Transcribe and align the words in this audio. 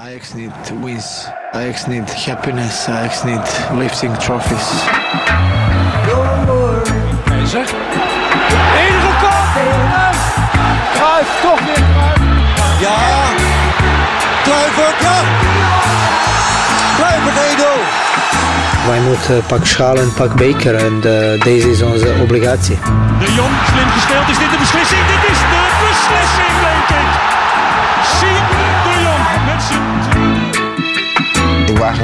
Ajax 0.00 0.32
need 0.32 0.50
wins. 0.80 1.26
Ajax 1.52 1.86
need 1.86 2.08
happiness. 2.08 2.88
Ajax 2.88 3.22
need 3.22 3.44
lifting 3.78 4.16
trophies. 4.16 4.68
Keizer. 7.28 7.66
Enige 8.80 9.12
kop. 9.20 9.44
Kruif, 10.96 11.28
toch 11.42 11.60
weer 11.66 11.84
Kruif. 11.92 12.20
Ja. 12.80 12.96
Kluivert, 14.42 15.00
ja. 15.00 15.18
Kluivert 16.96 17.36
1-0. 17.36 18.86
Wij 18.86 19.00
moeten 19.00 19.42
pak 19.46 19.66
schaal 19.66 19.96
en 19.96 20.12
pak 20.12 20.34
beker 20.34 20.74
en 20.74 20.94
eh, 20.94 21.42
deze 21.42 21.70
is 21.70 21.82
onze 21.82 22.14
obligatie. 22.22 22.78
De 23.18 23.32
Jong, 23.32 23.54
slim 23.72 23.88
gespeeld. 23.88 24.28
Is 24.28 24.38
dit 24.38 24.50
de 24.50 24.56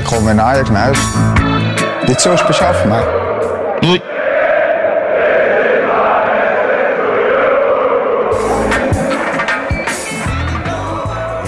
Ik 0.06 0.12
gewoon 0.12 0.26
weer 0.26 0.34
naar 0.34 0.44
Ajax 0.44 0.70
naar 0.70 0.82
huis. 0.82 0.98
Dit 2.06 2.16
is 2.16 2.22
zo 2.22 2.36
speciaal 2.36 2.74
voor 2.74 2.88
mij. 2.88 3.04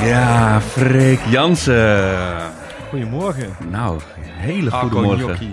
Ja, 0.09 0.61
Freek 0.61 1.21
Jansen. 1.29 2.17
Goedemorgen. 2.89 3.57
Nou, 3.71 4.01
hele 4.21 4.71
goede 4.71 5.01
morgen. 5.01 5.27
We 5.29 5.45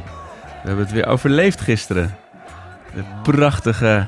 hebben 0.64 0.86
het 0.86 0.94
weer 0.94 1.08
overleefd 1.08 1.62
gisteren. 1.62 2.16
De 2.94 3.04
prachtige, 3.24 4.06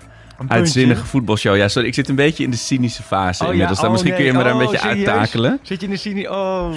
uitzinnige 0.47 1.05
voetbalshow. 1.05 1.55
Ja, 1.55 1.67
sorry, 1.67 1.87
ik 1.87 1.93
zit 1.93 2.09
een 2.09 2.15
beetje 2.15 2.43
in 2.43 2.51
de 2.51 2.57
cynische 2.57 3.03
fase 3.03 3.41
Oh 3.41 3.47
ja, 3.47 3.51
inmiddels. 3.51 3.79
Dan 3.79 3.87
oh 3.87 3.93
misschien 3.93 4.15
kun 4.15 4.25
je 4.25 4.33
me 4.33 4.43
daar 4.43 4.47
een 4.47 4.61
oh, 4.61 4.71
beetje 4.71 4.77
serieus? 4.77 5.07
uittakelen. 5.07 5.59
Zit 5.61 5.79
je 5.79 5.85
in 5.85 5.91
de 5.91 5.99
cynie? 5.99 6.31
Oh, 6.31 6.69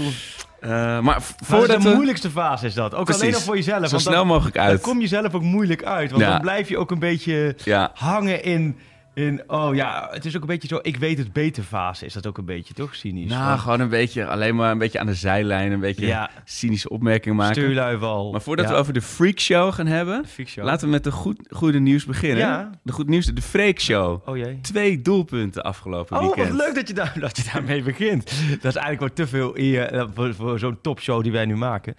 Eh, 0.61 1.01
maar 1.01 1.23
v- 1.23 1.27
voordat 1.45 1.67
voordat 1.69 1.83
de 1.83 1.95
moeilijkste 1.95 2.31
fase 2.31 2.67
is 2.67 2.75
dat. 2.75 2.95
Ook 2.95 3.05
Precies. 3.05 3.23
alleen 3.23 3.35
al 3.35 3.41
voor 3.41 3.57
jezelf. 3.57 3.85
Zo 3.85 3.91
want 3.91 4.03
snel 4.03 4.15
dan, 4.15 4.27
mogelijk 4.27 4.57
dan 4.57 4.65
uit. 4.65 4.81
kom 4.81 5.01
je 5.01 5.07
zelf 5.07 5.35
ook 5.35 5.43
moeilijk 5.43 5.85
uit. 5.85 6.11
Want 6.11 6.23
Ja. 6.23 6.31
dan 6.31 6.41
blijf 6.41 6.69
je 6.69 6.79
ook 6.79 6.91
een 6.91 6.99
beetje 6.99 7.55
Ja, 7.65 7.91
hangen 7.95 8.43
in, 8.45 8.79
in... 9.15 9.43
Oh 9.47 9.75
ja, 9.75 10.09
het 10.13 10.25
is 10.25 10.37
ook 10.37 10.41
een 10.43 10.49
beetje 10.49 10.69
zo... 10.69 10.79
Ik 10.83 10.97
weet 10.97 11.19
het 11.19 11.33
beter 11.33 11.63
fase. 11.63 12.05
Is 12.05 12.13
dat 12.13 12.27
ook 12.27 12.39
een 12.39 12.45
beetje, 12.45 12.75
toch? 12.75 12.95
Cynisch. 12.95 13.31
nou, 13.31 13.49
Want- 13.49 13.61
gewoon 13.61 13.81
een 13.81 13.89
beetje, 13.89 14.27
alleen 14.27 14.57
maar 14.57 14.71
een 14.71 14.79
beetje 14.79 14.99
aan 14.99 15.07
de 15.07 15.15
zijlijn, 15.15 15.73
een 15.73 15.81
beetje 15.81 16.07
Ja. 16.07 16.31
cynische 16.45 16.89
opmerkingen 16.89 17.37
maken. 17.37 17.55
Stuurluival. 17.55 18.31
Maar 18.31 18.41
voordat 18.43 18.65
Ja. 18.69 18.73
we 18.73 18.79
over 18.79 18.93
de 18.93 19.03
Freak 19.03 19.39
Show 19.41 19.73
gaan 19.75 19.87
hebben, 19.87 20.25
laten 20.55 20.87
we 20.87 20.93
met 20.93 21.05
de 21.05 21.11
goed, 21.13 21.47
goede 21.51 21.79
nieuws 21.81 22.05
beginnen. 22.05 22.39
Ja. 22.39 22.71
De 22.83 22.93
goed 22.93 23.09
nieuws, 23.09 23.27
de 23.27 23.43
Freak 23.43 23.79
Show. 23.81 24.29
Oh 24.29 24.37
jee. 24.37 24.59
Twee 24.61 25.03
doelpunten 25.03 25.63
afgelopen 25.63 26.17
Oh, 26.17 26.23
weekend. 26.23 26.49
wat 26.49 26.57
leuk 26.67 26.75
dat 26.75 26.89
je, 26.89 26.95
daar, 26.95 27.13
dat 27.21 27.37
je 27.37 27.51
daarmee 27.53 27.83
begint. 27.83 28.25
Dat 28.61 28.75
is 28.75 28.81
eigenlijk 28.81 29.01
wel 29.01 29.13
te 29.27 29.27
veel 29.27 29.59
eer 29.59 29.83
eh, 29.93 30.07
voor, 30.15 30.35
voor 30.35 30.59
zo'n 30.59 30.79
topshow 30.83 31.23
die 31.23 31.33
wij 31.33 31.45
nu 31.45 31.57
maken. 31.57 31.95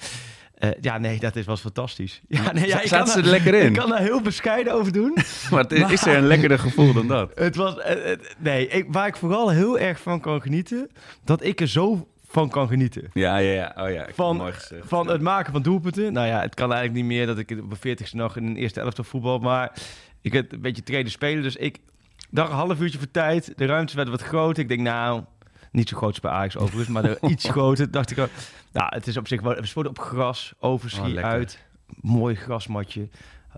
Eh, 0.62 0.70
ja, 0.82 0.98
nee, 0.98 1.20
dat 1.20 1.36
is, 1.36 1.46
was 1.46 1.62
fantastisch. 1.62 2.22
Ja, 2.28 2.52
nee, 2.52 2.68
ja, 2.68 2.78
Z- 2.78 2.82
ik 2.82 2.88
zaten 2.88 3.08
ze 3.08 3.16
daar- 3.16 3.24
er 3.26 3.30
lekker 3.32 3.54
in? 3.54 3.68
Ik 3.68 3.74
kan 3.74 3.90
daar 3.90 4.00
heel 4.02 4.22
bescheiden 4.22 4.74
over 4.74 4.92
doen. 4.92 5.18
Maar 5.52 5.60
het 5.64 5.72
is, 5.72 5.92
is 5.92 6.06
er 6.06 6.18
een 6.18 6.28
lekkerder 6.28 6.60
gevoel 6.60 6.94
dan 6.94 7.08
dat? 7.08 7.32
Het 7.40 7.56
was, 7.56 7.80
eh, 7.80 8.12
eh, 8.12 8.20
nee, 8.38 8.68
ik, 8.68 8.86
waar 8.90 9.08
ik 9.08 9.16
vooral 9.16 9.50
heel 9.50 9.80
erg 9.80 10.00
van 10.02 10.20
kan 10.20 10.42
genieten, 10.42 10.90
dat 11.24 11.44
ik 11.44 11.62
er 11.62 11.68
zo 11.68 12.08
van 12.28 12.50
kan 12.50 12.68
genieten. 12.68 13.10
Ja, 13.14 13.38
ja, 13.38 13.52
ja. 13.54 13.84
Oh 13.86 13.92
ja, 13.94 14.06
Van, 14.14 14.52
van 14.84 15.08
het 15.08 15.22
maken 15.22 15.52
van 15.52 15.62
doelpunten. 15.62 16.14
Nou 16.14 16.28
ja, 16.28 16.42
het 16.42 16.56
kan 16.56 16.72
eigenlijk 16.74 17.02
niet 17.04 17.18
meer 17.18 17.26
dat 17.26 17.38
ik 17.38 17.52
op 17.52 17.80
mijn 17.84 17.98
40ste 17.98 18.12
nog 18.16 18.38
in 18.38 18.46
een 18.46 18.56
eerste 18.58 18.80
elftal 18.80 19.04
voetbal. 19.04 19.40
Maar 19.40 19.72
ik 20.22 20.34
heb 20.34 20.52
een 20.52 20.62
beetje 20.62 20.84
trainen 20.84 21.12
spelen. 21.12 21.44
Dus 21.44 21.56
ik 21.56 21.78
dacht 22.30 22.50
een 22.50 22.56
half 22.56 22.80
uurtje 22.80 22.98
voor 22.98 23.12
tijd. 23.12 23.54
De 23.56 23.66
ruimtes 23.66 23.96
werden 23.96 24.14
wat 24.14 24.24
groter. 24.24 24.64
Ik 24.64 24.70
denk, 24.70 24.82
nou, 24.82 25.22
niet 25.72 25.90
zo 25.90 25.98
groot 25.98 26.10
als 26.10 26.20
bij 26.20 26.32
Ajax 26.32 26.58
overigens, 26.58 26.88
maar 26.90 27.18
iets 27.30 27.50
groter. 27.50 27.92
Dacht 27.92 28.12
ik, 28.12 28.18
ook, 28.20 28.30
nou, 28.72 28.96
het 28.96 29.08
is 29.08 29.18
op 29.18 29.28
zich 29.28 29.42
wel. 29.42 29.56
We 29.56 29.66
sporten 29.66 29.92
op 29.92 30.00
gras, 30.00 30.54
Oh, 30.60 30.70
overschie 30.72 31.14
lekker. 31.14 31.24
uit. 31.32 31.66
Mooi 32.02 32.36
grasmatje. 32.36 33.10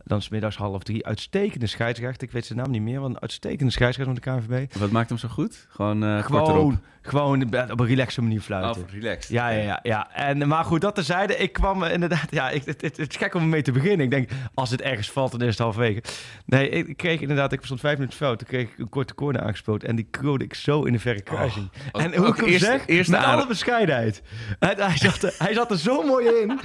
Dan 0.03 0.17
is 0.17 0.23
's 0.25 0.29
middags 0.29 0.55
half 0.57 0.83
drie. 0.83 1.05
Uitstekende 1.05 1.67
scheidsrechter. 1.67 2.27
Ik 2.27 2.33
weet 2.33 2.45
zijn 2.45 2.59
naam 2.59 2.71
niet 2.71 2.81
meer, 2.81 2.99
want 2.99 3.15
een 3.15 3.21
uitstekende 3.21 3.71
scheidsrechter 3.71 4.15
van 4.15 4.23
de 4.23 4.41
KNVB. 4.47 4.73
Wat 4.79 4.91
maakt 4.91 5.09
hem 5.09 5.17
zo 5.17 5.27
goed? 5.27 5.67
Gewoon 5.69 6.03
erop. 6.03 6.23
Gewoon, 6.25 6.81
gewoon 7.01 7.43
op 7.71 7.79
een 7.79 7.85
relaxe 7.85 8.21
manier 8.21 8.41
fluiten. 8.41 8.81
Oh, 8.83 8.89
relaxed. 8.89 9.31
Ja, 9.31 9.49
ja, 9.49 9.61
ja, 9.61 9.79
ja. 9.83 10.11
En, 10.13 10.47
maar 10.47 10.65
goed, 10.65 10.81
dat 10.81 10.95
terzijde. 10.95 11.37
Ik 11.37 11.53
kwam 11.53 11.83
inderdaad... 11.83 12.27
Ja, 12.29 12.49
ik, 12.49 12.65
het, 12.65 12.81
het, 12.81 12.97
het 12.97 13.09
is 13.09 13.17
gek 13.17 13.33
om 13.33 13.41
ermee 13.41 13.61
te 13.61 13.71
beginnen. 13.71 13.99
Ik 14.05 14.11
denk, 14.11 14.29
als 14.53 14.69
het 14.69 14.81
ergens 14.81 15.11
valt, 15.11 15.31
dan 15.31 15.41
is 15.41 15.47
het 15.47 15.57
halverwege. 15.57 16.03
Nee, 16.45 16.69
ik, 16.69 16.97
kreeg 16.97 17.19
inderdaad... 17.21 17.51
Ik 17.51 17.65
stond 17.65 17.79
vijf 17.79 17.97
minuten 17.97 18.17
fout. 18.17 18.37
Toen 18.39 18.47
kreeg 18.47 18.69
ik 18.69 18.77
een 18.77 18.89
korte 18.89 19.15
corner 19.15 19.41
aangespoten. 19.41 19.87
En 19.89 19.95
die 19.95 20.07
kroonde 20.11 20.43
ik 20.43 20.53
zo 20.53 20.83
in 20.83 20.93
de 20.93 20.99
verre 20.99 21.21
kruising. 21.21 21.69
Oh, 21.91 22.01
en 22.03 22.15
hoe 22.15 22.25
ook 22.27 22.33
ik 22.35 22.39
hem 22.41 22.49
eerste- 22.49 22.65
zeg, 22.65 22.87
eerste 22.87 23.11
met 23.11 23.23
alle 23.23 23.47
bescheidenheid. 23.47 24.21
En 24.59 24.77
hij, 24.77 24.97
zat 24.97 25.23
er, 25.23 25.35
hij 25.37 25.53
zat 25.53 25.71
er 25.71 25.77
zo 25.77 26.01
mooi 26.03 26.27
in. 26.27 26.59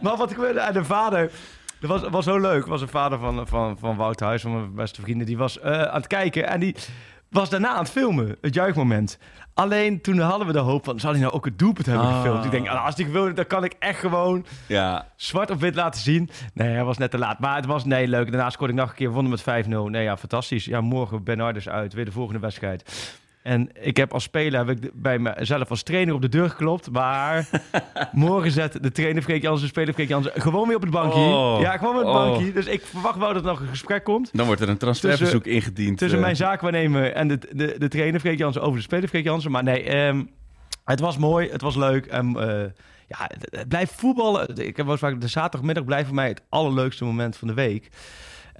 Maar 0.00 0.16
wat 0.16 0.30
ik 0.30 0.36
wilde... 0.36 0.60
En 0.60 0.72
de 0.72 0.84
vader... 0.84 1.30
Dat 1.82 1.90
was, 2.00 2.10
was 2.10 2.24
zo 2.24 2.38
leuk. 2.40 2.66
was 2.66 2.80
een 2.80 2.88
vader 2.88 3.18
van, 3.18 3.46
van, 3.46 3.78
van 3.78 3.96
Wout 3.96 4.20
Huis, 4.20 4.42
van 4.42 4.52
mijn 4.52 4.74
beste 4.74 5.00
vrienden. 5.00 5.26
Die 5.26 5.36
was 5.36 5.58
eh, 5.60 5.82
aan 5.82 5.94
het 5.96 6.06
kijken 6.06 6.48
en 6.48 6.60
die 6.60 6.76
was 7.30 7.50
daarna 7.50 7.68
aan 7.68 7.78
het 7.82 7.90
filmen, 7.90 8.36
het 8.40 8.54
juichmoment. 8.54 9.18
Alleen 9.54 10.00
toen 10.00 10.18
hadden 10.18 10.46
we 10.46 10.52
de 10.52 10.58
hoop 10.58 10.84
van, 10.84 11.00
zal 11.00 11.10
hij 11.10 11.20
nou 11.20 11.32
ook 11.32 11.44
het 11.44 11.58
doelpunt 11.58 11.86
hebben 11.86 12.06
Ah. 12.06 12.16
gefilmd? 12.16 12.44
Ik 12.44 12.50
denk, 12.50 12.68
ah, 12.68 12.84
als 12.84 12.96
hij 12.96 13.10
wil, 13.10 13.34
dan 13.34 13.46
kan 13.46 13.64
ik 13.64 13.74
echt 13.78 13.98
gewoon 14.00 14.46
Ja, 14.66 15.06
zwart 15.16 15.50
op 15.50 15.60
wit 15.60 15.74
laten 15.74 16.00
zien. 16.00 16.30
Nee, 16.54 16.68
hij 16.74 16.84
was 16.84 16.98
net 16.98 17.10
te 17.10 17.18
laat. 17.18 17.38
Maar 17.38 17.56
het 17.56 17.66
was, 17.66 17.84
nee, 17.84 18.08
leuk. 18.08 18.30
Daarna 18.32 18.50
scoorde 18.50 18.72
ik 18.72 18.78
nog 18.78 18.88
een 18.88 18.94
keer, 18.94 19.10
wonnen 19.10 19.30
met 19.44 19.66
5-0. 19.66 19.90
Nee, 19.90 20.02
ja, 20.02 20.16
fantastisch. 20.16 20.64
Ja, 20.64 20.80
morgen 20.80 21.24
Bernardus 21.24 21.68
uit, 21.68 21.92
weer 21.92 22.04
de 22.04 22.12
volgende 22.12 22.40
wedstrijd. 22.40 23.12
En 23.42 23.68
ik 23.80 23.96
heb 23.96 24.12
als 24.12 24.22
speler 24.22 24.66
heb 24.66 24.82
ik 24.82 24.90
bij 24.94 25.18
mezelf 25.18 25.70
als 25.70 25.82
trainer 25.82 26.14
op 26.14 26.22
de 26.22 26.28
deur 26.28 26.50
geklopt. 26.50 26.90
Maar 26.90 27.48
morgen 28.12 28.50
zet 28.50 28.82
de 28.82 28.92
trainer 28.92 29.22
Freek 29.22 29.42
Jansen, 29.42 29.62
de 29.62 29.68
speler 29.72 29.94
Freek 29.94 30.08
Jansen 30.08 30.32
gewoon 30.34 30.66
weer 30.66 30.76
op 30.76 30.82
het 30.82 30.90
bankje. 30.90 31.18
Oh. 31.18 31.58
Ja, 31.60 31.76
gewoon 31.76 31.94
op 31.94 32.00
het 32.00 32.08
Oh. 32.08 32.14
bankje. 32.14 32.52
Dus 32.52 32.66
ik 32.66 32.86
verwacht 32.86 33.18
wel 33.18 33.32
dat 33.32 33.42
er 33.42 33.48
nog 33.48 33.60
een 33.60 33.66
gesprek 33.68 34.04
komt. 34.04 34.30
dan 34.32 34.46
wordt 34.46 34.60
er 34.60 34.68
een 34.68 34.76
transferverzoek 34.76 35.46
ingediend. 35.46 35.98
Tussen 35.98 36.18
eh. 36.18 36.24
mijn 36.24 36.36
zaakwaarnemer 36.36 37.12
en 37.12 37.28
de, 37.28 37.38
de, 37.52 37.74
de 37.78 37.88
trainer 37.88 38.20
Freek 38.20 38.38
Jansen 38.38 38.62
over 38.62 38.76
de 38.76 38.82
speler 38.82 39.08
Freek 39.08 39.24
Jansen. 39.24 39.50
Maar 39.50 39.62
nee, 39.62 39.82
ehm, 39.82 40.24
het 40.84 41.00
was 41.00 41.18
mooi, 41.18 41.50
het 41.50 41.60
was 41.62 41.76
leuk. 41.76 42.06
En 42.06 42.36
eh, 42.36 42.70
ja, 43.08 43.18
het, 43.18 43.48
het 43.50 43.68
blijft 43.68 43.92
voetballen. 43.96 44.56
Ik 44.56 44.76
heb 44.76 44.86
wel 44.86 44.96
vaak 44.96 45.20
de 45.20 45.28
zaterdagmiddag 45.28 45.84
blijft 45.84 46.06
voor 46.06 46.14
mij 46.14 46.28
het 46.28 46.42
allerleukste 46.48 47.04
moment 47.04 47.36
van 47.36 47.48
de 47.48 47.54
week. 47.54 47.88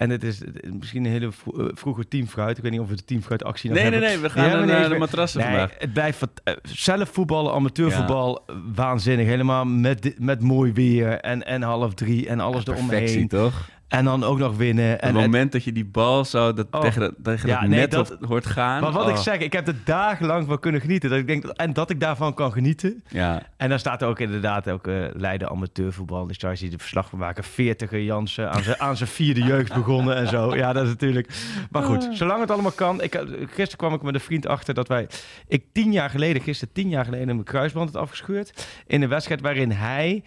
En 0.03 0.11
het 0.11 0.23
is 0.25 0.41
misschien 0.79 1.05
een 1.05 1.11
hele 1.11 1.27
eh, 1.27 1.65
vroege 1.75 2.09
teamfruit. 2.09 2.57
Ik 2.57 2.63
weet 2.63 2.73
niet 2.73 2.81
of 2.81 2.89
we 2.89 2.97
de 2.97 3.05
teamfruit 3.05 3.45
actie 3.45 3.71
nog 3.71 3.79
Nee, 3.79 3.91
nee, 3.91 4.01
hebben. 4.01 4.21
nee, 4.21 4.29
we 4.29 4.31
gaan 4.35 4.49
Ja, 4.59 4.65
naar 4.65 4.83
ik 4.85 4.89
de 4.93 4.99
matrassen 4.99 5.41
Nee, 5.41 5.49
vandaag. 5.49 5.75
het 5.79 5.93
blijft 5.93 6.23
eh, 6.45 6.55
zelf 6.63 7.09
voetballen, 7.13 7.53
amateurvoetbal, 7.53 8.43
eh, 8.47 8.57
waanzinnig. 8.75 9.27
Helemaal 9.27 9.65
met, 9.65 10.15
met 10.19 10.41
mooi 10.41 10.73
weer 10.73 11.09
en, 11.21 11.47
en 11.47 11.63
half 11.63 11.95
drie 11.95 12.29
en 12.29 12.41
alles 12.41 12.63
Perfectie, 12.63 12.97
eromheen. 12.99 13.29
toch? 13.29 13.69
En 13.93 14.05
dan 14.05 14.25
ook 14.25 14.39
nog 14.39 14.57
winnen. 14.57 14.91
het 14.91 15.01
En, 15.01 15.15
moment 15.15 15.53
dat 15.53 15.65
je 15.65 15.73
die 15.73 15.85
bal 15.85 16.25
zo 16.25 16.53
dat 16.53 16.67
Oh. 16.71 16.81
tegen, 16.81 17.03
het- 17.03 17.15
tegen 17.23 17.49
Ja, 17.49 17.61
het 17.61 17.69
nee, 17.69 17.79
net 17.79 17.91
dat- 17.91 18.17
hoort 18.21 18.47
gaan. 18.47 18.83
Maar 18.83 18.93
wat 18.93 19.09
ik 19.09 19.17
Oh. 19.17 19.21
zeg, 19.23 19.39
ik 19.39 19.53
heb 19.53 19.69
er 19.69 19.75
dagenlang 19.85 20.47
van 20.47 20.59
kunnen 20.59 20.81
genieten. 20.81 21.11
Dat 21.11 21.19
ik 21.19 21.27
denk, 21.27 21.43
dat- 21.43 21.57
en 21.57 21.73
dat 21.73 21.91
ik 21.91 22.01
daarvan 22.01 22.35
kan 22.35 22.53
genieten. 22.53 23.05
Ja, 23.09 23.43
En 23.57 23.69
dan 23.69 23.79
staat 23.79 24.03
er 24.03 24.09
ook 24.09 24.19
inderdaad 24.21 24.71
ook 24.71 24.87
eh 24.87 24.95
Leiden 25.13 25.49
amateurvoetbal. 25.51 26.27
Daar 26.39 26.57
zie 26.57 26.67
je 26.67 26.73
de 26.73 26.79
verslag 26.83 27.09
van 27.09 27.19
maken. 27.19 27.45
40er 27.45 28.01
Jansen 28.03 28.51
aan 28.53 28.63
zijn, 28.63 28.81
aan 28.81 28.97
zijn 28.97 29.09
vierde 29.09 29.43
jeugd 29.43 29.75
begonnen 29.83 30.17
en 30.17 30.29
zo. 30.29 30.57
Ja, 30.57 30.73
dat 30.73 30.83
is 30.85 30.89
natuurlijk... 30.89 31.29
Maar 31.71 31.83
goed, 31.83 32.09
zolang 32.13 32.41
het 32.41 32.51
allemaal 32.51 32.71
kan. 32.73 33.03
Ik, 33.03 33.15
gisteren 33.39 33.77
kwam 33.77 33.95
ik 33.95 34.03
met 34.03 34.15
een 34.15 34.21
vriend 34.21 34.47
achter 34.47 34.75
dat 34.75 34.89
wij... 34.89 35.07
Ik 35.49 35.65
tien 35.73 35.93
jaar 35.93 36.11
geleden, 36.11 36.43
gisteren 36.43 36.75
tien 36.75 36.89
jaar 36.89 37.05
geleden... 37.05 37.27
mijn 37.27 37.43
kruisband 37.45 37.93
had 37.93 38.03
afgescheurd. 38.03 38.67
In 38.87 39.03
een 39.03 39.09
wedstrijd 39.09 39.41
waarin 39.41 39.71
hij... 39.71 40.23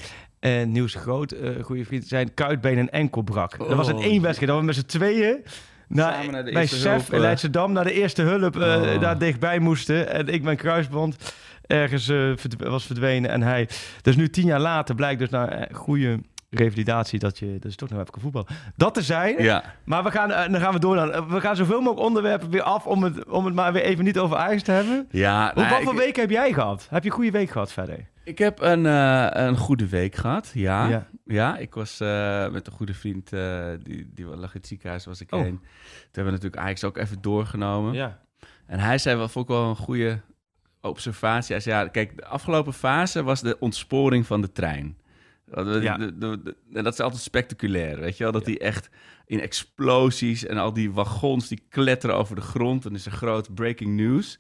eh 0.46 0.66
Nieuws 0.66 0.94
Groot, 0.96 1.32
eh 1.32 1.64
goede 1.64 1.86
vriend, 1.86 2.08
zijn 2.08 2.34
kuitbeen 2.34 2.78
en 2.78 2.90
enkel 2.90 3.22
brak. 3.22 3.58
Dat 3.58 3.74
was 3.74 3.88
in 3.88 3.96
Oh. 3.96 4.04
één 4.04 4.22
wedstrijd. 4.22 4.52
Dat 4.52 4.60
we 4.60 4.66
met 4.66 4.76
z'n 4.76 4.86
tweeën... 4.86 5.44
Naar, 5.88 6.32
naar 6.32 6.46
de 6.46 6.52
bij 6.52 6.62
eerste 6.62 6.76
SEF 6.78 6.92
hulp, 6.92 7.08
in 7.08 7.14
eh. 7.14 7.20
Leidschendam 7.20 7.72
naar 7.72 7.84
de 7.84 7.94
eerste 7.94 8.22
hulp 8.22 8.56
Oh. 8.56 9.00
daar 9.02 9.18
dichtbij 9.18 9.60
moesten. 9.60 10.10
En 10.10 10.28
ik 10.28 10.44
mijn 10.44 10.58
kruisband 10.58 11.34
ergens 11.68 12.12
was 12.58 12.86
verdwenen. 12.86 13.30
En 13.30 13.42
hij... 13.42 13.70
Dus 14.02 14.16
nu 14.16 14.30
tien 14.30 14.46
jaar 14.46 14.60
later 14.60 14.96
blijkt 14.96 15.20
dus 15.20 15.30
na 15.30 15.50
eh, 15.50 15.76
goede 15.76 16.20
revalidatie 16.50 17.20
dat 17.20 17.40
je... 17.40 17.58
Dat 17.60 17.66
is 17.72 17.76
toch 17.76 17.90
nog 17.90 18.00
even 18.00 18.22
voetbal. 18.22 18.48
Dat 18.76 18.94
te 18.94 19.02
zijn. 19.02 19.44
ja. 19.44 19.64
Maar 19.84 20.04
we 20.04 20.12
gaan, 20.12 20.52
dan 20.52 20.62
gaan 20.62 20.74
we 20.74 20.80
door. 20.80 20.96
Dan. 20.96 21.30
We 21.30 21.40
gaan 21.42 21.56
zoveel 21.56 21.82
mogelijk 21.82 22.08
onderwerpen 22.08 22.50
weer 22.50 22.62
af 22.62 22.86
om 22.86 23.04
het, 23.04 23.26
om 23.26 23.46
het 23.46 23.54
maar 23.56 23.74
weer 23.74 23.84
even 23.84 24.04
niet 24.04 24.20
over 24.20 24.38
Ajax 24.38 24.62
te 24.64 24.72
hebben. 24.72 25.08
ja 25.12 25.52
Hoe, 25.54 25.64
nou, 25.64 25.76
wat 25.76 25.84
voor 25.84 25.94
ik, 25.94 26.00
week 26.00 26.16
heb 26.16 26.30
jij 26.30 26.54
gehad? 26.54 26.88
Heb 26.90 27.04
je 27.04 27.10
een 27.10 27.16
goede 27.16 27.32
week 27.32 27.50
gehad 27.50 27.72
verder? 27.72 28.14
Ik 28.26 28.38
heb 28.38 28.62
een, 28.62 28.86
eh, 28.86 29.28
een 29.32 29.58
goede 29.58 29.88
week 29.88 30.16
gehad, 30.16 30.52
ja. 30.54 30.88
Ja. 30.88 31.08
Ja, 31.26 31.58
ik 31.58 31.74
was 31.74 32.00
eh, 32.00 32.50
met 32.52 32.68
een 32.68 32.74
goede 32.74 32.94
vriend, 32.94 33.34
eh, 33.34 33.66
die, 33.84 34.10
die 34.14 34.26
lag 34.26 34.54
in 34.54 34.60
het 34.60 34.68
ziekenhuis, 34.68 35.06
was 35.06 35.22
ik 35.22 35.34
Oh. 35.34 35.40
heen. 35.42 35.58
Toen 35.60 35.68
hebben 36.02 36.26
we 36.26 36.32
natuurlijk 36.40 36.62
Ajax 36.62 36.84
ook 36.84 36.98
even 36.98 37.22
doorgenomen. 37.22 37.94
Ja. 37.94 38.24
En 38.66 38.80
hij 38.80 38.98
zei 38.98 39.18
wel, 39.18 39.28
vond 39.30 39.50
ik 39.50 39.56
wel 39.56 39.70
een 39.70 39.76
goede 39.76 40.20
observatie. 40.82 41.52
Hij 41.56 41.64
zei, 41.64 41.76
ja, 41.84 41.88
kijk, 41.88 42.16
de 42.18 42.26
afgelopen 42.26 42.74
fase 42.74 43.24
was 43.24 43.42
de 43.42 43.60
ontsporing 43.60 44.26
van 44.26 44.42
de 44.42 44.52
trein. 44.52 44.98
Dat, 45.46 45.82
Ja. 45.84 45.98
de- 45.98 46.18
de- 46.18 46.42
de- 46.44 46.56
en 46.74 46.84
dat 46.84 46.94
is 46.94 47.00
altijd 47.00 47.22
spectaculair, 47.22 48.00
weet 48.00 48.18
je 48.18 48.24
wel? 48.24 48.32
Dat 48.34 48.46
die 48.46 48.60
echt 48.60 48.90
in 49.26 49.42
explosies 49.42 50.46
en 50.46 50.58
al 50.58 50.74
die 50.74 50.92
wagons 50.92 51.48
die 51.48 51.66
kletteren 51.70 52.16
over 52.16 52.36
de 52.36 52.42
grond. 52.42 52.84
Dan 52.84 52.94
is 52.96 53.06
er 53.06 53.12
groot 53.12 53.54
breaking 53.56 53.96
news. 53.96 54.38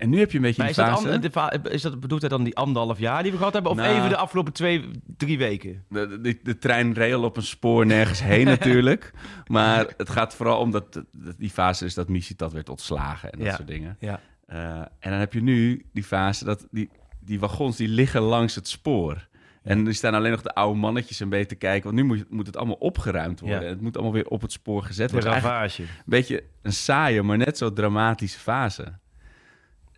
En 0.00 0.10
nu 0.10 0.18
heb 0.18 0.30
je 0.30 0.36
een 0.36 0.42
beetje 0.42 0.62
Maar 0.62 0.72
die 0.72 0.82
is 0.84 0.88
dat, 0.90 0.98
fase... 0.98 1.42
an- 1.42 1.60
de 1.62 1.70
is 1.70 1.82
dat, 1.82 2.00
bedoelt 2.00 2.20
hij 2.20 2.30
dan 2.30 2.44
die 2.44 2.56
anderhalf 2.56 2.98
jaar 2.98 3.22
die 3.22 3.32
we 3.32 3.38
gehad 3.38 3.52
hebben? 3.52 3.70
Of 3.72 3.76
Nou. 3.78 3.96
even 3.96 4.08
de 4.08 4.16
afgelopen 4.16 4.52
twee, 4.52 4.90
drie 5.16 5.38
weken? 5.38 5.84
De, 5.88 6.20
de, 6.20 6.38
de 6.42 6.58
trein 6.58 6.94
rail 6.94 7.22
op 7.22 7.36
een 7.36 7.42
spoor 7.42 7.86
nergens 7.86 8.22
heen 8.22 8.44
natuurlijk. 8.58 9.12
Maar 9.46 9.86
het 9.96 10.10
gaat 10.10 10.34
vooral 10.34 10.58
om 10.60 10.70
dat, 10.70 10.92
dat 11.12 11.34
die 11.38 11.50
fase 11.50 11.84
is 11.84 11.94
dat 11.94 12.08
Misitad 12.08 12.52
werd 12.52 12.68
ontslagen 12.68 13.32
en 13.32 13.38
dat 13.38 13.46
Ja. 13.48 13.54
soort 13.54 13.68
dingen. 13.68 13.96
Ja. 14.00 14.20
Eh, 14.46 14.58
en 14.78 15.10
dan 15.10 15.12
heb 15.18 15.32
je 15.32 15.42
nu 15.42 15.86
die 15.92 16.04
fase 16.04 16.44
dat 16.44 16.66
die, 16.70 16.90
die 17.20 17.40
wagons 17.40 17.76
die 17.76 17.88
liggen 17.88 18.20
langs 18.22 18.54
het 18.54 18.68
spoor. 18.68 19.28
En 19.62 19.86
er 19.86 19.94
staan 19.94 20.14
alleen 20.14 20.30
nog 20.30 20.42
de 20.42 20.54
oude 20.54 20.78
mannetjes 20.78 21.20
een 21.20 21.28
beetje 21.28 21.46
te 21.46 21.54
kijken. 21.54 21.82
Want 21.84 21.94
nu 21.96 22.02
moet, 22.04 22.30
moet 22.30 22.46
het 22.46 22.56
allemaal 22.56 22.74
opgeruimd 22.74 23.40
worden. 23.40 23.58
Ja. 23.60 23.64
En 23.66 23.70
het 23.72 23.80
moet 23.80 23.94
allemaal 23.94 24.12
weer 24.12 24.26
op 24.26 24.42
het 24.42 24.52
spoor 24.52 24.82
gezet 24.82 25.10
De 25.10 25.14
worden. 25.20 25.44
Een 25.44 25.80
beetje 26.04 26.44
een 26.62 26.72
saaie, 26.72 27.22
maar 27.22 27.36
net 27.36 27.58
zo 27.58 27.72
dramatische 27.72 28.38
fase. 28.38 28.98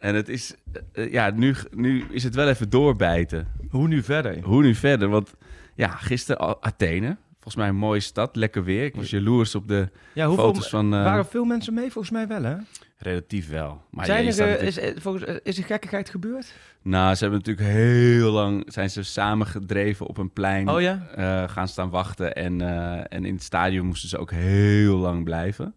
En 0.02 0.14
het 0.14 0.28
is, 0.28 0.54
eh, 0.92 1.12
ja, 1.12 1.30
nu, 1.30 1.54
nu 1.70 2.04
is 2.10 2.22
het 2.24 2.34
wel 2.34 2.48
even 2.48 2.70
doorbijten. 2.70 3.48
Hoe 3.70 3.88
nu 3.88 4.02
verder? 4.02 4.38
Hoe 4.42 4.62
nu 4.62 4.74
verder? 4.74 5.08
Want 5.08 5.34
ja, 5.74 5.88
gisteren 5.88 6.40
al 6.40 6.62
Athene. 6.62 7.16
Volgens 7.32 7.56
mij 7.56 7.68
een 7.68 7.76
mooie 7.76 8.00
stad, 8.00 8.36
lekker 8.36 8.64
weer. 8.64 8.84
Ik 8.84 8.94
was 8.94 9.10
jaloers 9.10 9.54
op 9.54 9.68
de 9.68 9.88
Ja, 10.12 10.26
hoeveel, 10.26 10.44
foto's 10.44 10.68
van... 10.68 10.94
eh, 10.94 11.02
waren 11.04 11.26
veel 11.26 11.44
mensen 11.44 11.74
mee? 11.74 11.90
Volgens 11.90 12.12
mij 12.12 12.26
wel, 12.26 12.42
hè? 12.42 12.56
Relatief 12.96 13.48
wel. 13.48 13.82
Maar 13.90 14.04
Zijn 14.04 14.26
er, 14.26 14.32
eh, 14.32 14.38
natuurlijk- 14.38 14.96
is, 14.96 15.02
volgens, 15.02 15.24
is 15.42 15.58
er 15.58 15.64
gekkigheid 15.64 16.10
gebeurd? 16.10 16.52
Nou, 16.82 17.14
ze 17.14 17.20
hebben 17.24 17.38
natuurlijk 17.44 17.68
heel 17.76 18.30
lang... 18.30 18.64
Zijn 18.66 18.90
ze 18.90 19.02
samengedreven 19.02 20.06
op 20.06 20.18
een 20.18 20.30
plein. 20.32 20.68
Oh 20.68 20.80
ja? 20.80 21.46
gaan 21.46 21.68
staan 21.68 21.90
wachten. 21.90 22.34
En, 22.34 22.60
en 23.08 23.24
in 23.24 23.34
het 23.34 23.42
stadion 23.42 23.86
moesten 23.86 24.08
ze 24.08 24.18
ook 24.18 24.30
heel 24.30 24.96
lang 24.96 25.24
blijven. 25.24 25.74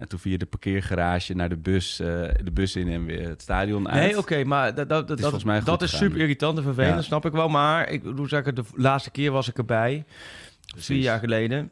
En 0.00 0.08
toen 0.08 0.18
via 0.18 0.36
de 0.36 0.46
parkeergarage 0.46 1.34
naar 1.34 1.48
de 1.48 1.56
bus, 1.56 2.00
eh, 2.00 2.06
de 2.42 2.50
bus 2.52 2.76
in 2.76 2.88
en 2.88 3.04
weer 3.04 3.28
het 3.28 3.42
stadion 3.42 3.88
uit. 3.88 4.02
Nee, 4.02 4.18
oké, 4.18 4.44
maar 4.44 4.74
dat, 4.74 4.88
dat, 4.88 5.08
dat, 5.08 5.16
is 5.18 5.22
volgens 5.22 5.44
mij 5.44 5.56
goed 5.56 5.66
dat 5.66 5.82
is 5.82 5.96
super 5.96 6.18
irritant 6.20 6.56
en 6.58 6.62
vervelend, 6.64 6.94
Ja. 6.94 7.02
snap 7.02 7.26
ik 7.26 7.32
wel. 7.32 7.48
Maar 7.48 7.88
ik 7.88 8.02
bedoel 8.02 8.28
zeggen, 8.28 8.54
de 8.54 8.62
laatste 8.74 9.10
keer 9.10 9.30
was 9.30 9.48
ik 9.48 9.58
erbij, 9.58 10.04
vier 10.76 10.96
jaar 10.98 11.18
geleden. 11.18 11.70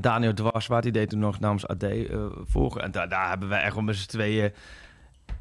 Daniel 0.00 0.34
Dwarswaard, 0.34 0.82
die 0.82 0.92
deed 0.92 1.10
toen 1.10 1.18
nog 1.18 1.40
namens 1.40 1.66
AD 1.66 1.82
eh 1.82 2.26
volgen. 2.44 2.82
En 2.82 2.90
daar, 2.90 3.08
daar 3.08 3.28
hebben 3.28 3.48
wij 3.48 3.62
echt 3.62 3.74
wel 3.74 3.82
met 3.82 3.96
z'n 3.96 4.08
tweeën 4.08 4.52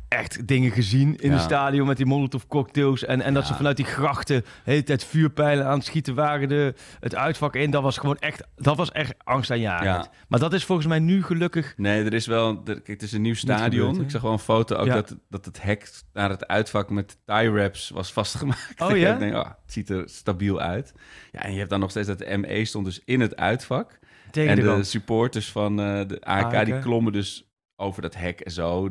echt 0.07 0.47
dingen 0.47 0.71
gezien 0.71 1.15
in 1.15 1.29
Ja. 1.29 1.35
het 1.35 1.43
stadion 1.43 1.87
met 1.87 1.97
die 1.97 2.05
molotov 2.05 2.43
cocktails. 2.47 3.05
En, 3.05 3.21
en 3.21 3.33
dat 3.33 3.47
ze 3.47 3.53
vanuit 3.53 3.77
die 3.77 3.85
grachten 3.85 4.41
de 4.41 4.47
hele 4.63 4.83
tijd 4.83 5.03
vuurpijlen 5.03 5.65
aan 5.65 5.77
het 5.77 5.85
schieten 5.85 6.15
waren. 6.15 6.47
De, 6.49 6.73
het 6.99 7.15
uitvak 7.15 7.55
in, 7.55 7.71
dat 7.71 7.81
was 7.81 7.97
gewoon 7.97 8.17
echt, 8.19 8.43
dat 8.55 8.77
was 8.77 8.91
echt 8.91 9.13
angstaanjagend. 9.23 10.05
Ja. 10.05 10.11
Maar 10.27 10.39
dat 10.39 10.53
is 10.53 10.65
volgens 10.65 10.87
mij 10.87 10.99
nu 10.99 11.23
gelukkig... 11.23 11.73
Nee, 11.77 12.03
er 12.03 12.13
is 12.13 12.25
wel... 12.27 12.49
er- 12.65 12.73
kijk, 12.73 12.87
het 12.87 13.01
is 13.01 13.11
een 13.11 13.21
nieuw 13.21 13.33
stadion. 13.35 14.01
ik 14.01 14.09
zag 14.11 14.21
wel 14.21 14.31
een 14.31 14.39
foto 14.39 14.75
ook 14.75 14.87
dat, 14.87 15.15
dat 15.29 15.45
het 15.45 15.61
hek 15.61 15.89
naar 16.13 16.29
het 16.29 16.47
uitvak 16.47 16.89
met 16.89 17.17
tie 17.25 17.51
wraps 17.51 17.89
was 17.89 18.13
vastgemaakt. 18.13 18.73
Oh 18.81 18.97
ja? 18.97 19.13
ik 19.13 19.19
denk, 19.19 19.33
oh, 19.35 19.45
het 19.45 19.73
ziet 19.73 19.89
er 19.89 20.03
stabiel 20.09 20.59
uit. 20.59 20.93
Ja, 21.31 21.43
en 21.43 21.51
je 21.51 21.57
hebt 21.57 21.69
dan 21.69 21.79
nog 21.79 21.89
steeds 21.89 22.07
dat 22.07 22.17
de 22.19 22.37
ME 22.37 22.65
stond 22.65 22.85
dus 22.85 23.01
in 23.05 23.19
het 23.19 23.35
uitvak. 23.35 23.99
Tegen 24.31 24.49
en 24.49 24.55
de 24.55 24.75
de 24.75 24.83
supporters 24.83 25.51
van 25.51 25.79
eh, 25.81 26.01
de 26.07 26.21
AEK. 26.21 26.65
die 26.65 26.79
klommen 26.79 27.13
dus 27.13 27.46
over 27.79 28.01
dat 28.01 28.15
hek 28.15 28.39
en 28.39 28.51
zo. 28.51 28.89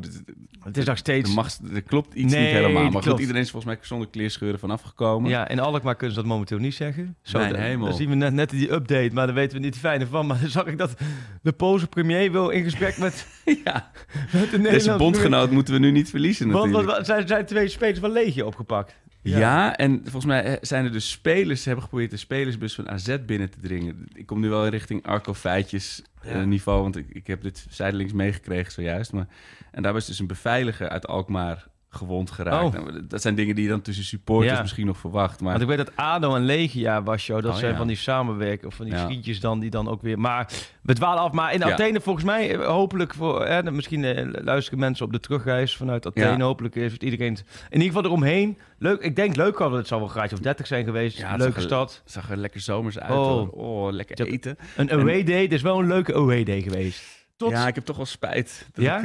Het 0.63 0.77
is 0.77 0.85
nog 0.85 0.97
steeds... 0.97 1.29
Er, 1.29 1.35
mag, 1.35 1.49
er 1.73 1.81
klopt 1.81 2.13
iets 2.13 2.33
Nee, 2.33 2.43
niet 2.43 2.51
helemaal. 2.51 2.89
Maar 2.89 3.03
goed, 3.03 3.19
iedereen 3.19 3.41
is 3.41 3.51
volgens 3.51 3.73
mij 3.73 3.83
zonder 3.85 4.07
kleerscheuren 4.07 4.59
vanaf 4.59 4.81
gekomen. 4.81 5.29
Ja, 5.29 5.47
in 5.47 5.59
Alkmaar 5.59 5.95
kunnen 5.95 6.15
ze 6.15 6.21
dat 6.21 6.29
momenteel 6.29 6.57
niet 6.57 6.73
zeggen. 6.75 7.15
Zo, 7.21 7.37
Mijn 7.37 7.55
hemel. 7.55 7.87
Dan 7.87 7.95
zien 7.95 8.09
we 8.09 8.15
net, 8.15 8.33
net 8.33 8.49
die 8.49 8.71
update, 8.71 9.09
maar 9.13 9.25
daar 9.25 9.35
weten 9.35 9.57
we 9.57 9.63
niet 9.63 9.73
het 9.73 9.83
fijne 9.83 10.07
van. 10.07 10.27
Maar 10.27 10.39
dan 10.41 10.49
zag 10.49 10.65
ik 10.65 10.77
dat 10.77 10.95
de 11.41 11.51
Poolse 11.51 11.87
premier 11.87 12.31
wil 12.31 12.49
in 12.49 12.63
gesprek 12.63 12.97
met, 12.97 13.27
Ja, 13.63 13.91
met 14.31 14.51
de 14.51 14.61
Deze 14.61 14.95
bondgenoot 14.95 15.51
moeten 15.51 15.73
we 15.73 15.79
nu 15.79 15.91
niet 15.91 16.09
verliezen 16.09 16.51
Want 16.51 16.65
natuurlijk. 16.65 16.87
wat, 16.87 16.97
wat, 16.97 17.05
zijn, 17.05 17.27
zijn 17.27 17.45
twee 17.45 17.67
spelers 17.67 17.99
van 17.99 18.11
Legie 18.11 18.45
opgepakt. 18.45 18.95
Ja. 19.29 19.75
en 19.75 19.99
volgens 20.03 20.25
mij 20.25 20.43
eh, 20.43 20.57
zijn 20.61 20.85
er 20.85 20.91
dus 20.91 21.09
spelers... 21.11 21.59
Ze 21.59 21.65
hebben 21.65 21.83
geprobeerd 21.83 22.11
de 22.11 22.17
spelersbus 22.17 22.75
van 22.75 22.89
AZ 22.89 23.17
binnen 23.25 23.49
te 23.49 23.59
dringen. 23.59 24.07
Ik 24.13 24.25
kom 24.25 24.39
nu 24.39 24.49
wel 24.49 24.67
richting 24.67 25.05
Arco 25.05 25.33
Feitjes 25.33 26.01
eh, 26.21 26.31
Ja. 26.31 26.43
niveau... 26.43 26.81
want 26.81 26.95
ik, 26.95 27.05
ik 27.09 27.27
heb 27.27 27.41
dit 27.41 27.65
zijdelings 27.69 28.13
meegekregen 28.13 28.71
zojuist. 28.71 29.11
Maar, 29.11 29.27
en 29.71 29.81
daar 29.83 29.93
was 29.93 30.05
dus 30.05 30.19
een 30.19 30.27
beveiliger 30.27 30.89
uit 30.89 31.07
Alkmaar 31.07 31.67
gewond 31.97 32.31
geraakt. 32.31 32.63
Oh. 32.75 32.83
Nou, 32.83 33.07
dat 33.07 33.21
zijn 33.21 33.35
dingen 33.35 33.55
die 33.55 33.63
je 33.63 33.69
dan 33.69 33.81
tussen 33.81 34.03
supporters 34.03 34.53
Ja. 34.53 34.61
misschien 34.61 34.85
nog 34.85 34.97
verwacht. 34.97 35.39
Maar 35.41 35.49
Want 35.49 35.61
ik 35.61 35.67
weet 35.67 35.77
dat 35.85 35.95
ADO 35.95 36.35
en 36.35 36.45
Legia 36.45 37.03
was. 37.03 37.25
Dat 37.27 37.45
Oh, 37.45 37.55
zijn 37.55 37.71
ja. 37.71 37.77
van 37.77 37.87
die 37.87 37.95
samenwerken 37.95 38.67
of 38.67 38.73
van 38.75 38.85
die 38.85 38.93
Ja. 38.93 39.03
schietjes 39.09 39.39
dan, 39.39 39.59
die 39.59 39.69
dan 39.69 39.87
ook 39.89 40.01
weer... 40.01 40.19
Maar 40.19 40.51
we 40.81 40.93
dwalen 40.93 41.23
af. 41.23 41.31
Maar 41.31 41.53
in. 41.53 41.63
Athene 41.63 42.01
volgens 42.01 42.25
mij, 42.25 42.55
eh, 42.55 42.65
hopelijk 42.67 43.13
voor... 43.13 43.41
Eh, 43.43 43.71
misschien 43.71 44.03
eh, 44.03 44.27
luisteren 44.43 44.79
mensen 44.79 45.05
op 45.05 45.11
de 45.11 45.19
terugreis 45.19 45.75
vanuit 45.77 46.05
Athene. 46.05 46.43
Hopelijk 46.43 46.75
is 46.75 46.97
iedereen... 46.97 47.33
het- 47.33 47.43
In 47.69 47.81
ieder 47.81 47.87
geval 47.87 48.03
eromheen. 48.03 48.57
Leuk, 48.79 49.01
ik 49.01 49.15
denk 49.15 49.35
leuk 49.35 49.59
al, 49.61 49.71
het 49.71 49.87
zal 49.87 49.97
wel 49.97 50.07
een 50.07 50.13
graadje 50.13 50.35
of 50.35 50.41
30 50.41 50.67
zijn 50.67 50.83
geweest. 50.85 51.17
Ja, 51.17 51.29
het 51.29 51.37
Leuke 51.39 51.53
zag 51.53 51.61
er- 51.63 51.67
stad. 51.69 52.01
het 52.03 52.11
zag 52.13 52.29
er 52.29 52.37
lekker 52.37 52.59
zomers 52.61 52.99
uit. 52.99 53.11
Oh. 53.17 53.53
Oh, 53.57 53.91
lekker 53.91 54.27
eten. 54.27 54.57
Een 54.75 54.91
away 54.91 55.23
day, 55.23 55.39
dit 55.41 55.51
is 55.53 55.61
wel 55.61 55.79
een 55.79 55.87
leuke 55.87 56.13
away 56.15 56.43
day 56.43 56.61
geweest. 56.61 57.16
Tot... 57.37 57.51
Ja, 57.51 57.67
ik 57.67 57.75
heb 57.75 57.85
toch 57.85 57.95
wel 57.95 58.05
spijt. 58.05 58.67
Dat 58.73 58.83
Ja? 58.85 58.97
ik, 58.97 59.03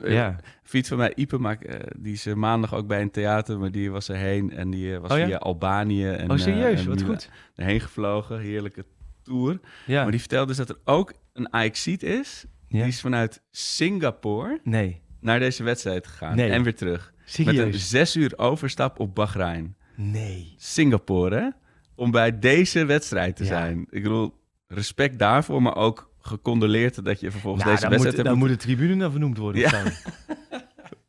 eh, 0.00 0.12
Ja. 0.12 0.36
Fiets 0.62 0.88
van 0.88 0.98
mij, 0.98 1.12
Ipe, 1.14 1.38
maar, 1.38 1.58
eh, 1.58 1.78
die 1.98 2.12
is 2.12 2.26
eh, 2.26 2.34
maandag 2.34 2.74
ook 2.74 2.86
bij 2.86 3.00
een 3.00 3.10
theater, 3.10 3.58
maar 3.58 3.72
die 3.72 3.90
was 3.90 4.08
erheen 4.08 4.52
en 4.52 4.70
die 4.70 4.98
was 4.98 5.10
Oh 5.10 5.18
ja? 5.18 5.26
via 5.26 5.36
Albanië. 5.36 6.08
En, 6.08 6.30
Oh, 6.30 6.36
serieus? 6.36 6.80
en 6.80 6.88
Wat 6.88 7.02
goed. 7.02 7.28
Erheen 7.54 7.80
gevlogen, 7.80 8.38
heerlijke 8.40 8.84
tour. 9.22 9.60
Ja. 9.86 10.02
Maar 10.02 10.10
die 10.10 10.20
vertelde 10.20 10.46
dus 10.46 10.56
dat 10.56 10.68
er 10.68 10.78
ook 10.84 11.12
een 11.32 11.52
Ajaxiet 11.52 12.02
is. 12.02 12.44
Die 12.68 12.82
is 12.84 13.00
vanuit 13.00 13.42
Singapore 13.50 14.60
Nee. 14.64 15.00
naar 15.20 15.38
deze 15.38 15.62
wedstrijd 15.62 16.06
gegaan 16.06 16.36
Nee. 16.36 16.50
en 16.50 16.62
weer 16.62 16.74
terug. 16.74 17.12
Met 17.16 17.46
een 17.46 17.54
Serieus? 17.54 17.88
zes 17.90 18.16
uur 18.16 18.32
overstap 18.36 19.00
op 19.00 19.14
Bahrein. 19.14 19.76
Nee. 19.96 20.54
Singapore, 20.56 21.36
hè? 21.36 21.48
Om 21.94 22.10
bij 22.10 22.38
deze 22.38 22.84
wedstrijd 22.84 23.36
te 23.36 23.44
zijn. 23.44 23.86
Ik 23.90 24.02
bedoel, 24.02 24.34
respect 24.66 25.18
daarvoor, 25.18 25.62
maar 25.62 25.76
ook 25.76 26.11
gecondoleerd 26.22 27.04
dat 27.04 27.20
je 27.20 27.30
vervolgens 27.30 27.64
Nou, 27.64 27.76
deze 27.76 27.88
wedstrijd 27.88 28.16
moet, 28.16 28.26
hebt 28.26 28.40
dan 28.40 28.48
moet 28.48 28.60
de 28.60 28.66
tribune 28.66 28.94
naar 28.94 29.10
vernoemd 29.10 29.38
worden. 29.38 29.60
Ja. 29.60 29.82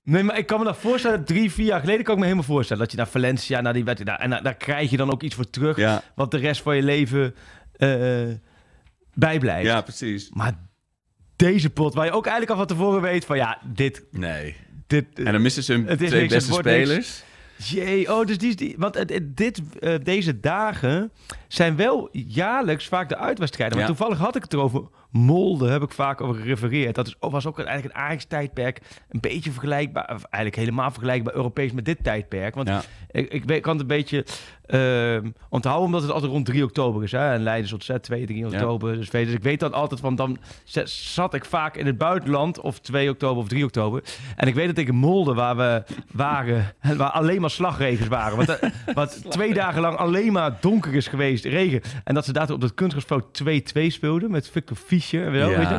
Nee, 0.04 0.24
maar 0.24 0.38
ik 0.38 0.46
kan 0.46 0.60
me 0.60 0.66
dat 0.66 0.78
voorstellen. 0.78 1.24
Drie, 1.26 1.52
vier 1.52 1.66
jaar 1.66 1.80
geleden 1.80 2.04
kan 2.04 2.14
ik 2.14 2.20
me 2.20 2.26
helemaal 2.26 2.48
voorstellen. 2.48 2.82
Dat 2.82 2.92
je 2.92 2.98
naar 2.98 3.08
Valencia, 3.08 3.62
naar 3.62 3.74
die 3.74 3.84
wedstrijd... 3.84 4.20
En 4.20 4.30
daar, 4.30 4.44
daar 4.44 4.56
krijg 4.56 4.90
je 4.90 4.98
dan 4.98 5.12
ook 5.12 5.24
iets 5.24 5.36
voor 5.36 5.50
terug. 5.50 5.78
Ja, 5.78 6.04
Wat 6.16 6.32
de 6.32 6.38
rest 6.38 6.62
van 6.62 6.76
je 6.76 6.84
leven 6.84 7.36
eh, 7.74 7.90
bijblijft. 9.14 9.66
ja, 9.66 9.82
precies. 9.82 10.30
Maar 10.30 10.54
deze 11.36 11.70
pot, 11.70 11.94
waar 11.94 12.06
je 12.06 12.12
ook 12.12 12.26
eigenlijk 12.26 12.52
al 12.52 12.58
van 12.58 12.78
tevoren 12.78 13.02
weet 13.02 13.26
van... 13.26 13.38
Ja, 13.38 13.60
dit... 13.74 14.04
Nee. 14.12 14.56
dit 14.88 15.06
En 15.14 15.32
dan 15.32 15.42
missen 15.42 15.64
ze 15.64 15.74
hun 15.74 15.88
Het 15.88 15.98
twee 15.98 16.22
niks, 16.22 16.34
beste 16.34 16.52
niks. 16.52 16.62
spelers. 16.62 17.24
Jee, 17.58 18.14
oh, 18.14 18.26
dus 18.26 18.38
die, 18.38 18.56
die 18.56 18.76
want 18.78 19.06
dit, 19.36 19.62
eh, 19.80 19.96
deze 20.04 20.40
dagen 20.40 21.12
zijn 21.56 21.76
wel 21.76 22.10
jaarlijks 22.12 22.88
vaak 22.88 23.10
de 23.10 23.18
uitwedstrijden. 23.18 23.78
Maar 23.78 23.88
Ja. 23.88 23.94
toevallig 23.96 24.18
had 24.18 24.36
ik 24.36 24.42
het 24.44 24.54
erover. 24.54 24.82
Molde 25.12 25.70
heb 25.70 25.82
ik 25.82 25.92
vaak 25.92 26.22
over 26.22 26.42
gerefereerd. 26.42 26.96
Dat 26.96 27.08
is, 27.08 27.16
was 27.20 27.46
ook 27.46 27.60
eigenlijk 27.60 27.96
een 27.96 28.02
Ajax-tijdperk. 28.02 28.82
Een 29.10 29.20
beetje 29.20 29.52
vergelijkbaar, 29.52 30.04
of 30.16 30.24
eigenlijk 30.24 30.56
helemaal 30.56 30.92
vergelijkbaar 30.92 31.36
Europees 31.36 31.72
met 31.72 31.86
dit 31.86 32.04
tijdperk. 32.04 32.56
Want 32.56 32.68
Ja. 32.68 32.82
ik, 33.12 33.30
ik 33.34 33.44
weet- 33.46 33.62
kan 33.62 33.72
het 33.72 33.82
een 33.82 33.88
beetje 33.88 34.26
ehm, 34.66 35.30
onthouden, 35.50 35.86
omdat 35.86 36.02
het 36.02 36.12
altijd 36.12 36.32
rond 36.32 36.46
3 36.46 36.64
oktober 36.64 37.04
is. 37.04 37.12
Hè? 37.12 37.34
En 37.34 37.44
Leiden 37.44 37.66
is 37.66 37.74
ontzet 37.74 38.04
2, 38.04 38.26
3 38.26 38.46
oktober. 38.46 38.96
Dus, 38.96 39.12
weet- 39.12 39.26
dus 39.26 39.36
ik 39.36 39.44
weet 39.44 39.60
dan 39.60 39.74
altijd, 39.74 40.00
van 40.00 40.16
dan 40.16 40.38
zat 40.86 41.34
ik 41.34 41.46
vaak 41.46 41.76
in 41.78 41.86
het 41.86 41.98
buitenland, 41.98 42.60
of 42.60 42.80
2 42.80 43.10
oktober 43.10 43.44
of 43.44 43.48
3 43.50 43.64
oktober. 43.64 44.04
En 44.36 44.48
ik 44.48 44.54
weet 44.56 44.68
dat 44.68 44.78
ik 44.78 44.88
in 44.88 44.96
Molde, 44.96 45.34
waar 45.34 45.56
we 45.58 45.84
waren, 46.12 46.74
waar 46.98 47.10
alleen 47.10 47.42
maar 47.42 47.50
slagregens 47.50 48.08
waren. 48.08 48.38
Wat, 48.38 48.50
eh, 48.50 48.70
wat 48.94 49.24
twee 49.32 49.54
dagen 49.54 49.82
lang 49.82 49.98
alleen 49.98 50.32
maar 50.32 50.58
donker 50.60 50.96
is 50.96 51.08
geweest, 51.08 51.43
regen. 51.46 51.82
En 52.04 52.14
dat 52.14 52.26
ze 52.26 52.34
daar 52.34 52.52
op 52.52 52.62
dat 52.62 52.74
kunstgrasveld 52.74 53.42
2-2 53.78 53.88
speelden 53.88 54.32
met 54.32 54.50
Victor 54.50 54.78
Fischer. 54.78 55.32
Weet 55.32 55.50
je 55.50 55.58
weet. 55.58 55.70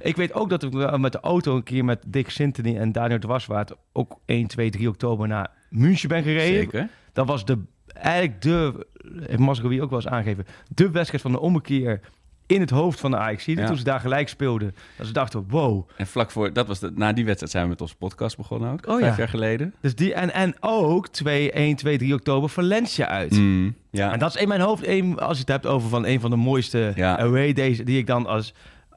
Ik 0.00 0.16
weet 0.16 0.32
ook 0.32 0.50
dat 0.50 0.62
ik 0.62 0.98
met 0.98 1.12
de 1.12 1.20
auto 1.20 1.56
een 1.56 1.62
keer 1.62 1.84
met 1.84 2.02
Dick 2.06 2.30
Sintony 2.30 2.76
en 2.76 2.92
Daniel 2.92 3.18
Dwarswaard 3.18 3.72
ook 3.92 4.20
1, 4.24 4.46
2, 4.46 4.70
3 4.70 4.88
oktober 4.88 5.28
naar 5.28 5.50
München 5.70 6.08
ben 6.08 6.22
gereden. 6.22 6.46
Zeker. 6.46 6.88
Dat 7.12 7.26
was 7.26 7.44
de, 7.44 7.58
eigenlijk 7.86 8.42
de, 8.42 8.86
heeft 9.18 9.38
Masrowi 9.38 9.82
ook 9.82 9.90
wel 9.90 9.98
eens 9.98 10.08
aangegeven, 10.08 10.46
de 10.68 10.90
wedstrijd 10.90 11.22
van 11.22 11.32
de 11.32 11.40
ommekeer 11.40 12.00
in 12.46 12.60
het 12.60 12.70
hoofd 12.70 13.00
van 13.00 13.10
de 13.10 13.16
Ajax. 13.16 13.44
Ja. 13.44 13.66
Toen 13.66 13.76
ze 13.76 13.84
daar 13.84 14.00
gelijk 14.00 14.28
speelden. 14.28 14.74
Dat 14.96 15.06
ze 15.06 15.12
dachten, 15.12 15.44
wow. 15.48 15.88
En 15.96 16.06
vlak 16.06 16.30
voor, 16.30 16.52
dat 16.52 16.66
was 16.66 16.78
de, 16.78 16.92
na 16.94 17.12
die 17.12 17.24
wedstrijd 17.24 17.52
zijn 17.52 17.64
we 17.64 17.70
met 17.70 17.80
onze 17.80 17.96
podcast 17.96 18.36
begonnen 18.36 18.72
ook. 18.72 18.86
Oh, 18.86 18.98
vijf 18.98 19.10
ja. 19.10 19.18
jaar 19.18 19.28
geleden. 19.28 19.74
Dus 19.80 19.94
die, 19.94 20.14
en, 20.14 20.32
en 20.32 20.54
ook 20.60 21.08
2, 21.08 21.52
1, 21.52 21.76
2, 21.76 21.98
3 21.98 22.14
oktober 22.14 22.48
Valencia 22.48 23.06
uit. 23.06 23.30
Mm, 23.30 23.74
ja. 23.90 24.12
En 24.12 24.18
dat 24.18 24.34
is 24.34 24.40
in 24.40 24.48
mijn 24.48 24.60
hoofd, 24.60 24.86
een, 24.86 25.18
als 25.18 25.34
je 25.34 25.40
het 25.40 25.52
hebt 25.52 25.66
over 25.66 25.88
van 25.88 26.06
een 26.06 26.20
van 26.20 26.30
de 26.30 26.36
mooiste 26.36 26.92
Ja. 26.94 27.18
away 27.18 27.52
days 27.52 27.78
die 27.78 27.98
ik 27.98 28.06
dan 28.06 28.26
als 28.26 28.54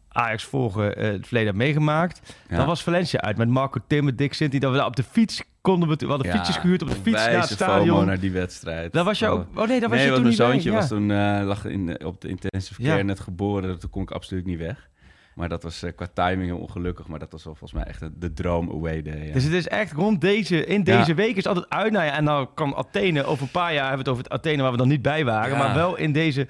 Ajax 0.10 0.44
volger 0.44 0.98
eh, 0.98 1.12
het 1.12 1.26
verleden 1.28 1.50
heb 1.50 1.58
meegemaakt. 1.58 2.36
Dat 2.50 2.66
was 2.66 2.84
Valencia 2.84 3.20
uit 3.20 3.38
met 3.38 3.50
Marco 3.50 3.80
Timmer, 3.88 4.16
Dick 4.16 4.34
Sinti. 4.34 4.60
Dat 4.60 4.72
we 4.72 4.78
daar 4.78 4.86
op 4.86 4.96
de 4.96 5.04
fiets 5.04 5.44
konden 5.70 5.90
we, 5.90 5.96
we 5.96 6.06
hadden 6.06 6.28
Ja, 6.28 6.34
fietsjes 6.34 6.58
gehuurd 6.58 6.82
op 6.82 6.88
de 6.88 6.96
fiets 6.96 7.26
naar 7.26 7.32
het 7.32 7.50
stadion. 7.50 8.06
naar 8.06 8.20
die 8.20 8.32
wedstrijd. 8.32 8.94
Daar 8.94 9.04
was 9.04 9.20
je 9.20 9.28
ook. 9.28 9.46
Oh 9.56 9.68
nee, 9.68 9.80
daar 9.80 9.90
was 9.90 9.98
nee, 9.98 10.08
je 10.08 10.14
toen 10.14 10.22
mijn 10.22 10.30
niet 10.30 10.38
bij. 10.38 10.48
zoontje 10.48 10.72
was 10.72 10.88
toen, 10.88 11.12
eh, 11.12 11.42
lag 11.44 11.66
in, 11.66 12.06
op 12.06 12.22
de 12.22 12.28
intensive 12.28 12.82
care 12.82 13.04
net 13.04 13.20
geboren. 13.20 13.80
Toen 13.80 13.90
kon 13.90 14.02
ik 14.02 14.12
absoluut 14.12 14.46
niet 14.46 14.58
weg. 14.58 14.90
Maar 15.36 15.50
dat 15.50 15.64
was 15.64 15.84
eh, 15.84 15.92
qua 15.96 16.08
timing 16.14 16.54
ongelukkig. 16.54 17.08
Maar 17.08 17.20
dat 17.20 17.32
was 17.32 17.44
wel 17.44 17.56
volgens 17.56 17.80
mij 17.80 17.90
echt 17.90 18.22
de, 18.22 18.34
droom 18.34 18.70
away 18.70 19.02
day. 19.02 19.26
Ja. 19.26 19.34
Dus 19.34 19.44
het 19.44 19.54
is 19.54 19.68
echt 19.68 19.92
rond 19.92 20.22
deze, 20.22 20.66
in 20.66 20.84
deze 20.84 21.14
week 21.14 21.36
is 21.36 21.46
altijd 21.46 21.70
uit. 21.70 21.92
Nou 21.92 22.06
ja, 22.06 22.14
en 22.14 22.26
dan 22.26 22.54
kan 22.54 22.76
Athene, 22.76 23.24
over 23.24 23.44
een 23.44 23.52
paar 23.52 23.74
jaar 23.74 23.88
hebben 23.88 24.06
we 24.06 24.10
het 24.10 24.20
over 24.20 24.24
het 24.24 24.34
Athene 24.34 24.62
waar 24.62 24.72
we 24.72 24.78
dan 24.78 24.88
niet 24.88 25.02
bij 25.02 25.26
waren. 25.26 25.52
Ja. 25.52 25.58
Maar 25.58 25.76
wel 25.76 25.98
in 25.98 26.12
deze... 26.12 26.48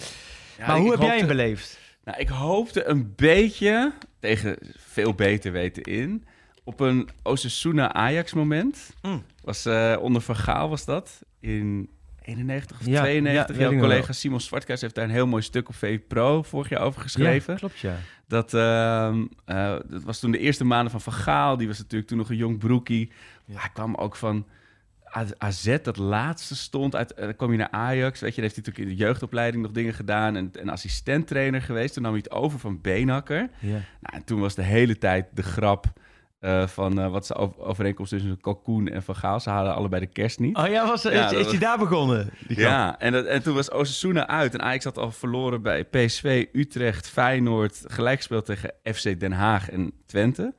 Maar 0.67 0.77
hoe 0.77 0.91
heb 0.91 1.01
jij 1.01 1.17
hem 1.17 1.27
beleefd? 1.27 1.79
Nou, 2.03 2.19
ik 2.19 2.27
hoopte 2.27 2.87
een 2.87 3.13
beetje 3.15 3.93
tegen 4.19 4.57
veel 4.77 5.13
beter 5.13 5.51
weten 5.51 5.83
in 5.83 6.25
op 6.67 6.79
een 6.79 7.09
Osasuna 7.23 7.93
Ajax 7.93 8.33
moment. 8.33 8.93
Mm. 9.01 9.23
Was 9.43 9.65
eh, 9.65 9.95
onder 9.99 10.21
Van 10.21 10.35
Gaal 10.35 10.69
was 10.69 10.85
dat 10.85 11.21
in 11.39 11.89
91 12.21 12.79
of 12.79 12.85
Ja, 12.85 13.01
92. 13.01 13.55
ja, 13.57 13.69
Jouw 13.69 13.79
collega. 13.79 14.13
Simon 14.13 14.41
Zwartkruis 14.41 14.81
heeft 14.81 14.95
daar 14.95 15.03
een 15.03 15.09
heel 15.09 15.27
mooi 15.27 15.41
stuk 15.43 15.69
op 15.69 15.75
V 15.75 15.99
Pro 16.07 16.43
vorig 16.43 16.69
jaar 16.69 16.81
over 16.81 17.01
geschreven. 17.01 17.53
Ja, 17.53 17.59
klopt 17.59 17.79
ja. 17.79 17.95
Dat, 18.27 18.53
ehm, 18.53 19.25
eh, 19.45 19.75
dat 19.89 20.03
was 20.03 20.19
toen 20.19 20.31
de 20.31 20.37
eerste 20.37 20.63
maanden 20.63 20.91
van 20.91 21.01
Van 21.01 21.13
Gaal. 21.13 21.57
Die 21.57 21.67
was 21.67 21.77
natuurlijk 21.77 22.09
toen 22.09 22.17
nog 22.17 22.29
een 22.29 22.35
jong 22.35 22.57
broekie. 22.57 23.11
Hij 23.51 23.69
kwam 23.73 23.95
ook 23.95 24.15
van 24.15 24.45
AZ, 25.37 25.77
dat 25.83 25.97
laatste 25.97 26.55
stond. 26.55 26.95
Uit, 26.95 27.13
eh, 27.13 27.23
dan 27.23 27.35
kwam 27.35 27.51
je 27.51 27.57
naar 27.57 27.71
Ajax. 27.71 28.19
Weet 28.19 28.35
je, 28.35 28.41
dan 28.41 28.43
heeft 28.51 28.55
hij 28.55 28.63
natuurlijk 28.65 28.77
in 28.77 28.97
de 28.97 29.03
jeugdopleiding 29.03 29.63
nog 29.63 29.71
dingen 29.71 29.93
gedaan. 29.93 30.35
En, 30.35 30.51
en 30.59 30.69
assistenttrainer 30.69 31.61
geweest. 31.61 31.93
Toen 31.93 32.03
nam 32.03 32.11
hij 32.11 32.21
het 32.23 32.31
over 32.33 32.59
van 32.59 32.81
Beenhakker. 32.81 33.49
ja. 33.59 33.69
Nou, 33.71 34.15
en 34.15 34.23
toen 34.23 34.39
was 34.39 34.55
de 34.55 34.63
hele 34.63 34.97
tijd 34.97 35.25
de 35.33 35.43
grap 35.43 35.85
eh, 36.39 36.67
van 36.67 36.99
eh, 36.99 37.11
wat 37.11 37.21
is 37.21 37.27
de 37.27 37.35
over- 37.35 37.59
overeenkomst 37.61 38.11
tussen 38.11 38.39
Kalkoen 38.41 38.87
en 38.87 39.03
Van 39.03 39.15
Gaal. 39.15 39.39
Ze 39.39 39.49
halen 39.49 39.75
allebei 39.75 40.01
de 40.01 40.11
kerst 40.11 40.39
niet. 40.39 40.57
Oh 40.57 40.67
ja, 40.67 40.87
was, 40.87 41.01
Ja, 41.01 41.25
is, 41.31 41.31
is 41.37 41.45
was- 41.45 41.59
daar 41.59 41.77
begonnen? 41.77 42.29
Die? 42.47 42.59
Ja, 42.59 42.99
en, 42.99 43.11
dat, 43.11 43.25
en 43.25 43.43
toen 43.43 43.55
was 43.55 43.71
Osasuna 43.71 44.27
uit. 44.27 44.53
En 44.53 44.61
Ajax 44.61 44.83
had 44.83 44.97
al 44.97 45.11
verloren 45.11 45.61
bij 45.61 45.83
PSV, 45.85 46.45
Utrecht, 46.53 47.09
Feyenoord. 47.09 47.83
Gelijk 47.87 48.17
gespeeld 48.17 48.45
tegen 48.45 48.73
FC 48.83 49.19
Den 49.19 49.31
Haag 49.31 49.69
en 49.69 49.91
Twente. 50.05 50.53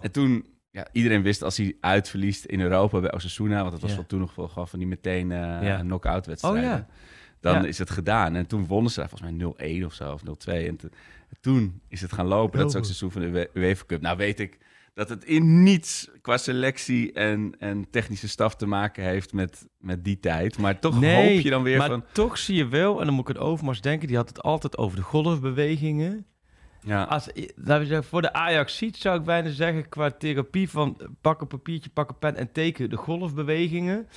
En 0.00 0.10
toen, 0.10 0.46
ja, 0.70 0.86
iedereen 0.92 1.22
wist 1.22 1.42
als 1.42 1.56
hij 1.56 1.76
uitverliest 1.80 2.44
in 2.44 2.60
Europa 2.60 3.00
bij 3.00 3.12
Osasuna... 3.12 3.58
want 3.60 3.72
dat 3.72 3.80
was 3.80 3.90
Ja. 3.90 3.96
wel 3.96 4.06
toen 4.06 4.20
nog 4.20 4.34
wel 4.34 4.48
gewoon 4.48 4.68
van 4.68 4.78
die 4.78 4.88
meteen 4.88 5.32
eh 5.32 5.38
Ja. 5.62 5.78
knock-out 5.80 6.26
wedstrijden. 6.26 6.60
Oh 6.62 6.66
ja. 6.68 6.86
Dan 7.40 7.64
is 7.64 7.78
het 7.78 7.90
gedaan. 7.90 8.34
En 8.34 8.46
toen 8.46 8.66
wonnen 8.66 8.90
ze 8.92 9.08
volgens 9.08 9.30
mij 9.56 9.78
0-1 9.82 9.84
of 9.84 9.92
zo, 9.94 10.12
of 10.12 10.22
0-2. 10.22 10.66
En 10.66 10.78
toen 11.40 11.80
is 11.88 12.00
het 12.00 12.12
gaan 12.12 12.26
lopen. 12.26 12.58
Dat 12.58 12.68
is 12.68 12.76
ook 12.76 12.84
seizoen 12.84 13.10
van 13.10 13.20
de 13.20 13.26
UE- 13.26 13.48
UEFA 13.54 13.84
Cup. 13.86 14.00
Nou 14.00 14.16
weet 14.16 14.40
ik 14.40 14.58
dat 14.94 15.08
het 15.08 15.24
in 15.24 15.62
niets 15.62 16.10
qua 16.20 16.36
selectie 16.36 17.12
en, 17.12 17.54
en 17.58 17.90
technische 17.90 18.28
staf 18.28 18.56
te 18.56 18.66
maken 18.66 19.04
heeft 19.04 19.32
met, 19.32 19.68
met 19.78 20.04
die 20.04 20.20
tijd. 20.20 20.58
Maar 20.58 20.78
toch 20.78 21.00
Nee, 21.00 21.34
hoop 21.34 21.44
je 21.44 21.50
dan 21.50 21.62
weer 21.62 21.78
maar 21.78 21.88
van... 21.88 22.04
toch 22.12 22.38
zie 22.38 22.56
je 22.56 22.68
wel, 22.68 22.98
en 23.00 23.04
dan 23.06 23.14
moet 23.14 23.28
ik 23.28 23.36
het 23.36 23.44
Overmars 23.44 23.80
denken, 23.80 24.08
die 24.08 24.16
had 24.16 24.28
het 24.28 24.42
altijd 24.42 24.78
over 24.78 24.96
de 24.96 25.02
golfbewegingen. 25.02 26.26
Ja, 26.82 27.02
Als, 27.02 27.28
voor 28.00 28.22
de 28.22 28.32
Ajax 28.32 28.76
ziet 28.76 28.96
zou 28.96 29.18
ik 29.18 29.24
bijna 29.24 29.50
zeggen, 29.50 29.88
qua 29.88 30.10
therapie 30.10 30.70
van 30.70 31.00
pak 31.20 31.40
een 31.40 31.46
papiertje, 31.46 31.90
pak 31.90 32.08
een 32.08 32.18
pen 32.18 32.36
en 32.36 32.52
teken 32.52 32.90
de 32.90 32.96
golfbewegingen. 32.96 34.08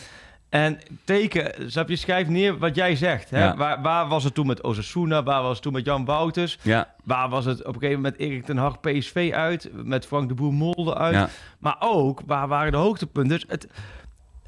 En 0.53 0.79
teken, 1.03 1.72
snap 1.72 1.89
je, 1.89 1.95
schrijf 1.95 2.27
neer 2.27 2.57
wat 2.57 2.75
jij 2.75 2.95
zegt. 2.95 3.29
Hè? 3.29 3.43
Ja. 3.43 3.55
Waar, 3.55 3.81
waar 3.81 4.07
was 4.07 4.24
het 4.24 4.33
toen 4.33 4.48
met 4.48 4.62
Osasuna? 4.63 5.24
Waar 5.24 5.41
was 5.41 5.53
het 5.53 5.62
toen 5.62 5.74
met 5.74 5.86
Jan 5.86 6.05
Wouters? 6.05 6.57
ja, 6.62 6.93
Waar 7.03 7.29
was 7.29 7.45
het 7.45 7.60
op 7.60 7.74
een 7.74 7.81
gegeven 7.81 8.01
moment 8.01 8.17
Erik 8.19 8.45
ten 8.45 8.57
Hag 8.57 8.79
PSV 8.79 9.31
uit? 9.36 9.69
Met 9.74 10.05
Frank 10.05 10.27
de 10.27 10.33
Boer 10.33 10.53
Molde 10.53 10.95
uit? 10.95 11.13
ja. 11.13 11.29
Maar 11.60 11.75
ook, 11.79 12.22
waar 12.25 12.48
waren 12.48 12.72
de 12.72 12.77
hoogtepunten? 12.77 13.39
Dus 13.39 13.45
het, 13.48 13.67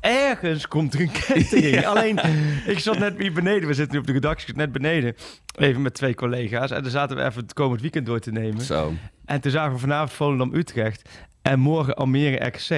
ergens 0.05 0.67
komt 0.67 0.93
er 0.93 0.99
een 1.01 1.11
kentering. 1.27 1.85
Alleen, 1.85 2.19
ik 2.65 2.79
zat 2.79 2.99
net 2.99 3.17
hier 3.17 3.33
beneden. 3.33 3.67
We 3.67 3.73
zitten 3.73 3.93
nu 3.93 3.99
op 3.99 4.07
de 4.07 4.13
redactie, 4.13 4.55
net 4.55 4.71
beneden. 4.71 5.15
Even 5.57 5.81
met 5.81 5.93
twee 5.93 6.15
collega's. 6.15 6.71
En 6.71 6.81
dan 6.81 6.91
zaten 6.91 7.17
we 7.17 7.23
even 7.23 7.41
het 7.41 7.53
komend 7.53 7.81
weekend 7.81 8.05
door 8.05 8.19
te 8.19 8.31
nemen. 8.31 8.61
Zo. 8.61 8.93
En 9.25 9.41
toen 9.41 9.51
zagen 9.51 9.73
we 9.73 9.79
vanavond 9.79 10.11
Volendam-Utrecht. 10.11 11.09
En 11.41 11.59
morgen 11.59 11.95
Almere 11.95 12.45
RKC. 12.45 12.69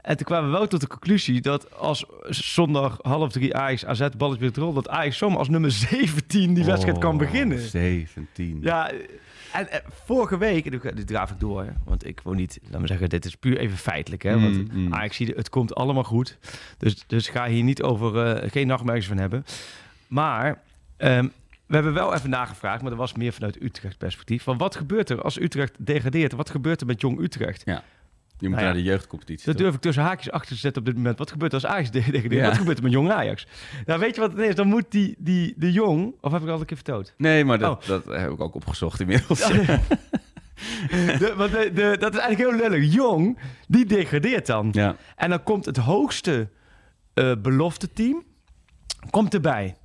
En 0.00 0.16
toen 0.16 0.26
kwamen 0.26 0.50
we 0.50 0.56
wel 0.56 0.66
tot 0.66 0.80
de 0.80 0.86
conclusie 0.86 1.40
dat 1.40 1.74
als 1.78 2.04
zondag 2.28 2.98
half 3.02 3.32
drie 3.32 3.56
Ajax 3.56 3.84
AZ 3.86 4.08
balletje 4.16 4.40
weer 4.50 4.64
rol, 4.64 4.72
dat 4.72 4.88
Ajax 4.88 5.16
zomaar 5.18 5.38
als 5.38 5.48
nummer 5.48 5.70
17 5.70 6.54
die 6.54 6.64
wedstrijd 6.64 6.98
kan 6.98 7.12
Oh, 7.12 7.18
beginnen. 7.18 7.58
17. 7.58 8.58
Ja, 8.60 8.90
en, 9.54 9.70
eh, 9.70 9.78
vorige 10.04 10.38
week, 10.38 10.66
en 10.66 10.80
dit- 10.94 11.06
draaf 11.06 11.30
ik 11.30 11.40
door, 11.40 11.62
hè, 11.64 11.70
want 11.84 12.06
ik 12.06 12.20
wil 12.24 12.32
niet, 12.32 12.60
laat 12.70 12.80
me 12.80 12.86
zeggen, 12.86 13.08
dit 13.08 13.24
is 13.24 13.34
puur 13.36 13.58
even 13.58 13.76
feitelijk, 13.76 14.22
hè, 14.22 14.40
want 14.40 14.72
Mm, 14.72 14.82
mm. 14.86 14.94
Ajax 14.94 15.16
zie 15.16 15.32
het 15.36 15.48
komt 15.48 15.74
allemaal 15.74 16.04
goed, 16.04 16.38
dus, 16.78 17.04
dus 17.06 17.28
ga 17.28 17.46
hier 17.46 17.62
niet 17.62 17.82
over, 17.82 18.26
eh, 18.36 18.50
geen 18.50 18.66
nachtmerries 18.66 19.06
van 19.06 19.18
hebben. 19.18 19.44
Maar 20.06 20.62
ehm, 20.96 21.28
we 21.66 21.74
hebben 21.74 21.94
wel 21.94 22.14
even 22.14 22.30
nagevraagd, 22.30 22.80
maar 22.80 22.90
dat 22.90 22.98
was 22.98 23.14
meer 23.14 23.32
vanuit 23.32 23.62
Utrecht 23.62 23.98
perspectief, 23.98 24.42
van 24.42 24.58
wat 24.58 24.76
gebeurt 24.76 25.10
er 25.10 25.22
als 25.22 25.40
Utrecht 25.40 25.86
degradeert? 25.86 26.32
Wat 26.32 26.50
gebeurt 26.50 26.80
er 26.80 26.86
met 26.86 27.00
Jong 27.00 27.20
Utrecht? 27.20 27.62
Je 28.38 28.48
moet 28.48 28.58
Nou 28.58 28.60
ja. 28.68 28.72
naar 28.74 28.82
de 28.82 28.88
jeugdcompetitie. 28.88 29.44
Dat 29.46 29.54
toch? 29.54 29.62
durf 29.62 29.74
ik 29.74 29.80
tussen 29.80 30.02
haakjes 30.02 30.30
achter 30.32 30.54
te 30.54 30.60
zetten 30.60 30.80
op 30.82 30.86
dit 30.88 30.96
moment. 30.96 31.18
Wat 31.18 31.30
gebeurt 31.30 31.52
er 31.52 31.62
als 31.62 31.70
Ajax 31.70 31.90
degradeert? 32.00 32.32
Ja. 32.32 32.46
Wat 32.48 32.56
gebeurt 32.58 32.76
er 32.76 32.82
met 32.82 32.92
Jong 32.92 33.10
Ajax? 33.10 33.46
Nou, 33.86 34.00
weet 34.00 34.14
je 34.14 34.20
wat 34.20 34.32
het 34.32 34.40
is? 34.40 34.54
Dan 34.54 34.66
moet 34.68 34.84
die, 34.88 35.14
die, 35.18 35.54
de 35.56 35.72
Jong, 35.72 36.14
of 36.20 36.32
heb 36.32 36.42
ik 36.42 36.48
al 36.48 36.60
een 36.60 36.66
keer 36.66 36.76
verteld? 36.76 37.12
Nee, 37.16 37.44
maar 37.44 37.58
dat, 37.58 37.82
Oh. 37.82 37.88
dat 37.88 38.04
heb 38.04 38.30
ik 38.30 38.40
ook 38.40 38.54
opgezocht 38.54 39.00
inmiddels. 39.00 39.46
De, 41.18 41.32
want 41.36 41.50
de, 41.52 41.70
de, 41.74 41.96
dat 41.98 42.14
is 42.14 42.18
eigenlijk 42.20 42.58
heel 42.60 42.68
lullig. 42.70 42.92
Jong, 42.94 43.38
die 43.68 43.86
degradeert 43.86 44.46
dan. 44.46 44.68
ja. 44.72 44.96
En 45.16 45.30
dan 45.30 45.42
komt 45.42 45.64
het 45.64 45.76
hoogste 45.76 46.48
eh 47.14 47.32
belofte 47.42 47.92
team 47.92 48.22
komt 49.10 49.34
erbij. 49.34 49.76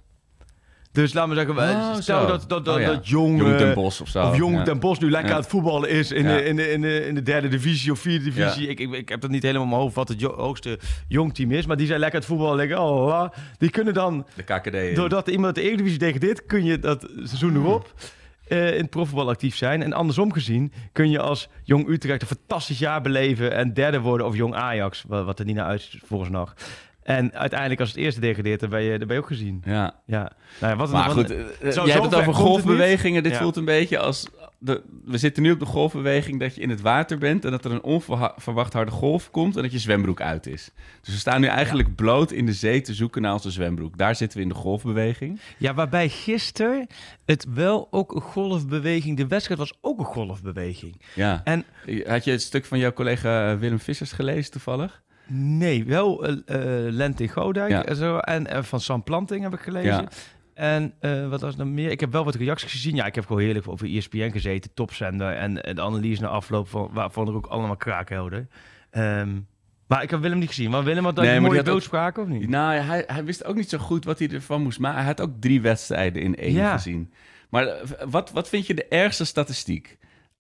Dus 1.00 1.13
laten 1.13 1.29
we 1.29 1.36
zeggen, 1.36 1.56
we- 1.56 1.62
Oh, 1.62 1.94
stel 2.00 2.22
zo. 2.22 2.27
dat, 2.27 2.46
dat, 2.50 2.65
dat, 2.65 2.75
Oh, 2.75 2.82
ja. 2.82 2.88
dat 2.88 3.08
Jong, 3.08 3.39
Jong 3.39 3.51
eh, 3.51 3.58
Den 3.58 3.74
Bosch 3.74 4.01
of 4.01 4.08
zo. 4.08 4.27
of 4.27 4.38
Jong 4.38 4.56
Ja. 4.58 4.63
Den 4.63 4.79
Bosch 4.79 5.00
nu 5.01 5.10
lekker 5.10 5.29
Ja. 5.29 5.36
aan 5.36 5.41
het 5.41 5.50
voetballen 5.50 5.89
is 5.89 6.12
in, 6.12 6.24
Ja. 6.24 6.36
de, 6.36 6.44
in, 6.46 6.56
de, 6.56 6.72
in, 6.72 6.82
de, 6.82 7.06
in 7.08 7.15
de 7.15 7.24
derde 7.24 7.48
divisie 7.48 7.91
of 7.91 8.00
vierde 8.00 8.24
divisie. 8.24 8.63
Ja. 8.63 8.70
Ik, 8.70 8.79
ik, 8.79 8.91
ik 8.91 9.10
heb 9.10 9.22
dat 9.22 9.29
niet 9.29 9.44
helemaal 9.44 9.63
in 9.63 9.70
mijn 9.70 9.82
hoofd 9.82 9.96
wat 9.96 10.08
het 10.08 10.20
jo- 10.20 10.36
hoogste 10.36 10.79
Jong 11.08 11.34
team 11.36 11.51
is. 11.51 11.65
Maar 11.65 11.77
die 11.77 11.88
zijn 11.88 12.00
lekker 12.00 12.20
aan 12.20 12.25
het 12.25 12.36
voetballen. 12.36 12.58
Denken, 12.58 12.82
oh, 12.82 13.25
die 13.58 13.70
kunnen 13.70 13.94
dan 13.94 14.25
De 14.36 14.44
KKD. 14.44 14.74
in. 14.74 14.96
Doordat 14.96 15.27
iemand 15.27 15.56
de 15.56 15.62
Eredivisie 15.62 16.00
degradeert, 16.00 16.46
kun 16.46 16.63
je 16.63 16.79
dat 16.79 17.08
seizoen 17.24 17.56
erop 17.56 17.94
eh, 18.48 18.74
in 18.74 18.82
het 18.82 18.89
profvoetbal 18.89 19.29
actief 19.29 19.56
zijn. 19.56 19.84
En 19.84 19.94
andersom 19.94 20.34
gezien 20.34 20.74
kun 20.91 21.10
je 21.10 21.20
als 21.20 21.48
Jong 21.63 21.88
Utrecht 21.89 22.22
een 22.22 22.27
fantastisch 22.27 22.79
jaar 22.79 23.01
beleven 23.01 23.51
en 23.53 23.74
derde 23.74 24.00
worden 24.00 24.27
of 24.27 24.36
Jong 24.36 24.56
Ajax, 24.56 25.03
wa- 25.08 25.24
wat 25.24 25.39
er 25.39 25.46
niet 25.46 25.56
naar 25.56 25.65
uit 25.65 25.89
volgens 26.06 26.29
nog. 26.29 26.53
En 27.18 27.34
uiteindelijk 27.34 27.80
als 27.80 27.89
het 27.89 27.98
eerste 27.98 28.20
degradeert, 28.20 28.60
dan 28.60 28.70
ben 28.70 28.82
je, 28.82 28.98
dan 28.98 29.08
ben 29.08 29.16
je 29.16 29.22
ook 29.22 29.28
gezien. 29.28 29.62
Ja. 29.66 29.96
Ja. 30.06 30.32
Nou 30.60 30.72
ja, 30.74 30.75
wat 30.75 30.88
een, 30.88 30.94
Maar 30.94 31.10
goed, 31.10 31.30
een- 31.30 31.46
eh, 31.62 31.72
zo- 31.72 31.84
jij 31.86 31.92
hebt 31.94 32.04
het 32.06 32.13
ver 32.13 32.20
over 32.22 32.34
golfbewegingen. 32.34 33.24
Dit 33.24 33.32
Ja. 33.32 33.38
voelt 33.38 33.56
een 33.56 33.66
beetje 33.66 34.00
als... 34.00 34.28
De, 34.62 34.82
we 35.06 35.18
zitten 35.18 35.44
nu 35.44 35.51
op 35.51 35.60
de 35.60 35.66
golfbeweging 35.66 36.39
dat 36.39 36.56
je 36.56 36.62
in 36.62 36.70
het 36.70 36.82
water 36.82 37.18
bent... 37.18 37.46
en 37.46 37.51
dat 37.51 37.66
er 37.66 37.72
een 37.72 37.84
onverwacht 37.84 38.74
harde 38.74 38.92
golf 38.92 39.32
komt... 39.32 39.56
en 39.56 39.62
dat 39.62 39.72
je 39.72 39.80
zwembroek 39.80 40.22
uit 40.22 40.46
is. 40.48 40.72
Dus 41.01 41.13
we 41.13 41.20
staan 41.20 41.42
nu 41.42 41.48
eigenlijk 41.48 41.96
bloot 41.96 42.32
in 42.32 42.46
de 42.46 42.54
zee 42.54 42.82
te 42.82 42.94
zoeken 42.94 43.22
naar 43.22 43.34
onze 43.34 43.51
zwembroek. 43.51 43.98
Daar 43.98 44.16
zitten 44.16 44.38
we 44.38 44.44
in 44.44 44.50
de 44.50 44.56
golfbeweging. 44.56 45.39
ja, 45.58 45.74
waarbij 45.74 46.10
gisteren 46.10 46.88
het 47.25 47.46
wel 47.54 47.88
ook 47.92 48.16
een 48.16 48.22
golfbeweging, 48.22 49.18
de 49.18 49.28
wedstrijd 49.28 49.60
was 49.60 49.74
ook 49.82 50.00
een 50.00 50.06
golfbeweging. 50.06 51.01
Ja. 51.16 51.42
En 51.44 51.66
Had 52.08 52.24
je 52.24 52.32
het 52.32 52.42
stuk 52.42 52.66
van 52.66 52.80
jouw 52.80 52.94
collega 52.94 53.58
Willem 53.58 53.80
Vissers 53.80 54.12
gelezen 54.12 54.51
toevallig? 54.51 55.01
Nee, 55.31 55.86
wel 55.86 56.25
eh 56.25 56.31
eh, 56.45 56.93
Lent 56.93 57.19
in 57.19 57.29
Godijk 57.29 57.69
Ja. 57.71 57.86
en, 57.86 57.95
zo, 57.95 58.17
en, 58.17 58.48
en 58.48 58.65
van 58.65 58.79
Sam 58.79 59.03
Planting 59.03 59.43
heb 59.43 59.53
ik 59.53 59.59
gelezen. 59.59 59.91
Ja. 59.91 60.07
En 60.53 60.93
eh, 61.00 61.29
wat 61.29 61.41
was 61.41 61.51
er 61.53 61.59
nog 61.59 61.67
meer? 61.67 61.91
Ik 61.91 62.00
heb 62.00 62.12
wel 62.12 62.24
wat 62.24 62.36
reacties 62.36 62.71
gezien. 62.71 62.95
Ja, 62.95 63.05
ik 63.05 63.15
heb 63.15 63.25
gewoon 63.25 63.41
heerlijk 63.41 63.67
over 63.67 63.95
ESPN 63.95 64.29
gezeten, 64.31 64.71
topzender. 64.74 65.33
En, 65.36 65.53
de 65.53 65.81
analyse 65.81 66.21
na 66.21 66.27
afloop 66.27 66.67
van, 66.69 66.89
waarvan 66.93 67.27
er 67.27 67.33
ook 67.33 67.45
allemaal 67.45 67.75
kraken 67.77 68.15
houden. 68.17 68.50
Ehm, 68.91 69.29
maar 69.88 70.03
ik 70.03 70.09
heb 70.09 70.19
Willem 70.21 70.39
niet 70.39 70.48
gezien. 70.48 70.69
Maar 70.69 70.83
Willem 70.83 71.03
had 71.03 71.15
dan 71.15 71.25
Nee, 71.25 71.33
een 71.36 71.39
maar 71.41 71.50
mooie 71.50 71.62
ook- 71.62 71.67
beeldspraak, 71.67 72.17
of 72.17 72.27
niet? 72.27 72.50
Nou, 72.50 72.74
hij, 72.75 73.03
hij 73.07 73.24
wist 73.25 73.45
ook 73.45 73.55
niet 73.55 73.69
zo 73.69 73.77
goed 73.77 74.05
wat 74.05 74.19
hij 74.19 74.29
ervan 74.29 74.62
moest 74.63 74.79
maken. 74.79 74.98
Hij 74.98 75.07
had 75.07 75.21
ook 75.21 75.31
drie 75.39 75.62
wedstrijden 75.62 76.21
in 76.21 76.36
één 76.36 76.53
Ja. 76.53 76.71
gezien. 76.71 77.12
Maar 77.50 77.67
eh, 77.67 77.88
wat, 78.09 78.31
wat 78.31 78.50
vind 78.50 78.67
je 78.67 78.74
de 78.74 78.86
ergste 78.88 79.25
statistiek? 79.25 79.98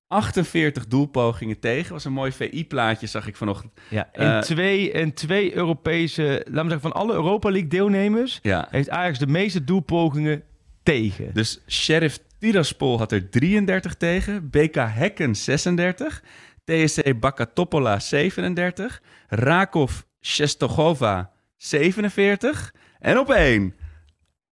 48 0.09 0.87
doelpogingen 0.87 1.59
tegen. 1.59 1.93
Was 1.93 2.05
een 2.05 2.11
mooi 2.13 2.31
VI-plaatje, 2.31 3.07
zag 3.07 3.27
ik 3.27 3.35
vanochtend. 3.35 3.73
Ja, 3.89 4.09
in, 4.13 4.21
Eh, 4.21 4.39
twee, 4.39 4.91
in 4.91 5.13
twee 5.13 5.55
Europese... 5.55 6.21
Laten 6.21 6.63
we 6.63 6.69
zeggen, 6.69 6.81
van 6.81 6.93
alle 6.93 7.13
Europa 7.13 7.49
League 7.49 7.69
deelnemers... 7.69 8.39
Ja. 8.41 8.67
heeft 8.71 8.89
Ajax 8.89 9.19
de 9.19 9.27
meeste 9.27 9.63
doelpogingen 9.63 10.43
tegen. 10.83 11.33
Dus 11.33 11.61
Sheriff 11.67 12.19
Tiraspol 12.39 12.97
had 12.97 13.11
er 13.11 13.29
33 13.29 13.95
tegen. 13.95 14.49
BK 14.49 14.75
Hekken 14.75 15.35
36. 15.35 16.23
TSC 16.65 17.19
Bakatopola 17.19 17.99
37. 17.99 19.01
Rakov 19.27 20.01
Shestogova 20.21 21.31
47. 21.57 22.73
En 22.99 23.19
op 23.19 23.31
één. 23.31 23.73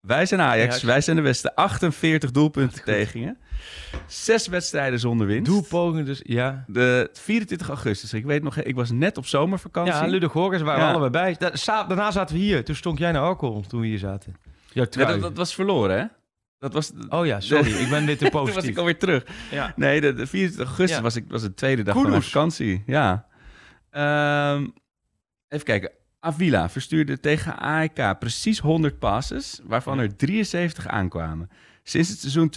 Wij 0.02 0.26
zijn 0.26 0.42
Ajax, 0.42 0.84
wij 0.84 1.02
zijn 1.02 1.16
de 1.16 1.22
beste. 1.22 1.56
48 1.56 2.32
doelpunten 2.32 2.84
tegen 2.84 3.20
je. 3.20 3.36
Zes 4.08 4.48
wedstrijden 4.48 5.00
zonder 5.00 5.28
winst. 5.28 5.46
Doelpogingen 5.52 6.06
dus, 6.06 6.20
ja. 6.24 6.64
De 6.68 7.10
24 7.14 7.68
augustus. 7.68 8.14
Ik 8.14 8.26
weet 8.26 8.44
nog, 8.44 8.58
ik 8.58 8.76
was 8.76 8.92
net 8.92 9.18
op 9.18 9.26
zomervakantie. 9.26 9.94
Ja, 9.94 10.06
Ludo 10.06 10.28
Gorgers 10.28 10.62
waren 10.62 10.84
Ja. 10.84 10.90
allebei 10.94 11.10
bij. 11.10 11.36
Da- 11.40 11.84
daarna 11.88 12.12
zaten 12.12 12.36
we 12.36 12.42
hier. 12.42 12.64
Toen 12.66 12.76
stonk 12.76 12.98
jij 13.00 13.12
naar 13.12 13.22
alcohol 13.22 13.62
toen 13.62 13.82
we 13.82 13.88
hier 13.88 13.98
zaten. 14.00 14.36
Ja, 14.72 14.86
dat, 14.90 15.22
dat 15.22 15.38
was 15.38 15.54
verloren, 15.56 16.00
hè? 16.00 16.06
Dat 16.60 16.74
was... 16.74 16.92
Oh 17.10 17.26
ja, 17.26 17.40
sorry. 17.40 17.72
ik 17.72 17.90
ben 17.90 18.06
weer 18.06 18.18
te 18.18 18.24
Toen 18.30 18.32
was 18.42 18.50
positief. 18.50 18.70
ik 18.70 18.78
alweer 18.78 18.98
terug. 19.00 19.26
Ja. 19.52 19.74
Nee, 19.76 20.02
de, 20.02 20.14
de 20.14 20.28
24 20.28 20.68
augustus 20.68 20.98
Ja. 20.98 21.04
was, 21.04 21.16
ik, 21.16 21.26
was 21.28 21.42
de 21.42 21.54
tweede 21.54 21.84
dag 21.84 21.94
van 21.96 22.10
mijn 22.10 22.22
vakantie. 22.24 22.84
Ja. 22.86 23.28
Ehm, 23.90 24.68
even 25.48 25.66
kijken. 25.66 25.92
Avila 26.20 26.70
verstuurde 26.70 27.20
tegen 27.20 27.60
AEK 27.60 28.20
precies 28.20 28.60
100 28.60 29.00
passes, 29.00 29.60
waarvan 29.64 30.00
er 30.00 30.16
73 30.16 30.88
aankwamen. 30.88 31.50
Sinds 31.84 32.10
het 32.10 32.20
seizoen 32.20 32.52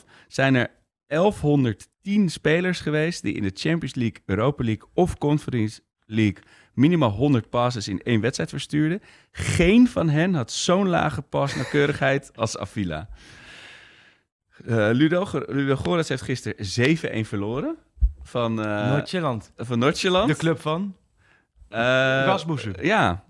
2010-2011 0.00 0.04
zijn 0.28 0.54
er 0.54 0.70
1110 1.06 2.30
spelers 2.30 2.80
geweest 2.80 3.22
die 3.22 3.34
in 3.34 3.42
de 3.42 3.50
Champions 3.54 3.94
League, 3.94 4.22
Europa 4.26 4.64
League 4.64 4.88
of 4.94 5.18
Conference 5.18 5.80
League 6.06 6.42
minimaal 6.74 7.10
100 7.10 7.50
passes 7.50 7.88
in 7.88 8.02
één 8.02 8.20
wedstrijd 8.20 8.50
verstuurden. 8.50 9.00
Geen 9.30 9.88
van 9.88 10.08
hen 10.08 10.34
had 10.34 10.52
zo'n 10.52 10.88
lage 10.88 11.22
pasnauwkeurigheid 11.22 12.30
als 12.34 12.58
Avila. 12.58 13.08
Eh 14.66 14.88
Ludo, 14.92 15.26
heeft 16.08 16.22
gisteren 16.22 17.24
7-1 17.24 17.28
verloren 17.28 17.76
van, 18.22 18.54
Noord-Zeeland. 18.54 19.52
van. 19.56 20.26
De 20.26 20.36
club 20.36 20.60
van? 20.60 20.96
Eh, 21.68 21.78
Rasmussen. 22.24 22.74
Ja, 22.80 23.24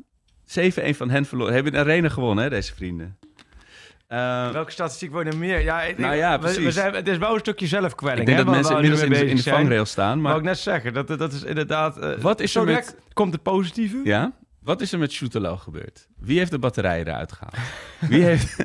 7-1 0.45 0.97
van 0.97 1.11
hen 1.11 1.25
verloren. 1.25 1.55
Hebben 1.55 1.73
in 1.73 1.79
de 1.79 1.85
arena 1.85 2.09
gewonnen, 2.09 2.45
hè, 2.45 2.51
deze 2.51 2.75
vrienden. 2.75 3.19
Eh, 4.07 4.51
Welke 4.51 4.71
statistiek 4.71 5.11
worden 5.11 5.39
meer? 5.39 5.61
Ja, 5.63 5.83
ik- 5.83 5.99
Nou 5.99 6.15
ja, 6.15 6.39
we- 6.41 6.71
zijn, 6.71 6.95
het 6.95 7.09
is 7.09 7.19
wel 7.19 7.33
een 7.35 7.39
stukje 7.41 7.67
zelfkwelling. 7.67 8.21
ik 8.21 8.27
denk 8.27 8.39
hè, 8.39 8.45
dat 8.45 8.55
mensen 8.55 8.75
inmiddels 8.75 9.03
in 9.03 9.11
de, 9.11 9.27
in 9.27 9.39
vangrail 9.39 9.85
staan. 9.85 10.09
Wou 10.09 10.21
Maar 10.21 10.37
ik 10.37 10.43
net 10.43 10.59
zeggen, 10.59 10.93
dat, 10.95 11.09
dat 11.09 11.33
is 11.33 11.43
inderdaad... 11.43 11.99
eh, 11.99 12.11
Wat 12.19 12.41
is 12.41 12.53
zo 12.53 12.61
er 12.61 12.67
met- 12.67 12.97
komt 13.13 13.33
het 13.33 13.43
positieve. 13.43 14.01
ja, 14.05 14.33
wat 14.63 14.81
is 14.81 14.93
er 14.93 14.99
met 14.99 15.13
Schoetelo 15.13 15.57
gebeurd? 15.57 16.09
Wie 16.19 16.39
heeft 16.39 16.51
de 16.51 16.59
batterijen 16.59 17.07
eruit 17.07 17.33
gehaald? 17.33 17.57
Wie 18.01 18.23
heeft, 18.31 18.57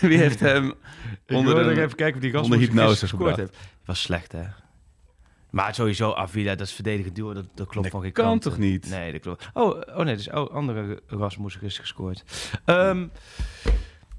wie 0.00 0.18
heeft 0.18 0.40
hem 0.40 0.74
onder 1.26 1.54
nog 1.64 1.76
even 1.76 1.94
kijken 1.96 2.14
of 2.14 2.20
die 2.30 2.40
onder 2.40 2.58
hypnose 2.58 3.08
gebracht. 3.08 3.36
heeft. 3.36 3.56
was 3.84 4.02
slecht, 4.02 4.32
hè? 4.32 4.42
Maar 5.54 5.74
sowieso, 5.74 6.12
Avila, 6.12 6.54
dat 6.54 6.66
is 6.66 6.72
verdedigend 6.72 7.14
duo, 7.14 7.32
dat, 7.32 7.46
dat 7.54 7.66
klopt 7.66 7.82
Dat 7.82 7.90
van 7.92 8.02
geen 8.02 8.12
kan 8.12 8.24
kant. 8.24 8.42
toch 8.42 8.58
niet? 8.58 8.90
Nee, 8.90 9.12
dat 9.12 9.20
klopt. 9.20 9.48
Oh, 9.52 9.80
oh 9.86 10.04
nee, 10.04 10.16
dus 10.16 10.30
oh, 10.30 10.54
andere 10.54 11.02
Rasmussen 11.06 11.62
is 11.62 11.78
gescoord. 11.78 12.24
Ehm, 12.64 13.06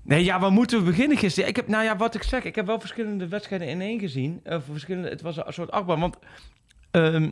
nee, 0.01 0.23
ja, 0.23 0.39
waar 0.39 0.51
moeten 0.51 0.79
we 0.79 0.85
beginnen 0.85 1.17
gisteren? 1.17 1.49
Ik 1.49 1.55
heb, 1.55 1.67
nou 1.67 1.83
ja, 1.83 1.97
wat 1.97 2.15
ik 2.15 2.23
zeg, 2.23 2.43
ik 2.43 2.55
heb 2.55 2.65
wel 2.65 2.79
verschillende 2.79 3.27
wedstrijden 3.27 3.67
in 3.67 3.81
één 3.81 3.99
gezien. 3.99 4.39
Eh, 4.43 4.53
voor 4.53 4.71
verschillende, 4.73 5.09
het 5.09 5.21
was 5.21 5.37
een 5.37 5.53
soort 5.53 5.71
achtbaan, 5.71 5.99
want 5.99 6.17
ehm, 6.91 7.23
je 7.23 7.31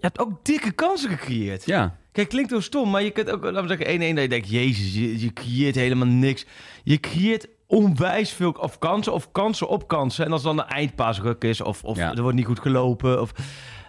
hebt 0.00 0.18
ook 0.18 0.44
dikke 0.44 0.72
kansen 0.72 1.10
gecreëerd. 1.10 1.64
Ja, 1.66 1.96
Kijk, 2.12 2.28
klinkt 2.28 2.50
heel 2.50 2.60
stom, 2.60 2.90
maar 2.90 3.02
je 3.02 3.10
kunt 3.10 3.30
ook, 3.30 3.42
laten 3.42 3.62
we 3.62 3.76
zeggen, 3.76 4.00
1-1 4.00 4.14
dat 4.14 4.22
je 4.22 4.28
denkt, 4.28 4.50
jezus, 4.50 4.94
je, 4.94 5.20
je 5.20 5.32
creëert 5.32 5.74
helemaal 5.74 6.06
niks. 6.06 6.46
Je 6.84 7.00
creëert 7.00 7.48
onwijs 7.72 8.30
veel 8.32 8.50
of 8.50 8.78
kansen 8.78 9.12
of 9.12 9.32
kansen 9.32 9.68
op 9.68 9.88
kansen. 9.88 10.24
En 10.24 10.32
als 10.32 10.42
dan 10.42 10.58
een 10.58 10.66
eindpaasruk 10.66 11.44
is 11.44 11.60
of, 11.60 11.84
of 11.84 11.96
Ja. 11.96 12.14
er 12.14 12.22
wordt 12.22 12.36
niet 12.36 12.46
goed 12.46 12.60
gelopen. 12.60 13.20
Of... 13.20 13.32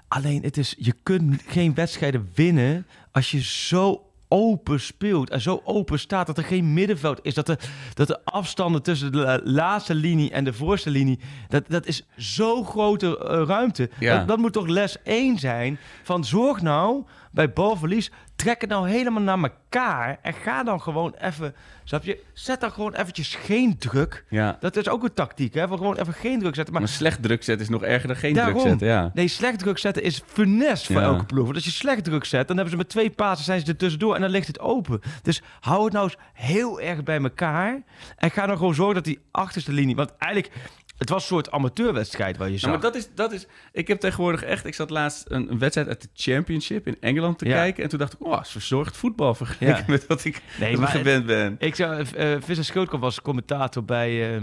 Alleen, 0.07 0.41
het 0.43 0.57
is, 0.57 0.75
je 0.77 0.93
kunt 1.03 1.41
geen 1.47 1.73
wedstrijden 1.73 2.29
winnen 2.35 2.87
als 3.11 3.31
je 3.31 3.41
zo 3.41 4.03
open 4.27 4.79
speelt 4.79 5.29
en 5.29 5.41
zo 5.41 5.61
open 5.63 5.99
staat 5.99 6.27
dat 6.27 6.37
er 6.37 6.43
geen 6.43 6.73
middenveld 6.73 7.19
is. 7.21 7.33
Dat 7.33 7.45
de, 7.45 7.57
dat 7.93 8.07
de 8.07 8.25
afstanden 8.25 8.81
tussen 8.83 9.11
de 9.11 9.17
la- 9.17 9.39
laatste 9.43 9.95
linie 9.95 10.31
en 10.31 10.43
de 10.43 10.53
voorste 10.53 10.89
linie, 10.89 11.19
dat, 11.47 11.63
dat 11.67 11.85
is 11.85 12.05
zo 12.17 12.63
grote 12.63 13.17
eh, 13.17 13.41
ruimte. 13.47 13.89
Ja. 13.99 14.17
Dat, 14.17 14.27
dat 14.27 14.37
moet 14.37 14.53
toch 14.53 14.67
les 14.67 15.01
1 15.03 15.37
zijn 15.39 15.79
van 16.03 16.23
zorg 16.25 16.61
nou 16.61 17.03
bij 17.39 17.53
balverlies, 17.53 18.11
trek 18.35 18.61
het 18.61 18.69
nou 18.69 18.89
helemaal 18.89 19.21
naar 19.21 19.37
elkaar 19.51 20.19
en 20.21 20.33
ga 20.33 20.63
dan 20.63 20.81
gewoon 20.81 21.13
even, 21.21 21.55
snap 21.83 22.03
je, 22.03 22.23
zet 22.33 22.61
dan 22.61 22.71
gewoon 22.71 22.93
eventjes 22.93 23.35
geen 23.35 23.77
druk. 23.77 24.25
ja. 24.29 24.57
Dat 24.59 24.75
is 24.75 24.89
ook 24.89 25.03
een 25.03 25.13
tactiek, 25.13 25.53
hè, 25.53 25.67
van 25.67 25.77
gewoon 25.77 25.97
even 25.97 26.13
geen 26.13 26.39
druk 26.39 26.55
zetten. 26.55 26.73
Maar 26.73 26.83
Maar 26.83 26.91
slecht 26.91 27.21
druk 27.23 27.43
zetten 27.43 27.65
is 27.65 27.71
nog 27.71 27.83
erger 27.83 28.07
dan 28.07 28.17
geen 28.17 28.33
Daarom. 28.33 28.53
druk 28.53 28.67
zetten. 28.69 28.87
Ja. 28.87 29.11
Nee, 29.13 29.27
slecht 29.27 29.59
druk 29.59 29.77
zetten 29.77 30.03
is 30.03 30.21
funest 30.25 30.85
voor 30.85 30.95
Ja. 30.95 31.01
elke 31.01 31.25
ploeg. 31.25 31.43
Want 31.43 31.55
als 31.55 31.65
je 31.65 31.71
slecht 31.71 32.03
druk 32.03 32.25
zet, 32.25 32.47
dan 32.47 32.55
hebben 32.55 32.73
ze 32.73 32.77
met 32.79 32.89
twee 32.89 33.09
pasen 33.09 33.43
zijn 33.45 33.59
ze 33.59 33.65
er 33.65 33.75
tussendoor 33.77 34.15
en 34.15 34.21
dan 34.21 34.29
ligt 34.29 34.47
het 34.47 34.59
open. 34.59 35.01
Dus 35.21 35.41
hou 35.59 35.83
het 35.83 35.93
nou 35.93 36.05
eens 36.05 36.17
heel 36.33 36.81
erg 36.81 37.03
bij 37.03 37.21
elkaar. 37.21 37.81
En 38.17 38.31
ga 38.31 38.45
dan 38.45 38.57
gewoon 38.57 38.75
zorgen 38.75 38.95
dat 38.95 39.03
die 39.03 39.19
achterste 39.31 39.71
linie... 39.73 39.95
Want 39.95 40.11
eigenlijk, 40.17 40.53
het 40.99 41.09
was 41.09 41.21
een 41.21 41.27
soort 41.27 41.51
amateurwedstrijd 41.51 42.37
waar 42.37 42.49
je 42.49 42.57
zag. 42.57 42.69
Nou, 42.69 42.81
maar 42.83 42.91
dat 42.91 43.01
is, 43.01 43.09
dat 43.15 43.31
is... 43.31 43.47
Ik 43.71 43.87
heb 43.87 43.99
tegenwoordig 43.99 44.43
echt... 44.43 44.65
Ik 44.65 44.73
zat 44.75 44.89
laatst 44.89 45.25
een, 45.29 45.51
een 45.51 45.59
wedstrijd 45.59 45.87
uit 45.87 46.01
de 46.01 46.07
Championship 46.13 46.87
in 46.87 46.97
Engeland 46.99 47.37
te 47.37 47.45
Ja. 47.47 47.53
kijken. 47.55 47.83
En 47.83 47.89
toen 47.89 47.99
dacht 47.99 48.13
ik, 48.13 48.25
oh, 48.25 48.39
is 48.41 48.49
verzorgd 48.49 48.97
voetbal 48.97 49.35
vergeleken 49.35 49.77
Ja. 49.77 49.83
met 49.87 50.07
wat 50.07 50.23
ik, 50.25 50.41
Nee, 50.59 50.71
wat 50.71 50.79
maar- 50.79 50.89
gewend 50.89 51.25
ben. 51.25 51.55
Ik 51.59 51.75
zou, 51.75 52.05
eh 52.15 52.35
Visser 52.39 52.65
Schildkamp 52.65 53.01
was 53.03 53.21
commentator 53.21 53.85
bij... 53.85 54.41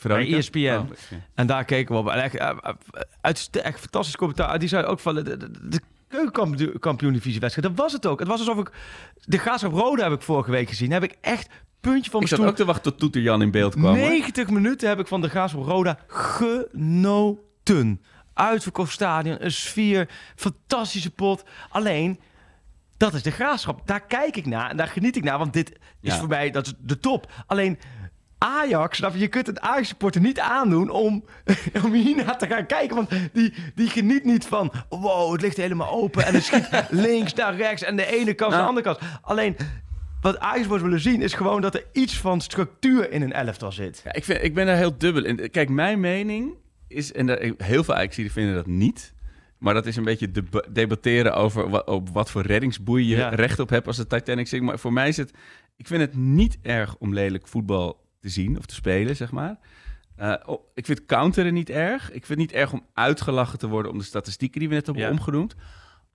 Veronica? 0.00 0.30
Bij 0.30 0.38
ESPN. 0.38 0.58
Oh, 0.58 0.88
ja. 1.10 1.16
En 1.34 1.46
daar 1.46 1.64
keken 1.64 1.94
we 1.94 2.00
op. 2.00 2.08
En 2.08 2.22
echt, 2.22 2.34
eh, 2.36 2.48
eh, 3.20 3.34
echt 3.64 3.80
fantastisch 3.80 4.16
commentaar. 4.16 4.58
Die 4.58 4.68
zei 4.68 4.84
ook 4.84 5.00
van 5.00 5.14
de, 5.14 5.22
de, 5.22 5.36
de 5.68 5.80
keukenkampioen-divisie 6.08 7.40
wedstrijd. 7.40 7.68
Dat 7.68 7.84
was 7.84 7.92
het 7.92 8.06
ook. 8.06 8.18
Het 8.18 8.28
was 8.28 8.38
alsof 8.38 8.58
ik... 8.58 8.72
De 9.24 9.38
Graafschap 9.38 9.72
Rode 9.72 10.02
heb 10.02 10.12
ik 10.12 10.22
vorige 10.22 10.50
week 10.50 10.68
gezien. 10.68 10.90
Heb 10.90 11.02
ik 11.02 11.16
echt 11.20 11.48
puntje 11.80 12.10
van 12.10 12.20
Ik 12.20 12.28
mijn 12.28 12.28
zat 12.28 12.38
stoel... 12.38 12.48
ook 12.48 12.56
te 12.56 12.64
wachten 12.64 12.82
tot 12.82 12.98
Toeter 13.00 13.20
Jan 13.20 13.42
in 13.42 13.50
beeld 13.50 13.74
kwam. 13.74 13.96
hoor. 13.96 14.08
90 14.08 14.48
minuten 14.50 14.88
heb 14.88 14.98
ik 14.98 15.06
van 15.06 15.20
de 15.20 15.28
Graafschap 15.28 15.64
Roda 15.64 15.98
genoten. 16.06 18.02
Uitverkocht 18.34 18.92
stadion, 18.92 19.44
een 19.44 19.52
sfeer, 19.52 20.08
fantastische 20.36 21.10
pot. 21.10 21.44
Alleen, 21.68 22.20
dat 22.96 23.14
is 23.14 23.22
de 23.22 23.30
Graafschap. 23.30 23.86
Daar 23.86 24.06
kijk 24.06 24.36
ik 24.36 24.46
naar 24.46 24.70
en 24.70 24.76
daar 24.76 24.88
geniet 24.88 25.16
ik 25.16 25.24
naar. 25.24 25.38
Want 25.38 25.52
dit 25.52 25.78
is 26.00 26.14
voor 26.14 26.28
mij 26.28 26.50
dat 26.50 26.66
is 26.66 26.74
de 26.78 26.98
top. 26.98 27.32
Alleen... 27.46 27.78
Ajax, 28.38 28.96
snap 28.96 29.12
je, 29.12 29.18
je 29.18 29.28
kunt 29.28 29.46
het 29.46 29.60
Ajax-supporter 29.60 30.20
niet 30.20 30.40
aandoen 30.40 30.90
om, 30.90 31.24
om 31.84 31.92
hiernaar 31.92 32.38
te 32.38 32.46
gaan 32.46 32.66
kijken. 32.66 32.96
Want 32.96 33.10
die, 33.32 33.54
die 33.74 33.88
geniet 33.88 34.24
niet 34.24 34.44
van, 34.46 34.72
wow, 34.88 35.32
het 35.32 35.40
ligt 35.40 35.56
helemaal 35.56 35.90
open. 35.90 36.26
En 36.26 36.34
het 36.34 36.42
schiet 36.44 36.68
links 36.90 37.34
naar 37.34 37.56
rechts 37.56 37.82
en 37.82 37.96
de 37.96 38.06
ene 38.06 38.34
kant 38.34 38.50
naar 38.52 38.66
de 38.66 38.66
Nou. 38.66 38.68
andere 38.68 38.86
kant. 38.86 38.98
Alleen, 39.22 39.56
wat 40.20 40.38
Ajax 40.38 40.66
wordt 40.66 40.82
willen 40.82 41.00
zien, 41.00 41.22
is 41.22 41.34
gewoon 41.34 41.60
dat 41.60 41.74
er 41.74 41.84
iets 41.92 42.18
van 42.18 42.40
structuur 42.40 43.10
in 43.12 43.22
een 43.22 43.32
elftal 43.32 43.72
zit. 43.72 44.00
Ja, 44.04 44.12
ik, 44.12 44.24
vind, 44.24 44.42
ik 44.42 44.54
ben 44.54 44.66
daar 44.66 44.76
heel 44.76 44.98
dubbel 44.98 45.24
in. 45.24 45.50
Kijk, 45.50 45.68
mijn 45.68 46.00
mening 46.00 46.54
is... 46.88 47.12
En 47.12 47.26
daar- 47.26 47.50
heel 47.56 47.84
veel 47.84 47.94
Ajaxiden 47.94 48.32
vinden 48.32 48.54
dat 48.54 48.66
niet. 48.66 49.14
Maar 49.58 49.74
dat 49.74 49.86
is 49.86 49.96
een 49.96 50.04
beetje 50.04 50.30
deba- 50.30 50.64
debatteren 50.70 51.34
over 51.34 51.70
wa- 51.70 51.82
op 51.84 52.08
wat 52.12 52.30
voor 52.30 52.42
reddingsboei 52.42 53.08
je 53.08 53.16
Ja. 53.16 53.28
recht 53.28 53.58
op 53.58 53.68
hebt 53.68 53.86
als 53.86 53.96
de 53.96 54.06
Titanic 54.06 54.46
zinkt. 54.46 54.66
Maar 54.66 54.78
voor 54.78 54.92
mij 54.92 55.08
is 55.08 55.16
het... 55.16 55.30
Ik 55.76 55.86
vind 55.86 56.00
het 56.00 56.16
niet 56.16 56.58
erg 56.62 56.96
om 56.98 57.14
lelijk 57.14 57.48
voetbal 57.48 58.06
te 58.20 58.28
zien 58.28 58.58
of 58.58 58.66
te 58.66 58.74
spelen, 58.74 59.16
zeg 59.16 59.30
maar. 59.32 59.58
Eh, 60.16 60.34
oh, 60.46 60.62
ik 60.74 60.86
vind 60.86 61.04
counteren 61.06 61.54
niet 61.54 61.70
erg. 61.70 62.04
Ik 62.04 62.26
vind 62.26 62.28
het 62.28 62.38
niet 62.38 62.52
erg 62.52 62.72
om 62.72 62.86
uitgelachen 62.94 63.58
te 63.58 63.68
worden 63.68 63.92
om 63.92 63.98
de 63.98 64.04
statistieken 64.04 64.60
die 64.60 64.68
we 64.68 64.74
net 64.74 64.86
hebben 64.86 65.04
Ja. 65.04 65.10
omgenoemd. 65.10 65.54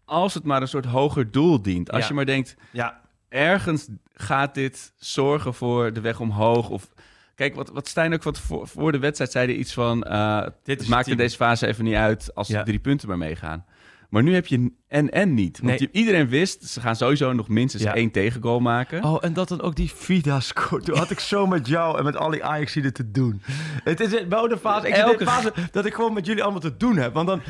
Als 0.05 0.33
het 0.33 0.43
maar 0.43 0.61
een 0.61 0.67
soort 0.67 0.85
hoger 0.85 1.31
doel 1.31 1.61
dient. 1.61 1.91
Als 1.91 2.01
Ja. 2.01 2.07
je 2.07 2.13
maar 2.13 2.25
denkt, 2.25 2.55
Ja, 2.71 3.01
ergens 3.29 3.87
gaat 4.13 4.53
dit 4.53 4.93
zorgen 4.97 5.53
voor 5.53 5.93
de 5.93 6.01
weg 6.01 6.19
omhoog. 6.19 6.69
Of 6.69 6.93
kijk, 7.35 7.55
wat, 7.55 7.69
wat 7.69 7.87
Stijn 7.87 8.13
ook 8.13 8.23
wat 8.23 8.39
voor, 8.39 8.67
voor 8.67 8.91
de 8.91 8.99
wedstrijd 8.99 9.31
zei, 9.31 9.45
hij 9.47 9.55
iets 9.55 9.73
van: 9.73 10.03
eh 10.03 10.47
Dit 10.63 10.79
het 10.79 10.89
maakt 10.89 11.07
in 11.07 11.17
deze 11.17 11.35
fase 11.35 11.67
even 11.67 11.83
niet 11.83 11.95
uit 11.95 12.35
als 12.35 12.47
Ja. 12.47 12.59
de 12.59 12.65
drie 12.65 12.79
punten 12.79 13.07
maar 13.07 13.17
meegaan. 13.17 13.65
Maar 14.13 14.23
nu 14.23 14.33
heb 14.33 14.47
je 14.47 14.71
en 14.87 15.09
en 15.11 15.33
niet. 15.33 15.57
Want 15.59 15.69
Nee. 15.69 15.79
je- 15.91 15.99
iedereen 15.99 16.27
wist, 16.27 16.63
ze 16.63 16.81
gaan 16.81 16.95
sowieso 16.95 17.33
nog 17.33 17.47
minstens 17.47 17.83
Ja. 17.83 17.95
één 17.95 18.11
tegengoal 18.11 18.59
maken. 18.59 19.03
Oh, 19.03 19.17
en 19.21 19.33
dat 19.33 19.47
dan 19.47 19.61
ook 19.61 19.75
die 19.75 19.91
Vida 19.95 20.39
scoort. 20.39 20.85
Toen 20.85 20.97
had 20.97 21.09
ik 21.11 21.19
zo 21.19 21.47
met 21.47 21.67
jou 21.67 21.97
en 21.97 22.03
met 22.03 22.17
al 22.17 22.29
die 22.29 22.43
Ajaxiden 22.43 22.93
te 22.93 23.11
doen. 23.11 23.41
Het 23.83 23.99
is 23.99 24.23
wel 24.29 24.47
de 24.47 24.57
fase, 24.57 24.87
ik 24.87 24.93
Elke- 24.95 25.17
de 25.17 25.25
fase 25.25 25.53
dat 25.71 25.85
ik 25.85 25.93
gewoon 25.93 26.13
met 26.13 26.25
jullie 26.25 26.43
allemaal 26.43 26.61
te 26.61 26.77
doen 26.77 26.97
heb. 26.97 27.13
Want 27.13 27.27
dan, 27.27 27.41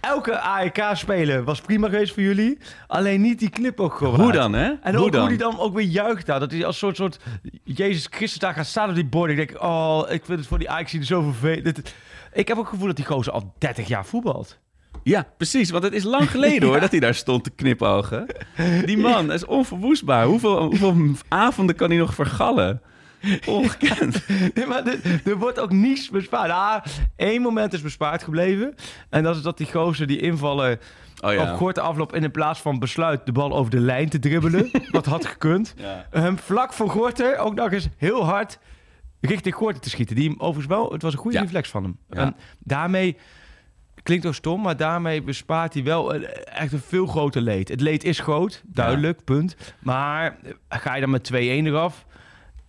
elke 0.00 0.38
AEK-speler 0.40 1.44
was 1.44 1.60
prima 1.60 1.88
geweest 1.88 2.12
voor 2.14 2.22
jullie. 2.22 2.58
Alleen 2.86 3.20
niet 3.20 3.38
die 3.38 3.50
clip 3.50 3.80
ook 3.80 3.94
gewoon. 3.94 4.20
Hoe 4.20 4.32
dan, 4.32 4.52
hè? 4.52 4.72
En 4.82 4.94
hoe 4.94 5.04
ook 5.04 5.12
dan? 5.12 5.20
hoe 5.20 5.28
die 5.28 5.38
dan 5.38 5.58
ook 5.58 5.74
weer 5.74 5.86
juicht 5.86 6.26
daar. 6.26 6.40
Dat 6.40 6.50
hij 6.50 6.64
als 6.66 6.78
soort, 6.78 6.96
soort 6.96 7.18
Jezus 7.64 8.06
Christus 8.10 8.38
daar 8.38 8.54
gaat 8.54 8.66
staan 8.66 8.88
op 8.88 8.94
die 8.94 9.06
bord. 9.06 9.30
Ik 9.30 9.36
denk, 9.36 9.62
oh, 9.62 10.02
ik 10.08 10.24
vind 10.24 10.38
het 10.38 10.48
voor 10.48 10.58
die 10.58 10.70
Ajaxiden 10.70 11.06
zo 11.06 11.22
vervelend. 11.22 11.94
Ik 12.32 12.48
heb 12.48 12.56
ook 12.56 12.62
het 12.62 12.72
gevoel 12.72 12.86
dat 12.86 12.96
die 12.96 13.04
gozer 13.04 13.32
al 13.32 13.54
30 13.58 13.88
jaar 13.88 14.06
voetbalt. 14.06 14.58
Ja, 15.02 15.26
precies. 15.36 15.70
Want 15.70 15.84
het 15.84 15.92
is 15.92 16.04
lang 16.04 16.30
geleden 16.30 16.68
hoor 16.68 16.80
dat 16.86 16.90
hij 16.90 17.00
daar 17.00 17.14
stond 17.14 17.44
te 17.44 17.50
knipogen. 17.50 18.26
Die 18.84 18.98
man 18.98 19.32
is 19.32 19.44
onverwoestbaar. 19.44 20.24
Hoeveel, 20.24 20.62
hoeveel 20.62 20.96
avonden 21.28 21.76
kan 21.76 21.88
hij 21.88 21.98
nog 21.98 22.14
vergallen? 22.14 22.82
Ongekend. 23.46 24.22
Nee, 24.54 24.66
maar 24.66 24.82
er 25.24 25.38
wordt 25.38 25.58
ook 25.58 25.72
niets 25.72 26.10
bespaard. 26.10 26.50
Ah, 26.50 26.84
één 27.16 27.42
moment 27.42 27.72
is 27.72 27.80
bespaard 27.80 28.22
gebleven. 28.22 28.74
En 29.10 29.22
dat 29.22 29.36
is 29.36 29.42
dat 29.42 29.58
die 29.58 29.72
gozer 29.72 30.06
die 30.06 30.20
invallen 30.20 30.78
Oh 31.24 31.32
ja. 31.32 31.52
op 31.52 31.58
korte 31.58 31.80
afloop... 31.80 32.14
in 32.14 32.30
plaats 32.30 32.60
van 32.60 32.78
besluit 32.78 33.26
de 33.26 33.32
bal 33.32 33.52
over 33.52 33.70
de 33.70 33.80
lijn 33.80 34.08
te 34.08 34.18
dribbelen. 34.18 34.70
wat 34.90 35.06
had 35.06 35.26
gekund. 35.26 35.74
Hem 36.10 36.38
vlak 36.38 36.72
voor 36.72 36.90
Gorter 36.90 37.38
ook 37.38 37.54
nog 37.54 37.72
eens 37.72 37.88
heel 37.96 38.24
hard 38.24 38.58
richting 39.20 39.54
Gorter 39.54 39.80
te 39.80 39.90
schieten. 39.90 40.16
Die 40.16 40.28
hem 40.28 40.38
overigens 40.38 40.66
wel... 40.66 40.92
Het 40.92 41.02
was 41.02 41.12
een 41.12 41.18
goede 41.18 41.40
reflex 41.40 41.68
van 41.68 41.82
hem. 41.82 41.98
En 42.08 42.36
daarmee... 42.58 43.16
Klinkt 44.02 44.26
ook 44.26 44.34
stom, 44.34 44.60
maar 44.62 44.76
daarmee 44.76 45.22
bespaart 45.22 45.74
hij 45.74 45.82
wel 45.84 46.14
een- 46.14 46.26
echt 46.44 46.72
een 46.72 46.80
veel 46.86 47.06
groter 47.06 47.42
leed. 47.42 47.68
Het 47.68 47.80
leed 47.80 48.04
is 48.04 48.18
groot, 48.20 48.62
duidelijk, 48.66 49.24
punt. 49.24 49.56
Maar 49.80 50.36
eh, 50.42 50.52
ga 50.68 50.94
je 50.94 51.00
dan 51.00 51.10
met 51.10 51.30
2-1 51.32 51.36
eraf... 51.66 52.04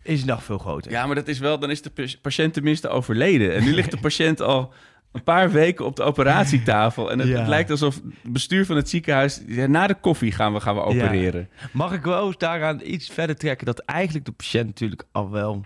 is 0.04 0.17
het 0.20 0.28
nog 0.30 0.44
veel 0.44 0.58
groter. 0.58 0.91
Ja, 0.91 1.06
maar 1.06 1.15
dat 1.15 1.28
is 1.28 1.39
wel, 1.39 1.60
dan 1.60 1.70
is 1.70 1.82
de 1.82 1.89
pa- 1.89 2.06
patiënt 2.22 2.54
tenminste 2.54 2.88
overleden. 2.89 3.54
En 3.56 3.63
nu 3.63 3.74
ligt 3.74 3.91
de 3.91 4.00
patiënt 4.08 4.41
al 4.41 4.74
een 5.12 5.24
paar 5.24 5.52
weken 5.52 5.86
op 5.86 5.96
de 5.96 6.04
operatietafel. 6.04 7.12
En 7.12 7.20
het, 7.20 7.28
Ja. 7.28 7.38
het 7.39 7.48
lijkt 7.48 7.70
alsof 7.72 7.96
het 7.96 8.04
bestuur 8.34 8.65
van 8.65 8.76
het 8.76 8.89
ziekenhuis... 8.89 9.41
ja, 9.48 9.65
na 9.67 9.88
de 9.88 9.96
koffie 9.96 10.32
gaan 10.32 10.54
we, 10.54 10.60
gaan 10.60 10.76
we 10.76 10.82
opereren. 10.82 11.50
Mag 11.74 11.94
ik 11.94 12.04
wel 12.04 12.34
daaraan 12.38 12.80
iets 12.84 13.10
verder 13.10 13.36
trekken 13.36 13.65
dat 13.65 13.80
eigenlijk 13.80 14.26
de 14.26 14.32
patiënt 14.32 14.65
natuurlijk 14.65 15.04
al 15.12 15.30
wel 15.32 15.65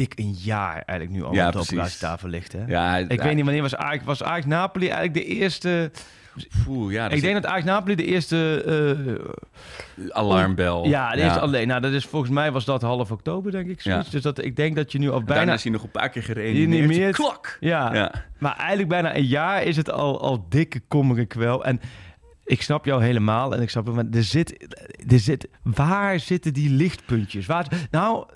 dik 0.00 0.18
een 0.18 0.34
jaar 0.38 0.82
eigenlijk 0.86 1.10
nu 1.18 1.24
al 1.24 1.34
Ja, 1.34 1.46
op 1.46 1.52
de 1.52 1.58
operatietafel 1.58 2.28
ligt. 2.28 2.52
Hè? 2.52 2.64
Ja, 2.66 2.96
Ik 2.96 3.22
weet 3.22 3.34
niet 3.34 3.44
wanneer 3.44 3.62
was 3.62 3.76
Ajax, 3.76 4.04
was 4.04 4.22
Ajax 4.22 4.46
Napoli 4.46 4.88
eigenlijk 4.88 5.14
de 5.14 5.34
eerste. 5.34 5.90
Oeh, 6.68 6.92
ja, 6.92 7.08
ik 7.08 7.20
denk 7.20 7.34
dat 7.34 7.46
Ajax 7.46 7.64
Napoli 7.64 7.94
de 7.94 8.04
eerste. 8.04 8.62
eh, 9.96 10.08
alarmbel. 10.10 10.86
ja, 10.86 11.10
de 11.14 11.22
eerste 11.22 11.40
alleen. 11.40 11.68
Nou, 11.68 11.80
dat 11.80 11.92
is 11.92 12.04
volgens 12.04 12.30
mij 12.32 12.52
was 12.52 12.64
dat 12.64 12.82
half 12.82 13.10
oktober, 13.10 13.52
denk 13.52 13.68
ik. 13.68 13.80
Zoiets. 13.80 14.10
Dus 14.10 14.22
dat 14.22 14.44
ik 14.44 14.56
denk 14.56 14.76
dat 14.76 14.92
je 14.92 14.98
nu 14.98 15.10
al 15.10 15.18
Bijna 15.22 15.34
bijna. 15.34 15.52
is 15.52 15.62
hij 15.62 15.72
nog 15.72 15.82
een 15.82 15.90
paar 15.90 16.08
keer 16.08 16.22
gereanimeerd. 16.22 17.14
Klak! 17.14 17.56
Ja, 17.60 17.94
Ja. 17.94 18.12
maar 18.38 18.56
eigenlijk 18.56 18.88
bijna 18.88 19.16
een 19.16 19.26
jaar 19.26 19.62
is 19.62 19.76
het 19.76 19.90
al, 19.90 20.20
al 20.20 20.46
dikke 20.48 20.80
kommer 20.88 21.18
en 21.18 21.26
kwel. 21.26 21.64
En 21.64 21.80
ik 22.44 22.62
snap 22.62 22.84
jou 22.84 23.02
helemaal. 23.04 23.54
En 23.54 23.62
ik 23.62 23.70
snap 23.70 23.88
maar 23.94 24.04
er 24.12 24.24
zit, 24.24 24.76
er 25.12 25.18
zit. 25.18 25.48
Waar 25.62 26.20
zitten 26.20 26.52
die 26.52 26.70
lichtpuntjes? 26.70 27.46
Waar, 27.46 27.66
nou, 27.90 28.26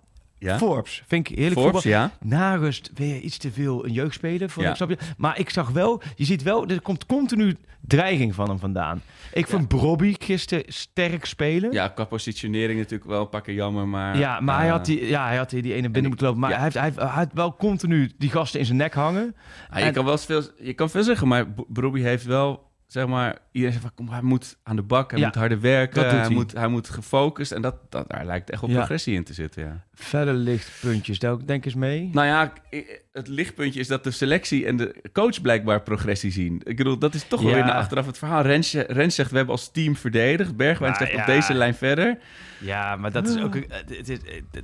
Ja? 0.45 0.59
Forbes 0.59 1.03
vind 1.07 1.29
ik 1.31 1.37
heerlijk 1.37 1.61
Forbes, 1.61 1.83
voetbal. 1.83 2.01
ja. 2.01 2.11
Na 2.21 2.55
rust 2.55 2.91
weer 2.95 3.21
iets 3.21 3.37
te 3.39 3.51
veel 3.53 3.85
een 3.85 3.93
jeugdspeler. 3.93 4.51
Vond 4.51 4.65
Ja. 4.65 4.71
ik, 4.71 4.77
snap 4.77 4.91
je? 4.91 4.99
Maar 5.17 5.39
ik 5.39 5.51
zag 5.51 5.71
wel, 5.71 6.03
je 6.17 6.25
ziet 6.25 6.43
wel, 6.43 6.67
er 6.67 6.81
komt 6.81 7.07
continu 7.07 7.57
dreiging 7.81 8.35
van 8.35 8.49
hem 8.49 8.59
vandaan. 8.59 9.03
Ik 9.33 9.47
vond 9.47 9.69
Bobby 9.69 10.15
gisteren 10.19 10.65
sterk 10.67 11.25
spelen. 11.25 11.73
Ja, 11.73 11.89
qua 11.89 12.05
positionering 12.05 12.79
natuurlijk 12.79 13.11
wel 13.11 13.27
keer 13.29 13.55
jammer, 13.55 13.89
maar... 13.89 14.19
Ja, 14.19 14.41
maar 14.41 14.57
hij, 14.57 14.67
eh, 14.67 14.73
had 14.73 14.85
die, 14.85 15.07
ja, 15.07 15.27
hij 15.27 15.37
had 15.37 15.51
die, 15.51 15.63
die 15.63 15.75
ene 15.75 15.89
binnen 15.91 16.09
moeten 16.11 16.27
lopen. 16.27 16.41
Maar 16.43 16.51
hij, 16.53 16.63
heeft, 16.63 16.75
hij, 16.75 16.85
heeft, 16.85 16.97
hij 16.97 17.07
had 17.09 17.29
wel 17.33 17.57
continu 17.57 18.11
die 18.19 18.31
gasten 18.31 18.61
in 18.61 18.67
zijn 18.67 18.79
nek 18.79 18.95
hangen. 18.95 19.35
Ja, 19.71 19.79
je 19.79 19.85
En- 19.85 19.93
kan 19.93 20.05
wel 20.05 20.19
veel, 20.19 20.43
je 20.61 20.73
kan 20.75 20.91
veel 20.91 21.03
zeggen, 21.03 21.29
maar 21.29 21.49
B- 21.49 21.65
Bobby 21.69 22.01
heeft 22.01 22.25
wel, 22.25 22.73
zeg 22.95 23.07
maar, 23.07 23.39
iedereen 23.53 23.75
zegt 23.77 23.85
van, 23.87 23.95
kom, 23.95 24.09
hij 24.15 24.23
moet 24.23 24.57
aan 24.63 24.77
de 24.77 24.83
bak, 24.83 25.11
hij 25.11 25.21
Ja, 25.21 25.27
moet 25.27 25.35
harder 25.35 25.61
werken, 25.61 26.09
hij, 26.09 26.19
hij. 26.19 26.29
Moet, 26.31 26.53
hij 26.53 26.69
moet 26.69 26.89
gefocust 26.89 27.53
en 27.53 27.63
dat, 27.63 27.77
dat, 27.89 28.09
daar 28.11 28.25
lijkt 28.25 28.51
echt 28.51 28.61
wel 28.61 28.71
Ja. 28.71 28.77
progressie 28.77 29.15
in 29.15 29.25
te 29.25 29.33
zitten, 29.35 29.65
ja. 29.65 29.85
Verder 29.95 30.35
lichtpuntjes, 30.35 31.19
daar 31.19 31.47
denk 31.47 31.65
eens 31.65 31.75
mee. 31.75 32.11
Nou 32.13 32.27
ja, 32.27 32.53
ik- 32.71 33.03
het 33.15 33.29
lichtpuntje 33.29 33.81
is 33.81 33.87
dat 33.89 34.05
de 34.05 34.11
selectie 34.11 34.67
en 34.67 34.77
de 34.77 34.95
coach 35.13 35.41
blijkbaar 35.41 35.83
progressie 35.83 36.31
zien. 36.33 36.61
Ik 36.65 36.77
bedoel, 36.77 36.99
dat 36.99 37.15
is 37.15 37.25
toch 37.29 37.41
wel 37.41 37.49
Ja. 37.51 37.57
weer 37.57 37.65
naar 37.65 37.75
achteraf 37.75 38.07
het 38.07 38.19
verhaal. 38.19 38.43
Rens, 38.43 38.73
Rens 38.75 39.15
zegt, 39.15 39.31
we 39.31 39.37
hebben 39.37 39.55
als 39.55 39.71
team 39.71 39.97
verdedigd. 39.97 40.57
Bergwijn 40.57 40.91
Maar 40.91 41.01
zegt 41.07 41.21
op 41.21 41.27
deze 41.27 41.55
lijn 41.55 41.75
verder. 41.75 42.19
Ja, 42.61 42.97
maar 42.97 43.13
dat 43.13 43.29
is 43.29 43.43
ook. 43.43 43.55
een- 43.55 43.65
Het 43.69 44.09
is, 44.09 44.19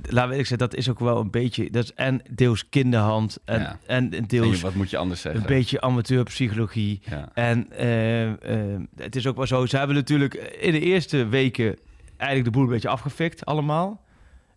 laat 0.09 0.29
ik 0.29 0.35
zeggen, 0.35 0.57
dat 0.57 0.75
is 0.75 0.89
ook 0.89 0.99
wel 0.99 1.19
een 1.19 1.29
beetje. 1.31 1.69
Dat 1.69 1.83
is 1.83 1.93
en 1.93 2.21
deels 2.29 2.69
kinderhand 2.69 3.37
en, 3.45 3.59
Ja. 3.59 3.79
en 3.85 4.13
En 4.13 4.25
deels 4.27 4.55
je- 4.55 4.61
wat 4.61 4.73
moet 4.73 4.89
je 4.89 4.97
anders 4.97 5.21
zeggen? 5.21 5.41
een 5.41 5.47
beetje 5.47 5.81
amateurpsychologie. 5.81 7.01
En 7.33 7.71
eh, 7.71 8.29
eh, 8.29 8.81
het 8.95 9.15
is 9.15 9.27
ook 9.27 9.35
wel 9.35 9.47
zo. 9.47 9.65
Ze 9.65 9.77
hebben 9.77 9.95
natuurlijk 9.95 10.33
in 10.33 10.71
de 10.71 10.79
eerste 10.79 11.27
weken 11.27 11.77
eigenlijk 12.17 12.51
de 12.51 12.57
boel 12.57 12.67
een 12.67 12.73
beetje 12.73 12.89
afgefikt, 12.89 13.45
allemaal. 13.45 14.05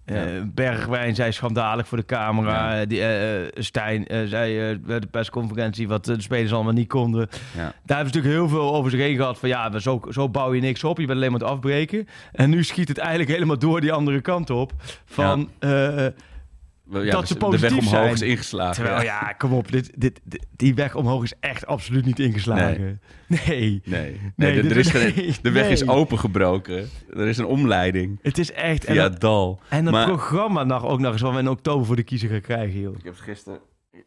Eh, 0.05 0.35
Ja. 0.37 0.45
Bergwijn 0.55 1.15
zei 1.15 1.33
schandalig 1.33 1.89
voor 1.89 1.99
de 1.99 2.05
camera. 2.07 2.85
Die, 2.85 3.01
eh, 3.01 3.41
eh, 3.43 3.51
Stijn 3.55 4.07
zei 4.27 4.79
bij 4.79 5.01
de 5.01 5.07
persconferentie 5.07 5.89
wat 5.89 6.05
de 6.05 6.21
spelers 6.23 6.53
allemaal 6.53 6.73
niet 6.73 6.89
konden. 6.89 7.29
Ja. 7.31 7.59
Daar 7.85 7.97
hebben 7.97 8.15
ze 8.15 8.19
natuurlijk 8.19 8.35
heel 8.35 8.49
veel 8.49 8.75
over 8.75 8.91
zich 8.91 9.01
heen 9.01 9.17
gehad. 9.17 9.39
Van 9.39 9.49
ja, 9.49 9.79
zo, 9.79 10.01
zo 10.11 10.29
bouw 10.29 10.55
je 10.55 10.61
niks 10.61 10.85
op. 10.85 10.99
Je 10.99 11.07
bent 11.07 11.19
alleen 11.19 11.33
maar 11.33 11.41
aan 11.41 11.47
het 11.47 11.57
afbreken. 11.57 12.09
En 12.33 12.51
nu 12.51 12.65
schiet 12.65 12.89
het 12.89 12.99
eigenlijk 12.99 13.31
helemaal 13.31 13.59
door 13.59 13.81
die 13.81 13.93
andere 13.93 14.21
kant 14.21 14.51
op. 14.51 14.73
Van, 15.05 15.51
eh, 15.59 16.07
Ja, 16.91 17.11
dat 17.11 17.21
dus 17.21 17.29
ze 17.29 17.35
de 17.39 17.41
weg 17.41 17.51
positief 17.61 17.79
omhoog 17.79 18.03
zijn. 18.03 18.13
is 18.13 18.21
ingeslagen. 18.21 18.75
terwijl 18.75 18.97
ja. 18.97 19.03
ja, 19.27 19.33
kom 19.33 19.53
op. 19.53 19.71
Dit, 19.73 19.91
dit, 19.97 20.21
dit- 20.25 20.47
die 20.57 20.75
weg 20.75 20.95
omhoog 20.95 21.23
is 21.23 21.33
echt 21.41 21.67
absoluut 21.67 22.05
niet 22.05 22.19
ingeslagen. 22.19 23.01
Nee. 23.27 23.83
Nee, 23.85 24.21
nee, 24.37 24.63
er 24.63 24.77
is 24.77 24.91
geen- 24.91 25.13
nee, 25.17 25.35
de 25.43 25.51
weg 25.51 25.69
is 25.69 25.89
opengebroken. 25.89 26.89
Er 27.11 27.27
is 27.27 27.39
een 27.39 27.45
omleiding 27.47 28.19
Het 28.23 28.39
is 28.39 28.53
echt... 28.53 28.87
Dat, 28.87 28.97
het 28.97 29.21
dal. 29.21 29.61
en 29.69 29.85
het 29.85 29.95
Maar- 29.95 30.07
programma 30.07 30.65
nog, 30.65 30.85
ook 30.85 30.99
nog 31.01 31.13
eens 31.13 31.21
wat 31.23 31.33
we 31.33 31.39
in 31.39 31.49
oktober 31.49 31.87
voor 31.87 31.97
de 31.97 32.03
kiezer 32.03 32.29
gaan 32.29 32.41
krijgen, 32.41 32.81
joh. 32.81 32.97
Ik 32.99 33.05
heb 33.05 33.17
gisteren... 33.17 33.59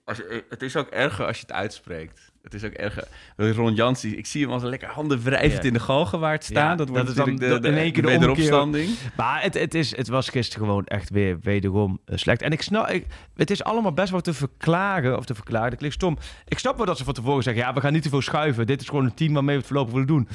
Als 0.05 0.17
je, 0.17 0.43
het 0.49 0.61
is 0.61 0.75
ook 0.75 0.87
erger 0.89 1.25
als 1.25 1.35
je 1.37 1.41
het 1.41 1.51
uitspreekt. 1.51 2.26
Het 2.51 2.63
is 2.63 2.69
ook 2.69 2.73
erger. 2.75 3.07
Ron 3.35 3.73
Jans, 3.73 4.05
ik 4.05 4.25
zie 4.25 4.41
hem 4.43 4.51
als 4.51 4.63
een 4.63 4.69
lekker 4.69 4.87
handen 4.87 5.23
wrijvend 5.23 5.65
in 5.65 5.73
de 5.73 5.79
galgenwaard 5.79 6.43
staan. 6.43 6.69
Ja, 6.69 6.75
dat 6.75 6.89
wordt 6.89 7.05
dat 7.05 7.15
dan 7.15 7.35
de, 7.35 7.45
in 7.45 7.77
één 7.77 7.91
keer 7.91 8.01
de 8.01 8.07
wederopstanding. 8.07 8.89
Maar 9.17 9.41
het, 9.41 9.53
het, 9.53 9.73
is, 9.73 9.95
het 9.95 10.07
was 10.07 10.29
gisteren 10.29 10.67
gewoon 10.67 10.85
echt 10.85 11.09
weer 11.09 11.39
wederom 11.41 11.99
eh, 12.05 12.17
slecht. 12.17 12.41
En 12.41 12.51
ik 12.51 12.61
snap, 12.61 12.87
ik, 12.89 13.05
het 13.35 13.51
is 13.51 13.63
allemaal 13.63 13.93
best 13.93 14.11
wel 14.11 14.21
te 14.21 14.33
verklaren, 14.33 15.17
of 15.17 15.25
te 15.25 15.35
verklaren, 15.35 15.69
dat 15.69 15.77
klinkt 15.79 15.95
stom. 15.95 16.17
Ik 16.47 16.59
snap 16.59 16.77
wel 16.77 16.85
dat 16.85 16.97
ze 16.97 17.03
van 17.03 17.13
tevoren 17.13 17.43
zeggen, 17.43 17.63
ja, 17.63 17.73
we 17.73 17.81
gaan 17.81 17.93
niet 17.93 18.03
te 18.03 18.09
veel 18.09 18.21
schuiven. 18.21 18.67
Dit 18.67 18.81
is 18.81 18.87
gewoon 18.87 19.05
een 19.05 19.13
team 19.13 19.33
waarmee 19.33 19.55
we 19.55 19.61
het 19.61 19.67
voorlopig 19.69 19.93
willen 19.93 20.07
doen. 20.07 20.27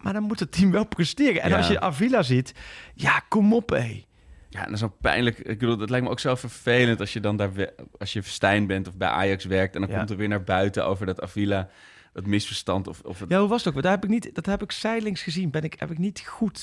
Maar 0.00 0.12
dan 0.12 0.22
moet 0.22 0.40
het 0.40 0.52
team 0.52 0.70
wel 0.70 0.86
presteren. 0.86 1.42
En 1.42 1.50
Ja. 1.50 1.56
als 1.56 1.68
je 1.68 1.80
Avila 1.80 2.22
ziet, 2.22 2.54
ja, 2.94 3.22
kom 3.28 3.54
op, 3.54 3.70
hé. 3.70 4.04
Ja, 4.52 4.58
en 4.60 4.66
dat 4.66 4.74
is 4.76 4.82
ook 4.82 5.00
pijnlijk. 5.00 5.38
Ik 5.38 5.58
bedoel, 5.58 5.78
het 5.78 5.90
lijkt 5.90 6.04
me 6.04 6.10
ook 6.12 6.20
zo 6.20 6.34
vervelend 6.34 7.00
als 7.00 7.12
je 7.12 7.20
dan 7.20 7.36
daar, 7.36 7.50
als 7.98 8.12
je 8.12 8.22
Stijn 8.22 8.66
bent 8.66 8.88
of 8.88 8.96
bij 8.96 9.08
Ajax 9.08 9.44
werkt 9.44 9.74
en 9.74 9.80
dan 9.80 9.90
Ja. 9.90 9.96
komt 9.96 10.10
er 10.10 10.16
weer 10.16 10.28
naar 10.28 10.44
buiten 10.44 10.86
over 10.86 11.06
dat 11.06 11.20
Avila, 11.20 11.68
dat 12.12 12.26
misverstand 12.26 12.88
of, 12.88 13.00
of 13.00 13.20
het... 13.20 13.30
Ja, 13.30 13.38
hoe 13.40 13.48
was 13.48 13.58
het 13.58 13.66
ook? 13.66 13.72
Want 13.72 13.84
Daar 13.84 13.94
heb 13.94 14.04
ik 14.04 14.10
niet, 14.10 14.34
dat 14.34 14.46
heb 14.46 14.62
ik 14.62 14.72
zijlings 14.72 15.22
gezien. 15.22 15.50
Ben 15.50 15.62
ik, 15.62 15.74
heb 15.78 15.90
ik 15.90 15.98
niet 15.98 16.20
goed 16.26 16.60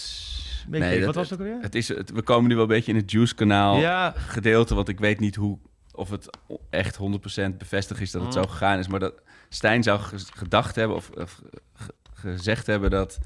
meegekregen. 0.67 1.06
dat- 1.06 1.15
Wat 1.15 1.15
was 1.15 1.30
het 1.30 1.39
ook 1.39 1.45
alweer? 1.47 1.62
Het 1.63 1.75
is, 1.75 1.88
het, 1.88 2.12
we 2.12 2.21
komen 2.21 2.47
nu 2.49 2.54
wel 2.56 2.63
een 2.63 2.69
beetje 2.69 2.91
in 2.91 2.97
het 2.97 3.12
Juice-kanaal 3.12 3.80
Ja, 3.80 4.13
gedeelte, 4.17 4.75
want 4.75 4.89
ik 4.89 4.99
weet 4.99 5.19
niet 5.19 5.36
hoe 5.36 5.58
of 5.91 6.10
het 6.10 6.38
echt 6.69 6.97
100% 6.97 7.58
bevestigd 7.58 8.02
is 8.02 8.12
dat 8.12 8.21
het 8.23 8.34
zo 8.34 8.43
gegaan 8.43 8.80
is, 8.80 8.88
maar 8.88 8.99
dat 8.99 9.13
Stijn 9.49 9.84
zou 9.84 9.99
ge- 9.99 10.25
gedacht 10.36 10.75
hebben 10.75 10.97
of, 10.97 11.10
of 11.10 11.41
ge- 11.73 11.93
gezegd 12.13 12.67
hebben 12.67 12.89
dat 12.89 13.17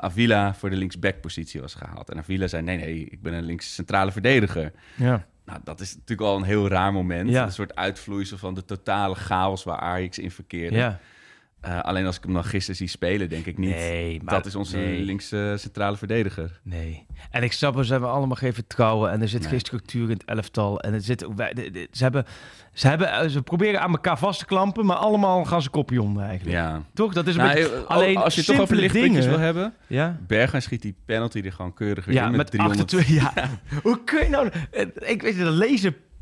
Avila 0.00 0.54
voor 0.54 0.70
de 0.70 0.76
linksback-positie 0.76 1.60
was 1.60 1.74
gehaald. 1.74 2.10
En 2.10 2.18
Avila 2.18 2.46
zei: 2.46 2.62
nee, 2.62 2.76
nee, 2.76 3.06
ik 3.10 3.22
ben 3.22 3.32
een 3.32 3.44
links 3.44 3.74
centrale 3.74 4.12
verdediger. 4.12 4.72
ja. 4.96 5.26
Nou, 5.44 5.60
dat 5.64 5.80
is 5.80 5.94
natuurlijk 5.94 6.28
al 6.28 6.36
een 6.36 6.42
heel 6.42 6.68
raar 6.68 6.92
moment. 6.92 7.30
Ja. 7.30 7.44
Een 7.44 7.52
soort 7.52 7.74
uitvloeisel 7.74 8.38
van 8.38 8.54
de 8.54 8.64
totale 8.64 9.14
chaos 9.14 9.64
waar 9.64 9.78
Ajax 9.78 10.18
in 10.18 10.30
verkeerde. 10.30 10.76
ja. 10.76 11.00
Eh, 11.64 11.80
alleen 11.80 12.06
als 12.06 12.16
ik 12.16 12.22
hem 12.24 12.32
dan 12.32 12.44
gisteren 12.44 12.76
zie 12.76 12.88
spelen, 12.88 13.28
denk 13.28 13.46
ik 13.46 13.58
niet. 13.58 13.70
Nee, 13.74 14.20
maar 14.24 14.34
dat 14.34 14.46
is 14.46 14.54
onze 14.54 14.76
nee. 14.76 15.00
linkse 15.04 15.54
centrale 15.58 15.96
verdediger. 15.96 16.60
Nee. 16.62 17.06
En 17.30 17.42
ik 17.42 17.52
snap, 17.52 17.84
ze 17.84 17.92
hebben 17.92 18.10
allemaal 18.10 18.36
geen 18.36 18.54
vertrouwen. 18.54 19.10
En 19.10 19.20
er 19.22 19.28
zit 19.28 19.40
Nee. 19.40 19.48
geen 19.48 19.58
structuur 19.60 20.04
in 20.10 20.16
het 20.16 20.24
elftal. 20.24 20.80
En 20.80 20.92
er 20.94 21.00
zit 21.00 21.18
de- 21.18 21.70
de- 21.70 21.88
ze, 21.92 22.02
hebben, 22.02 22.24
ze, 22.72 22.88
hebben, 22.88 23.12
eh, 23.12 23.28
ze 23.28 23.42
proberen 23.42 23.80
aan 23.80 23.90
elkaar 23.90 24.18
vast 24.18 24.38
te 24.38 24.44
klampen, 24.44 24.86
maar 24.86 24.96
allemaal 24.96 25.44
gaan 25.44 25.62
ze 25.62 25.70
kopje 25.70 26.02
om 26.02 26.20
eigenlijk. 26.20 26.56
Ja. 26.56 26.82
Toch? 26.94 27.12
Dat 27.12 27.26
is 27.26 27.34
een 27.36 27.40
Nou, 27.44 27.54
beetje... 27.54 27.74
eh, 27.76 27.84
alleen 27.86 28.16
als 28.16 28.34
je 28.34 28.40
het 28.40 28.50
toch 28.50 28.60
over 28.60 28.76
lichtpuntjes 28.76 29.26
wil 29.26 29.38
hebben. 29.38 29.74
Ja? 29.86 30.18
Bergwijn 30.26 30.62
schiet 30.62 30.82
die 30.82 30.94
penalty 31.04 31.40
er 31.44 31.52
gewoon 31.52 31.74
keurig 31.74 32.04
weer 32.04 32.14
Ja, 32.14 32.24
in 32.24 32.28
met, 32.30 32.36
met 32.36 32.50
300. 32.50 32.80
28. 32.94 33.14
Ja. 33.34 33.48
Hoe 33.82 34.04
kun 34.04 34.22
je 34.24 34.28
nou... 34.28 34.48
eh, 34.70 34.86
Ik 35.10 35.22
weet 35.22 35.36
niet, 35.36 35.44
dat 35.44 35.54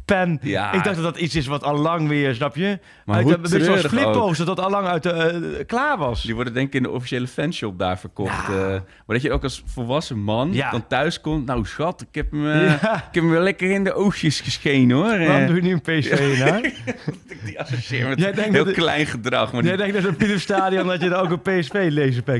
laserpen. 0.04 0.38
Ja. 0.42 0.72
Ik 0.72 0.84
dacht 0.84 0.94
dat 0.96 1.04
dat 1.04 1.16
iets 1.16 1.34
is 1.34 1.46
wat 1.46 1.62
al 1.64 1.76
lang 1.78 2.08
weer, 2.08 2.34
snap 2.34 2.56
je? 2.56 2.78
Maar 3.04 3.16
uit, 3.16 3.24
hoe 3.24 3.34
een 3.34 3.40
beetje 3.42 3.64
zoals 3.64 3.80
flippo's, 3.86 4.38
dat 4.38 4.46
dat 4.46 4.60
al 4.60 4.70
lang 4.70 4.86
uit 4.86 5.02
de, 5.02 5.10
eh, 5.10 5.66
klaar 5.66 5.98
was. 5.98 6.22
Die 6.22 6.34
worden 6.34 6.54
denk 6.54 6.66
ik 6.66 6.74
in 6.74 6.82
de 6.82 6.90
officiële 6.90 7.26
fanshop 7.26 7.78
daar 7.78 7.98
verkocht. 7.98 8.48
eh. 8.48 8.54
maar 8.56 8.80
dat 9.06 9.22
je 9.22 9.32
ook 9.32 9.42
als 9.42 9.62
volwassen 9.66 10.18
man 10.18 10.52
Ja. 10.52 10.70
dan 10.70 10.86
thuis 10.86 11.20
komt. 11.20 11.46
Nou 11.46 11.66
schat, 11.66 12.00
ik 12.00 12.14
heb 12.14 12.30
hem, 12.30 12.46
Ja. 12.48 12.74
ik 12.74 12.80
heb 13.14 13.14
hem 13.22 13.30
wel 13.30 13.42
lekker 13.42 13.70
in 13.70 13.84
de 13.84 13.94
oogjes 13.94 14.40
geschenen 14.40 14.96
hoor. 14.96 15.18
Waarom 15.18 15.46
doe 15.46 15.56
je 15.56 15.62
nu 15.62 15.72
een 15.72 15.80
PSV 16.00 16.34
naar? 16.44 16.60
die 17.44 17.60
associeer 17.60 18.08
met 18.08 18.18
Jij 18.18 18.32
heel 18.54 18.64
dat 18.64 18.74
klein 18.74 19.06
gedrag. 19.06 19.52
Maar 19.52 19.62
Jij 19.62 19.76
die, 19.76 19.80
denkt 19.86 20.02
dat 20.02 20.12
op 20.12 20.20
Philips 20.20 20.42
Stadion 20.42 20.86
dat 20.86 21.00
je 21.00 21.08
er 21.10 21.20
ook 21.20 21.30
een 21.30 21.42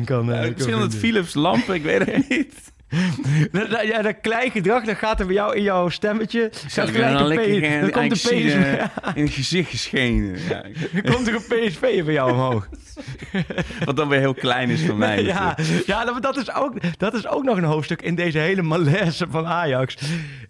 kan... 0.04 0.30
eh, 0.32 0.36
Ja, 0.36 0.42
kan 0.42 0.52
misschien 0.54 0.78
dat. 0.78 0.94
Philips 0.94 1.34
lampen, 1.34 1.74
ik 1.74 1.82
weet 1.82 1.98
het 1.98 2.28
niet. 2.28 2.72
Dat, 3.52 3.70
dat- 3.70 3.86
ja, 3.86 4.02
dat 4.02 4.14
klein 4.20 4.50
gedrag, 4.50 4.84
dat 4.84 4.96
gaat 4.96 5.20
er 5.20 5.26
bij 5.26 5.34
jou 5.34 5.56
in 5.56 5.62
jouw 5.62 5.88
stemmetje. 5.88 6.50
Gaat 6.68 6.90
gelijk 6.90 7.20
een 7.20 7.26
lekker 7.26 7.62
eh, 7.62 7.80
dan 7.80 7.90
komt 7.90 7.92
de 7.92 8.00
eigenlijk 8.00 8.16
zien, 8.18 8.48
PSV, 8.60 9.16
in 9.16 9.24
het 9.24 9.32
gezicht 9.32 9.70
geschenen. 9.70 10.38
Ja. 10.48 10.62
dan 11.02 11.14
komt 11.14 11.26
er 11.26 11.34
een 11.34 11.42
PSV 11.68 12.04
bij 12.04 12.12
jou 12.12 12.32
omhoog. 12.32 12.68
Wat 13.84 13.96
dan 13.96 14.08
weer 14.08 14.18
heel 14.18 14.34
klein 14.34 14.68
is 14.70 14.84
voor 14.86 14.96
mij. 14.96 15.22
ja, 15.22 15.56
ja 15.86 16.04
dat, 16.04 16.22
dat, 16.22 16.36
is 16.36 16.54
ook, 16.54 16.98
dat 16.98 17.14
is 17.14 17.26
ook 17.26 17.44
nog 17.44 17.56
een 17.56 17.64
hoofdstuk 17.64 18.02
in 18.02 18.14
deze 18.14 18.38
hele 18.38 18.62
malaise 18.62 19.26
van 19.30 19.46
Ajax. 19.46 19.96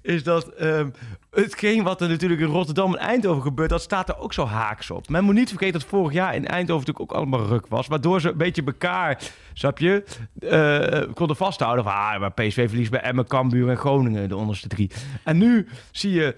Is 0.02 0.22
dat 0.22 0.48
ehm, 0.48 0.88
hetgeen 1.32 1.82
wat 1.82 2.00
er 2.00 2.08
natuurlijk 2.08 2.40
in 2.40 2.46
Rotterdam 2.46 2.94
en 2.94 3.00
Eindhoven 3.00 3.42
gebeurt, 3.42 3.70
dat 3.70 3.82
staat 3.82 4.08
er 4.08 4.18
ook 4.18 4.32
zo 4.32 4.46
haaks 4.46 4.90
op. 4.90 5.08
Men 5.08 5.24
moet 5.24 5.34
niet 5.34 5.48
vergeten 5.48 5.80
dat 5.80 5.88
vorig 5.88 6.12
jaar 6.12 6.34
in 6.34 6.46
Eindhoven 6.46 6.86
natuurlijk 6.86 7.12
ook 7.12 7.18
allemaal 7.18 7.46
ruk 7.46 7.66
was. 7.66 7.86
Waardoor 7.86 8.20
ze 8.20 8.30
een 8.30 8.36
beetje 8.36 8.62
elkaar, 8.64 9.22
snap 9.52 9.78
je, 9.78 10.04
eh, 10.40 11.14
konden 11.14 11.36
vasthouden. 11.36 11.84
Van, 11.84 11.92
ah, 11.92 12.20
maar 12.20 12.32
PSV 12.32 12.68
verliest 12.68 12.90
bij 12.90 13.00
Emmen, 13.00 13.26
Cambuur 13.26 13.68
en 13.68 13.76
Groningen, 13.76 14.28
de 14.28 14.36
onderste 14.36 14.68
drie. 14.68 14.90
En 15.24 15.38
nu 15.38 15.68
zie 15.90 16.12
je... 16.12 16.34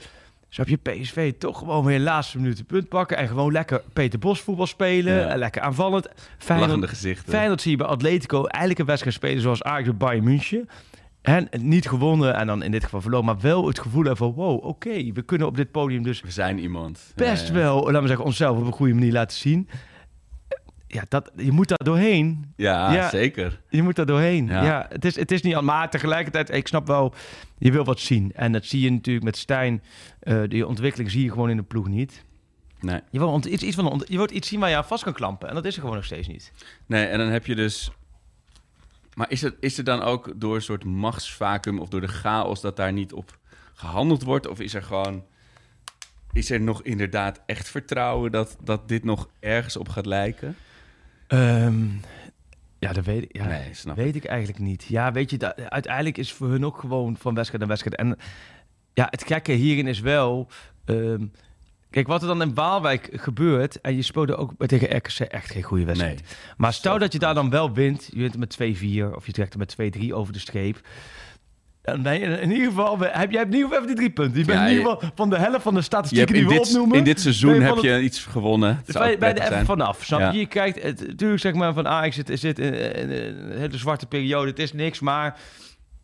Snap 0.49 0.69
je, 0.69 0.77
PSV 0.77 1.33
toch 1.39 1.59
gewoon 1.59 1.85
weer 1.85 1.99
de 1.99 2.05
laatste 2.05 2.39
minuten 2.39 2.65
punt 2.65 2.89
pakken... 2.89 3.17
en 3.17 3.29
gewoon 3.29 3.53
lekker 3.53 3.83
Peter 3.93 4.19
Bos 4.19 4.41
voetbal 4.41 4.67
spelen. 4.67 5.15
Ja. 5.15 5.27
En 5.27 5.39
lekker 5.39 5.63
aanvallend. 5.63 6.05
Lachende 6.05 6.35
Feyenoord, 6.39 6.89
gezichten. 6.89 7.33
Feyenoord 7.33 7.61
zie 7.61 7.71
je 7.71 7.77
bij 7.77 7.87
Atletico 7.87 8.45
eigenlijk 8.45 8.79
een 8.79 8.87
wedstrijd 8.87 9.17
spelen 9.17 9.43
zoals 9.43 9.63
Ajax 9.63 9.85
bij 9.85 9.97
Bayern 9.97 10.25
München. 10.25 10.69
En 11.25 11.49
niet 11.59 11.89
gewonnen 11.89 12.35
en 12.35 12.47
dan 12.47 12.63
in 12.63 12.71
dit 12.71 12.85
geval 12.85 13.01
verloren, 13.01 13.25
maar 13.27 13.41
wel 13.41 13.67
het 13.67 13.79
gevoel 13.79 14.01
hebben 14.05 14.17
van 14.17 14.33
wow, 14.33 14.65
oké, 14.65 15.13
we 15.13 15.23
kunnen 15.23 15.47
op 15.47 15.57
dit 15.57 15.71
podium 15.71 16.03
dus 16.03 16.21
We 16.21 16.31
zijn 16.31 16.59
iemand. 16.59 17.13
best 17.17 17.49
Ja, 17.49 17.55
ja. 17.55 17.61
wel, 17.61 17.85
laten 17.85 18.01
we 18.03 18.07
zeggen, 18.07 18.25
onszelf 18.27 18.59
op 18.59 18.67
een 18.67 18.73
goede 18.73 18.95
manier 18.95 19.13
laten 19.13 19.37
zien. 19.37 19.69
Ja, 20.87 21.03
dat, 21.09 21.31
je 21.37 21.53
moet 21.53 21.69
daar 21.69 21.85
doorheen. 21.85 22.53
Ja, 22.57 22.93
Ja. 22.93 23.09
zeker. 23.09 23.61
Je 23.69 23.83
moet 23.83 23.97
daar 23.97 24.07
doorheen. 24.07 24.47
Ja, 24.47 24.87
het, 24.89 25.05
is, 25.05 25.17
het 25.17 25.31
is 25.31 25.43
niet 25.43 25.55
aan, 25.55 25.65
maar 25.65 25.91
tegelijkertijd, 25.91 26.51
ik 26.51 26.67
snap 26.69 26.87
wel, 26.87 27.15
je 27.59 27.73
wil 27.73 27.85
wat 27.85 28.01
zien. 28.01 28.33
En 28.35 28.53
dat 28.53 28.65
zie 28.65 28.81
je 28.81 28.91
natuurlijk 28.91 29.25
met 29.25 29.37
Stijn. 29.37 29.83
eh, 30.21 30.43
die 30.49 30.67
ontwikkeling 30.67 31.11
zie 31.11 31.23
je 31.25 31.31
gewoon 31.31 31.51
in 31.51 31.57
de 31.57 31.63
ploeg 31.63 31.89
niet. 31.89 32.25
Nee. 32.81 33.01
Je 33.11 33.19
wil 33.19 33.29
ont- 33.29 33.45
iets, 33.45 33.63
iets 33.63 33.77
van, 33.77 34.03
je 34.09 34.17
wilt 34.17 34.31
iets 34.31 34.49
zien 34.49 34.61
waar 34.61 34.71
je 34.71 34.77
aan 34.77 34.85
vast 34.85 35.03
kan 35.05 35.13
klampen. 35.13 35.49
En 35.49 35.55
dat 35.55 35.65
is 35.65 35.75
er 35.75 35.81
gewoon 35.81 35.97
nog 35.97 36.05
steeds 36.05 36.29
niet. 36.29 36.53
Nee, 36.87 37.05
en 37.07 37.19
dan 37.19 37.29
heb 37.29 37.47
je 37.47 37.55
dus... 37.55 37.91
Maar 39.15 39.31
is 39.31 39.43
er, 39.43 39.55
is 39.61 39.79
er 39.79 39.85
dan 39.85 40.03
ook 40.03 40.33
door 40.37 40.55
een 40.55 40.63
soort 40.63 40.85
machtsvacuum 40.85 41.79
of 41.79 41.89
door 41.89 42.01
de 42.01 42.09
chaos 42.09 42.61
dat 42.61 42.77
daar 42.77 42.93
niet 42.93 43.13
op 43.13 43.39
gehandeld 43.75 44.23
wordt? 44.23 44.49
Of 44.49 44.61
is 44.61 44.75
er 44.75 44.83
gewoon... 44.83 45.25
Is 46.33 46.51
er 46.51 46.61
nog 46.61 46.83
inderdaad 46.83 47.41
echt 47.47 47.69
vertrouwen 47.69 48.33
dat, 48.33 48.57
dat 48.63 48.89
dit 48.89 49.05
nog 49.05 49.29
ergens 49.41 49.77
op 49.77 49.89
gaat 49.89 50.07
lijken? 50.07 50.57
Ehm, 51.27 51.87
ja, 52.79 52.93
dat 52.93 53.05
weet 53.05 53.23
ik, 53.23 53.37
ja, 53.37 53.47
Nee, 53.47 53.95
weet 53.95 54.17
ik 54.17 54.25
eigenlijk 54.25 54.59
niet. 54.59 54.85
Ja, 54.85 55.13
weet 55.13 55.31
je, 55.31 55.37
dat, 55.37 55.71
uiteindelijk 55.71 56.19
is 56.19 56.33
voor 56.33 56.49
hun 56.49 56.65
ook 56.65 56.79
gewoon 56.79 57.17
van 57.17 57.35
wedstrijd 57.35 57.61
naar 57.61 57.71
wedstrijd. 57.71 57.97
En 57.97 58.17
ja, 58.93 59.07
het 59.11 59.25
gekke 59.27 59.53
hierin 59.53 59.87
is 59.87 60.01
wel... 60.01 60.49
ehm, 60.85 61.27
kijk, 61.95 62.07
wat 62.07 62.21
er 62.23 62.29
dan 62.29 62.43
in 62.43 62.55
Waalwijk 62.55 63.09
gebeurt... 63.13 63.81
en 63.81 63.97
je 63.97 64.03
speelde 64.03 64.37
ook 64.37 64.53
tegen 64.67 64.97
RKC 64.97 65.19
echt 65.21 65.51
geen 65.51 65.63
goede 65.63 65.85
wedstrijd. 65.85 66.15
Nee. 66.21 66.29
Maar 66.57 66.73
stel 66.73 66.99
dat 66.99 67.13
je 67.13 67.19
daar 67.19 67.35
dan 67.35 67.51
wel 67.51 67.73
wint, 67.73 68.09
je 68.13 68.19
wint 68.21 68.33
er 68.35 68.39
met 68.39 68.57
2-4 69.13 69.15
of 69.17 69.27
je 69.27 69.33
trekt 69.33 69.53
er 69.53 69.59
met 69.59 69.77
2-3 69.99 70.09
over 70.11 70.33
de 70.33 70.39
streep. 70.39 70.81
Dan 71.83 72.03
ben 72.03 72.19
je 72.21 72.27
in 72.27 72.51
ieder 72.51 72.67
geval, 72.69 72.99
heb 72.99 73.31
jij 73.31 73.43
in 73.43 73.53
ieder 73.53 73.61
geval 73.61 73.75
even 73.77 73.87
die 73.87 73.97
drie 73.97 74.11
punten. 74.11 74.39
Je 74.39 74.45
bent 74.45 74.59
Ja, 74.59 74.65
in 74.65 74.71
ieder 74.71 74.89
je- 74.91 74.95
geval 74.95 75.11
van 75.15 75.31
de 75.31 75.39
helft 75.39 75.63
van 75.63 75.73
de 75.73 75.79
Je 75.79 75.85
statistieken 75.85 76.35
die 76.35 76.45
we 76.47 76.53
dit, 76.53 76.67
opnoemen. 76.67 76.99
in 76.99 77.05
dit 77.05 77.21
seizoen 77.21 77.55
je 77.55 77.61
heb 77.61 77.77
je 77.77 78.01
iets 78.01 78.25
gewonnen. 78.25 78.83
Dus 78.85 78.95
je 78.95 79.17
even 79.17 79.47
zijn. 79.47 79.65
vanaf, 79.65 80.05
snap 80.05 80.21
Ja. 80.21 80.31
je? 80.33 80.39
Je 80.39 80.47
kijkt, 80.47 80.83
het, 80.83 81.07
natuurlijk 81.07 81.41
zeg 81.41 81.55
maar 81.55 81.73
van 81.75 81.89
Ajax 81.89 82.17
zit, 82.17 82.31
zit 82.35 82.59
in, 82.59 82.75
in- 82.75 83.11
in 83.11 83.37
een 83.51 83.59
hele 83.59 83.79
zwarte 83.79 84.07
periode, 84.07 84.51
het 84.51 84.59
is 84.59 84.73
niks, 84.73 85.01
maar 85.01 85.39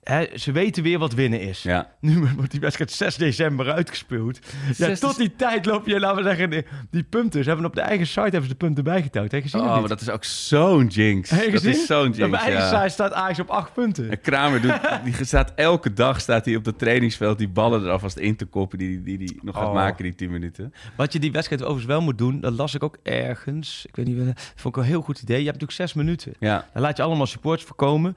hè, 0.03 0.27
ze 0.35 0.53
weten 0.53 0.83
weer 0.83 0.99
wat 0.99 1.13
winnen 1.15 1.41
is. 1.41 1.63
Ja. 1.63 1.91
Nu 2.01 2.27
wordt 2.37 2.51
die 2.51 2.61
wedstrijd 2.61 2.91
6 2.91 3.17
december 3.17 3.73
uitgespeeld. 3.73 4.39
Ja, 4.67 4.73
6 4.75 5.01
tot 5.01 5.17
die 5.17 5.37
tijd 5.37 5.67
loop 5.67 5.87
je, 5.87 6.01
laten 6.01 6.17
we 6.17 6.23
zeggen, 6.23 6.65
die, 6.91 7.03
punten. 7.03 7.43
Ze 7.43 7.49
hebben 7.49 7.67
op 7.67 7.75
de 7.75 7.81
eigen 7.81 8.07
site 8.07 8.21
hebben 8.21 8.43
ze 8.43 8.49
de 8.49 8.55
punten 8.55 8.85
bijgetouwd. 8.85 9.31
Heb 9.33 9.43
je 9.43 9.49
gezien 9.51 9.67
Oh, 9.67 9.79
maar 9.79 9.89
dat 9.89 10.01
is 10.01 10.11
ook 10.11 10.25
zo'n 10.25 10.87
jinx. 10.87 11.31
Heb 11.31 11.41
je 11.45 11.51
Dat 11.51 11.61
gezien? 11.63 11.81
is 11.81 11.87
zo'n 11.87 12.07
Op 12.09 12.15
jinx, 12.15 12.31
mijn 12.31 12.43
eigen 12.43 12.61
ja. 12.63 12.81
site 12.81 12.89
staat 12.93 13.13
Ajax 13.13 13.39
op 13.41 13.49
8 13.49 13.73
punten. 13.75 14.11
En 14.11 14.21
Kramer 14.21 14.61
doet, 14.61 14.81
die 15.19 15.25
staat 15.25 15.53
elke 15.55 15.93
dag 15.93 16.21
staat 16.21 16.45
hij 16.45 16.57
op 16.57 16.65
het 16.65 16.79
trainingsveld 16.79 17.39
die 17.39 17.49
ballen 17.49 17.85
er 17.85 17.91
alvast 17.91 18.17
in 18.17 18.37
te 18.37 18.45
koppen 18.45 18.79
die 18.79 19.03
die, 19.03 19.19
die 19.19 19.39
nog 19.43 19.55
gaat 19.57 19.67
Oh. 19.67 19.75
maken 19.75 20.05
die 20.05 20.15
10 20.15 20.31
minuten. 20.31 20.75
Wat 20.97 21.13
je 21.13 21.19
die 21.19 21.33
wedstrijd 21.33 21.63
overigens 21.63 21.89
wel 21.93 22.01
moet 22.01 22.19
doen, 22.19 22.41
dat 22.41 22.53
las 22.53 22.75
ik 22.75 22.83
ook 22.83 22.97
ergens. 23.03 23.85
Ik 23.89 23.97
weet 23.97 24.07
niet, 24.07 24.27
dat 24.27 24.53
vond 24.55 24.77
ik 24.77 24.83
een 24.83 24.89
heel 24.89 25.01
goed 25.03 25.23
idee. 25.23 25.39
Je 25.39 25.47
hebt 25.47 25.61
natuurlijk 25.61 25.89
zes 25.91 26.03
minuten. 26.03 26.33
Ja, 26.39 26.67
Dan 26.73 26.83
laat 26.83 26.97
je 26.97 27.03
allemaal 27.03 27.27
supports 27.27 27.65
voorkomen. 27.65 28.17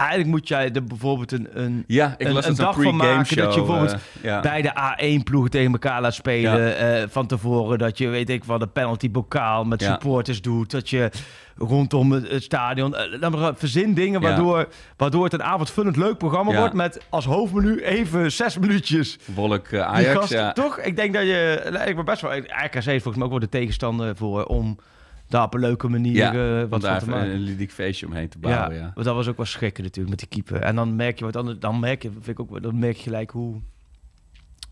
Eigenlijk 0.00 0.30
moet 0.30 0.48
jij 0.48 0.72
er 0.72 0.84
bijvoorbeeld 0.84 1.32
een, 1.32 1.48
een 1.52 1.84
ja 1.86 2.14
ik 2.18 2.28
Een- 2.28 2.48
een 2.48 2.54
dag 2.54 2.82
van 2.82 2.96
maken 2.96 3.26
show. 3.26 3.38
dat 3.38 3.54
je 3.54 3.60
bijvoorbeeld 3.60 3.92
eh, 3.92 3.98
ja. 4.22 4.40
bij 4.40 4.62
de 4.62 4.70
A1-ploegen 4.72 5.50
tegen 5.50 5.72
elkaar 5.72 6.00
laat 6.00 6.14
spelen. 6.14 6.76
eh, 6.78 7.04
van 7.08 7.26
tevoren 7.26 7.78
dat 7.78 7.98
je, 7.98 8.08
weet 8.08 8.30
ik 8.30 8.44
wat, 8.44 8.62
een 8.62 8.72
penalty 8.72 9.10
bokaal 9.10 9.64
met 9.64 9.82
supporters 9.82 10.42
doet. 10.42 10.70
Dat 10.70 10.90
je 10.90 11.10
rondom 11.56 12.12
het, 12.12 12.42
stadion... 12.42 12.94
eh, 12.96 13.20
maar 13.20 13.30
zeggen, 13.30 13.56
verzin 13.56 13.94
dingen 13.94 14.20
waardoor, 14.20 14.68
waardoor 14.96 15.24
het 15.24 15.32
een 15.32 15.42
avondvullend 15.42 15.96
leuk 15.96 16.18
programma 16.18 16.56
wordt. 16.56 16.74
Met 16.74 17.00
als 17.08 17.24
hoofdmenu 17.24 17.80
even 17.82 18.32
zes 18.32 18.58
minuutjes. 18.58 19.18
Wolk 19.34 19.64
eh, 19.66 19.70
Die 19.70 20.08
Ajax. 20.08 20.34
Toch? 20.54 20.78
Ik 20.78 20.96
denk 20.96 21.14
dat 21.14 21.22
je... 21.22 21.68
nou, 21.72 21.88
Ik 21.88 21.96
ben 21.96 22.04
best 22.04 22.20
wel... 22.22 22.32
RKC 22.36 22.74
is 22.74 22.84
volgens 22.84 23.14
mij 23.16 23.24
ook 23.24 23.30
wel 23.30 23.38
de 23.38 23.48
tegenstander 23.48 24.16
voor 24.16 24.44
om 24.44 24.78
daar 25.30 25.42
op 25.42 25.54
een 25.54 25.60
leuke 25.60 25.88
manier 25.88 26.14
Ja, 26.14 26.32
eh, 26.62 26.68
wat 26.68 26.84
van 26.84 26.98
te 26.98 27.08
maken. 27.10 27.30
een 27.30 27.40
ludiek 27.40 27.72
feestje 27.72 28.06
omheen 28.06 28.28
te 28.28 28.38
bouwen, 28.38 28.74
ja. 28.76 28.90
want 28.94 29.06
dat 29.06 29.14
was 29.14 29.28
ook 29.28 29.36
wel 29.36 29.46
schrikken 29.46 29.82
natuurlijk 29.84 30.10
met 30.10 30.18
die 30.18 30.28
keeper. 30.42 30.62
En 30.66 30.74
dan 30.76 30.96
merk 30.96 31.18
je 31.18 31.24
wat 31.24 31.32
dan, 31.32 31.56
dan 31.58 31.80
merk 31.80 32.02
je, 32.02 32.10
vind 32.10 32.28
ik 32.28 32.40
ook, 32.40 32.62
dan 32.62 32.78
merk 32.78 32.96
je 32.96 33.02
gelijk 33.02 33.30
hoe 33.30 33.60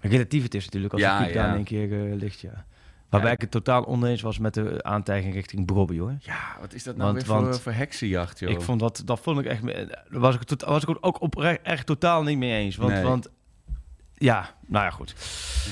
relatief 0.01 0.43
het 0.43 0.55
is 0.55 0.65
natuurlijk 0.65 0.93
als 0.93 1.03
Ja, 1.03 1.19
de 1.19 1.25
keeper 1.25 1.41
daar 1.43 1.51
in 1.51 1.57
één 1.57 1.65
keer 1.65 2.11
eh, 2.13 2.17
ligt. 2.19 2.41
Ja. 2.41 2.65
Waarbij 3.09 3.31
Ja. 3.31 3.35
ik 3.37 3.41
het 3.43 3.51
totaal 3.51 3.87
oneens 3.87 4.21
was 4.23 4.39
met 4.39 4.55
de 4.55 4.83
aantijging 4.83 5.35
richting 5.35 5.67
Brobby 5.67 5.99
hoor. 5.99 6.15
Ja, 6.21 6.57
wat 6.61 6.75
is 6.75 6.83
dat 6.85 6.97
nou 6.97 7.13
Want- 7.13 7.25
weer 7.27 7.35
voor, 7.37 7.45
want- 7.45 7.61
voor 7.61 7.73
heksenjacht, 7.73 8.39
joh? 8.39 8.51
Ik 8.51 8.61
vond 8.61 8.81
dat, 8.81 9.03
dat 9.05 9.21
vond 9.21 9.39
ik 9.39 9.47
echt, 9.47 9.63
daar 9.67 10.05
was 10.11 10.35
ik, 10.35 10.43
tot, 10.43 10.63
was 10.63 10.83
ik 10.83 10.97
ook 11.01 11.21
oprecht 11.21 11.63
echt 11.63 11.87
totaal 11.87 12.23
niet 12.23 12.39
mee 12.39 12.53
eens. 12.53 12.77
Want, 12.77 12.93
Nee. 12.93 13.03
want 13.03 13.31
ja, 14.19 14.51
nou 14.67 14.85
ja 14.85 14.91
goed. 14.91 15.15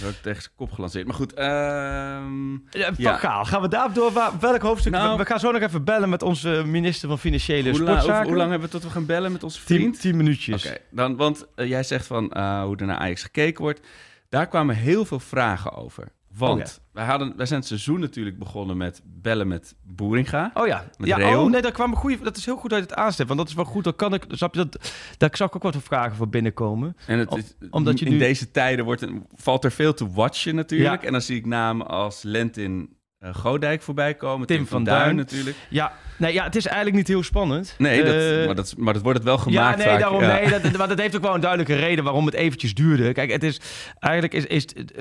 Dat 0.02 0.22
tegen 0.22 0.42
zijn 0.42 0.54
kop 0.56 0.72
gelanceerd. 0.72 1.06
Maar 1.06 1.14
goed, 1.14 1.34
ehm, 1.34 2.52
Ja. 2.96 3.16
Gaal, 3.16 3.44
gaan 3.44 3.60
we 3.60 3.68
daar 3.68 3.92
door? 3.92 4.12
Welk 4.40 4.62
hoofdstuk? 4.62 4.92
Nou- 4.92 5.16
we, 5.18 5.24
gaan 5.24 5.40
zo 5.40 5.50
nog 5.50 5.62
even 5.62 5.84
bellen 5.84 6.08
met 6.08 6.22
onze 6.22 6.62
minister 6.66 7.08
van 7.08 7.18
Financiële 7.18 7.68
hoe, 7.70 7.78
Sportzaken. 7.78 8.14
hoe, 8.16 8.24
hoe 8.26 8.36
lang 8.36 8.50
hebben 8.50 8.68
we 8.68 8.74
tot 8.74 8.84
we 8.84 8.90
gaan 8.90 9.06
bellen 9.06 9.32
met 9.32 9.42
onze 9.42 9.64
Tien, 9.64 9.76
vriend? 9.78 10.00
tien 10.00 10.16
minuutjes. 10.16 10.66
Oké, 10.66 10.76
dan, 10.90 11.16
want 11.16 11.46
eh, 11.54 11.68
jij 11.68 11.82
zegt 11.82 12.06
van 12.06 12.32
eh, 12.32 12.62
hoe 12.62 12.76
er 12.76 12.86
naar 12.86 12.98
Ajax 12.98 13.22
gekeken 13.22 13.62
wordt. 13.62 13.80
Daar 14.28 14.46
kwamen 14.46 14.76
heel 14.76 15.04
veel 15.04 15.20
vragen 15.20 15.72
over. 15.72 16.12
Want 16.38 16.80
wij, 16.92 17.04
hadden, 17.04 17.36
wij 17.36 17.46
zijn 17.46 17.58
het 17.58 17.68
seizoen 17.68 18.00
natuurlijk 18.00 18.38
begonnen 18.38 18.76
met 18.76 19.02
bellen 19.04 19.48
met 19.48 19.74
Boeringa. 19.82 20.50
Oh 20.54 20.66
ja, 20.66 20.84
Met 20.98 21.08
ja 21.08 21.40
oh, 21.42 21.50
nee, 21.50 21.62
daar 21.62 21.72
kwam 21.72 21.90
een 21.90 21.96
goede. 21.96 22.18
Dat 22.22 22.36
is 22.36 22.44
heel 22.44 22.56
goed 22.56 22.70
dat 22.70 22.78
je 22.78 22.84
het 22.84 22.94
aanstept, 22.94 23.28
want 23.28 23.40
dat 23.40 23.48
is 23.48 23.54
wel 23.54 23.64
goed. 23.64 23.84
Dan 23.84 23.96
kan 23.96 24.14
ik, 24.14 24.24
snap 24.28 24.54
je 24.54 24.66
dat? 24.68 24.92
Daar 25.18 25.30
zag 25.32 25.48
ik 25.48 25.54
ook 25.56 25.62
wat 25.62 25.76
vragen 25.82 26.16
voor 26.16 26.28
binnenkomen. 26.28 26.96
En 27.06 27.18
het, 27.18 27.28
Om- 27.28 27.38
is- 27.38 27.54
omdat 27.70 27.98
je 27.98 28.04
in 28.04 28.12
nu- 28.12 28.18
deze 28.18 28.50
tijden 28.50 28.84
wordt, 28.84 29.06
valt 29.34 29.64
er 29.64 29.72
veel 29.72 29.94
te 29.94 30.10
watchen 30.10 30.54
natuurlijk. 30.54 31.00
Ja. 31.00 31.06
En 31.06 31.12
dan 31.12 31.22
zie 31.22 31.36
ik 31.36 31.46
namen 31.46 31.86
als 31.86 32.22
Lentin 32.22 32.95
eh 33.18 33.34
Godijk 33.34 33.82
voorbij 33.82 34.14
komen. 34.14 34.46
Tim 34.46 34.56
Tim, 34.56 34.66
van 34.66 34.76
van 34.76 34.84
Duin, 34.84 35.02
Duin. 35.04 35.16
natuurlijk. 35.16 35.56
Ja, 35.70 35.92
nee, 36.18 36.32
ja, 36.32 36.44
het 36.44 36.56
is 36.56 36.66
eigenlijk 36.66 36.96
niet 36.96 37.08
heel 37.08 37.22
spannend. 37.22 37.74
Nee, 37.78 38.04
dat, 38.04 38.14
Eh, 38.14 38.46
maar, 38.46 38.54
dat, 38.54 38.74
maar 38.78 38.92
dat 38.92 39.02
wordt 39.02 39.18
het 39.18 39.26
wel 39.26 39.38
gemaakt 39.38 39.78
ja, 39.78 39.84
nee, 39.84 39.86
vaak. 39.92 40.00
daarom, 40.00 40.20
Ja. 40.22 40.34
nee, 40.34 40.48
dat, 40.60 40.76
maar 40.76 40.88
dat 40.88 40.98
heeft 41.00 41.16
ook 41.16 41.22
wel 41.22 41.34
een 41.34 41.40
duidelijke 41.40 41.74
reden 41.74 42.04
waarom 42.04 42.26
het 42.26 42.34
eventjes 42.34 42.74
duurde. 42.74 43.12
Kijk, 43.12 43.30
het 43.32 43.42
is 43.42 43.60
eigenlijk 43.98 44.34
is, 44.34 44.46
is 44.46 44.62
het, 44.62 44.92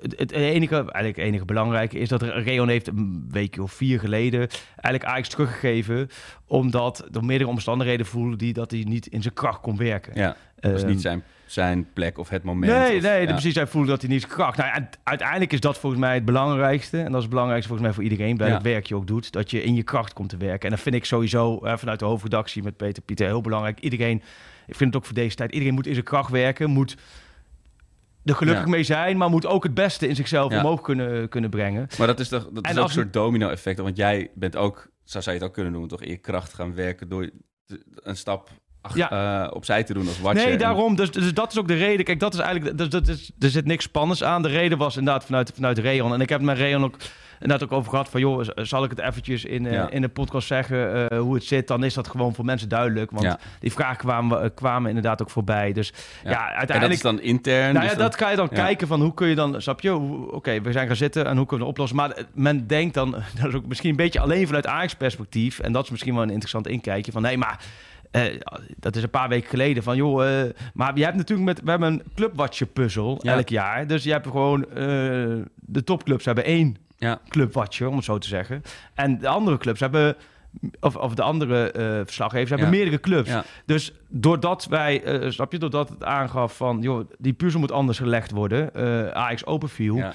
het, 0.00 0.18
het 0.18 0.32
enige, 0.32 0.74
eigenlijk 0.74 1.16
het 1.16 1.24
enige 1.26 1.44
belangrijke 1.44 1.98
is 1.98 2.08
dat 2.08 2.22
Reon 2.22 2.68
heeft 2.68 2.86
een 2.88 3.24
weekje 3.30 3.62
of 3.62 3.72
vier 3.72 4.00
geleden 4.00 4.48
eigenlijk 4.74 5.04
Ajax 5.04 5.28
teruggegeven, 5.28 6.08
omdat 6.46 7.06
door 7.10 7.24
meerdere 7.24 7.50
omstandigheden 7.50 8.06
voelde 8.06 8.36
die 8.36 8.52
dat 8.52 8.70
hij 8.70 8.84
niet 8.88 9.06
in 9.06 9.22
zijn 9.22 9.34
kracht 9.34 9.60
kon 9.60 9.76
werken. 9.76 10.12
Ja, 10.14 10.36
dat 10.60 10.72
was 10.72 10.80
Ehm, 10.82 10.90
niet 10.90 11.00
zijn, 11.00 11.22
zijn 11.52 11.92
plek 11.92 12.18
of 12.18 12.28
het 12.28 12.42
moment. 12.42 12.72
Nee, 12.72 12.96
of- 12.96 13.02
nee, 13.02 13.20
ja. 13.26 13.32
precies. 13.32 13.54
Hij 13.54 13.66
voelde 13.66 13.88
dat 13.88 14.00
hij 14.00 14.10
niet 14.10 14.26
kracht. 14.26 14.56
Nou, 14.56 14.68
ja, 14.74 14.88
uiteindelijk 15.02 15.52
is 15.52 15.60
dat 15.60 15.78
volgens 15.78 16.00
mij 16.02 16.14
het 16.14 16.24
belangrijkste. 16.24 16.98
En 16.98 17.04
dat 17.04 17.14
is 17.14 17.20
het 17.20 17.28
belangrijkste 17.30 17.68
volgens 17.68 17.88
mij 17.88 17.96
voor 17.96 18.10
iedereen 18.12 18.36
bij 18.36 18.48
Ja. 18.48 18.54
het 18.54 18.62
werk 18.62 18.86
je 18.86 18.94
ook 18.94 19.06
doet. 19.06 19.32
Dat 19.32 19.50
je 19.50 19.62
in 19.62 19.74
je 19.74 19.82
kracht 19.82 20.12
komt 20.12 20.28
te 20.28 20.36
werken. 20.36 20.64
En 20.64 20.70
dat 20.70 20.80
vind 20.80 20.94
ik 20.94 21.04
sowieso 21.04 21.58
eh, 21.58 21.76
vanuit 21.76 21.98
de 21.98 22.04
hoofdredactie 22.04 22.62
met 22.62 22.76
Peter 22.76 23.02
Pieter 23.02 23.26
heel 23.26 23.40
belangrijk. 23.40 23.80
Iedereen, 23.80 24.16
ik 24.66 24.74
vind 24.74 24.92
het 24.94 24.96
ook 24.96 25.04
voor 25.04 25.14
deze 25.14 25.36
tijd, 25.36 25.52
iedereen 25.52 25.74
moet 25.74 25.86
in 25.86 25.92
zijn 25.92 26.04
kracht 26.04 26.30
werken. 26.30 26.70
Moet 26.70 26.96
er 28.24 28.34
gelukkig 28.34 28.64
Ja. 28.64 28.70
mee 28.70 28.82
zijn, 28.82 29.16
maar 29.16 29.30
moet 29.30 29.46
ook 29.46 29.62
het 29.62 29.74
beste 29.74 30.08
in 30.08 30.16
zichzelf 30.16 30.52
Ja. 30.52 30.58
omhoog 30.58 30.80
kunnen, 30.80 31.28
kunnen 31.28 31.50
brengen. 31.50 31.86
Maar 31.98 32.06
dat 32.06 32.20
is 32.20 32.28
toch 32.28 32.48
dat 32.52 32.64
En 32.64 32.70
is 32.70 32.78
ook 32.78 32.84
een 32.84 32.90
soort 32.92 33.12
domino-effect. 33.12 33.78
Want 33.78 33.96
jij 33.96 34.30
bent 34.34 34.56
ook, 34.56 34.88
zo 35.04 35.20
zou 35.20 35.34
je 35.36 35.40
het 35.40 35.48
ook 35.48 35.54
kunnen 35.54 35.72
noemen, 35.72 35.90
toch 35.90 36.02
in 36.02 36.10
je 36.10 36.16
kracht 36.16 36.54
gaan 36.54 36.74
werken 36.74 37.08
door 37.08 37.30
een 37.94 38.16
stap 38.16 38.50
ach, 38.82 38.96
Ja. 38.96 39.10
eh, 39.44 39.54
opzij 39.54 39.82
te 39.84 39.92
doen 39.94 40.06
als 40.06 40.20
watcher. 40.20 40.48
Nee, 40.48 40.56
daarom. 40.56 40.96
Dus, 40.96 41.10
dus 41.10 41.34
dat 41.34 41.52
is 41.52 41.58
ook 41.58 41.68
de 41.68 41.74
reden. 41.74 42.04
Kijk, 42.04 42.20
dat 42.20 42.34
is 42.34 42.40
eigenlijk. 42.40 42.78
Dus, 42.78 42.88
dat 42.88 43.08
is, 43.08 43.30
er 43.38 43.50
zit 43.50 43.64
niks 43.66 43.84
spannends 43.84 44.22
aan. 44.24 44.42
De 44.42 44.48
reden 44.48 44.78
was 44.78 44.96
inderdaad 44.96 45.24
vanuit, 45.24 45.52
vanuit 45.54 45.78
Reon. 45.78 46.12
En 46.14 46.20
ik 46.20 46.28
heb 46.28 46.38
het 46.38 46.46
met 46.48 46.56
Reon 46.58 46.84
ook 46.84 46.96
inderdaad 47.40 47.68
ook 47.68 47.78
over 47.78 47.90
gehad. 47.90 48.08
Van 48.08 48.20
joh, 48.20 48.48
zal 48.54 48.84
ik 48.84 48.90
het 48.90 48.98
eventjes 49.00 49.44
in, 49.44 49.66
eh, 49.66 49.72
Ja. 49.72 49.90
in 49.90 50.00
de 50.00 50.08
podcast 50.08 50.46
zeggen 50.46 51.10
eh, 51.10 51.18
hoe 51.18 51.34
het 51.34 51.44
zit? 51.44 51.68
Dan 51.68 51.84
is 51.84 51.94
dat 51.94 52.08
gewoon 52.08 52.34
voor 52.34 52.44
mensen 52.44 52.68
duidelijk. 52.68 53.10
Want 53.10 53.22
Ja. 53.24 53.38
die 53.60 53.72
vragen 53.72 53.96
kwamen, 53.96 54.54
kwamen 54.54 54.88
inderdaad 54.88 55.22
ook 55.22 55.30
voorbij. 55.30 55.72
Dus 55.72 55.92
ja, 56.24 56.30
Ja. 56.30 56.38
En 56.38 56.46
dat 56.48 56.56
uiteindelijk. 56.56 56.96
is 56.96 57.02
dan 57.02 57.20
intern. 57.20 57.60
nou 57.60 57.72
dus 57.72 57.82
ja, 57.82 57.88
dan- 57.98 57.98
dat 58.10 58.16
ga 58.16 58.30
je 58.30 58.36
dan 58.36 58.48
kijken 58.48 58.86
van 58.86 59.00
hoe 59.00 59.14
kun 59.14 59.28
je 59.28 59.34
dan, 59.34 59.62
snap 59.62 59.80
je? 59.80 59.94
Oké, 60.30 60.60
we 60.60 60.72
zijn 60.72 60.86
gaan 60.86 60.96
zitten 60.96 61.26
en 61.26 61.36
hoe 61.36 61.46
kunnen 61.46 61.66
we 61.66 61.72
het 61.72 61.80
oplossen? 61.80 61.96
Maar 61.96 62.24
men 62.34 62.66
denkt 62.66 62.94
dan, 62.94 63.10
dat 63.40 63.48
is 63.48 63.54
ook 63.54 63.66
misschien 63.66 63.90
een 63.90 63.96
beetje 63.96 64.20
alleen 64.20 64.46
vanuit 64.46 64.66
Ajax 64.66 64.94
perspectief. 64.94 65.58
En 65.58 65.72
dat 65.72 65.84
is 65.84 65.90
misschien 65.90 66.14
wel 66.14 66.22
een 66.22 66.30
interessant 66.30 66.66
inkijkje 66.68 67.12
van 67.12 67.22
nee, 67.22 67.38
maar 67.38 67.58
eh, 68.12 68.22
dat 68.78 68.96
is 68.96 69.02
een 69.02 69.10
paar 69.10 69.28
weken 69.28 69.48
geleden 69.50 69.82
van 69.82 69.96
joh, 69.96 70.40
eh, 70.40 70.50
maar 70.74 70.96
je 70.98 71.04
hebt 71.04 71.16
natuurlijk 71.16 71.48
met, 71.48 71.60
we 71.64 71.70
hebben 71.70 71.92
een 71.92 72.02
clubwatcher 72.14 72.66
puzzel 72.66 73.18
Ja. 73.22 73.32
elk 73.34 73.48
jaar. 73.48 73.86
Dus 73.86 74.04
je 74.04 74.10
hebt 74.10 74.26
gewoon, 74.26 74.64
eh, 74.70 74.76
de 75.54 75.84
topclubs 75.84 76.24
hebben 76.24 76.44
één 76.44 76.76
Ja. 76.98 77.20
clubwatcher, 77.28 77.88
om 77.88 77.96
het 77.96 78.04
zo 78.04 78.18
te 78.18 78.28
zeggen. 78.28 78.62
En 78.94 79.18
de 79.18 79.28
andere 79.28 79.58
clubs 79.58 79.80
hebben, 79.80 80.16
of, 80.80 80.96
of 80.96 81.14
de 81.14 81.22
andere 81.22 81.70
verslaggevers 82.04 82.48
hebben 82.50 82.66
Ja. 82.68 82.74
meerdere 82.74 83.00
clubs. 83.00 83.30
Dus 83.66 83.92
doordat 84.08 84.66
wij, 84.70 85.02
snap 85.28 85.52
je, 85.52 85.58
doordat 85.58 85.88
het 85.88 86.04
aangaf 86.04 86.56
van, 86.56 86.80
joh, 86.80 87.10
die 87.18 87.32
puzzel 87.32 87.60
moet 87.60 87.72
anders 87.72 87.98
gelegd 87.98 88.30
worden, 88.30 88.74
Ajax 89.14 89.46
open 89.46 89.68
viel, 89.68 89.96
Ja. 89.96 90.12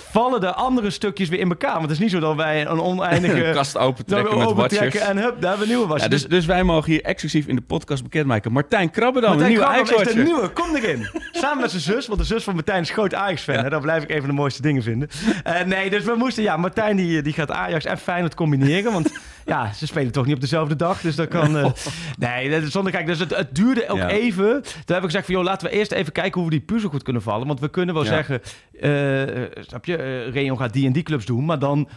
Vallen 0.00 0.40
de 0.40 0.52
andere 0.54 0.90
stukjes 0.90 1.28
weer 1.28 1.38
in 1.38 1.48
elkaar. 1.48 1.72
Want 1.72 1.82
het 1.82 1.90
is 1.90 1.98
niet 1.98 2.10
zo 2.10 2.20
dat 2.20 2.36
wij 2.36 2.66
een 2.66 2.80
oneindige... 2.80 3.44
Een 3.50 3.54
kast 3.54 3.72
dat 3.72 3.82
opentrekken 3.82 4.38
we 4.38 4.44
met 4.44 4.54
watchers. 4.54 4.94
en 4.94 5.16
hup, 5.16 5.40
daar 5.40 5.50
hebben 5.50 5.68
we 5.68 5.72
nieuwe 5.72 5.86
watchers. 5.86 6.02
Ja, 6.02 6.08
dus, 6.08 6.26
dus 6.26 6.46
wij 6.46 6.64
mogen 6.64 6.90
hier 6.90 7.02
exclusief 7.02 7.46
in 7.46 7.56
de 7.56 7.62
podcast 7.62 8.02
bekendmaken. 8.02 8.52
Martijn 8.52 8.90
Krabbedam, 8.90 9.32
een 9.32 9.38
Martijn 9.38 9.58
nieuwe 9.58 9.84
Krabbe 9.84 10.08
is 10.08 10.14
de 10.14 10.22
nieuwe, 10.22 10.48
kom 10.48 10.76
erin. 10.76 11.08
Samen 11.32 11.60
met 11.60 11.70
zijn 11.70 11.82
zus, 11.82 12.06
want 12.06 12.20
de 12.20 12.26
zus 12.26 12.44
van 12.44 12.54
Martijn 12.54 12.82
is 12.82 12.90
groot 12.90 13.14
Ajax-fan. 13.14 13.54
Ja. 13.54 13.68
Dat 13.68 13.80
blijf 13.80 14.02
ik 14.02 14.10
even 14.10 14.28
de 14.28 14.34
mooiste 14.34 14.62
dingen 14.62 14.82
vinden. 14.82 15.08
Eh, 15.44 15.62
nee, 15.62 15.90
dus 15.90 16.04
we 16.04 16.14
moesten, 16.16 16.42
ja, 16.42 16.56
Martijn 16.56 16.96
die, 16.96 17.22
die 17.22 17.32
gaat 17.32 17.50
Ajax 17.50 17.84
en 17.84 17.98
Feyenoord 17.98 18.34
combineren. 18.34 18.92
Want 18.92 19.12
ja, 19.50 19.72
ze 19.72 19.86
spelen 19.86 20.12
toch 20.12 20.24
niet 20.26 20.34
op 20.34 20.40
dezelfde 20.40 20.76
dag, 20.76 21.00
dus 21.00 21.16
dat 21.16 21.28
kan... 21.28 21.56
eh, 21.58 21.70
nee, 22.18 22.50
dat 22.50 22.62
is 22.62 22.70
zonder 22.70 22.92
kijk, 22.92 23.06
dus 23.06 23.18
het, 23.18 23.36
het 23.36 23.54
duurde 23.54 23.88
ook 23.88 23.96
Ja. 23.96 24.08
even. 24.08 24.62
Toen 24.62 24.72
heb 24.84 24.96
ik 24.96 25.02
gezegd 25.04 25.24
van, 25.26 25.34
joh, 25.34 25.44
laten 25.44 25.68
we 25.70 25.74
eerst 25.76 25.92
even 25.92 26.12
kijken 26.12 26.40
hoe 26.40 26.50
we 26.50 26.56
die 26.56 26.64
puzzel 26.66 26.90
goed 26.90 27.02
kunnen 27.02 27.22
vallen. 27.22 27.46
Want 27.46 27.60
we 27.60 27.68
kunnen 27.68 27.94
wel 27.94 28.04
Ja. 28.04 28.10
zeggen, 28.10 28.40
eh, 28.80 29.62
snap 29.66 29.84
je, 29.84 29.96
eh 29.96 30.32
Reon 30.32 30.58
gaat 30.58 30.72
die 30.72 30.86
en 30.86 30.92
die 30.92 31.02
clubs 31.02 31.24
doen, 31.24 31.44
maar 31.44 31.58
dan 31.58 31.88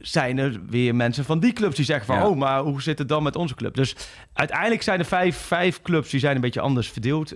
zijn 0.00 0.38
er 0.38 0.60
weer 0.68 0.94
mensen 0.94 1.24
van 1.24 1.40
die 1.40 1.52
clubs 1.52 1.76
die 1.76 1.84
zeggen 1.84 2.06
van... 2.06 2.16
Ja. 2.16 2.28
oh, 2.28 2.36
maar 2.36 2.60
hoe 2.60 2.82
zit 2.82 2.98
het 2.98 3.08
dan 3.08 3.22
met 3.22 3.36
onze 3.36 3.54
club? 3.54 3.74
Dus 3.74 3.96
uiteindelijk 4.32 4.82
zijn 4.82 4.98
er 4.98 5.04
vijf, 5.04 5.36
vijf 5.36 5.82
clubs... 5.82 6.10
die 6.10 6.20
zijn 6.20 6.34
een 6.34 6.40
beetje 6.40 6.60
anders 6.60 6.90
verdeeld 6.90 7.34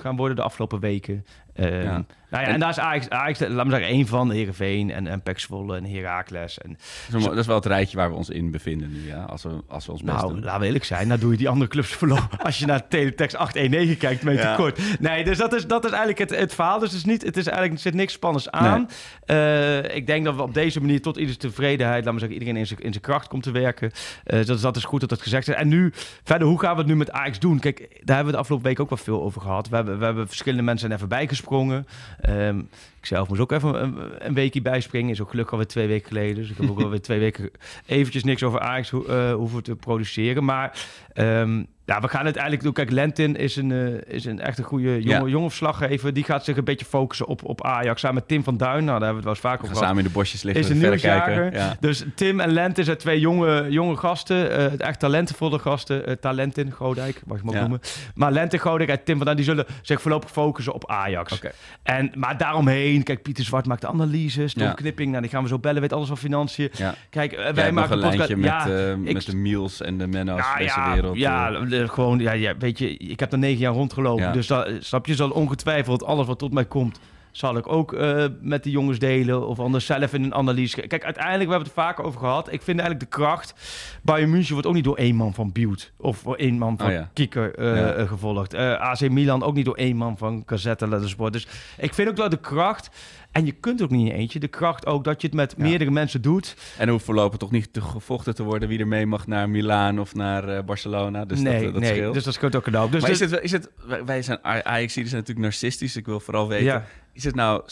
gaan 0.00 0.16
worden 0.16 0.36
de 0.36 0.42
afgelopen 0.42 0.80
weken. 0.80 1.26
Ehm, 1.54 1.82
Ja. 1.82 2.04
Nou 2.30 2.44
ja, 2.44 2.48
en, 2.50 2.54
En- 2.54 2.60
daar 2.60 2.70
is 2.70 2.78
Ajax, 2.78 3.08
Ajax, 3.10 3.38
laat 3.40 3.64
me 3.64 3.70
zeggen, 3.70 3.88
één 3.88 4.06
van. 4.06 4.30
Heerenveen 4.30 4.90
en, 4.90 5.06
en 5.06 5.22
Pek 5.22 5.38
Zwolle 5.38 5.76
en 5.76 5.84
Heracles. 5.84 6.58
En, 6.58 6.78
Dat 7.10 7.36
is 7.36 7.46
wel- 7.46 7.56
het 7.56 7.66
rijtje 7.66 7.96
waar 7.96 8.10
we 8.10 8.16
ons 8.16 8.28
in 8.30 8.50
bevinden 8.50 8.92
nu, 8.92 9.06
ja. 9.06 9.22
Als 9.22 9.42
we, 9.42 9.50
als 9.68 9.86
we 9.86 9.92
ons 9.92 10.02
best 10.02 10.16
nou, 10.16 10.32
doen. 10.32 10.42
laten 10.44 10.60
we 10.60 10.66
eerlijk 10.66 10.84
zijn, 10.84 11.08
dan 11.08 11.18
doe 11.18 11.30
je 11.30 11.36
die 11.36 11.48
andere 11.48 11.70
clubs 11.70 11.88
verloren. 11.96 12.28
Als 12.44 12.58
je 12.58 12.66
naar 12.66 12.88
teletext 12.88 13.36
819 13.36 13.96
kijkt, 13.98 14.22
je 14.22 14.30
Ja. 14.30 14.54
tekort. 14.56 15.00
Nee, 15.00 15.24
dus 15.24 15.38
dat 15.38 15.52
is, 15.54 15.66
dat 15.66 15.84
is 15.84 15.90
eigenlijk 15.90 16.18
het, 16.30 16.30
het 16.40 16.54
verhaal. 16.54 16.78
Dus 16.78 16.88
het, 16.88 16.98
is 16.98 17.04
niet, 17.04 17.22
het 17.22 17.36
is 17.36 17.44
eigenlijk, 17.46 17.74
er 17.76 17.80
zit 17.82 17.94
niks 17.94 18.12
spannends 18.12 18.50
aan. 18.50 18.88
Eh, 19.24 19.94
ik 19.96 20.06
denk 20.06 20.24
dat 20.24 20.34
we 20.34 20.42
op 20.42 20.54
deze 20.54 20.80
manier 20.80 21.02
tot 21.02 21.16
ieders 21.16 21.36
tevredenheid, 21.36 21.96
laten 22.04 22.12
we 22.12 22.18
zeggen, 22.18 22.38
iedereen 22.38 22.56
in 22.60 22.66
zijn, 22.66 22.80
in 22.80 22.90
zijn 22.92 23.02
kracht 23.04 23.28
komt 23.28 23.42
te 23.42 23.50
werken. 23.50 23.90
Eh 24.24 24.44
dus 24.44 24.60
dat 24.60 24.76
is 24.76 24.84
goed 24.84 25.00
dat 25.00 25.08
dat 25.08 25.22
gezegd 25.22 25.48
is. 25.48 25.54
En 25.54 25.68
nu, 25.68 25.92
verder, 26.24 26.48
hoe 26.48 26.60
gaan 26.60 26.72
we 26.72 26.78
het 26.78 26.86
nu 26.88 26.96
met 26.96 27.10
Ajax 27.10 27.38
doen? 27.38 27.58
Kijk, 27.58 27.78
daar 27.78 28.16
hebben 28.16 28.24
we 28.26 28.32
de 28.32 28.38
afgelopen 28.38 28.66
week 28.68 28.80
ook 28.80 28.88
wel 28.88 28.98
veel 28.98 29.22
over 29.22 29.40
gehad. 29.40 29.68
We 29.68 29.76
hebben, 29.76 29.98
we 29.98 30.04
hebben 30.04 30.26
verschillende 30.26 30.64
mensen 30.64 30.92
even 30.92 31.08
bijgesprongen. 31.42 31.86
Ehm 32.20 32.60
ik 33.02 33.08
zelf 33.08 33.28
moest 33.28 33.40
ook 33.40 33.52
even 33.52 33.82
een, 33.82 33.96
een 34.18 34.34
weekje 34.34 34.62
bijspringen. 34.62 35.10
Is 35.10 35.20
ook 35.20 35.30
gelukkig 35.30 35.52
alweer 35.52 35.68
twee 35.68 35.86
weken 35.86 36.08
geleden. 36.08 36.34
Dus 36.36 36.50
ik 36.50 36.56
heb 36.56 36.70
ook 36.70 36.80
alweer 36.82 37.00
twee 37.02 37.18
weken 37.18 37.50
eventjes 37.86 38.24
niks 38.24 38.42
over 38.42 38.60
Ajax 38.60 38.90
ho- 38.90 39.04
eh, 39.04 39.32
hoeven 39.34 39.62
te 39.62 39.76
produceren. 39.76 40.44
Maar 40.44 40.78
ehm, 41.12 41.62
ja, 41.84 42.00
we 42.00 42.08
gaan 42.08 42.26
het 42.26 42.34
eigenlijk 42.36 42.62
doen. 42.64 42.72
Kijk, 42.72 42.90
Lentin 42.90 43.36
is 43.36 43.56
een, 43.56 43.72
eh, 43.72 44.14
is 44.14 44.24
een 44.24 44.40
echt 44.40 44.58
een 44.58 44.64
goede 44.64 45.02
jonge, 45.02 45.24
Ja. 45.24 45.26
jonge 45.26 45.48
verslaggever. 45.48 46.12
Die 46.12 46.24
gaat 46.24 46.44
zich 46.44 46.56
een 46.56 46.64
beetje 46.64 46.84
focussen 46.86 47.26
op, 47.26 47.44
op 47.44 47.64
Ajax. 47.64 48.00
Samen 48.00 48.14
met 48.16 48.28
Tim 48.28 48.44
van 48.44 48.56
Duin. 48.56 48.84
Nou, 48.84 48.98
daar 48.98 49.08
hebben 49.08 49.08
we 49.08 49.14
het 49.14 49.24
wel 49.24 49.32
eens 49.32 49.60
vaak 49.60 49.62
over 49.70 49.76
samen 49.76 49.98
in 49.98 50.04
de 50.04 50.10
bosjes 50.10 50.42
liggen, 50.42 50.62
Is 50.62 50.68
een 50.70 50.76
verder 50.76 51.00
kijken. 51.00 51.52
Ja. 51.52 51.76
Dus 51.80 52.04
Tim 52.14 52.40
en 52.40 52.52
Lentin 52.52 52.84
zijn 52.84 52.96
twee 52.96 53.20
jonge, 53.20 53.66
jonge 53.70 53.96
gasten. 53.96 54.70
het 54.70 54.80
echt 54.80 54.98
talentenvolle 55.00 55.58
gasten. 55.58 56.06
eh 56.06 56.14
Talentin, 56.14 56.70
Godijk, 56.70 57.22
mag 57.26 57.36
je 57.36 57.42
hem 57.42 57.48
ook 57.48 57.54
Ja. 57.54 57.60
noemen. 57.60 57.80
Maar 58.14 58.32
Lentin, 58.32 58.58
Godijk 58.58 58.90
en 58.90 59.04
Tim 59.04 59.16
van 59.16 59.24
Duin, 59.24 59.36
die 59.36 59.46
zullen 59.46 59.66
zich 59.82 60.00
voorlopig 60.02 60.30
focussen 60.30 60.72
op 60.72 60.90
Ajax. 60.90 61.40
En, 61.82 62.12
maar 62.14 62.36
daaromheen, 62.38 62.91
kijk, 63.02 63.22
Pieter 63.22 63.44
Zwart 63.44 63.66
maakt 63.66 63.80
de 63.80 63.86
analyses. 63.86 64.52
Tom 64.54 64.62
Ja. 64.62 64.72
Knipping, 64.72 65.10
nou, 65.10 65.22
die 65.22 65.30
gaan 65.30 65.42
we 65.42 65.48
zo 65.48 65.58
bellen, 65.58 65.80
weet 65.80 65.92
alles 65.92 66.08
van 66.08 66.16
financiën. 66.18 66.68
Ja. 66.72 66.94
Kijk, 67.10 67.32
eh, 67.32 67.52
wij 67.52 67.72
maken 67.72 67.92
een 67.92 67.98
podcast. 68.00 68.16
lijntje 68.16 68.36
met, 68.36 68.44
ja, 68.50 68.68
eh, 68.68 68.90
ik- 68.90 69.12
met 69.14 69.26
de 69.26 69.36
Miels 69.36 69.80
en 69.80 69.98
de 69.98 70.06
Menno's 70.06 70.40
van 70.46 70.58
deze 70.58 70.80
wereld. 70.94 71.16
ja, 71.16 71.52
eh. 71.52 71.88
gewoon, 71.88 72.18
ja, 72.18 72.32
ja, 72.32 72.56
weet 72.58 72.78
je, 72.78 72.96
ik 72.96 73.20
heb 73.20 73.32
er 73.32 73.38
negen 73.38 73.58
jaar 73.60 73.72
rondgelopen. 73.72 74.32
Dus 74.32 74.46
dat, 74.46 74.68
snap 74.80 75.06
je, 75.06 75.14
zal 75.14 75.30
ongetwijfeld 75.30 76.04
alles 76.04 76.26
wat 76.26 76.38
tot 76.38 76.52
mij 76.52 76.64
komt, 76.64 77.00
zal 77.32 77.56
ik 77.56 77.68
ook 77.72 77.92
eh, 77.92 78.24
met 78.40 78.62
de 78.64 78.70
jongens 78.70 78.98
delen. 78.98 79.46
Of 79.48 79.58
anders 79.60 79.86
zelf 79.86 80.12
in 80.14 80.22
een 80.24 80.34
analyse. 80.34 80.86
Kijk, 80.86 81.04
uiteindelijk, 81.04 81.44
we 81.44 81.50
hebben 81.54 81.72
het 81.72 81.82
vaker 81.82 82.04
over 82.04 82.20
gehad. 82.20 82.52
Ik 82.52 82.62
vind 82.62 82.78
eigenlijk 82.80 83.10
de 83.10 83.16
kracht. 83.18 83.54
Bayern 84.02 84.30
München 84.30 84.52
wordt 84.52 84.66
ook 84.68 84.74
niet 84.74 84.84
door 84.84 84.96
één 84.96 85.16
man 85.16 85.34
van 85.34 85.52
Buurt. 85.52 85.92
Of 85.96 86.26
één 86.26 86.58
man 86.58 86.78
van 86.78 86.86
Oh 86.86 86.92
ja. 86.92 87.10
Kieker 87.12 87.54
eh, 87.54 87.76
Ja. 87.76 87.92
eh, 87.92 88.08
gevolgd. 88.08 88.54
AC 88.54 89.00
Milan 89.10 89.42
ook 89.42 89.54
niet 89.54 89.64
door 89.64 89.76
één 89.76 89.96
man 89.96 90.18
van 90.18 90.44
Cassette 90.44 90.88
Leather 90.88 91.08
Sport. 91.08 91.32
Dus 91.32 91.46
ik 91.78 91.94
vind 91.94 92.08
ook 92.08 92.16
dat 92.16 92.30
de 92.30 92.40
kracht... 92.40 92.90
En 93.32 93.44
je 93.46 93.52
kunt 93.52 93.82
ook 93.82 93.90
niet 93.90 94.08
in 94.08 94.14
eentje. 94.14 94.38
De 94.38 94.48
kracht 94.48 94.86
ook 94.86 95.04
dat 95.04 95.20
je 95.20 95.26
het 95.26 95.36
met 95.36 95.54
Ja. 95.56 95.62
meerdere 95.64 95.90
mensen 95.90 96.22
doet. 96.22 96.56
En 96.78 96.88
hoeft 96.88 97.04
voorlopig 97.04 97.38
toch 97.38 97.50
niet 97.50 97.72
te 97.72 97.80
gevochten 97.80 98.34
te 98.34 98.42
worden 98.42 98.68
wie 98.68 98.78
er 98.78 98.86
mee 98.88 99.06
mag 99.06 99.26
naar 99.26 99.48
Milaan 99.50 100.00
of 100.00 100.14
naar 100.14 100.64
Barcelona. 100.64 101.24
Dus 101.24 101.40
nee, 101.40 101.62
dat, 101.64 101.72
dat 101.72 101.82
nee. 101.82 101.90
scheelt. 101.94 102.14
Dus 102.14 102.24
dat 102.24 102.34
scheelt 102.34 102.56
ook 102.56 102.66
een 102.66 102.74
hoop. 102.74 102.92
Dus 102.92 103.02
maar 103.02 103.10
is 103.10 103.18
dit- 103.18 103.30
het, 103.30 103.42
is 103.42 103.52
het, 103.52 103.70
wij- 103.86 104.04
wij 104.04 104.22
zijn 104.22 104.38
Ajax, 104.44 104.94
die 104.94 105.04
zijn 105.06 105.20
natuurlijk 105.20 105.38
narcistisch. 105.46 105.96
Ik 105.96 106.06
wil 106.06 106.20
vooral 106.20 106.48
weten, 106.48 106.64
Ja. 106.64 106.84
Is 107.12 107.24
het 107.24 107.34
nou 107.34 107.62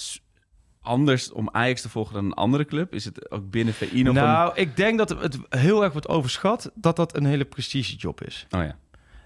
anders 0.81 1.33
om 1.33 1.48
Ajax 1.53 1.83
te 1.83 1.88
volgen 1.88 2.14
dan 2.14 2.24
een 2.24 2.35
andere 2.35 2.64
club? 2.64 2.94
Is 2.94 3.05
het 3.05 3.31
ook 3.31 3.50
binnen 3.50 3.74
VI 3.74 4.03
nog 4.03 4.14
nou, 4.14 4.53
ik 4.55 4.76
denk 4.76 4.98
dat 4.98 5.09
het 5.09 5.38
heel 5.48 5.83
erg 5.83 5.92
wordt 5.92 6.09
overschat 6.09 6.70
dat 6.74 6.96
dat 6.96 7.16
een 7.16 7.24
hele 7.24 7.44
prestigejob 7.44 8.22
is. 8.22 8.46
Oh 8.50 8.62
ja. 8.62 8.76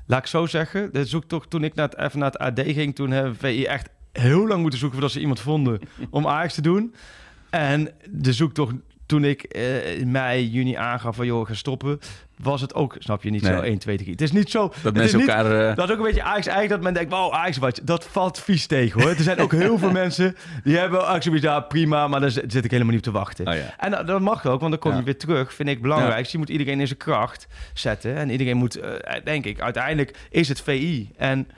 Laat 0.07 0.21
ik 0.21 0.27
zo 0.27 0.47
zeggen. 0.47 0.93
De 0.93 1.05
zoektocht 1.05 1.51
toen 1.51 1.65
ik 1.65 1.75
naar 1.75 1.89
het, 1.89 1.99
even 1.99 2.19
naar 2.19 2.31
het 2.31 2.39
AD 2.39 2.61
ging, 2.61 2.95
toen 2.95 3.11
hebben 3.11 3.37
VI 3.37 3.65
echt 3.65 3.89
heel 4.13 4.47
lang 4.47 4.61
moeten 4.61 4.79
zoeken 4.79 4.99
voordat 4.99 5.17
ze 5.17 5.21
iemand 5.21 5.41
vonden 5.41 5.81
om 6.11 6.27
Ajax 6.27 6.55
te 6.55 6.63
doen. 6.63 6.95
En 7.51 7.91
de 8.11 8.33
zoektocht 8.33 8.75
toen 9.07 9.25
ik 9.25 9.43
eh, 9.43 9.99
in 9.99 10.11
mei, 10.11 10.49
juni 10.49 10.75
aangaf 10.75 11.17
van 11.17 11.27
joh, 11.27 11.47
ga 11.47 11.55
stoppen, 11.55 11.99
was 12.39 12.61
het 12.61 12.75
ook, 12.75 12.97
snap 12.99 13.23
je, 13.23 13.31
niet 13.31 13.43
Nee. 13.43 13.53
zo 13.53 13.61
1, 13.61 13.79
2, 13.79 13.97
3. 13.97 14.11
Het 14.11 14.21
is 14.21 14.33
niet 14.33 14.51
zo... 14.51 14.73
Dat 14.83 14.95
mensen 14.95 15.19
niet, 15.19 15.29
elkaar... 15.29 15.69
eh, 15.71 15.77
dat 15.77 15.87
is 15.89 15.93
ook 15.93 15.99
een 16.01 16.05
beetje 16.07 16.23
Ajax 16.23 16.47
eigen 16.47 16.69
dat 16.69 16.81
men 16.81 16.95
denkt, 16.95 17.11
wow, 17.13 17.33
Ajax 17.33 17.57
wat, 17.57 17.81
dat 17.83 18.05
valt 18.05 18.41
vies 18.41 18.67
tegen 18.67 19.01
hoor. 19.01 19.11
Er 19.11 19.23
zijn 19.23 19.39
ook 19.39 19.53
heel 19.53 19.79
veel 19.79 19.91
mensen 20.03 20.37
die 20.65 20.77
hebben 20.77 21.07
Ajax 21.07 21.25
zoiets, 21.25 21.45
ja 21.45 21.61
prima, 21.61 22.09
maar 22.09 22.21
daar 22.21 22.31
zit 22.31 22.65
ik 22.65 22.71
helemaal 22.71 22.93
niet 22.95 23.07
op 23.07 23.13
te 23.13 23.19
wachten. 23.19 23.49
oh 23.49 23.55
ja. 23.55 23.75
En 23.79 23.91
dat, 23.91 24.07
dat 24.07 24.21
mag 24.21 24.47
ook, 24.47 24.61
want 24.61 24.73
dan 24.73 24.81
kom 24.81 24.97
je 24.97 25.03
weer 25.03 25.19
terug. 25.19 25.55
Vind 25.55 25.69
ik 25.69 25.83
belangrijk. 25.83 26.27
Je 26.27 26.39
moet 26.39 26.49
iedereen 26.49 26.81
in 26.81 26.87
zijn 26.87 26.99
kracht 26.99 27.47
zetten. 27.75 28.17
En 28.17 28.31
iedereen 28.31 28.57
moet, 28.57 28.77
eh, 28.77 28.91
denk 29.25 29.45
ik, 29.45 29.61
uiteindelijk 29.61 30.17
is 30.31 30.49
het 30.49 30.61
VI. 30.61 31.11
En 31.17 31.49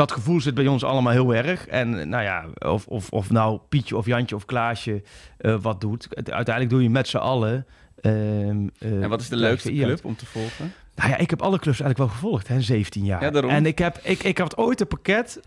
dat 0.00 0.12
gevoel 0.12 0.40
zit 0.40 0.54
bij 0.54 0.66
ons 0.66 0.84
allemaal 0.84 1.12
heel 1.12 1.34
erg. 1.34 1.66
En 1.66 2.08
nou 2.08 2.22
ja, 2.22 2.44
of, 2.58 2.86
of, 2.86 3.10
of 3.10 3.30
nou 3.30 3.60
Pietje 3.68 3.96
of 3.96 4.06
Jantje 4.06 4.34
of 4.34 4.44
Klaasje 4.44 5.02
eh, 5.38 5.56
wat 5.60 5.80
doet. 5.80 6.08
Uiteindelijk 6.14 6.70
doe 6.70 6.82
je 6.82 6.90
met 6.90 7.08
z'n 7.08 7.16
allen. 7.16 7.66
ehm, 8.00 8.68
eh, 8.78 9.02
En 9.02 9.08
wat 9.08 9.20
is 9.20 9.28
de 9.28 9.36
leukste 9.36 9.72
club 9.72 10.04
om 10.04 10.16
te 10.16 10.26
volgen? 10.26 10.72
Nou 10.94 11.10
ja, 11.10 11.16
ik 11.16 11.30
heb 11.30 11.42
alle 11.42 11.58
clubs 11.58 11.80
eigenlijk 11.80 11.98
wel 11.98 12.08
gevolgd, 12.20 12.48
hè, 12.48 12.60
17 12.60 13.04
jaar. 13.04 13.34
Ja. 13.34 13.48
En 13.48 13.66
ik, 13.66 13.78
heb, 13.78 13.98
ik, 14.02 14.22
ik 14.22 14.38
had 14.38 14.56
ooit 14.56 14.80
een 14.80 14.86
pakket 14.86 15.40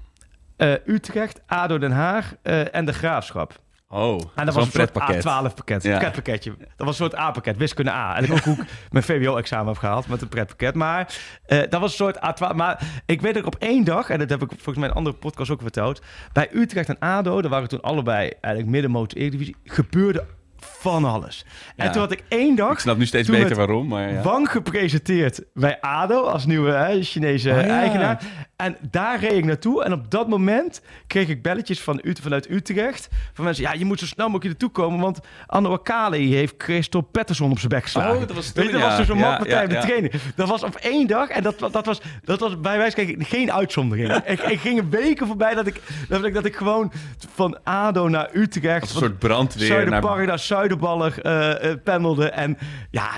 eh, 0.56 0.74
Utrecht, 0.86 1.42
ADO 1.46 1.78
Den 1.78 1.92
Haag 1.92 2.36
eh, 2.42 2.76
en 2.76 2.86
de 2.86 2.94
Graafschap. 2.94 3.60
Oh, 3.94 4.20
En 4.36 4.46
dat 4.46 4.56
was 4.56 4.66
een 4.66 4.72
pretpakket. 4.72 5.24
A12-pakket. 5.26 5.84
Ja. 5.84 5.98
Pretpakketje. 5.98 6.56
Dat 6.60 6.68
was 6.78 6.88
een 6.88 6.94
soort 7.10 7.16
A-pakket. 7.18 7.58
Wiskunde 7.58 7.92
A. 7.92 8.18
En 8.18 8.24
ik 8.24 8.32
ook 8.32 8.40
hoe 8.40 8.58
mijn 8.92 9.04
VWO-examen 9.04 9.68
heb 9.68 9.78
gehaald 9.78 10.08
met 10.08 10.22
een 10.22 10.28
pretpakket. 10.28 10.76
Maar 10.76 11.14
eh, 11.46 11.60
dat 11.70 11.82
was 11.82 12.00
een 12.00 12.06
soort 12.06 12.16
A12. 12.18 12.56
Maar 12.56 12.82
ik 13.06 13.22
weet 13.22 13.36
ik 13.36 13.46
op 13.46 13.56
één 13.60 13.84
dag, 13.84 14.10
en 14.10 14.20
dat 14.20 14.30
heb 14.30 14.42
ik 14.42 14.50
volgens 14.50 14.76
mij 14.76 14.84
in 14.86 14.90
een 14.92 14.98
andere 14.98 15.16
podcast 15.16 15.52
ook 15.52 15.62
verteld. 15.62 16.02
Bij 16.34 16.50
Utrecht 16.54 16.90
en 16.90 17.00
ADO, 17.00 17.42
daar 17.42 17.52
waren 17.52 17.68
toen 17.70 17.82
allebei 17.82 18.32
eigenlijk 18.42 18.74
middenmotor 18.74 19.18
Eredivisie, 19.18 19.56
gebeurde 19.64 20.26
van 20.60 21.06
alles. 21.06 21.46
En 21.76 21.86
Ja. 21.86 21.92
toen 21.92 22.02
had 22.02 22.12
ik 22.12 22.24
één 22.28 22.56
dag 22.56 22.72
Ik 22.72 22.80
snap 22.80 22.98
nu 22.98 23.06
steeds 23.06 23.30
beter 23.30 23.56
waarom, 23.56 23.88
maar 23.88 24.12
ja. 24.12 24.22
Wang 24.22 24.52
gepresenteerd 24.52 25.42
bij 25.54 25.82
ADO 25.82 26.24
als 26.24 26.46
nieuwe 26.46 26.72
hè, 26.72 27.02
Chinese 27.02 27.50
Oh, 27.50 27.56
ja. 27.56 27.80
eigenaar. 27.80 28.22
En 28.64 28.78
daar 28.92 29.20
reed 29.20 29.32
ik 29.32 29.46
naartoe. 29.46 29.84
En 29.84 29.94
op 29.94 30.12
dat 30.12 30.28
moment 30.28 30.82
kreeg 31.08 31.28
ik 31.28 31.42
belletjes 31.42 31.82
van, 31.82 32.00
Ut- 32.04 32.20
vanuit 32.20 32.50
Utrecht. 32.50 33.10
Van 33.34 33.46
mensen, 33.46 33.64
ja, 33.64 33.74
je 33.74 33.86
moet 33.86 34.00
zo 34.00 34.06
snel 34.06 34.30
mogelijk 34.30 34.60
naartoe 34.60 34.84
komen. 34.84 35.00
Want 35.00 35.20
Anno 35.48 35.74
Akali 35.74 36.36
heeft 36.36 36.54
Christophe 36.58 37.12
Patterson 37.12 37.52
op 37.52 37.58
zijn 37.58 37.70
bek 37.70 37.84
geslagen. 37.84 38.14
Oh, 38.14 38.20
dat 38.20 38.32
was 38.32 38.52
Weet 38.52 38.70
toen, 38.70 38.80
dat 38.80 38.90
was 38.90 38.98
dus 38.98 39.10
een 39.10 39.18
Ja, 39.18 39.30
matpartij 39.30 39.68
ja, 39.68 39.82
trainen. 39.82 40.12
Dat 40.36 40.48
was 40.48 40.64
op 40.64 40.76
één 40.76 41.08
dag. 41.08 41.30
En 41.30 41.44
dat, 41.44 41.60
dat, 41.72 41.86
was, 41.86 42.02
dat 42.24 42.40
was 42.40 42.60
bij 42.60 42.78
wijze 42.78 42.96
van 42.96 43.04
spreken 43.06 43.26
geen 43.26 43.52
uitzondering. 43.52 44.14
ik, 44.26 44.42
ik 44.42 44.60
ging 44.60 44.80
een 44.80 44.90
weken 44.90 45.28
voorbij 45.28 45.54
dat 45.54 45.68
ik, 45.68 45.82
dat 46.10 46.24
ik, 46.24 46.34
dat 46.34 46.46
ik 46.46 46.56
gewoon 46.56 46.92
van 47.34 47.64
ADO 47.64 48.08
naar 48.08 48.30
Utrecht... 48.34 48.90
Een 48.90 48.98
soort 48.98 49.20
brandweer 49.20 49.68
Zuiderpark 49.68 50.18
naar... 50.18 50.28
naar 50.28 50.40
Zuiderballig 50.40 51.20
eh 51.20 51.42
eh, 51.44 51.78
pendelde. 51.84 52.30
En 52.30 52.58
ja, 52.92 53.10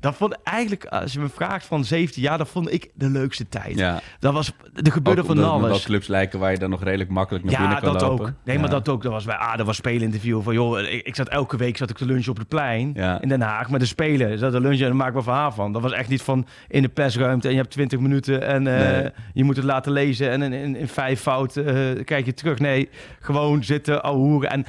dat 0.00 0.14
vond 0.14 0.36
eigenlijk, 0.42 0.84
als 0.84 1.12
je 1.12 1.20
me 1.20 1.28
vraagt 1.28 1.66
van 1.66 1.84
17 1.84 2.22
jaar, 2.22 2.38
dat 2.38 2.48
vond 2.48 2.72
ik 2.72 2.90
de 2.94 3.10
leukste 3.10 3.48
tijd. 3.48 3.78
Ja, 3.78 4.00
Dat 4.18 4.32
was, 4.32 4.52
er 4.74 4.92
gebeurde 4.94 5.20
ook 5.20 5.26
van 5.26 5.44
alles. 5.44 5.84
clubs 5.84 6.06
lijken 6.06 6.38
waar 6.38 6.50
je 6.50 6.58
dan 6.58 6.70
nog 6.70 6.82
redelijk 6.82 7.10
makkelijk 7.10 7.44
naar 7.44 7.52
Ja, 7.52 7.58
binnen 7.60 7.78
kan 7.82 7.92
dat 7.92 8.02
lopen. 8.02 8.24
ook. 8.26 8.32
Nee, 8.44 8.58
maar 8.58 8.70
dat 8.70 8.88
ook. 8.88 9.02
Dat 9.02 9.12
was 9.12 9.24
bij 9.24 9.36
ah, 9.36 9.56
dat 9.56 9.66
was 9.66 9.76
speelinterview 9.76 10.42
van 10.42 10.54
joh, 10.54 10.80
ik, 10.80 11.06
ik 11.06 11.14
zat 11.14 11.28
elke 11.28 11.56
week 11.56 11.76
zat 11.76 11.90
ik 11.90 11.96
te 11.96 12.04
lunchen 12.06 12.30
op 12.30 12.38
het 12.38 12.48
plein 12.48 12.90
Ja. 12.94 13.20
in 13.20 13.28
Den 13.28 13.40
Haag 13.40 13.70
met 13.70 13.80
de 13.80 13.86
spelen. 13.86 14.38
Zat 14.38 14.52
te 14.52 14.60
lunchen 14.60 14.80
en 14.82 14.86
daar 14.88 14.96
maak 14.96 15.08
ik 15.08 15.12
wel 15.14 15.22
verhaal 15.22 15.52
van. 15.52 15.72
Dat 15.72 15.82
was 15.82 15.92
echt 15.92 16.08
niet 16.08 16.22
van 16.22 16.46
in 16.68 16.82
de 16.82 16.88
persruimte 16.88 17.46
en 17.48 17.54
je 17.54 17.60
hebt 17.60 17.70
20 17.72 17.98
minuten 17.98 18.42
en 18.46 18.66
eh, 18.66 18.90
Nee. 19.00 19.10
je 19.32 19.44
moet 19.44 19.56
het 19.56 19.64
laten 19.64 19.92
lezen 19.92 20.30
en 20.30 20.42
in, 20.42 20.52
in, 20.52 20.76
in 20.76 20.88
vijf 20.88 21.20
fouten 21.20 21.66
eh, 21.96 22.04
kijk 22.04 22.26
je 22.26 22.34
terug. 22.34 22.58
Nee, 22.58 22.88
gewoon 23.20 23.64
zitten, 23.64 24.02
ouwehoeren. 24.02 24.50
En 24.50 24.64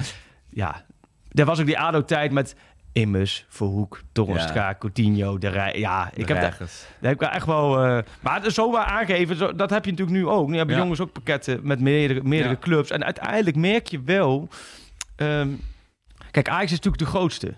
ja, 0.50 0.84
er 1.32 1.44
was 1.44 1.60
ook 1.60 1.66
die 1.66 1.78
ADO-tijd 1.78 2.32
met 2.32 2.54
Immers, 2.96 3.44
Verhoek, 3.48 4.00
Torrenstra, 4.12 4.74
Coutinho, 4.78 5.38
de 5.38 5.48
Rij. 5.48 5.78
Ja, 5.78 6.10
ik 6.14 6.28
heb 6.28 6.40
daar, 6.40 6.56
daar 6.58 6.68
heb 7.00 7.12
ik 7.12 7.20
wel 7.20 7.28
echt 7.30 7.46
wel... 7.46 7.84
eh, 7.84 8.02
maar 8.20 8.34
het 8.34 8.44
is 8.44 8.54
zo 8.54 8.70
wel 8.72 8.80
aangegeven, 8.80 9.36
zo, 9.36 9.54
dat 9.54 9.70
heb 9.70 9.84
je 9.84 9.90
natuurlijk 9.90 10.18
nu 10.18 10.26
ook. 10.26 10.48
Nu 10.48 10.56
hebben 10.56 10.74
Ja. 10.76 10.80
jongens 10.82 11.00
ook 11.00 11.12
pakketten 11.12 11.60
met 11.62 11.80
meerdere, 11.80 12.22
meerdere 12.22 12.54
Ja. 12.54 12.60
clubs. 12.60 12.90
En 12.90 13.04
uiteindelijk 13.04 13.56
merk 13.56 13.86
je 13.86 14.00
wel... 14.04 14.48
ehm, 15.16 15.48
Kijk, 16.30 16.48
Ajax 16.48 16.64
is 16.64 16.70
natuurlijk 16.76 17.02
de 17.02 17.08
grootste. 17.08 17.54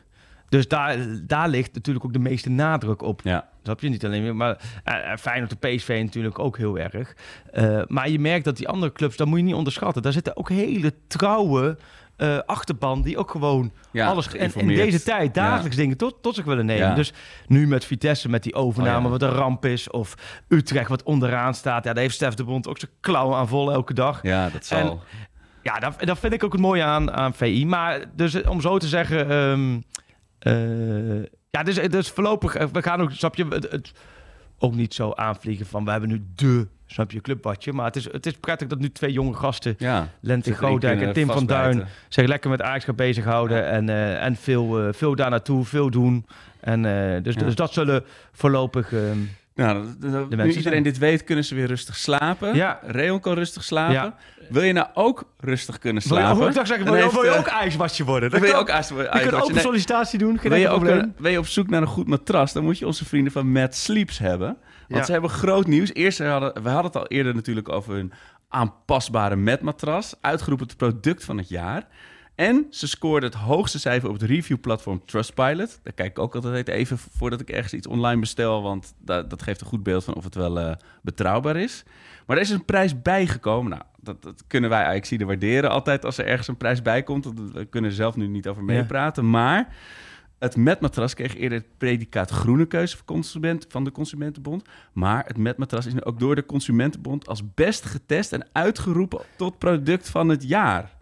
Dus 0.49 0.69
daar, 0.69 0.97
daar 1.27 1.49
ligt 1.49 1.75
natuurlijk 1.75 2.05
ook 2.05 2.13
de 2.13 2.19
meeste 2.19 2.51
nadruk 2.51 3.03
op. 3.03 3.21
Ja. 3.25 3.49
Snap 3.63 3.81
je? 3.81 3.89
Niet 3.89 4.05
alleen 4.05 4.23
meer, 4.23 4.37
maar 4.37 4.59
uh, 4.89 5.17
Feyenoord 5.17 5.51
de 5.61 5.69
PSV 5.69 6.01
natuurlijk 6.05 6.39
ook 6.39 6.57
heel 6.57 6.79
erg. 6.79 7.15
Uh, 7.55 7.83
maar 7.87 8.09
je 8.09 8.19
merkt 8.19 8.45
dat 8.45 8.57
die 8.57 8.69
andere 8.69 8.93
clubs, 8.93 9.17
dat 9.17 9.27
moet 9.27 9.39
je 9.39 9.45
niet 9.45 9.55
onderschatten. 9.55 10.03
Daar 10.03 10.13
zitten 10.13 10.37
ook 10.37 10.49
hele 10.49 10.93
trouwe 11.07 11.79
uh, 12.19 12.39
achterban 12.47 13.03
die 13.03 13.19
ook 13.19 13.31
gewoon 13.31 13.73
ja, 13.91 14.07
alles 14.07 14.35
en 14.35 14.55
in 14.55 14.67
deze 14.67 15.03
tijd 15.03 15.35
dagelijks 15.35 15.77
ja. 15.77 15.83
dingen 15.83 15.97
tot, 15.97 16.23
tot 16.23 16.35
zich 16.35 16.45
willen 16.45 16.67
nemen. 16.67 16.89
Ja. 16.89 16.95
Dus 16.95 17.13
nu 17.47 17.67
met 17.67 17.85
Vitesse, 17.85 18.29
met 18.29 18.43
die 18.43 18.55
overname, 18.55 19.05
oh, 19.05 19.11
wat 19.11 19.23
een 19.23 19.29
ramp 19.29 19.65
is. 19.65 19.91
Of 19.91 20.15
Utrecht, 20.49 20.89
wat 20.89 21.03
onderaan 21.03 21.55
staat. 21.55 21.85
Ja, 21.85 21.93
daar 21.93 22.03
heeft 22.03 22.15
Stef 22.15 22.35
de 22.35 22.45
Bond 22.45 22.69
ook 22.69 22.79
zijn 22.79 22.91
klauwen 23.01 23.37
aan 23.37 23.49
vol 23.49 23.73
elke 23.73 23.95
dag. 23.95 24.23
Ja, 24.23 24.49
dat 24.49 24.67
zal. 24.67 24.79
En, 24.79 25.01
ja, 25.63 25.79
dat, 25.79 25.95
dat 25.99 26.19
vind 26.19 26.33
ik 26.33 26.45
ook 26.45 26.53
het 26.53 26.61
mooie 26.61 26.83
aan, 26.83 27.13
aan 27.13 27.35
VI. 27.35 27.67
Maar 27.67 28.05
dus 28.17 28.43
om 28.43 28.61
zo 28.61 28.79
te 28.79 28.89
zeggen... 28.89 29.31
Um, 29.31 29.85
uh, 30.43 31.25
ja, 31.51 31.63
dus, 31.63 31.75
dus 31.89 32.11
voorlopig, 32.11 32.53
we 32.73 32.83
gaan 32.83 33.01
ook, 33.01 33.11
snap 33.11 33.35
je, 33.35 33.47
het, 33.49 33.71
het, 33.71 33.93
ook 34.59 34.75
niet 34.75 34.95
zo 34.95 35.13
aanvliegen 35.13 35.67
van 35.67 35.85
we 35.85 35.91
hebben 35.91 36.09
nu 36.09 36.27
de, 36.35 36.69
snap 36.93 37.11
je, 37.11 37.21
clubwatje. 37.21 37.73
Maar 37.73 37.87
het 37.87 37.97
is, 37.97 38.13
het 38.13 38.27
is 38.27 38.33
prettig 38.33 38.69
dat 38.69 38.79
nu 38.79 38.91
twee 38.91 39.13
jonge 39.13 39.35
gasten, 39.35 39.75
ja, 39.79 40.09
Lente 40.21 40.55
Godijk 40.55 41.01
en 41.01 41.13
Tim 41.13 41.27
van 41.27 41.47
Duin, 41.47 41.85
zich 42.09 42.27
lekker 42.27 42.51
met 42.51 42.63
Ajax 42.63 42.85
gaan 42.85 42.95
bezighouden. 42.95 43.57
Ja. 43.57 43.63
En, 43.63 43.89
uh, 43.89 44.25
en 44.25 44.37
veel, 44.37 44.87
uh, 44.87 44.93
veel 44.93 45.15
daar 45.15 45.31
naartoe, 45.31 45.65
veel 45.65 45.91
doen. 45.91 46.27
En 46.61 46.85
uh, 46.85 47.23
dus, 47.23 47.35
ja. 47.35 47.43
dus 47.43 47.55
dat 47.55 47.73
zullen 47.73 48.05
voorlopig... 48.33 48.93
Nou, 49.55 49.87
de 50.01 50.07
nu 50.09 50.29
iedereen 50.31 50.63
zijn. 50.63 50.83
dit 50.83 50.99
weet, 50.99 51.25
kunnen 51.25 51.45
ze 51.45 51.55
weer 51.55 51.67
rustig 51.67 51.97
slapen. 51.97 52.55
Ja. 52.55 52.81
Reon 52.87 53.21
kan 53.21 53.35
rustig 53.35 53.65
slapen. 53.65 54.15
Wil 54.49 54.63
je 54.63 54.73
nou 54.73 54.87
ook 54.95 55.25
rustig 55.39 55.79
kunnen 55.79 56.03
slapen? 56.03 56.39
Wil 56.39 56.47
je, 56.47 56.67
zeggen, 56.67 56.85
wil 56.85 56.95
je, 56.95 57.11
wil 57.13 57.25
je 57.25 57.39
ook 57.39 57.47
ijswasje 57.47 58.05
worden? 58.05 58.31
Dan 58.31 58.41
wil 58.41 58.49
je 58.49 58.57
ook 58.57 58.69
ijswasje 58.69 59.19
Je 59.19 59.29
kunt 59.29 59.43
open 59.43 59.61
sollicitatie 59.61 60.19
doen, 60.19 60.39
geen 60.39 60.51
wil 60.51 60.61
je, 60.61 60.69
ook, 60.69 60.85
wil 61.17 61.31
je 61.31 61.39
op 61.39 61.47
zoek 61.47 61.69
naar 61.71 61.81
een 61.81 61.89
goed 61.89 62.07
matras, 62.07 62.53
dan 62.53 62.65
moet 62.65 62.79
je 62.79 62.87
onze 62.87 63.05
vrienden 63.05 63.33
van 63.33 63.53
Mad 63.53 63.75
Sleeps 63.75 64.19
hebben. 64.19 64.57
Want 64.89 65.07
ze 65.07 65.13
hebben 65.13 65.31
groot 65.31 65.67
nieuws. 65.67 65.93
Eerst 65.93 66.19
hadden 66.19 66.63
we 66.63 66.69
hadden 66.69 66.93
het 66.93 66.97
al 66.97 67.07
eerder 67.07 67.35
natuurlijk 67.35 67.69
over 67.69 67.95
hun 67.95 68.13
aanpasbare 68.49 69.37
matmatras. 69.37 70.15
Uitgeroepen 70.21 70.67
het 70.67 70.77
product 70.77 71.25
van 71.25 71.39
het 71.39 71.49
jaar. 71.49 71.87
En 72.35 72.67
ze 72.71 72.89
scoorde 72.89 73.27
het 73.27 73.35
hoogste 73.35 73.79
cijfer 73.79 74.09
op 74.09 74.21
het 74.21 74.31
reviewplatform 74.31 75.03
Trustpilot. 75.05 75.81
Daar 75.83 75.93
kijk 75.93 76.11
ik 76.11 76.19
ook 76.19 76.35
altijd 76.35 76.69
even 76.69 76.99
voordat 76.99 77.41
ik 77.41 77.51
ergens 77.51 77.73
iets 77.73 77.87
online 77.87 78.21
bestel, 78.21 78.63
want 78.63 78.95
dat, 78.99 79.31
dat 79.31 79.43
geeft 79.43 79.61
een 79.61 79.67
goed 79.67 79.83
beeld 79.83 80.05
van 80.05 80.15
of 80.15 80.25
het 80.25 80.35
wel 80.35 80.59
uh, 80.59 80.73
betrouwbaar 81.03 81.57
is. 81.57 81.85
Maar 82.27 82.37
er 82.37 82.43
is 82.43 82.51
een 82.51 82.65
prijs 82.65 83.03
bijgekomen. 83.03 83.71
Nou, 83.71 83.83
dat, 84.01 84.23
dat 84.23 84.45
kunnen 84.47 84.71
wij 84.71 84.79
eigenlijk 84.79 85.09
zien 85.09 85.27
waarderen 85.27 85.71
altijd 85.71 86.05
als 86.05 86.19
er 86.19 86.27
ergens 86.27 86.49
een 86.49 86.57
prijs 86.57 86.83
bij 86.83 87.03
komt. 87.03 87.25
We 87.53 87.65
kunnen 87.65 87.91
er 87.91 87.97
zelf 87.97 88.17
nu 88.17 88.27
niet 88.27 88.49
over 88.49 88.65
meepraten. 88.65 89.25
Ja. 89.25 89.31
Maar 89.31 89.75
het 90.39 90.57
metmatras 90.57 91.15
kreeg 91.15 91.37
eerder 91.37 91.59
het 91.59 91.79
predicaat 91.79 92.31
groene 92.31 92.67
keuze 92.67 92.97
van, 92.97 93.07
consument, 93.07 93.67
van 93.69 93.85
de 93.85 93.93
Consumentenbond. 93.93 94.63
Maar 94.93 95.25
het 95.27 95.37
metmatras 95.37 95.87
is 95.87 95.93
nu 95.93 96.03
ook 96.03 96.21
door 96.21 96.35
de 96.35 96.47
Consumentenbond 96.47 97.29
als 97.29 97.55
best 97.55 97.85
getest 97.85 98.33
en 98.33 98.47
uitgeroepen 98.53 99.21
tot 99.37 99.59
product 99.59 100.09
van 100.09 100.29
het 100.29 100.49
jaar. 100.49 100.97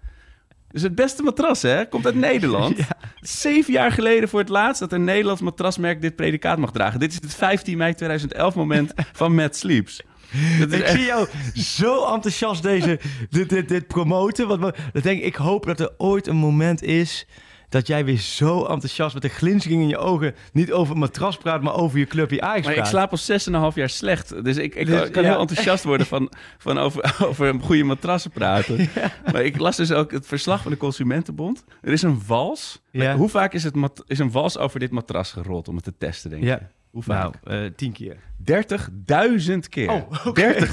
Dus 0.70 0.82
het 0.82 0.95
beste 0.95 1.22
matras, 1.22 1.62
hè? 1.62 1.89
Komt 1.89 2.07
uit 2.07 2.14
Nederland. 2.14 2.76
Ja. 2.89 2.97
Zeven 3.20 3.72
jaar 3.72 3.93
geleden 3.93 4.28
voor 4.28 4.41
het 4.41 4.49
laatst 4.49 4.80
dat 4.80 4.93
een 4.93 5.05
Nederlands 5.05 5.41
matrasmerk 5.41 6.01
dit 6.01 6.16
predicaat 6.16 6.59
mag 6.59 6.70
dragen. 6.70 7.01
Dit 7.01 7.11
is 7.11 7.18
het 7.20 7.34
15 7.34 7.78
mei 7.78 7.95
2011 7.95 8.55
moment 8.55 8.93
van 9.12 9.34
Mad 9.34 9.57
Sleeps. 9.57 10.03
ik 10.61 10.72
echt... 10.72 10.91
zie 10.91 11.05
jou 11.05 11.28
zo 11.55 12.12
enthousiast 12.14 12.62
deze, 12.62 13.01
dit, 13.30 13.49
dit, 13.49 13.68
dit 13.68 13.87
promoten. 13.87 14.49
Want 14.49 14.76
denk 14.93 15.18
ik, 15.18 15.24
ik 15.24 15.34
hoop 15.34 15.66
dat 15.66 15.80
er 15.80 15.95
ooit 15.97 16.26
een 16.26 16.37
moment 16.37 16.82
is 16.82 17.26
dat 17.69 17.87
jij 17.87 18.05
weer 18.05 18.19
zo 18.19 18.64
enthousiast 18.64 19.14
met 19.14 19.25
een 19.25 19.31
glinstering 19.31 19.83
in 19.83 19.89
je 19.89 19.99
ogen 19.99 20.35
niet 20.53 20.73
over 20.73 20.91
het 20.91 20.99
matras 20.99 21.37
praat, 21.37 21.62
maar 21.62 21.75
over 21.75 21.99
je 21.99 22.07
club, 22.07 22.31
je 22.31 22.41
Ajax 22.41 22.67
Maar 22.67 22.77
ik 22.77 22.85
slaap 22.85 23.11
al 23.11 23.71
6,5 23.71 23.75
jaar 23.75 23.89
slecht. 23.89 24.45
Dus 24.45 24.57
ik, 24.57 24.75
ik 24.75 24.87
dus, 24.87 25.11
kan 25.11 25.23
ja. 25.23 25.31
heel 25.31 25.41
enthousiast 25.41 25.85
worden 25.85 26.07
van, 26.07 26.33
van 26.59 26.79
over, 26.79 27.17
over 27.29 27.49
een 27.49 27.61
goede 27.61 27.85
matrassen 27.85 28.31
praten. 28.31 28.75
Ja. 28.95 29.12
Maar 29.33 29.45
ik 29.45 29.59
las 29.59 29.77
dus 29.77 29.93
ook 29.93 30.11
het 30.11 30.27
verslag 30.27 30.62
van 30.62 30.71
de 30.71 30.77
Consumentenbond. 30.77 31.64
Er 31.83 31.93
is 31.93 32.03
een 32.03 32.23
wals. 32.27 32.81
Ja. 32.91 33.17
Hoe 33.17 33.29
vaak 33.29 33.53
is, 33.53 33.64
het 33.64 33.75
mat, 33.75 34.05
is 34.07 34.19
een 34.19 34.31
wals 34.31 34.59
over 34.59 34.81
dit 34.81 34.91
matras 34.91 35.33
gerold 35.33 35.69
om 35.69 35.75
het 35.75 35.85
te 35.85 35.95
testen, 35.99 36.31
denk 36.31 36.43
je? 36.43 36.59
Hoe 36.97 37.05
vaak? 37.05 37.34
Nou, 37.44 37.64
uh, 37.64 37.70
tien 37.76 37.92
keer. 37.92 38.16
30.000 39.49 39.59
keer. 39.68 39.90
Oh, 39.90 40.26
okay. 40.26 40.55
30.000 40.55 40.68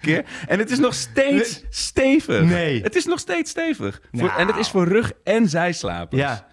keer. 0.00 0.24
En 0.46 0.58
het 0.58 0.70
is 0.70 0.78
nog 0.78 0.94
steeds 0.94 1.60
nee. 1.60 1.70
stevig. 1.70 2.44
Nee. 2.44 2.82
Het 2.82 2.94
is 2.96 3.04
nog 3.04 3.18
steeds 3.18 3.50
stevig. 3.50 4.02
Nou. 4.10 4.28
Voor, 4.28 4.38
en 4.38 4.46
het 4.46 4.56
is 4.56 4.68
voor 4.68 4.88
rug- 4.88 5.12
en 5.22 5.48
zijslapers. 5.48 6.22
Ja. 6.22 6.46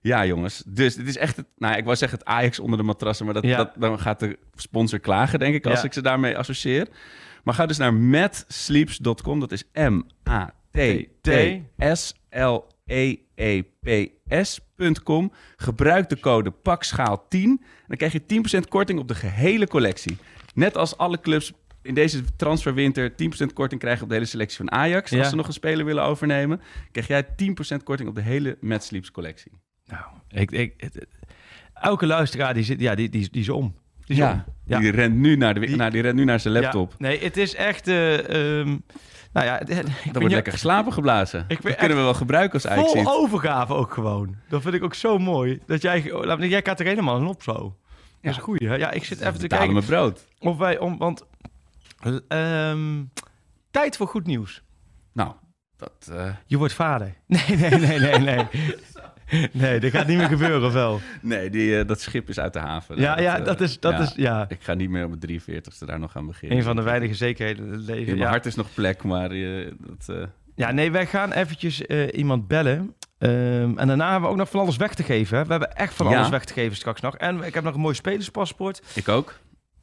Ja, 0.00 0.26
jongens. 0.26 0.62
Dus 0.66 0.94
dit 0.94 1.08
is 1.08 1.16
echt 1.16 1.36
het... 1.36 1.46
Nou, 1.56 1.76
ik 1.76 1.84
wou 1.84 1.96
zeggen 1.96 2.18
het 2.18 2.26
Ajax 2.26 2.58
onder 2.58 2.78
de 2.78 2.84
matrassen, 2.84 3.24
maar 3.24 3.34
dat, 3.34 3.44
ja. 3.44 3.56
dat, 3.56 3.70
dan 3.78 4.00
gaat 4.00 4.20
de 4.20 4.38
sponsor 4.54 4.98
klagen, 4.98 5.38
denk 5.38 5.54
ik, 5.54 5.66
als 5.66 5.80
ja. 5.80 5.84
ik 5.84 5.92
ze 5.92 6.02
daarmee 6.02 6.38
associeer. 6.38 6.88
Maar 7.44 7.54
ga 7.54 7.66
dus 7.66 7.78
naar 7.78 7.94
matsleeps.com. 7.94 9.40
Dat 9.40 9.52
is 9.52 9.64
M-A-T-T-S-L-E-E-P-S.com. 14.32 15.32
Gebruik 15.56 16.08
de 16.08 16.20
code 16.20 16.50
PAKSCHAAL10 16.50 17.30
en 17.30 17.60
dan 17.86 17.96
krijg 17.96 18.12
je 18.12 18.22
10% 18.64 18.68
korting 18.68 18.98
op 18.98 19.08
de 19.08 19.14
gehele 19.14 19.66
collectie. 19.66 20.16
Net 20.54 20.76
als 20.76 20.96
alle 20.96 21.20
clubs 21.20 21.52
in 21.82 21.94
deze 21.94 22.22
transferwinter 22.36 23.10
10% 23.10 23.14
korting 23.54 23.80
krijgen 23.80 24.02
op 24.02 24.08
de 24.08 24.14
hele 24.14 24.26
selectie 24.26 24.56
van 24.56 24.70
Ajax. 24.70 25.10
Ja. 25.10 25.18
Als 25.18 25.28
ze 25.28 25.36
nog 25.36 25.46
een 25.46 25.52
speler 25.52 25.84
willen 25.84 26.04
overnemen, 26.04 26.60
krijg 26.90 27.06
jij 27.06 27.24
10% 27.24 27.82
korting 27.84 28.08
op 28.08 28.14
de 28.14 28.20
hele 28.20 28.56
Mad 28.60 28.84
Sleeps 28.84 29.10
collectie. 29.10 29.52
Nou, 29.84 30.04
ik, 30.28 30.50
ik, 30.50 30.74
het, 30.76 31.06
elke 31.74 32.06
luisteraar 32.06 32.54
die 32.54 32.64
zit, 32.64 32.80
ja, 32.80 32.94
die, 32.94 33.08
die, 33.08 33.28
die 33.30 33.40
is 33.40 33.48
om. 33.48 33.74
Die, 34.04 34.16
is 34.16 34.16
ja, 34.16 34.44
om. 34.46 34.54
ja. 34.64 34.78
die 34.78 34.90
rent 34.90 35.14
nu 35.14 35.36
naar, 35.36 35.54
de, 35.54 35.60
die, 35.60 35.76
naar, 35.76 35.90
die 35.90 36.02
rent 36.02 36.14
nu 36.14 36.24
naar 36.24 36.40
zijn 36.40 36.54
laptop. 36.54 36.94
Nee, 36.98 37.18
het 37.24 37.36
is 37.36 37.54
echt... 37.54 37.88
Uh, 37.88 38.58
um, 38.58 38.84
nou 39.32 39.46
ja, 39.46 39.60
er 39.60 39.84
wordt 40.12 40.30
lekker 40.30 40.52
geslapen 40.52 40.92
geblazen. 40.92 41.44
Ik 41.48 41.62
dat 41.62 41.76
kunnen 41.76 41.96
we 41.96 42.02
wel 42.02 42.14
gebruiken 42.14 42.52
als 42.52 42.66
Ajax. 42.66 42.92
Vol 42.92 43.06
overgave 43.06 43.74
ook 43.74 43.92
gewoon. 43.92 44.36
Dat 44.48 44.62
vind 44.62 44.74
ik 44.74 44.84
ook 44.84 44.94
zo 44.94 45.18
mooi. 45.18 45.60
Dat 45.66 45.82
jij, 45.82 46.02
jij 46.38 46.60
gaat 46.64 46.80
er 46.80 46.86
helemaal 46.86 47.16
een 47.16 47.26
op 47.26 47.42
zo. 47.42 47.76
Dat 48.20 48.32
is 48.32 48.38
goed. 48.38 48.60
Ja, 48.60 48.90
ik 48.90 49.04
zit 49.04 49.20
even 49.20 49.38
te 49.38 49.46
kijken. 49.46 49.72
mijn 49.72 49.84
brood. 49.84 50.26
Of 50.38 50.56
wij, 50.56 50.78
om, 50.78 50.98
want 50.98 51.24
Um, 52.28 53.10
tijd 53.70 53.96
voor 53.96 54.06
goed 54.06 54.26
nieuws. 54.26 54.62
Nou, 55.12 55.32
dat... 55.76 56.08
Uh... 56.10 56.34
Je 56.46 56.56
wordt 56.56 56.72
vader. 56.74 57.14
Nee, 57.26 57.56
nee, 57.56 57.70
nee, 57.70 57.98
nee, 57.98 58.18
nee. 58.18 58.46
Nee, 59.52 59.80
dat 59.80 59.90
gaat 59.90 60.06
niet 60.06 60.16
meer 60.16 60.28
gebeuren, 60.28 60.66
of 60.66 60.72
wel? 60.72 61.00
Nee, 61.20 61.50
die, 61.50 61.78
uh, 61.78 61.86
dat 61.86 62.00
schip 62.00 62.28
is 62.28 62.38
uit 62.38 62.52
de 62.52 62.58
haven. 62.58 63.00
Ja, 63.00 63.14
dat, 63.14 63.24
ja, 63.24 63.40
dat 63.40 63.60
is... 63.60 63.80
Dat 63.80 63.92
ja, 63.92 64.00
is 64.00 64.12
ja. 64.16 64.44
Ik 64.48 64.62
ga 64.62 64.74
niet 64.74 64.90
meer 64.90 65.04
op 65.04 65.10
het 65.10 65.30
43ste 65.30 65.86
daar 65.86 65.98
nog 65.98 66.16
aan 66.16 66.26
beginnen. 66.26 66.58
Een 66.58 66.64
van 66.64 66.76
de 66.76 66.82
weinige 66.82 67.14
zekerheden 67.14 67.66
in 67.66 67.72
het 67.72 67.82
leven. 67.82 68.12
In 68.12 68.18
mijn 68.18 68.30
hart 68.30 68.46
is 68.46 68.54
nog 68.54 68.74
plek, 68.74 69.02
maar... 69.02 69.32
Uh, 69.32 69.70
dat, 69.78 70.28
Ja, 70.54 70.70
nee, 70.70 70.90
wij 70.90 71.06
gaan 71.06 71.32
eventjes 71.32 71.80
iemand 72.10 72.48
bellen. 72.48 72.94
Um, 73.18 73.78
en 73.78 73.86
daarna 73.86 74.10
hebben 74.10 74.22
we 74.22 74.34
ook 74.34 74.36
nog 74.40 74.50
van 74.50 74.60
alles 74.60 74.76
weg 74.76 74.94
te 74.94 75.02
geven. 75.02 75.36
Hè? 75.38 75.44
We 75.44 75.50
hebben 75.50 75.76
echt 75.76 75.94
van 75.94 76.06
alles 76.06 76.28
weg 76.28 76.44
te 76.44 76.52
geven 76.52 76.76
straks 76.76 77.00
nog. 77.00 77.16
En 77.16 77.42
ik 77.42 77.54
heb 77.54 77.64
nog 77.64 77.74
een 77.74 77.80
mooi 77.80 77.94
spelerspaspoort. 77.94 78.82
Ik 78.94 79.08
ook. 79.08 79.38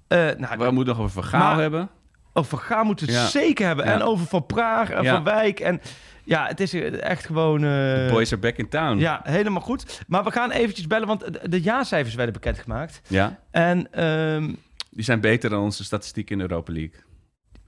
nou, 0.08 0.58
we 0.58 0.72
moeten 0.72 0.96
nog 0.96 1.00
over 1.00 1.24
Vergaal 1.24 1.58
hebben. 1.58 1.90
Over 2.34 2.58
Gaan 2.58 2.86
moeten 2.86 3.06
we 3.06 3.12
het 3.12 3.22
ja. 3.22 3.28
zeker 3.28 3.66
hebben. 3.66 3.86
Ja. 3.86 3.94
En 3.94 4.02
over 4.02 4.26
Van 4.26 4.46
Praag 4.46 4.90
en. 4.90 5.06
Van 5.06 5.24
Wijk. 5.24 5.60
En 5.60 5.82
ja, 6.24 6.48
het 6.48 6.60
is 6.60 6.74
echt 6.74 7.26
gewoon... 7.26 7.64
Uh... 7.64 8.12
Boys 8.12 8.32
are 8.32 8.42
back 8.42 8.58
in 8.58 8.70
town. 8.70 8.98
Ja, 8.98 9.22
helemaal 9.24 9.62
goed. 9.62 10.04
Maar 10.08 10.24
we 10.24 10.32
gaan 10.32 10.52
eventjes 10.52 10.88
bellen, 10.88 11.08
want 11.08 11.34
de, 11.34 11.50
de 11.50 11.62
jaarcijfers 11.62 12.16
werden 12.16 12.34
bekendgemaakt. 12.34 13.02
Ja. 13.08 13.40
En... 13.52 14.06
Um... 14.06 14.58
Die 14.92 15.04
zijn 15.04 15.22
beter 15.22 15.50
dan 15.50 15.62
onze 15.62 15.84
statistiek 15.84 16.30
in 16.30 16.38
de 16.38 16.44
Europa 16.44 16.74
League. 16.74 16.94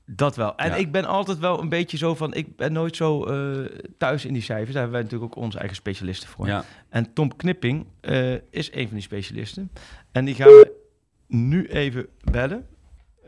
Dat 0.06 0.36
wel. 0.36 0.58
En 0.58 0.80
ik 0.80 0.92
ben 0.92 1.06
altijd 1.06 1.40
wel 1.40 1.62
een 1.62 1.70
beetje 1.70 1.98
zo 1.98 2.16
van... 2.16 2.34
Ik 2.34 2.56
ben 2.56 2.74
nooit 2.74 2.96
zo 2.96 3.32
uh, 3.32 3.66
thuis 3.98 4.26
in 4.26 4.34
die 4.34 4.42
cijfers. 4.42 4.72
Daar 4.72 4.82
hebben 4.82 4.92
wij 4.92 5.02
natuurlijk 5.02 5.38
ook 5.38 5.44
onze 5.44 5.58
eigen 5.58 5.76
specialisten 5.76 6.30
voor. 6.30 6.48
Ja. 6.48 6.64
En 6.90 7.14
Tom 7.14 7.36
Knipping 7.36 7.86
uh, 8.02 8.34
is 8.50 8.74
een 8.74 8.86
van 8.86 8.94
die 8.94 9.02
specialisten. 9.02 9.72
En 10.12 10.26
die 10.26 10.36
gaan 10.36 10.48
we 10.48 10.72
nu 11.28 11.68
even 11.68 12.08
bellen. 12.32 12.68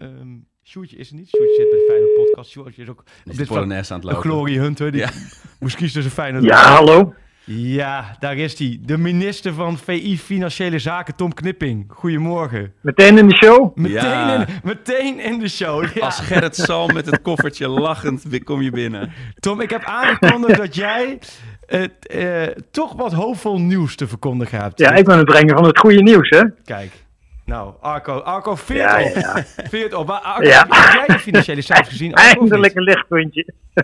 Um, 0.02 0.48
Sjoerdje 0.64 0.98
is 0.98 1.10
er 1.10 1.16
niet. 1.16 1.28
Sjoerdje 1.28 1.56
zit 1.56 1.70
bij 1.70 1.80
de 1.80 1.86
fijne 1.88 2.26
podcast. 2.26 2.52
Sjoerdje 2.52 2.82
is 2.82 2.90
ook 2.90 3.04
op 3.26 3.38
dit 3.38 3.48
van 3.48 3.58
aan 3.58 3.70
het 3.70 4.04
lopen. 4.04 4.22
Glory 4.22 4.58
Hunter. 4.58 4.92
Die 4.92 5.02
ja. 5.02 5.10
moest 5.60 5.76
kiezen 5.76 5.96
tussen 5.96 6.24
fijne... 6.24 6.42
Ja, 6.42 6.76
hallo. 6.76 7.14
Ja, 7.46 8.16
daar 8.20 8.38
is 8.38 8.60
hij. 8.60 8.80
De 8.82 8.98
minister 8.98 9.54
van 9.54 9.78
VI 9.78 10.18
Financiële 10.18 10.80
Zaken, 10.80 11.16
Tom 11.16 11.34
Knipping. 11.34 11.86
Goedemorgen. 11.88 12.74
Meteen 12.82 13.18
in 13.18 13.28
de 13.28 13.36
show? 13.36 13.78
Meteen, 13.78 14.02
ja. 14.02 14.48
in, 14.48 14.48
meteen 14.64 15.20
in 15.20 15.40
de 15.40 15.50
show. 15.50 15.86
Ja. 15.94 16.06
Als 16.06 16.20
Gerrit 16.20 16.56
Salm 16.56 16.94
met 16.94 17.06
het 17.06 17.22
koffertje 17.22 17.68
lachend 17.68 18.44
kom 18.44 18.62
je 18.62 18.72
binnen. 18.72 19.12
Tom, 19.40 19.62
ik 19.62 19.70
heb 19.70 19.84
aangekondigd 19.84 20.58
dat 20.58 20.76
jij 20.76 21.20
het, 21.66 22.14
uh, 22.16 22.44
toch 22.72 22.94
wat 22.94 23.14
hoopvol 23.14 23.60
nieuws 23.60 23.96
te 23.96 24.08
verkondigen 24.08 24.62
hebt. 24.62 24.80
Ja, 24.80 24.92
ik 24.92 25.06
ben 25.06 25.18
het 25.18 25.26
brengen 25.26 25.56
van 25.56 25.66
het 25.66 25.78
goede 25.78 26.02
nieuws, 26.02 26.30
hè? 26.30 26.44
Kijk. 26.64 27.03
Nou, 27.46 27.74
Arco, 27.82 28.18
Arco 28.18 28.56
veert 28.56 28.80
ja, 28.80 29.04
op. 29.10 29.16
Ja. 29.16 29.44
Veert 29.70 29.94
op. 29.94 30.08
Maar 30.08 30.20
Arco, 30.20 30.44
ja. 30.48 30.66
heb 30.70 30.94
jij 31.08 31.16
de 31.16 31.20
financiële 31.22 31.62
cijfers 31.62 31.90
gezien? 31.90 32.14
Arco, 32.14 32.40
Eindelijk 32.40 32.76
een 32.76 32.84
lichtpuntje. 32.84 33.54
Uh, 33.74 33.84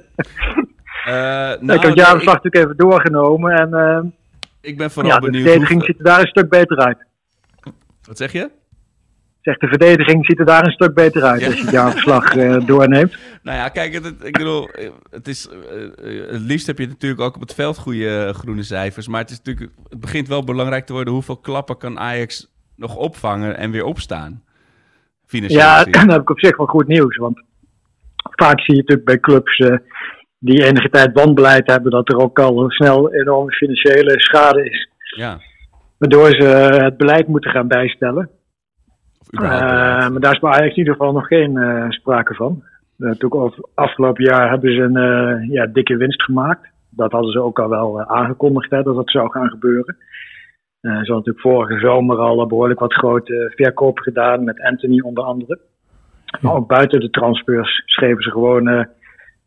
nou, 1.65 1.73
ik 1.73 1.81
heb 1.81 1.95
jarenslag 1.95 2.35
natuurlijk 2.43 2.55
even 2.65 2.77
doorgenomen. 2.77 3.51
En 3.53 3.69
uh, 3.71 4.11
Ik 4.61 4.77
ben 4.77 4.91
vooral 4.91 5.11
Ja, 5.11 5.19
de 5.19 5.25
benieuwd. 5.25 5.43
verdediging 5.43 5.79
hoe- 5.79 5.87
ziet 5.87 5.97
er 5.97 6.03
daar 6.05 6.19
een 6.21 6.27
stuk 6.27 6.49
beter 6.49 6.77
uit. 6.77 6.97
Wat 8.03 8.17
zeg 8.17 8.31
je? 8.31 8.49
Zegt 9.41 9.59
de 9.61 9.67
verdediging 9.67 10.25
ziet 10.25 10.39
er 10.39 10.45
daar 10.45 10.65
een 10.65 10.71
stuk 10.71 10.93
beter 10.93 11.23
uit 11.23 11.41
Ja. 11.41 11.45
als 11.47 11.55
je 11.55 11.61
het 11.61 11.71
jaarverslag 11.71 12.35
eh, 12.35 12.65
doorneemt. 12.65 13.15
Nou 13.43 13.57
ja, 13.57 13.69
kijk, 13.69 13.93
het, 13.93 14.03
het- 14.03 14.23
ik 14.25 14.37
bedoel, 14.37 14.69
het, 15.11 15.27
is, 15.27 15.47
eh, 15.49 15.51
het 16.31 16.41
liefst 16.41 16.67
heb 16.67 16.77
je 16.79 16.87
natuurlijk 16.87 17.21
ook 17.21 17.35
op 17.35 17.41
het 17.41 17.53
veld 17.53 17.77
goede 17.77 18.33
groene 18.33 18.63
cijfers. 18.63 19.07
Maar 19.07 19.21
het, 19.21 19.29
is 19.29 19.37
natuurlijk, 19.37 19.71
het 19.89 19.99
begint 19.99 20.27
wel 20.27 20.43
belangrijk 20.43 20.85
te 20.85 20.93
worden 20.93 21.13
hoeveel 21.13 21.37
klappen 21.37 21.77
kan 21.77 21.99
Ajax 21.99 22.47
nog 22.79 22.95
opvangen 22.95 23.57
en 23.57 23.71
weer 23.71 23.83
opstaan. 23.83 24.43
Financieel 25.25 25.61
Ja, 25.61 25.83
dan 25.83 26.09
heb 26.09 26.21
ik 26.21 26.29
op 26.29 26.39
zich 26.39 26.57
wel 26.57 26.65
goed 26.65 26.87
nieuws. 26.87 27.17
Want 27.17 27.41
vaak 28.15 28.59
zie 28.59 28.75
je 28.75 28.79
natuurlijk 28.79 29.07
bij 29.07 29.19
clubs 29.19 29.57
eh, 29.57 29.77
die 30.39 30.63
enige 30.63 30.89
tijd 30.89 31.13
wanbeleid 31.13 31.67
hebben, 31.67 31.91
dat 31.91 32.09
er 32.09 32.17
ook 32.17 32.39
al 32.39 32.69
snel 32.69 33.13
enorme 33.13 33.51
financiële 33.51 34.19
schade 34.19 34.69
is. 34.69 34.89
ja. 35.15 35.39
Waardoor 35.97 36.29
ze 36.29 36.47
eh, 36.47 36.83
het 36.83 36.97
beleid 36.97 37.27
moeten 37.27 37.51
gaan 37.51 37.67
bijstellen. 37.67 38.29
Of 39.19 39.27
Eh, 39.31 39.39
maar 40.09 40.19
daar 40.19 40.33
is 40.33 40.39
bij 40.39 40.51
Ajax 40.51 40.69
in 40.69 40.77
ieder 40.77 40.93
geval 40.93 41.11
nog 41.11 41.27
geen 41.27 41.85
sprake 41.89 42.33
van. 42.33 42.63
Natuurlijk 42.95 43.55
afgelopen 43.73 44.23
jaar 44.23 44.49
hebben 44.49 44.73
ze 44.73 44.81
een 44.81 45.51
ja, 45.51 45.65
dikke 45.65 45.97
winst 45.97 46.23
gemaakt. 46.23 46.67
Dat 46.89 47.11
hadden 47.11 47.31
ze 47.31 47.41
ook 47.41 47.59
al 47.59 47.69
wel 47.69 48.05
aangekondigd 48.05 48.71
hè, 48.71 48.83
dat 48.83 48.95
dat 48.95 49.09
zou 49.09 49.31
gaan 49.31 49.49
gebeuren. 49.49 49.97
Eh, 50.81 50.91
ze 50.91 50.97
hadden 50.97 51.15
natuurlijk 51.15 51.39
vorige 51.39 51.79
zomer 51.79 52.17
al 52.17 52.47
behoorlijk 52.47 52.79
wat 52.79 52.93
grote 52.93 53.51
verkopen 53.55 54.03
gedaan 54.03 54.43
met 54.43 54.61
Anthony 54.61 54.99
onder 54.99 55.23
andere. 55.23 55.59
Maar 56.41 56.53
ook 56.53 56.67
buiten 56.67 56.99
de 56.99 57.09
transfers 57.09 57.81
schreven 57.85 58.23
ze 58.23 58.31
gewoon 58.31 58.67
eh, 58.67 58.85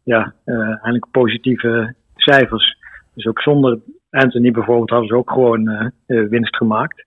ja, 0.02 0.34
eh, 0.44 0.56
eigenlijk 0.56 1.10
positieve 1.10 1.94
cijfers. 2.14 2.76
Dus 3.14 3.26
ook 3.26 3.40
zonder 3.40 3.78
Anthony 4.12 4.50
bijvoorbeeld 4.50 4.90
hadden 4.90 5.08
ze 5.08 5.16
ook 5.16 5.30
gewoon 5.30 5.68
eh, 5.68 5.86
eh, 6.06 6.28
winst 6.28 6.56
gemaakt. 6.56 7.04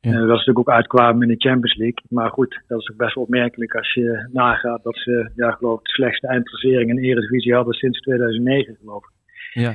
Ja. 0.00 0.10
Eh, 0.10 0.16
dat 0.16 0.24
ze 0.24 0.30
natuurlijk 0.30 0.58
ook 0.58 0.74
uitkwamen 0.74 1.22
in 1.22 1.28
de 1.28 1.48
Champions 1.48 1.76
League. 1.76 2.04
Maar 2.08 2.30
goed, 2.30 2.62
dat 2.68 2.80
is 2.80 2.90
ook 2.90 2.96
best 2.96 3.14
wel 3.14 3.24
opmerkelijk 3.24 3.74
als 3.74 3.92
je 3.94 4.28
nagaat 4.32 4.82
dat 4.82 4.96
ze, 4.96 5.30
ja, 5.34 5.50
geloof 5.50 5.78
ik, 5.78 5.84
de 5.84 5.92
slechtste 5.92 6.26
eindklassering 6.26 6.90
in 6.90 6.96
de 6.96 7.02
Eredivisie 7.02 7.54
hadden 7.54 7.74
sinds 7.74 8.00
2009, 8.00 8.76
geloof 8.80 9.04
ik. 9.04 9.12
Ja. 9.62 9.74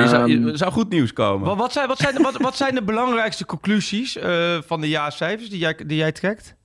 Je 0.00 0.06
zou, 0.08 0.30
je- 0.30 0.36
Ehm, 0.36 0.48
er 0.48 0.56
zou 0.56 0.72
goed 0.72 0.88
nieuws 0.90 1.12
komen. 1.12 1.46
Wat, 1.46 1.56
wat, 1.58 1.72
zijn, 1.72 1.88
wat, 1.88 1.98
zijn, 1.98 2.22
wat, 2.22 2.36
wat 2.36 2.54
zijn 2.56 2.74
de 2.74 2.82
belangrijkste 2.84 3.46
conclusies 3.46 4.16
eh, 4.18 4.56
van 4.60 4.80
de 4.80 4.88
jaarcijfers 4.88 5.50
die 5.50 5.58
jij, 5.58 5.74
die 5.86 5.96
jij 5.98 6.12
trekt? 6.12 6.56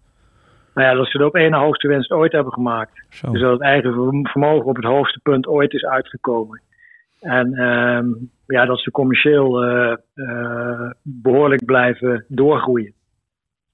nou 0.73 0.87
ja, 0.91 0.93
dat 0.97 1.07
ze 1.07 1.17
de 1.17 1.25
op 1.25 1.35
één 1.35 1.53
hoogste 1.53 1.87
winst 1.87 2.11
ooit 2.11 2.31
hebben 2.31 2.53
gemaakt. 2.53 3.05
Zo. 3.09 3.31
Dus 3.31 3.41
dat 3.41 3.51
het 3.51 3.61
eigen 3.61 3.93
verm- 3.93 4.27
vermogen 4.27 4.65
op 4.65 4.75
het 4.75 4.85
hoogste 4.85 5.19
punt 5.23 5.47
ooit 5.47 5.73
is 5.73 5.85
uitgekomen. 5.85 6.61
En 7.19 7.53
ehm, 7.53 8.07
ja, 8.47 8.65
dat 8.65 8.79
ze 8.79 8.91
commercieel 8.91 9.63
eh, 9.63 9.91
eh, 10.13 10.91
behoorlijk 11.01 11.65
blijven 11.65 12.25
doorgroeien. 12.27 12.93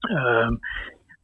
Ehm, 0.00 0.48
een 0.48 0.60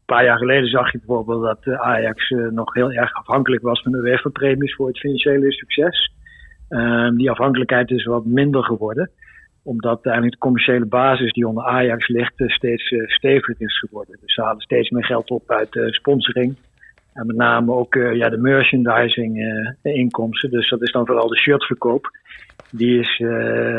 paar 0.06 0.24
jaar 0.24 0.38
geleden 0.38 0.68
zag 0.68 0.92
je 0.92 0.98
bijvoorbeeld 0.98 1.42
dat 1.42 1.74
Ajax 1.78 2.28
nog 2.50 2.74
heel 2.74 2.92
erg 2.92 3.12
afhankelijk 3.14 3.62
was 3.62 3.82
van 3.82 3.92
de 3.92 3.98
UEFA-premies 3.98 4.74
voor 4.74 4.86
het 4.86 4.98
financiële 4.98 5.52
succes. 5.52 6.12
Ehm, 6.72 7.16
die 7.16 7.30
afhankelijkheid 7.30 7.90
is 7.90 8.04
wat 8.04 8.24
minder 8.24 8.64
geworden 8.64 9.10
omdat 9.62 10.04
eigenlijk 10.04 10.34
de 10.34 10.40
commerciële 10.40 10.86
basis 10.86 11.32
die 11.32 11.46
onder 11.46 11.64
Ajax 11.64 12.08
ligt 12.08 12.40
eh, 12.40 12.48
steeds 12.48 12.90
eh, 12.90 13.06
steviger 13.06 13.54
is 13.58 13.78
geworden. 13.78 14.18
Dus 14.20 14.34
ze 14.34 14.42
halen 14.42 14.60
steeds 14.60 14.90
meer 14.90 15.04
geld 15.04 15.30
op 15.30 15.50
uit 15.50 15.76
eh, 15.76 15.86
sponsoring. 15.86 16.56
En 17.12 17.26
met 17.26 17.36
name 17.36 17.72
ook 17.72 17.94
ja, 17.94 18.28
de 18.28 18.36
merchandising 18.36 19.38
inkomsten. 19.82 20.50
Dus 20.50 20.70
dat 20.70 20.82
is 20.82 20.92
dan 20.92 21.06
vooral 21.06 21.28
de 21.28 21.36
shirtverkoop. 21.36 22.10
Die 22.70 22.98
is 22.98 23.16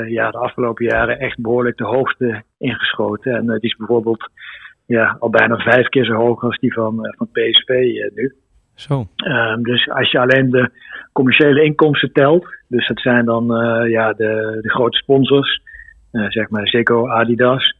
ja, 0.08 0.32
de 0.32 0.38
afgelopen 0.38 0.86
jaren 0.86 1.20
echt 1.20 1.42
behoorlijk 1.42 1.78
de 1.78 1.86
hoogste 1.86 2.44
ingeschoten. 2.58 3.36
En 3.36 3.46
die 3.46 3.70
is 3.70 3.76
bijvoorbeeld 3.76 4.30
ja, 4.86 5.16
al 5.20 5.30
bijna 5.30 5.58
vijf 5.58 5.88
keer 5.88 6.06
zo 6.06 6.14
hoog 6.14 6.44
als 6.44 6.60
die 6.60 6.74
van, 6.74 7.16
van 7.18 7.30
PSV 7.32 7.70
nu. 8.16 8.36
Zo. 8.76 9.08
Ehm, 9.16 9.62
dus 9.62 9.90
als 9.90 10.12
je 10.12 10.20
alleen 10.20 10.50
de 10.50 10.70
commerciële 11.12 11.64
inkomsten 11.64 12.12
telt, 12.12 12.46
dus 12.68 12.88
dat 12.88 13.00
zijn 13.00 13.26
dan 13.26 13.56
eh, 13.56 13.92
ja, 13.92 14.14
de, 14.14 14.58
de 14.62 14.70
grote 14.70 14.98
sponsors, 14.98 15.62
eh, 16.12 16.26
zeg 16.30 16.50
maar 16.50 16.68
Ziggo, 16.68 17.08
Adidas, 17.08 17.76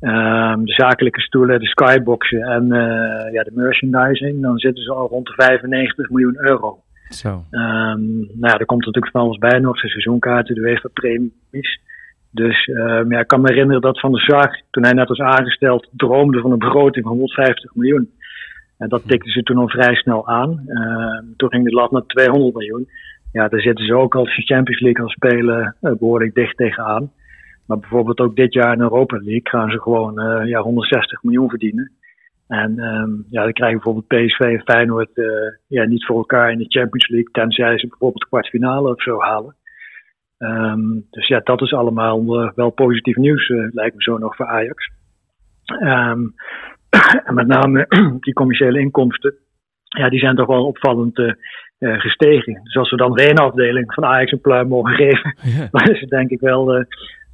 ehm, 0.00 0.64
de 0.64 0.72
zakelijke 0.72 1.20
stoelen, 1.20 1.60
de 1.60 1.66
skyboxen 1.66 2.42
en 2.42 2.72
eh, 2.72 3.32
ja, 3.32 3.42
de 3.42 3.52
merchandising, 3.54 4.42
dan 4.42 4.58
zitten 4.58 4.84
ze 4.84 4.92
al 4.92 5.08
rond 5.08 5.26
de 5.26 5.32
95 5.36 6.10
miljoen 6.10 6.36
euro. 6.38 6.82
Zo. 7.08 7.44
Ehm, 7.50 8.16
nou 8.18 8.52
ja, 8.52 8.58
er 8.58 8.66
komt 8.66 8.84
natuurlijk 8.84 9.12
van 9.12 9.20
alles 9.20 9.38
bij 9.38 9.58
nog, 9.58 9.80
de 9.80 9.88
seizoenkaarten, 9.88 10.54
de 10.54 10.60
UEFA-premies. 10.60 11.80
Dus 12.30 12.64
ehm, 12.66 13.12
ja, 13.12 13.18
ik 13.20 13.26
kan 13.26 13.40
me 13.40 13.48
herinneren 13.48 13.80
dat 13.80 14.00
Van 14.00 14.12
der 14.12 14.20
Sar, 14.20 14.62
toen 14.70 14.82
hij 14.84 14.92
net 14.92 15.08
was 15.08 15.20
aangesteld, 15.20 15.88
droomde 15.92 16.40
van 16.40 16.52
een 16.52 16.58
begroting 16.58 17.04
van 17.04 17.16
150 17.16 17.74
miljoen. 17.74 18.10
En 18.80 18.88
dat 18.88 19.08
tikten 19.08 19.32
ze 19.32 19.42
toen 19.42 19.56
al 19.56 19.68
vrij 19.68 19.94
snel 19.94 20.26
aan. 20.28 20.62
Ehm, 20.66 21.24
toen 21.36 21.48
ging 21.48 21.64
de 21.64 21.74
lat 21.74 21.90
naar 21.90 22.06
200 22.06 22.54
miljoen. 22.54 22.88
Ja, 23.32 23.48
daar 23.48 23.60
zitten 23.60 23.84
ze 23.84 23.94
ook 23.94 24.14
als 24.14 24.34
ze 24.34 24.42
Champions 24.42 24.80
League 24.80 25.00
gaan 25.00 25.14
spelen 25.14 25.76
eh, 25.80 25.92
behoorlijk 25.98 26.34
dicht 26.34 26.56
tegenaan. 26.56 27.12
Maar 27.66 27.78
bijvoorbeeld 27.78 28.20
ook 28.20 28.36
dit 28.36 28.52
jaar 28.52 28.72
in 28.72 28.80
Europa 28.80 29.16
League 29.16 29.48
gaan 29.50 29.70
ze 29.70 29.80
gewoon 29.80 30.20
eh, 30.20 30.48
ja, 30.48 30.60
160 30.60 31.22
miljoen 31.22 31.48
verdienen. 31.48 31.90
En 32.48 32.78
ehm, 32.78 33.10
ja, 33.30 33.42
dan 33.42 33.52
krijgen 33.52 33.80
bijvoorbeeld 33.80 34.06
PSV 34.06 34.40
en 34.40 34.62
Feyenoord 34.64 35.16
eh, 35.16 35.26
ja, 35.66 35.84
niet 35.84 36.06
voor 36.06 36.16
elkaar 36.16 36.52
in 36.52 36.58
de 36.58 36.68
Champions 36.68 37.08
League, 37.08 37.30
tenzij 37.32 37.78
ze 37.78 37.86
bijvoorbeeld 37.86 38.22
de 38.22 38.28
kwartfinale 38.28 38.90
of 38.90 39.02
zo 39.02 39.20
halen. 39.20 39.56
Ehm, 40.38 41.00
dus 41.10 41.28
ja, 41.28 41.40
dat 41.44 41.60
is 41.60 41.72
allemaal 41.72 42.52
wel 42.54 42.70
positief 42.70 43.16
nieuws, 43.16 43.48
lijkt 43.48 43.96
me 43.96 44.02
zo 44.02 44.18
nog 44.18 44.36
voor 44.36 44.46
Ajax. 44.46 44.90
Ehm, 45.64 46.20
en 47.26 47.34
met 47.34 47.46
name 47.46 47.86
die 48.20 48.32
commerciële 48.34 48.80
inkomsten, 48.80 49.34
ja, 49.84 50.08
die 50.08 50.18
zijn 50.20 50.36
toch 50.36 50.46
wel 50.46 50.66
opvallend 50.66 51.18
eh, 51.18 51.32
eh, 51.78 52.00
gestegen. 52.00 52.60
Dus 52.64 52.76
als 52.76 52.90
we 52.90 52.96
dan 52.96 53.12
de 53.12 53.28
ene 53.28 53.40
afdeling 53.40 53.94
van 53.94 54.04
Ajax 54.04 54.32
een 54.32 54.40
pluim 54.40 54.68
mogen 54.68 54.94
geven, 54.94 55.34
Ja. 55.58 55.68
dan 55.70 55.88
is 55.94 56.00
het 56.00 56.10
denk 56.10 56.30
ik 56.30 56.40
wel 56.40 56.74
eh, 56.74 56.84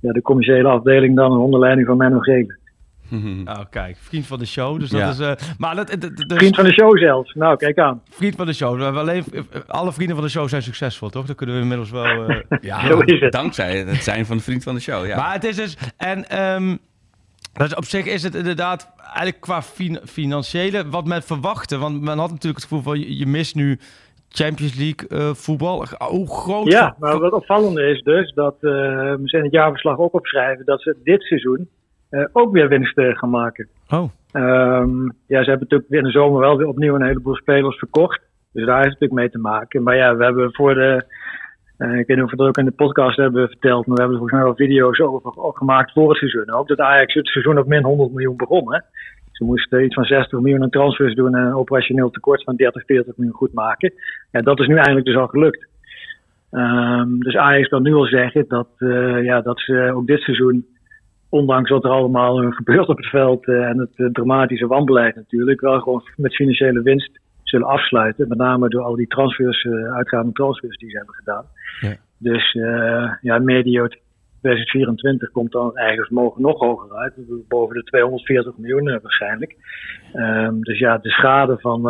ja, 0.00 0.12
de 0.12 0.22
commerciële 0.22 0.68
afdeling 0.68 1.16
dan 1.16 1.32
onder 1.38 1.60
leiding 1.60 1.86
van 1.86 1.96
Menno 1.96 2.18
Gele. 2.18 2.58
Nou, 3.44 3.66
kijk, 3.70 3.96
vriend 4.00 4.26
van 4.26 4.38
de 4.38 4.46
show. 4.46 4.78
Dus 4.80 4.90
dat 4.90 5.00
Ja. 5.00 5.08
is. 5.08 5.18
eh, 5.18 5.54
maar 5.58 5.74
dat, 5.74 5.88
dat- 5.88 6.00
dat- 6.00 6.16
dus- 6.28 6.38
Vriend 6.38 6.54
van 6.56 6.64
de 6.64 6.72
show 6.72 6.98
zelfs. 6.98 7.34
Nou, 7.34 7.56
kijk 7.56 7.78
aan. 7.78 8.02
vriend 8.10 8.36
van 8.36 8.46
de 8.46 8.52
show. 8.52 8.82
Alleen, 8.96 9.24
alle 9.66 9.92
vrienden 9.92 10.16
van 10.16 10.24
de 10.24 10.30
show 10.30 10.48
zijn 10.48 10.62
succesvol, 10.62 11.08
toch? 11.08 11.26
Dat 11.26 11.36
kunnen 11.36 11.54
we 11.54 11.60
inmiddels 11.60 11.90
wel. 11.90 12.04
eh, 12.28 12.36
Ja, 12.60 12.86
Zo 12.86 12.98
is 12.98 13.20
het. 13.20 13.32
dankzij 13.32 13.76
het 13.78 14.02
zijn 14.02 14.26
van 14.26 14.36
de 14.36 14.42
vriend 14.42 14.62
van 14.62 14.74
de 14.74 14.80
show. 14.80 15.06
Ja. 15.06 15.16
Maar 15.16 15.32
het 15.32 15.44
is 15.44 15.56
dus. 15.56 15.78
En 15.96 16.28
ehm, 16.28 16.76
dat 17.52 17.66
is 17.66 17.74
op 17.74 17.84
zich 17.84 18.06
is 18.06 18.22
het 18.22 18.34
inderdaad 18.34 18.92
eigenlijk 19.06 19.40
qua 19.40 19.62
fin- 19.62 20.00
financiële 20.04 20.88
wat 20.88 21.06
men 21.06 21.22
verwachtte. 21.22 21.78
Want 21.78 22.00
men 22.00 22.18
had 22.18 22.30
natuurlijk 22.30 22.62
het 22.62 22.68
gevoel 22.68 22.82
van 22.82 22.98
je, 22.98 23.18
je 23.18 23.26
mist 23.26 23.54
nu 23.54 23.78
Champions 24.28 24.74
League 24.74 25.08
eh, 25.08 25.34
voetbal. 25.34 25.84
Hoe 25.98 26.28
groot. 26.28 26.66
Ja, 26.72 26.96
maar 26.98 27.18
wat 27.18 27.32
opvallende 27.32 27.82
is 27.90 28.02
dus 28.02 28.32
dat 28.34 28.54
eh, 28.54 28.70
we 29.14 29.20
zijn 29.24 29.42
het 29.42 29.52
jaarverslag 29.52 29.98
ook 29.98 30.14
opschrijven 30.14 30.64
dat 30.64 30.82
ze 30.82 30.96
dit 31.04 31.22
seizoen 31.22 31.68
eh, 32.08 32.24
ook 32.32 32.52
weer 32.52 32.68
winst 32.68 32.98
eh, 32.98 33.16
gaan 33.16 33.30
maken. 33.30 33.68
Oh, 33.90 34.10
Ehm, 34.32 35.04
ja, 35.04 35.42
ze 35.42 35.50
hebben 35.50 35.66
natuurlijk 35.68 35.90
in 35.90 36.02
de 36.02 36.10
zomer 36.10 36.40
wel 36.40 36.56
weer 36.56 36.66
opnieuw 36.66 36.94
een 36.94 37.06
heleboel 37.06 37.34
spelers 37.34 37.78
verkocht. 37.78 38.20
Dus 38.52 38.66
daar 38.66 38.78
is 38.78 38.90
het 38.90 39.00
natuurlijk 39.00 39.20
mee 39.20 39.30
te 39.30 39.38
maken. 39.38 39.82
Maar 39.82 39.96
ja, 39.96 40.16
we 40.16 40.24
hebben 40.24 40.54
voor 40.54 40.74
de. 40.74 41.04
Eh, 41.78 41.98
ik 41.98 42.06
weet 42.06 42.16
niet 42.16 42.24
of 42.24 42.30
we 42.30 42.36
dat 42.36 42.46
ook 42.46 42.56
in 42.56 42.64
de 42.64 42.70
podcast 42.70 43.16
hebben 43.16 43.48
verteld, 43.48 43.86
maar 43.86 43.96
we 43.96 44.02
hebben 44.02 44.20
er 44.20 44.28
volgens 44.28 44.32
mij 44.32 44.42
wel 44.42 44.66
video's 44.66 45.00
over 45.00 45.54
gemaakt 45.54 45.92
voor 45.92 46.08
het 46.08 46.18
seizoen. 46.18 46.52
Ook 46.52 46.68
dat 46.68 46.80
Ajax 46.80 47.14
het 47.14 47.26
seizoen 47.26 47.58
op 47.58 47.66
min 47.66 47.84
100 47.84 48.12
miljoen 48.12 48.36
begon. 48.36 48.82
Ze 49.32 49.44
moesten 49.44 49.84
iets 49.84 49.94
van 49.94 50.04
60 50.04 50.40
miljoen 50.40 50.62
aan 50.62 50.70
transfers 50.70 51.14
doen 51.14 51.34
en 51.34 51.46
een 51.46 51.54
operationeel 51.54 52.10
tekort 52.10 52.42
van 52.42 52.56
30, 52.56 52.84
40 52.84 53.16
miljoen 53.16 53.36
goed 53.36 53.52
maken. 53.52 53.92
Ja, 54.30 54.40
dat 54.40 54.60
is 54.60 54.66
nu 54.66 54.74
eigenlijk 54.74 55.06
dus 55.06 55.16
al 55.16 55.26
gelukt. 55.26 55.66
Ehm, 56.50 57.18
dus 57.18 57.36
Ajax 57.36 57.68
kan 57.68 57.82
nu 57.82 57.94
al 57.94 58.04
zeggen 58.04 58.44
dat, 58.48 58.68
eh, 58.78 59.24
ja, 59.24 59.40
dat 59.40 59.60
ze 59.60 59.92
ook 59.94 60.06
dit 60.06 60.20
seizoen 60.20 60.66
ondanks 61.28 61.70
wat 61.70 61.84
er 61.84 61.90
allemaal 61.90 62.36
gebeurt 62.60 62.88
op 62.88 62.96
het 62.96 63.06
veld 63.06 63.46
eh, 63.46 63.68
en 63.68 63.78
het 63.78 64.14
dramatische 64.14 64.66
wanbeleid 64.66 65.14
natuurlijk, 65.14 65.60
wel 65.60 65.80
gewoon 65.80 66.02
met 66.16 66.34
financiële 66.34 66.82
winst 66.82 67.20
zullen 67.48 67.66
afsluiten. 67.66 68.28
Met 68.28 68.38
name 68.38 68.68
door 68.68 68.82
al 68.82 68.96
die 68.96 69.06
transfers, 69.06 69.64
eh, 69.64 69.94
uitgaande 69.94 70.32
transfers 70.32 70.76
die 70.76 70.90
ze 70.90 70.96
hebben 70.96 71.14
gedaan. 71.14 71.44
Ja. 71.80 71.96
Dus 72.18 72.54
eh, 72.54 73.12
ja, 73.20 73.38
medio 73.38 73.86
2024 74.40 75.30
komt 75.30 75.52
dan 75.52 75.66
het 75.66 75.76
eigen 75.76 76.04
vermogen 76.04 76.42
nog 76.42 76.58
hoger 76.58 76.96
uit. 76.96 77.14
Boven 77.48 77.74
de 77.74 77.82
240 77.82 78.56
miljoen 78.56 78.88
eh, 78.88 79.02
waarschijnlijk. 79.02 79.56
Ehm, 80.12 80.60
dus 80.60 80.78
ja, 80.78 80.98
de 80.98 81.10
schade 81.10 81.58
van 81.58 81.82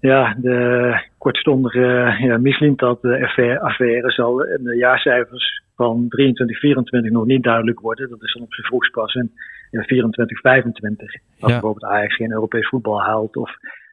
ja, 0.00 0.36
de 0.38 0.96
kortstondige 1.18 2.16
ja, 2.18 2.38
Mislintat-affaire 2.38 4.10
zal 4.10 4.44
in 4.44 4.64
de 4.64 4.76
jaarcijfers 4.76 5.62
van 5.76 6.08
23, 6.08 6.58
24 6.58 7.10
nog 7.10 7.26
niet 7.26 7.42
duidelijk 7.42 7.80
worden. 7.80 8.08
Dat 8.08 8.22
is 8.22 8.32
dan 8.32 8.42
op 8.42 8.54
zijn 8.54 8.66
vroegst 8.66 8.92
pas 8.92 9.14
in 9.14 9.30
ja, 9.70 9.82
24, 9.82 10.40
25. 10.40 11.12
Als 11.12 11.22
Ja. 11.38 11.46
bijvoorbeeld 11.46 11.92
Ajax 11.92 12.16
geen 12.16 12.32
Europees 12.32 12.68
voetbal 12.68 13.02
haalt. 13.02 13.36
Of 13.36 13.50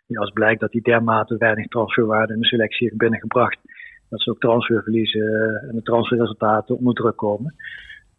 ja, 0.10 0.20
als 0.20 0.32
blijkt 0.32 0.60
dat 0.60 0.72
hij 0.72 0.82
dermate 0.82 1.38
weinig 1.38 1.68
transferwaarde 1.68 2.34
in 2.34 2.40
de 2.40 2.46
selectie 2.46 2.88
heeft 2.88 3.00
binnengebracht. 3.00 3.60
Dat 4.10 4.22
ze 4.22 4.30
ook 4.30 4.40
transferverliezen 4.40 5.66
en 5.70 5.76
de 5.76 5.82
transferresultaten 5.82 6.78
onder 6.78 6.94
druk 6.94 7.16
komen. 7.16 7.56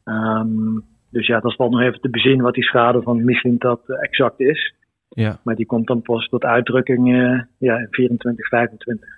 Ehm, 0.05 0.79
Dus 1.11 1.27
ja, 1.27 1.41
dat 1.41 1.55
valt 1.55 1.71
nog 1.71 1.81
even 1.81 2.01
te 2.01 2.11
bezien 2.11 2.43
wat 2.43 2.55
die 2.55 2.65
schade 2.65 3.03
van 3.03 3.25
misschien 3.25 3.59
dat 3.59 3.81
exact 3.89 4.41
is. 4.41 4.75
Ja. 5.09 5.41
Maar 5.45 5.55
die 5.55 5.67
komt 5.67 5.87
dan 5.87 6.03
pas 6.03 6.29
tot 6.29 6.45
uitdrukking 6.45 7.09
uh, 7.09 7.43
ja, 7.59 7.79
in 7.79 7.87
24, 7.91 8.49
25. 8.49 9.09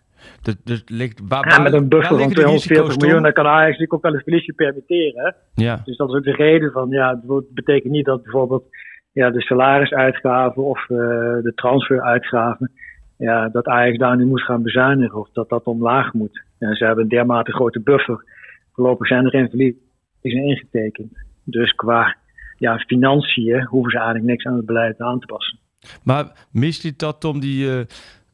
Dus, 0.42 0.56
dus 0.64 0.82
ligt, 0.86 1.20
waar, 1.28 1.48
ja, 1.48 1.62
met 1.62 1.72
een 1.72 1.88
buffer 1.88 2.18
van 2.18 2.30
240 2.30 2.96
miljoen, 2.96 3.12
dan 3.12 3.22
dan 3.22 3.32
kan 3.32 3.46
Ajax 3.46 3.64
natuurlijk 3.66 3.92
ook 3.92 4.02
wel 4.02 4.14
een 4.14 4.22
verliesje 4.22 4.52
permitteren. 4.52 5.34
Ja. 5.54 5.80
Dus 5.84 5.96
dat 5.96 6.08
is 6.08 6.14
ook 6.14 6.24
de 6.24 6.32
reden 6.32 6.72
van, 6.72 6.88
ja, 6.88 7.20
het 7.26 7.54
betekent 7.54 7.92
niet 7.92 8.04
dat 8.04 8.22
bijvoorbeeld 8.22 8.64
ja, 9.12 9.30
de 9.30 9.40
salarisuitgaven 9.40 10.64
of 10.64 10.82
uh, 10.82 10.98
de 11.42 11.52
transferuitgaven, 11.54 12.70
ja, 13.16 13.48
dat 13.48 13.66
Ajax 13.66 13.98
daar 13.98 14.16
nu 14.16 14.26
moet 14.26 14.42
gaan 14.42 14.62
bezuinigen 14.62 15.18
of 15.18 15.28
dat 15.32 15.48
dat 15.48 15.64
omlaag 15.64 16.12
moet. 16.12 16.42
Ja, 16.58 16.74
ze 16.74 16.84
hebben 16.84 17.04
een 17.04 17.10
dermate 17.10 17.52
grote 17.52 17.80
buffer. 17.80 18.24
Voorlopig 18.72 19.06
zijn 19.06 19.24
er 19.24 19.30
geen 19.30 19.48
verliezen 19.48 19.80
ingetekend. 20.22 21.12
Dus 21.44 21.72
qua 21.72 22.16
ja, 22.58 22.78
financiën 22.78 23.64
hoeven 23.64 23.90
ze 23.90 23.96
eigenlijk 23.96 24.26
niks 24.26 24.44
aan 24.44 24.56
het 24.56 24.66
beleid 24.66 25.00
aan 25.00 25.20
te 25.20 25.26
passen. 25.26 25.58
Maar 26.04 26.46
mist 26.52 26.82
hij 26.82 26.92
dat, 26.96 27.20
Tom, 27.20 27.40
die 27.40 27.66
uh, 27.66 27.80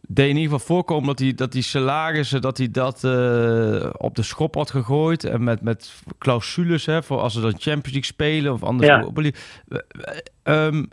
deed 0.08 0.28
in 0.28 0.36
ieder 0.36 0.52
geval 0.52 0.76
voorkomen 0.76 1.06
dat 1.06 1.18
die, 1.18 1.34
dat 1.34 1.52
die 1.52 1.62
salarissen, 1.62 2.40
dat 2.40 2.58
hij 2.58 2.68
dat 2.70 3.02
uh, 3.04 3.90
op 3.96 4.14
de 4.14 4.22
schop 4.22 4.54
had 4.54 4.70
gegooid. 4.70 5.24
En 5.24 5.44
met, 5.44 5.62
met 5.62 6.02
clausules, 6.18 6.86
hè, 6.86 7.02
voor 7.02 7.18
als 7.18 7.32
ze 7.32 7.40
dan 7.40 7.50
Champions 7.50 7.84
League 7.84 8.04
spelen 8.04 8.52
of 8.52 8.62
anders. 8.62 8.88
Ja. 8.88 10.66
Um, 10.66 10.88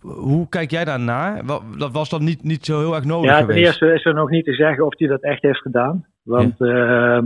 hoe 0.00 0.48
kijk 0.48 0.70
jij 0.70 0.84
daarnaar? 0.84 1.46
Dat 1.78 1.92
was 1.92 2.08
dan 2.08 2.24
niet, 2.24 2.42
niet 2.42 2.64
zo 2.64 2.78
heel 2.78 2.94
erg 2.94 3.04
nodig 3.04 3.30
Ja, 3.30 3.36
geweest? 3.36 3.58
ten 3.58 3.66
eerste 3.66 3.92
is 3.92 4.04
er 4.04 4.14
nog 4.14 4.30
niet 4.30 4.44
te 4.44 4.54
zeggen 4.54 4.86
of 4.86 4.98
hij 4.98 5.08
dat 5.08 5.22
echt 5.22 5.42
heeft 5.42 5.60
gedaan. 5.60 6.06
Want 6.22 6.54
ja. 6.58 7.16
uh, 7.16 7.22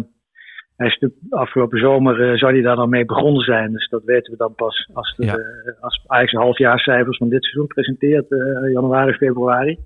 hij 0.77 0.87
is 0.87 1.09
afgelopen 1.31 1.79
zomer 1.79 2.20
uh, 2.20 2.39
zou 2.39 2.53
hij 2.53 2.62
daar 2.62 2.77
dan 2.77 2.89
mee 2.89 3.05
begonnen 3.05 3.45
zijn. 3.45 3.72
Dus 3.72 3.89
dat 3.89 4.05
weten 4.05 4.33
we 4.33 4.39
dan 4.39 4.55
pas 4.55 4.91
als, 4.93 5.14
de, 5.16 5.24
Ja. 5.24 5.39
als 5.81 6.05
Ajax 6.07 6.33
halfjaarcijfers 6.33 7.16
van 7.16 7.29
dit 7.29 7.43
seizoen 7.43 7.66
presenteert, 7.66 8.27
januari, 8.72 9.12
februari. 9.12 9.79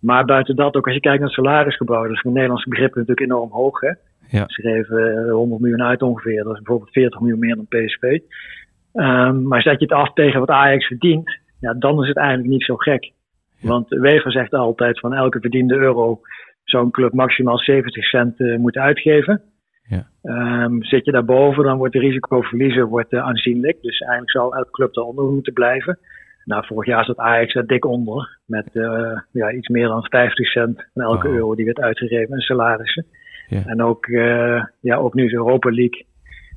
Maar 0.00 0.24
buiten 0.24 0.56
dat, 0.56 0.76
ook 0.76 0.84
als 0.84 0.94
je 0.94 1.00
kijkt 1.00 1.18
naar 1.18 1.28
het 1.28 1.36
salarisgebouw, 1.36 2.02
dat 2.02 2.12
is 2.12 2.20
voor 2.20 2.32
Nederlandse 2.32 2.68
begrippen 2.68 3.00
natuurlijk 3.00 3.30
enorm 3.30 3.50
hoog. 3.50 3.80
Hè? 3.80 3.92
Ja. 4.28 4.44
Ze 4.46 4.62
geven 4.62 5.30
100 5.30 5.60
miljoen 5.60 5.82
uit 5.82 6.02
ongeveer. 6.02 6.44
Dat 6.44 6.52
is 6.52 6.58
bijvoorbeeld 6.58 6.92
40 6.92 7.20
miljoen 7.20 7.38
meer 7.38 7.56
dan 7.56 7.66
PSV. 7.66 8.18
Um, 8.94 9.42
maar 9.48 9.62
zet 9.62 9.78
je 9.78 9.84
het 9.84 9.94
af 9.94 10.12
tegen 10.12 10.40
wat 10.40 10.48
Ajax 10.48 10.86
verdient, 10.86 11.38
ja, 11.60 11.74
dan 11.74 12.02
is 12.02 12.08
het 12.08 12.16
eigenlijk 12.16 12.48
niet 12.48 12.64
zo 12.64 12.76
gek. 12.76 13.12
Want 13.60 13.88
Wever 13.88 14.32
zegt 14.32 14.52
altijd 14.52 15.00
van 15.00 15.14
elke 15.14 15.40
verdiende 15.40 15.74
euro 15.74 16.20
zou 16.64 16.84
een 16.84 16.90
club 16.90 17.12
maximaal 17.12 17.58
70 17.58 18.04
cent 18.04 18.40
uh, 18.40 18.58
moeten 18.58 18.82
uitgeven. 18.82 19.42
Ja. 19.88 20.06
Um, 20.62 20.84
zit 20.84 21.04
je 21.04 21.12
daarboven, 21.12 21.64
dan 21.64 21.78
wordt 21.78 21.92
de 21.92 21.98
risicoverliezen 21.98 22.86
wordt, 22.86 23.12
uh, 23.12 23.24
aanzienlijk. 23.24 23.82
Dus 23.82 23.98
eigenlijk 23.98 24.30
zou 24.30 24.56
elke 24.56 24.70
club 24.70 24.94
daaronder 24.94 25.24
moeten 25.24 25.52
blijven. 25.52 25.98
Nou, 26.50 26.66
vorig 26.66 26.86
jaar 26.86 27.04
zat 27.04 27.18
Ajax 27.18 27.52
dik 27.66 27.84
onder. 27.84 28.38
Met 28.46 28.68
uh, 28.72 29.18
ja, 29.32 29.52
iets 29.52 29.68
meer 29.68 29.88
dan 29.88 30.06
50 30.08 30.50
cent 30.50 30.84
van 30.92 31.02
elke 31.02 31.28
Oh. 31.28 31.34
euro 31.34 31.54
die 31.54 31.64
werd 31.64 31.80
uitgegeven 31.80 32.34
in 32.34 32.40
salarissen. 32.40 33.06
En 33.48 33.82
ook, 33.82 34.06
ja, 34.80 34.96
ook 34.96 35.14
nu 35.14 35.28
de 35.28 35.34
Europa 35.34 35.70
League 35.70 36.06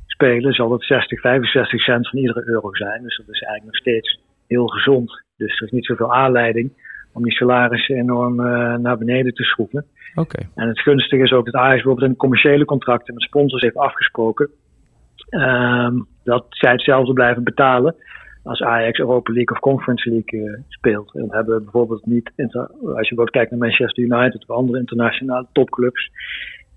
spelen, 0.06 0.54
zal 0.54 0.70
dat 0.70 0.84
60, 0.84 1.20
65 1.22 1.82
cent 1.82 2.10
van 2.10 2.20
iedere 2.20 2.44
euro 2.46 2.76
zijn. 2.76 3.04
Dus 3.04 3.18
dat 3.18 3.36
is 3.36 3.42
eigenlijk 3.42 3.66
nog 3.66 3.76
steeds 3.76 4.20
heel 4.48 4.68
gezond. 4.68 5.24
Dus 5.38 5.58
er 5.58 5.66
is 5.66 5.72
niet 5.72 5.86
zoveel 5.86 6.14
aanleiding 6.14 6.72
om 7.14 7.24
die 7.24 7.34
salarissen 7.34 7.96
enorm 7.96 8.40
uh, 8.40 8.76
naar 8.76 8.98
beneden 8.98 9.34
te 9.34 9.44
schroeven. 9.44 9.86
Oké. 10.16 10.22
Okay. 10.22 10.50
En 10.56 10.68
het 10.68 10.80
gunstige 10.80 11.24
is 11.24 11.32
ook 11.32 11.46
dat 11.46 11.56
Ajax 11.56 11.76
bijvoorbeeld 11.76 12.10
in 12.10 12.16
commerciële 12.16 12.66
contracten 12.66 13.14
met 13.14 13.24
sponsors 13.24 13.62
heeft 13.62 13.78
afgesproken 13.78 14.50
um, 15.30 16.08
dat 16.24 16.46
zij 16.50 16.72
hetzelfde 16.72 17.14
blijven 17.14 17.44
betalen 17.44 17.96
als 18.44 18.62
Ajax 18.62 19.00
Europa 19.00 19.34
League 19.34 19.56
of 19.56 19.62
Conference 19.62 20.10
League 20.10 20.40
uh, 20.40 20.60
speelt. 20.68 21.16
En 21.16 21.22
dat 21.22 21.32
hebben 21.32 21.56
we 21.56 21.62
bijvoorbeeld 21.62 22.06
niet, 22.06 22.32
als 22.36 22.74
je 22.82 23.16
bijvoorbeeld 23.16 23.30
kijkt 23.30 23.52
naar 23.52 23.60
Manchester 23.60 24.04
United 24.04 24.42
of 24.48 24.56
andere 24.56 24.80
internationale 24.80 25.48
topclubs, 25.52 26.12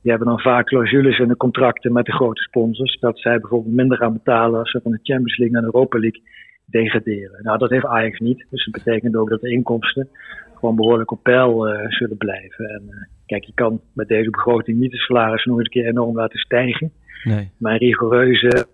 die 0.02 0.10
hebben 0.10 0.28
dan 0.28 0.40
vaak 0.40 0.66
clausules 0.66 1.18
in 1.18 1.28
de 1.28 1.36
contracten 1.36 1.92
met 1.92 2.04
de 2.04 2.12
grote 2.12 2.42
sponsors, 2.42 2.98
dat 3.00 3.18
zij 3.18 3.40
bijvoorbeeld 3.40 3.74
minder 3.74 3.96
gaan 3.96 4.12
betalen 4.12 4.58
als 4.58 4.70
ze 4.70 4.80
van 4.82 4.92
de 4.92 5.00
Champions 5.02 5.36
League 5.36 5.54
naar 5.54 5.70
de 5.70 5.74
Europa 5.74 5.98
League 5.98 6.22
degraderen. 6.66 7.42
Nou, 7.42 7.58
dat 7.58 7.70
heeft 7.70 7.84
Ajax 7.84 8.18
niet. 8.18 8.46
Dus 8.50 8.64
dat 8.64 8.84
betekent 8.84 9.16
ook 9.16 9.28
dat 9.28 9.40
de 9.40 9.50
inkomsten 9.50 10.08
gewoon 10.54 10.76
behoorlijk 10.76 11.10
op 11.10 11.22
peil 11.22 11.68
uh, 11.68 11.88
zullen 11.88 12.16
blijven. 12.16 12.64
En 12.64 12.82
uh, 12.88 12.94
kijk, 13.26 13.44
je 13.44 13.52
kan 13.54 13.80
met 13.92 14.08
deze 14.08 14.30
begroting 14.30 14.78
niet 14.78 14.90
de 14.90 14.98
salarissen 14.98 15.50
nog 15.50 15.58
eens 15.58 15.68
een 15.68 15.80
keer 15.80 15.90
enorm 15.90 16.16
laten 16.16 16.38
stijgen. 16.38 16.92
Nee. 17.24 17.50
Maar 17.58 17.72
een 17.72 17.78
rigoureuze 17.78 18.66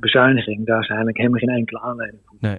bezuiniging, 0.00 0.66
daar 0.66 0.80
is 0.80 0.88
eigenlijk 0.88 1.18
helemaal 1.18 1.38
geen 1.38 1.56
enkele 1.56 1.80
aanleiding 1.80 2.22
voor. 2.26 2.36
Nee. 2.40 2.58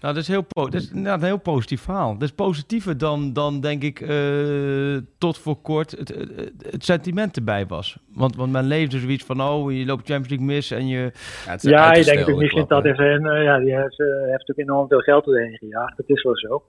Nou, 0.00 0.14
dat 0.14 0.22
is, 0.22 0.28
heel 0.28 0.44
dat 0.48 0.74
is 0.74 0.90
inderdaad 0.90 1.20
een 1.20 1.26
heel 1.26 1.38
positief 1.38 1.80
verhaal. 1.80 2.12
Dat 2.12 2.22
is 2.22 2.34
positiever 2.34 2.98
dan, 2.98 3.32
dan 3.32 3.60
denk 3.60 3.82
ik, 3.82 4.00
uh, 4.00 4.96
tot 5.18 5.38
voor 5.38 5.56
kort 5.56 5.90
het, 5.90 6.84
sentiment 6.84 7.36
erbij 7.36 7.66
was. 7.66 7.98
Want, 8.14 8.36
want 8.36 8.52
men 8.52 8.64
leefde 8.64 8.98
zoiets 8.98 9.24
van, 9.24 9.40
oh, 9.42 9.72
je 9.72 9.86
loopt 9.86 10.06
Champions 10.06 10.28
League 10.28 10.46
mis 10.46 10.70
en 10.70 10.88
je... 10.88 11.10
Ja, 11.46 11.56
ja 11.60 11.92
ik 11.92 12.04
denk 12.04 12.26
dat 12.26 12.36
misschien 12.36 12.64
dat 12.68 12.82
heeft, 12.82 12.98
uh, 12.98 13.42
ja, 13.42 13.58
die 13.58 13.76
heeft, 13.76 13.98
uh, 13.98 14.06
heeft 14.30 14.50
ook 14.50 14.58
enorm 14.58 14.88
veel 14.88 15.00
geld 15.00 15.26
erheen 15.26 15.56
gejaagd. 15.56 15.96
Dat 15.96 16.08
is 16.08 16.22
wel 16.22 16.36
zo. 16.36 16.62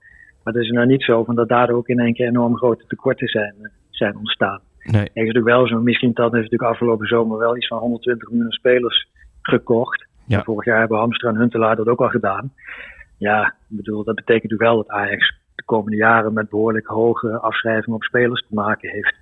Maar 0.43 0.53
het 0.53 0.63
is 0.63 0.71
nou 0.71 0.87
niet 0.87 1.03
zo 1.03 1.23
van 1.23 1.35
dat 1.35 1.49
daardoor 1.49 1.77
ook 1.77 1.87
in 1.87 1.99
één 1.99 2.13
keer 2.13 2.27
enorm 2.27 2.57
grote 2.57 2.83
tekorten 2.87 3.27
zijn, 3.27 3.71
zijn 3.89 4.17
ontstaan. 4.17 4.61
Nee. 4.83 5.01
Het 5.01 5.11
is 5.13 5.13
natuurlijk 5.13 5.45
wel 5.45 5.67
zo, 5.67 5.79
misschien 5.79 6.13
dat 6.13 6.31
heeft 6.31 6.43
natuurlijk 6.43 6.71
afgelopen 6.71 7.07
zomer 7.07 7.37
wel 7.37 7.57
iets 7.57 7.67
van 7.67 7.77
120 7.77 8.29
miljoen 8.29 8.51
spelers 8.51 9.07
gekocht. 9.47 10.05
Ja. 10.25 10.43
Vorig 10.43 10.65
jaar 10.65 10.79
hebben 10.79 10.97
Hamstra 10.97 11.29
en 11.29 11.35
Huntelaar 11.35 11.75
dat 11.75 11.87
ook 11.87 12.01
al 12.01 12.09
gedaan. 12.09 12.51
Ja, 13.17 13.45
ik 13.69 13.77
bedoel, 13.77 14.03
dat 14.03 14.15
betekent 14.15 14.51
natuurlijk 14.51 14.69
wel 14.69 14.83
dat 14.83 14.89
Ajax 14.89 15.35
de 15.55 15.63
komende 15.63 15.97
jaren 15.97 16.33
met 16.33 16.49
behoorlijk 16.49 16.87
hoge 16.87 17.39
afschrijvingen 17.39 17.95
op 17.95 18.03
spelers 18.03 18.45
te 18.47 18.53
maken 18.53 18.89
heeft. 18.89 19.15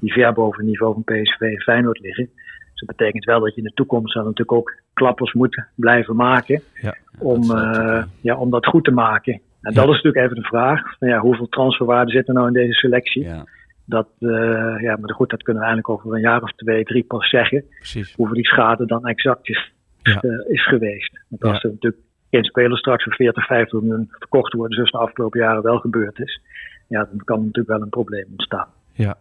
Die 0.00 0.12
ver 0.12 0.32
boven 0.32 0.58
het 0.58 0.66
niveau 0.66 0.92
van 0.92 1.04
PSV 1.04 1.40
en 1.40 1.60
Feyenoord 1.60 2.00
liggen. 2.00 2.30
Dus 2.70 2.86
dat 2.86 2.96
betekent 2.96 3.24
wel 3.24 3.40
dat 3.40 3.54
je 3.54 3.60
in 3.60 3.66
de 3.66 3.74
toekomst 3.74 4.14
dan 4.14 4.24
natuurlijk 4.24 4.58
ook 4.58 4.82
klappers 4.92 5.32
moet 5.32 5.64
blijven 5.74 6.16
maken. 6.16 6.62
Ja, 6.74 6.96
om, 7.18 7.46
dat 7.46 7.76
uh, 7.76 8.02
ja, 8.20 8.36
om 8.36 8.50
dat 8.50 8.66
goed 8.66 8.84
te 8.84 8.90
maken. 8.90 9.32
En 9.32 9.72
ja. 9.72 9.80
dat 9.80 9.88
is 9.88 10.02
natuurlijk 10.02 10.24
even 10.24 10.42
de 10.42 10.48
vraag. 10.48 10.98
Van, 10.98 11.08
ja, 11.08 11.18
hoeveel 11.18 11.48
transferwaarde 11.48 12.10
zit 12.10 12.28
er 12.28 12.34
nou 12.34 12.46
in 12.46 12.52
deze 12.52 12.72
selectie? 12.72 13.24
Ja. 13.24 13.44
Dat, 13.86 14.08
uh, 14.20 14.80
ja, 14.80 14.96
maar 14.96 15.14
goed, 15.14 15.30
dat 15.30 15.42
kunnen 15.42 15.62
we 15.62 15.68
eigenlijk 15.68 15.88
over 15.98 16.14
een 16.14 16.20
jaar 16.20 16.42
of 16.42 16.52
twee, 16.52 16.84
drie 16.84 17.04
pas 17.04 17.28
zeggen. 17.30 17.64
Precies. 17.76 18.14
Hoeveel 18.14 18.34
die 18.34 18.46
schade 18.46 18.86
dan 18.86 19.06
exact 19.06 19.48
is, 19.48 19.72
Ja. 20.02 20.18
uh, 20.22 20.50
is 20.50 20.66
geweest. 20.66 21.18
Want 21.28 21.42
als 21.42 21.52
Ja. 21.62 21.68
er 21.68 21.74
natuurlijk 21.74 22.02
geen 22.30 22.44
speler 22.44 22.78
straks 22.78 23.04
voor 23.04 23.14
40, 23.14 23.46
50 23.46 23.80
miljoen 23.80 24.06
verkocht 24.18 24.52
worden, 24.52 24.74
zoals 24.76 24.90
de 24.90 24.98
afgelopen 24.98 25.40
jaren 25.40 25.62
wel 25.62 25.78
gebeurd 25.78 26.18
is, 26.18 26.40
ja, 26.88 27.04
dan 27.04 27.20
kan 27.24 27.38
natuurlijk 27.38 27.68
wel 27.68 27.82
een 27.82 27.88
probleem 27.88 28.26
ontstaan. 28.30 28.68
Ja. 28.92 29.16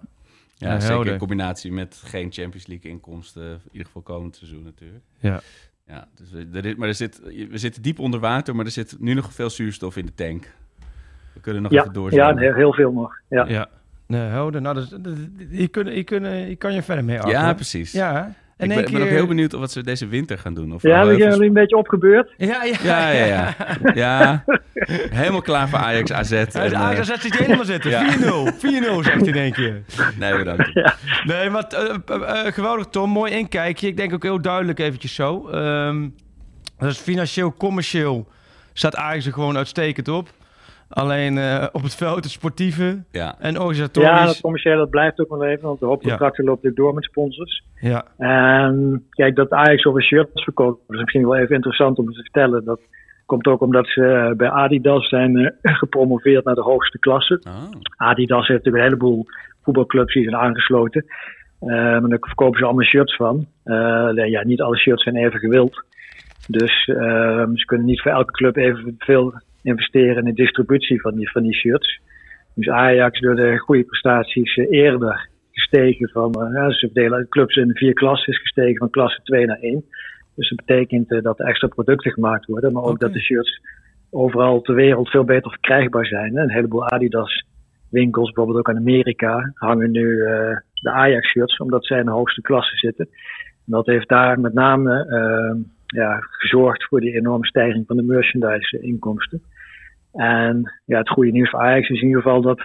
Ja, 0.56 0.72
Ja, 0.74 0.80
zeker 0.80 1.12
in 1.12 1.18
combinatie 1.18 1.72
met 1.72 2.02
geen 2.06 2.32
Champions 2.32 2.68
League 2.68 2.92
inkomsten. 2.92 3.44
In 3.44 3.60
ieder 3.72 3.86
geval 3.86 4.02
komend 4.02 4.36
seizoen 4.36 4.64
natuurlijk. 4.64 5.04
Ja. 5.20 5.40
Ja, 5.88 6.08
dus 6.16 6.32
we- 6.32 6.48
er 6.54 6.66
is, 6.66 6.76
maar 6.76 6.88
er 6.88 6.94
zit, 6.94 7.22
we 7.50 7.58
zitten 7.58 7.82
diep 7.82 8.00
onder 8.00 8.20
water, 8.20 8.56
maar 8.56 8.66
er 8.66 8.72
zit 8.72 8.96
nu 9.00 9.14
nog 9.14 9.34
veel 9.34 9.50
zuurstof 9.50 9.98
in 9.98 10.06
de 10.06 10.14
tank. 10.14 10.54
We 11.34 11.40
kunnen 11.42 11.62
nog 11.62 11.72
Ja, 11.72 11.82
even 11.82 11.94
doorzien. 11.94 12.20
ja 12.20 12.36
heel, 12.38 12.54
heel 12.54 12.74
veel 12.74 12.92
nog. 12.92 13.14
Ja. 13.30 13.46
Ja. 13.48 13.70
Nee, 14.20 14.30
helder. 14.30 14.62
Nou, 14.62 14.76
dat, 14.76 14.84
is- 14.84 14.90
dat, 14.90 15.14
hier, 15.50 15.70
kun, 15.70 15.88
hier, 15.88 16.04
kun, 16.04 16.26
hier 16.46 16.58
kan 16.58 16.74
je 16.74 16.82
verder 16.82 17.04
mee, 17.06 17.18
Arthur. 17.18 17.32
Ja, 17.32 17.54
precies. 17.54 17.92
Ja. 17.92 18.34
En 18.58 18.72
ik 18.72 18.76
ben, 18.76 18.92
ben 18.92 19.02
ook 19.02 19.08
keer- 19.08 19.16
heel 19.18 19.28
benieuwd 19.28 19.54
of 19.54 19.60
wat 19.60 19.72
ze 19.72 19.84
deze 19.84 20.08
winter 20.08 20.38
gaan 20.38 20.54
doen. 20.54 20.74
Of 20.74 20.82
Ja, 20.82 21.06
we 21.06 21.16
zijn 21.18 21.30
jullie 21.32 21.48
een 21.48 21.54
beetje 21.54 21.78
opgebeurd. 21.78 22.34
Ja, 22.38 22.64
ja, 22.64 22.76
ja, 22.84 23.10
ja, 23.10 23.26
ja. 23.26 23.56
ja. 24.04 24.44
Helemaal 25.12 25.42
klaar 25.42 25.70
voor 25.70 25.80
Ajax 25.80 26.12
AZ. 26.12 26.30
Ja, 26.32 26.38
En, 26.38 26.70
de 26.70 26.76
eh, 26.76 26.82
Ajax 26.82 27.08
zet 27.08 27.22
zich 27.22 27.38
helemaal 27.38 27.66
zitten. 27.66 27.90
Ja. 27.92 28.14
4-0. 28.18 28.20
4-0 28.20 28.60
zegt 29.04 29.20
hij 29.20 29.28
in 29.28 29.36
één 29.36 29.52
keer. 29.52 29.82
nee, 30.20 30.38
bedankt. 30.38 30.72
Nee, 31.26 31.50
maar 31.50 31.64
eh, 31.64 31.96
eh, 32.06 32.46
eh, 32.48 32.54
geweldig 32.54 32.86
Tom. 32.86 33.10
Mooi 33.10 33.32
inkijkje. 33.32 33.88
Ik 33.88 33.98
denk 33.98 34.14
ook 34.14 34.24
heel 34.24 34.42
duidelijk 34.42 34.80
eventjes 34.80 35.16
zo. 35.16 35.50
Ehm 35.50 36.08
dus 36.80 36.98
financieel, 36.98 37.54
commercieel 37.54 38.28
staat 38.74 38.96
Ajax 38.96 39.26
er 39.26 39.34
gewoon 39.34 39.58
uitstekend 39.58 40.08
op. 40.08 40.30
Alleen 40.94 41.38
eh, 41.38 41.68
op 41.72 41.82
het 41.84 41.96
veld, 41.96 42.16
het 42.24 42.30
sportieve 42.32 43.04
Ja. 43.12 43.36
en 43.40 43.60
organisatorisch. 43.60 44.10
Ja, 44.10 44.26
dat 44.26 44.42
commerciële 44.42 44.76
dat 44.78 44.90
blijft 44.90 45.20
ook 45.20 45.30
wel 45.30 45.44
even, 45.46 45.68
want 45.68 45.80
de 45.80 45.86
hoop 45.86 46.02
Ja. 46.04 46.08
contracten 46.10 46.44
loopt 46.46 46.66
ook 46.68 46.76
door 46.76 46.94
met 46.94 47.04
sponsors. 47.04 47.64
ja. 47.80 48.04
En 48.18 49.06
kijk, 49.10 49.36
dat 49.36 49.50
Ajax 49.52 49.82
zoveel 49.82 50.02
shirts 50.02 50.44
verkoopt, 50.44 50.82
dat 50.88 50.96
is 50.96 51.02
misschien 51.02 51.24
wel 51.28 51.36
even 51.38 51.56
interessant 51.56 51.98
om 51.98 52.06
te 52.14 52.22
vertellen. 52.22 52.66
Dat 52.66 52.80
komt 53.26 53.48
ook 53.48 53.62
omdat 53.62 53.88
ze 53.88 54.06
eh, 54.06 54.36
bij 54.36 54.50
Adidas 54.50 55.10
zijn 55.10 55.38
eh, 55.38 55.76
gepromoveerd 55.84 56.46
naar 56.46 56.56
de 56.56 56.62
hoogste 56.62 57.00
klasse. 57.00 57.42
Oh. 57.48 57.54
Adidas 57.98 58.48
heeft 58.48 58.64
natuurlijk 58.64 58.76
een 58.84 58.90
heleboel 59.00 59.26
voetbalclubs 59.64 60.14
die 60.14 60.24
zijn 60.24 60.36
aangesloten. 60.36 61.06
Eh, 61.60 61.68
maar 61.70 62.10
daar 62.10 62.18
verkopen 62.22 62.60
ze 62.60 62.66
allemaal 62.66 62.84
shirts 62.86 63.16
van. 63.16 63.46
Eh, 63.64 64.08
nee, 64.10 64.30
ja, 64.30 64.44
niet 64.44 64.62
alle 64.62 64.78
shirts 64.78 65.04
zijn 65.04 65.16
even 65.16 65.40
gewild. 65.40 65.84
Dus 66.48 66.86
eh, 66.88 67.44
ze 67.54 67.66
kunnen 67.66 67.86
niet 67.86 68.02
voor 68.02 68.12
elke 68.12 68.32
club 68.32 68.56
even 68.56 68.96
veel 68.98 69.34
investeren 69.64 70.18
in 70.18 70.26
de 70.26 70.44
distributie 70.44 71.02
van 71.02 71.16
die, 71.16 71.32
van 71.32 71.42
die 71.42 71.56
shirts. 71.56 72.00
Dus 72.56 72.70
Ajax 72.70 73.20
door 73.20 73.36
de 73.36 73.58
goede 73.58 73.84
prestaties 73.84 74.56
eh, 74.56 74.72
eerder 74.72 75.30
gestegen 75.52 76.10
van, 76.10 76.34
eh, 76.34 76.54
ja, 76.54 76.72
ze 76.72 76.80
verdelen 76.80 77.20
de 77.20 77.28
clubs 77.28 77.56
in 77.56 77.76
vier 77.76 77.94
klassen, 77.94 78.34
is 78.34 78.42
gestegen 78.42 78.78
van 78.78 78.90
klasse 78.90 79.22
2 79.24 79.46
naar 79.46 79.60
1. 79.60 79.86
Dus 80.36 80.50
dat 80.50 80.66
betekent 80.66 81.12
eh, 81.12 81.22
dat 81.22 81.40
er 81.40 81.46
extra 81.46 81.68
producten 81.68 82.12
gemaakt 82.12 82.46
worden, 82.46 82.74
maar 82.74 82.84
ook 82.84 83.00
dat 83.00 83.14
de 83.14 83.22
shirts 83.22 83.62
overal 84.10 84.62
ter 84.62 84.76
wereld 84.76 85.10
veel 85.10 85.24
beter 85.24 85.52
verkrijgbaar 85.52 86.06
zijn. 86.06 86.38
Een 86.38 86.52
heleboel 86.52 86.90
Adidas 86.90 87.44
winkels, 87.90 88.32
bijvoorbeeld 88.32 88.58
ook 88.58 88.76
in 88.76 88.82
Amerika, 88.82 89.52
hangen 89.54 89.92
nu 89.92 90.22
eh, 90.22 90.58
de 90.74 90.90
Ajax 90.90 91.30
shirts, 91.30 91.58
omdat 91.58 91.86
zij 91.86 92.00
in 92.00 92.06
de 92.06 92.12
hoogste 92.12 92.42
klasse 92.42 92.78
zitten. 92.78 93.08
En 93.66 93.72
dat 93.72 93.86
heeft 93.86 94.10
daar 94.10 94.40
met 94.40 94.54
name 94.54 95.06
eh, 95.06 95.56
ja, 95.94 96.18
gezorgd 96.30 96.84
voor 96.88 97.00
die 97.00 97.16
enorme 97.16 97.46
stijging 97.46 97.84
van 97.88 97.96
de 97.98 98.04
merchandise 98.04 98.80
inkomsten. 98.82 99.42
En 100.14 100.82
ja, 100.86 100.98
het 100.98 101.10
goede 101.10 101.32
nieuws 101.32 101.50
voor 101.50 101.60
Ajax 101.60 101.90
is 101.90 102.02
in 102.02 102.08
ieder 102.08 102.22
geval 102.22 102.42
dat 102.42 102.62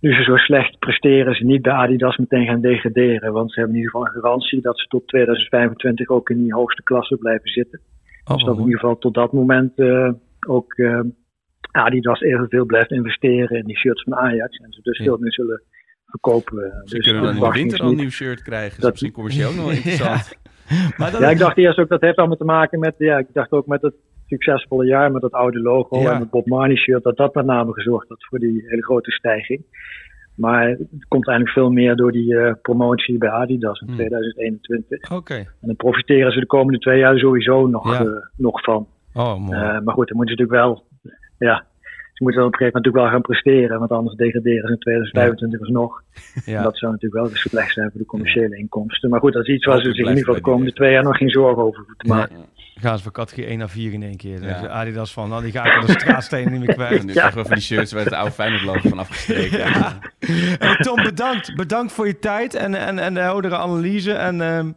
nu 0.00 0.12
ze 0.14 0.22
zo 0.22 0.36
slecht 0.36 0.78
presteren, 0.78 1.34
ze 1.34 1.44
niet 1.44 1.62
bij 1.62 1.72
Adidas 1.72 2.16
meteen 2.16 2.46
gaan 2.46 2.60
degraderen. 2.60 3.32
Want 3.32 3.52
ze 3.52 3.58
hebben 3.60 3.76
in 3.76 3.82
ieder 3.82 3.94
geval 4.00 4.14
een 4.14 4.20
garantie 4.22 4.60
dat 4.60 4.78
ze 4.78 4.86
tot 4.86 5.06
2025 5.08 6.08
ook 6.08 6.30
in 6.30 6.42
die 6.42 6.54
hoogste 6.54 6.82
klasse 6.82 7.16
blijven 7.16 7.48
zitten. 7.50 7.80
Oh, 8.24 8.34
dus 8.34 8.44
dat 8.44 8.56
in 8.56 8.64
ieder 8.64 8.78
geval 8.78 8.98
tot 8.98 9.14
dat 9.14 9.32
moment 9.32 9.78
eh, 9.78 10.10
ook 10.46 10.72
eh, 10.74 11.00
Adidas 11.70 12.20
evenveel 12.20 12.64
blijft 12.64 12.90
investeren 12.90 13.58
in 13.58 13.64
die 13.64 13.76
shirts 13.76 14.02
van 14.02 14.14
Ajax. 14.14 14.56
En 14.56 14.72
ze 14.72 14.80
dus 14.82 14.98
Ja. 14.98 15.04
veel 15.04 15.16
meer 15.18 15.32
zullen 15.32 15.62
verkopen. 16.06 16.82
Ze 16.84 16.94
dus 16.94 17.04
kunnen 17.04 17.22
dan 17.22 17.34
in 17.34 17.40
de 17.40 17.50
winter 17.50 17.80
al 17.80 17.90
een 17.90 17.96
nieuw 17.96 18.10
shirt 18.10 18.42
krijgen. 18.42 18.68
Dat 18.68 18.76
is 18.76 18.82
Dat- 18.82 18.90
misschien 18.90 19.12
commercieel 19.12 19.48
ook 19.48 19.54
nog 19.54 19.64
wel 19.64 19.74
interessant. 19.82 20.36
Maar 20.98 21.10
dat 21.10 21.20
Ja, 21.20 21.30
ik 21.30 21.38
dacht 21.38 21.56
eerst 21.58 21.78
ook 21.78 21.88
dat 21.88 22.00
heeft 22.00 22.16
allemaal 22.16 22.36
te 22.36 22.44
maken 22.44 22.78
met, 22.78 22.94
ja, 22.98 23.18
ik 23.18 23.26
dacht 23.32 23.52
ook 23.52 23.66
met 23.66 23.82
het 23.82 23.94
succesvolle 24.26 24.86
jaar 24.86 25.12
met 25.12 25.22
dat 25.22 25.32
oude 25.32 25.60
logo 25.60 25.98
Ja. 26.00 26.12
en 26.12 26.20
het 26.20 26.30
Bob 26.30 26.46
Marley 26.46 26.76
shirt, 26.76 27.02
dat 27.02 27.16
dat 27.16 27.34
met 27.34 27.44
name 27.44 27.72
gezorgd 27.72 28.08
had 28.08 28.24
voor 28.28 28.38
die 28.38 28.64
hele 28.66 28.82
grote 28.84 29.10
stijging. 29.10 29.62
Maar 30.36 30.68
het 30.68 31.04
komt 31.08 31.26
eigenlijk 31.28 31.58
veel 31.58 31.70
meer 31.70 31.96
door 31.96 32.12
die 32.12 32.36
eh, 32.38 32.52
promotie 32.62 33.18
bij 33.18 33.30
Adidas 33.30 33.80
in 33.80 33.86
Hmm. 33.86 33.96
2021. 33.96 35.10
Oké. 35.10 35.34
En 35.34 35.46
dan 35.60 35.76
profiteren 35.76 36.32
ze 36.32 36.40
de 36.40 36.46
komende 36.46 36.78
twee 36.78 36.98
jaar 36.98 37.18
sowieso 37.18 37.66
nog, 37.66 37.92
Ja. 37.92 38.04
eh, 38.04 38.10
nog 38.36 38.62
van. 38.62 38.86
Oh, 39.14 39.38
mooi. 39.38 39.58
Eh, 39.58 39.80
maar 39.80 39.94
goed, 39.94 40.08
dan 40.08 40.16
moeten 40.16 40.36
ze 40.36 40.42
natuurlijk 40.42 40.50
wel, 40.50 40.84
ja, 41.38 41.64
ze 42.14 42.22
moeten 42.22 42.40
dan 42.42 42.50
op 42.50 42.52
een 42.52 42.58
gegeven 42.58 42.80
moment 42.82 42.84
natuurlijk 42.84 43.04
wel 43.04 43.12
gaan 43.12 43.20
presteren, 43.30 43.78
want 43.78 43.90
anders 43.90 44.16
degraderen 44.16 44.66
ze 44.66 44.72
in 44.72 44.78
2025 44.78 45.60
alsnog. 45.60 46.02
ja. 46.44 46.56
En 46.56 46.62
dat 46.62 46.78
zou 46.78 46.92
natuurlijk 46.92 47.20
wel 47.22 47.30
weer 47.32 47.42
slecht 47.50 47.72
zijn 47.72 47.90
voor 47.90 48.00
de 48.00 48.06
commerciele 48.06 48.56
inkomsten. 48.56 49.10
Maar 49.10 49.20
goed, 49.20 49.32
dat 49.32 49.46
is 49.48 49.54
iets 49.54 49.64
waar 49.66 49.78
ze 49.80 49.84
zich 49.84 49.96
in 49.96 50.08
ieder 50.08 50.18
geval 50.18 50.34
de 50.34 50.40
komende 50.50 50.72
twee 50.72 50.92
jaar 50.92 51.02
nog 51.02 51.16
geen 51.16 51.30
zorgen 51.30 51.62
over 51.62 51.78
hoeven 51.78 51.96
te 51.96 52.06
maken. 52.08 52.36
Gaan 52.74 52.96
ze 52.96 53.02
van 53.02 53.12
categorie 53.12 53.48
1 53.48 53.58
naar 53.58 53.68
4 53.68 53.92
in 53.92 54.02
één 54.02 54.16
keer. 54.16 54.42
Ja. 54.42 54.66
Adidas 54.68 55.12
van, 55.12 55.28
nou 55.28 55.42
die 55.42 55.52
ga 55.52 55.64
ik 55.64 55.72
aan 55.74 55.86
de 55.86 55.92
straatstenen 55.92 56.52
niet 56.52 56.60
meer 56.60 56.68
En 56.74 56.74
kwijt. 56.74 57.02
nu 57.04 57.12
Ja. 57.12 57.18
krijgen 57.20 57.38
we 57.42 57.46
van 57.46 57.54
die 57.56 57.64
shirts 57.64 57.92
waar 57.92 58.04
het 58.04 58.12
oude 58.12 58.30
Feyenoord 58.32 58.62
logo 58.62 58.88
van 58.88 58.98
afgestreken. 58.98 59.58
Ja. 59.58 59.98
Hey, 60.58 60.76
Tom, 60.76 61.02
bedankt. 61.02 61.54
Bedankt 61.56 61.92
voor 61.92 62.06
je 62.06 62.18
tijd 62.18 62.54
en, 62.54 62.74
en, 62.74 62.98
en 62.98 63.14
de 63.14 63.20
heldere 63.20 63.56
analyse. 63.56 64.12
En 64.12 64.40
ehm, 64.40 64.70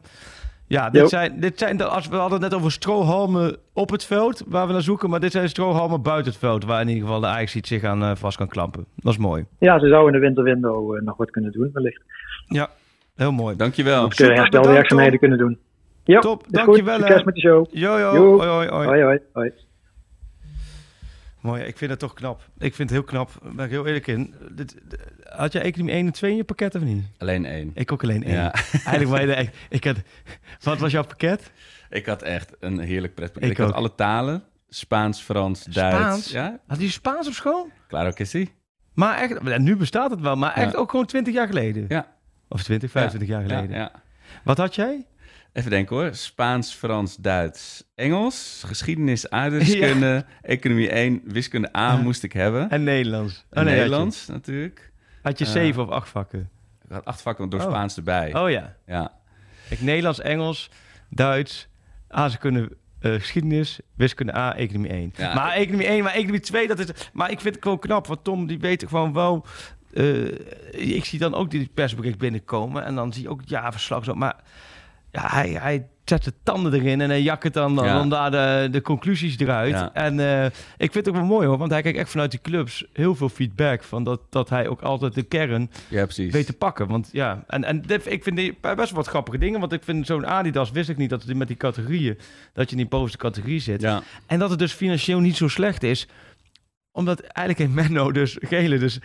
ja, 0.68 0.90
dit 0.90 1.02
Jo. 1.02 1.08
zijn, 1.08 1.40
dit 1.40 1.60
zijn 1.60 1.82
als 1.82 2.08
we 2.08 2.16
hadden 2.16 2.42
het 2.42 2.50
net 2.50 2.60
over 2.60 2.72
strohalmen 2.72 3.58
op 3.74 3.90
het 3.90 4.04
veld, 4.06 4.44
waar 4.48 4.68
we 4.68 4.74
naar 4.74 4.82
zoeken. 4.82 5.10
Maar 5.10 5.20
dit 5.20 5.32
zijn 5.32 5.50
strohalmen 5.50 6.02
buiten 6.02 6.32
het 6.32 6.40
veld, 6.40 6.66
waar 6.66 6.82
in 6.82 6.88
ieder 6.88 7.04
geval 7.04 7.20
de 7.20 7.28
Ajax 7.28 7.56
iets 7.56 7.70
zich 7.70 7.84
aan 7.84 8.04
eh, 8.04 8.12
vast 8.16 8.38
kan 8.38 8.48
klampen. 8.48 8.86
Dat 8.96 9.12
is 9.14 9.20
mooi. 9.20 9.46
Ja, 9.60 9.80
ze 9.80 9.88
zouden 9.88 10.14
in 10.14 10.20
de 10.20 10.26
winterwindow 10.26 10.96
eh, 10.96 11.02
nog 11.02 11.18
wat 11.18 11.32
kunnen 11.32 11.52
doen, 11.52 11.70
wellicht. 11.74 12.02
Ja, 12.48 12.70
heel 13.16 13.32
mooi. 13.32 13.56
Dankjewel. 13.56 14.06
Of 14.06 14.16
kunnen 14.16 14.36
herstelwerkzaamheden 14.36 15.20
kunnen 15.20 15.38
doen. 15.38 15.58
Ja, 16.04 16.20
Top, 16.20 16.44
dankjewel. 16.50 16.98
Succes 17.00 17.24
met 17.24 17.36
de 17.36 17.42
show. 17.42 17.66
Jo. 17.72 17.90
hoi, 17.90 18.48
hoi, 18.48 18.68
hoi. 18.68 18.88
Hoi, 18.88 19.04
hoi. 19.04 19.20
hoi. 19.34 19.52
Mooi, 21.48 21.64
ik 21.64 21.78
vind 21.78 21.92
het 21.92 22.00
toch 22.00 22.14
knap. 22.14 22.42
Ik 22.58 22.76
vind 22.76 22.90
het 22.90 23.00
heel 23.00 23.04
knap, 23.08 23.32
daar 23.44 23.54
ben 23.56 23.66
ik 23.66 23.72
heel 23.72 23.86
eerlijk 23.86 24.08
in. 24.08 24.36
Dit, 24.52 24.76
had 25.24 25.52
jij 25.52 25.62
economie 25.62 25.94
1 25.94 26.06
en 26.06 26.12
2 26.12 26.32
in 26.32 26.38
je 26.38 26.44
pakket 26.44 26.76
of 26.76 26.82
niet? 26.82 27.06
Alleen 27.18 27.46
één. 27.46 27.72
Ik 27.74 27.92
ook 27.92 28.04
alleen 28.04 28.24
één. 28.24 28.36
Ja. 28.36 28.54
Eigenlijk 28.72 29.10
maar 29.10 29.28
echt. 29.38 29.56
Ik 29.70 29.84
had, 29.84 29.96
wat 30.62 30.78
was 30.80 30.92
jouw 30.92 31.04
pakket? 31.04 31.52
Ik 31.90 32.06
had 32.06 32.22
echt 32.22 32.52
een 32.60 32.80
heerlijk 32.80 33.14
pretpakket. 33.16 33.50
Ik 33.50 33.58
Ik, 33.58 33.64
had 33.64 33.68
ook. 33.70 33.76
alle 33.76 33.96
talen. 33.96 34.44
Spaans, 34.70 35.22
Frans, 35.22 35.64
Duits. 35.64 35.98
Spaans? 35.98 36.32
Ja, 36.32 36.60
Had 36.68 36.82
je 36.82 36.90
Spaans 36.90 37.28
op 37.28 37.34
school? 37.34 37.70
claro 37.88 38.12
que 38.12 38.26
sí. 38.26 38.48
Maar 38.94 39.18
echt, 39.18 39.58
nu 39.60 39.76
bestaat 39.76 40.12
het 40.12 40.22
wel, 40.22 40.36
maar 40.36 40.54
echt 40.54 40.72
Ja. 40.72 40.78
ook 40.78 40.90
gewoon 40.90 41.06
20 41.06 41.34
jaar 41.34 41.48
geleden. 41.48 41.86
Ja. 41.88 42.08
Of 42.48 42.64
20, 42.64 42.92
25 42.92 43.30
jaar 43.30 43.42
geleden. 43.42 43.76
Ja. 43.78 43.92
Wat 44.44 44.58
had 44.58 44.76
jij? 44.76 45.06
Even 45.58 45.70
denken 45.72 45.96
hoor. 45.96 46.16
Spaans, 46.16 46.74
Frans, 46.74 47.16
Duits, 47.16 47.84
Engels, 47.96 48.64
geschiedenis, 48.66 49.30
aardrijkskunde, 49.30 50.26
economie 50.42 50.90
1, 50.90 51.22
wiskunde 51.26 51.76
A 51.78 51.96
moest 51.96 52.24
ik 52.24 52.34
hebben. 52.34 52.70
En 52.70 52.84
Nederlands. 52.84 53.46
Oh, 53.52 53.58
En 53.60 53.66
nee, 53.66 53.74
Nederlands 53.76 54.28
natuurlijk. 54.28 54.92
Had 55.22 55.38
je, 55.40 55.46
had 55.46 55.54
je 55.54 55.60
Eh, 55.60 55.66
zeven 55.66 55.84
of 55.84 55.90
acht 55.90 56.10
vakken? 56.10 56.50
Ik 56.88 56.92
had 56.94 57.06
acht 57.06 57.22
vakken 57.22 57.50
door 57.50 57.60
Oh. 57.60 57.66
Spaans 57.66 57.98
erbij. 57.98 58.36
Oh 58.36 58.50
ja. 58.50 58.76
Ja. 58.88 59.12
Ik 59.70 59.82
Nederlands, 59.82 60.20
Engels, 60.20 60.70
Duits, 61.10 61.68
aardrijkskunde, 62.08 62.78
eh 63.00 63.14
geschiedenis, 63.14 63.80
wiskunde 63.96 64.36
A, 64.36 64.56
economie 64.56 64.90
1. 64.92 65.14
Ja. 65.16 65.34
maar 65.34 65.52
economie 65.54 65.88
1, 65.88 66.04
maar 66.04 66.14
economie 66.14 66.40
2, 66.40 66.68
dat 66.68 66.80
is... 66.80 66.88
Maar 67.14 67.32
ik 67.32 67.40
vind 67.40 67.54
het 67.56 67.64
gewoon 67.64 67.80
knap, 67.80 68.08
want 68.08 68.24
Tom 68.24 68.48
die 68.48 68.60
weet 68.60 68.86
gewoon 68.88 69.14
wel... 69.14 69.46
eh, 69.94 70.26
ik 70.96 71.06
zie 71.06 71.20
dan 71.20 71.34
ook 71.34 71.52
die 71.52 71.70
persbericht 71.74 72.18
binnenkomen 72.18 72.84
en 72.86 72.96
dan 72.96 73.14
zie 73.14 73.22
je 73.24 73.30
ook 73.30 73.40
het 73.40 73.50
jaarverslag 73.50 74.04
zo. 74.04 74.14
Maar 74.14 74.36
ja, 75.22 75.28
hij, 75.30 75.50
hij 75.50 75.88
zet 76.06 76.24
de 76.24 76.34
tanden 76.44 76.74
erin 76.74 77.02
en 77.02 77.10
hij 77.10 77.22
jakt 77.22 77.44
het 77.44 77.54
dan, 77.54 77.76
dan, 77.76 77.86
Ja. 77.86 77.94
dan 77.94 78.10
daar 78.10 78.32
de, 78.32 78.68
de 78.72 78.82
conclusies 78.82 79.38
eruit. 79.40 79.74
Ja. 79.74 79.94
En 79.94 80.20
eh, 80.20 80.46
ik 80.78 80.92
vind 80.92 80.94
het 80.94 81.08
ook 81.10 81.16
wel 81.16 81.26
mooi 81.26 81.48
hoor, 81.48 81.58
want 81.58 81.72
hij 81.72 81.82
kijkt 81.82 81.98
echt 81.98 82.10
vanuit 82.10 82.32
die 82.32 82.42
clubs 82.42 82.86
heel 82.94 83.16
veel 83.16 83.30
feedback 83.30 83.84
van 83.84 84.04
dat, 84.04 84.22
dat 84.30 84.50
hij 84.50 84.68
ook 84.68 84.82
altijd 84.82 85.14
de 85.14 85.24
kern 85.24 85.72
ja, 85.88 86.06
weet 86.16 86.46
te 86.46 86.54
pakken. 86.54 86.88
Want 86.88 87.10
ja, 87.12 87.44
en, 87.48 87.64
en 87.64 87.82
dit- 87.82 88.12
ik 88.12 88.24
vind 88.24 88.36
die 88.38 88.58
best 88.62 88.76
wel 88.78 88.88
wat 88.94 89.08
grappige 89.08 89.38
dingen. 89.38 89.60
Want 89.60 89.74
ik 89.74 89.84
vind 89.84 90.06
zo'n 90.06 90.28
Adidas, 90.28 90.72
wist 90.72 90.90
ik 90.90 90.98
niet 90.98 91.10
dat 91.10 91.24
het 91.24 91.38
met 91.38 91.48
die 91.48 91.58
categorieën, 91.58 92.18
dat 92.54 92.66
je 92.66 92.72
in 92.72 92.82
die 92.82 92.88
bovenste 92.92 93.18
categorie 93.18 93.60
zit. 93.60 93.82
Ja. 93.82 94.02
En 94.26 94.40
dat 94.40 94.50
het 94.50 94.60
dus 94.60 94.74
financieel 94.74 95.20
niet 95.20 95.36
zo 95.38 95.48
slecht 95.48 95.84
is. 95.84 96.08
Omdat 96.92 97.20
eigenlijk 97.20 97.70
in 97.70 97.76
Menno 97.76 98.12
dus, 98.12 98.38
Gele 98.40 98.78
dus, 98.78 99.00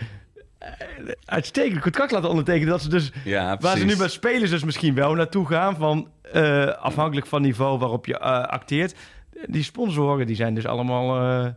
uitstekend 1.24 1.80
contract 1.80 2.10
laten 2.12 2.28
ondertekenen. 2.28 2.68
Dat 2.68 2.82
ze 2.82 2.88
dus, 2.88 3.12
ja, 3.24 3.56
waar 3.60 3.76
ze 3.76 3.84
nu 3.84 3.96
bij 3.96 4.08
spelers 4.08 4.50
dus 4.50 4.64
misschien 4.64 4.94
wel 4.94 5.14
naartoe 5.14 5.46
gaan 5.46 5.76
van, 5.76 6.08
eh, 6.32 6.66
afhankelijk 6.66 7.26
van 7.26 7.42
niveau 7.42 7.78
waarop 7.78 8.06
je 8.06 8.18
eh, 8.18 8.42
acteert. 8.42 8.94
Die 9.46 9.62
sponsoren, 9.62 10.26
die 10.26 10.36
zijn 10.36 10.54
dus 10.54 10.66
allemaal, 10.66 11.16
eh, 11.44 11.50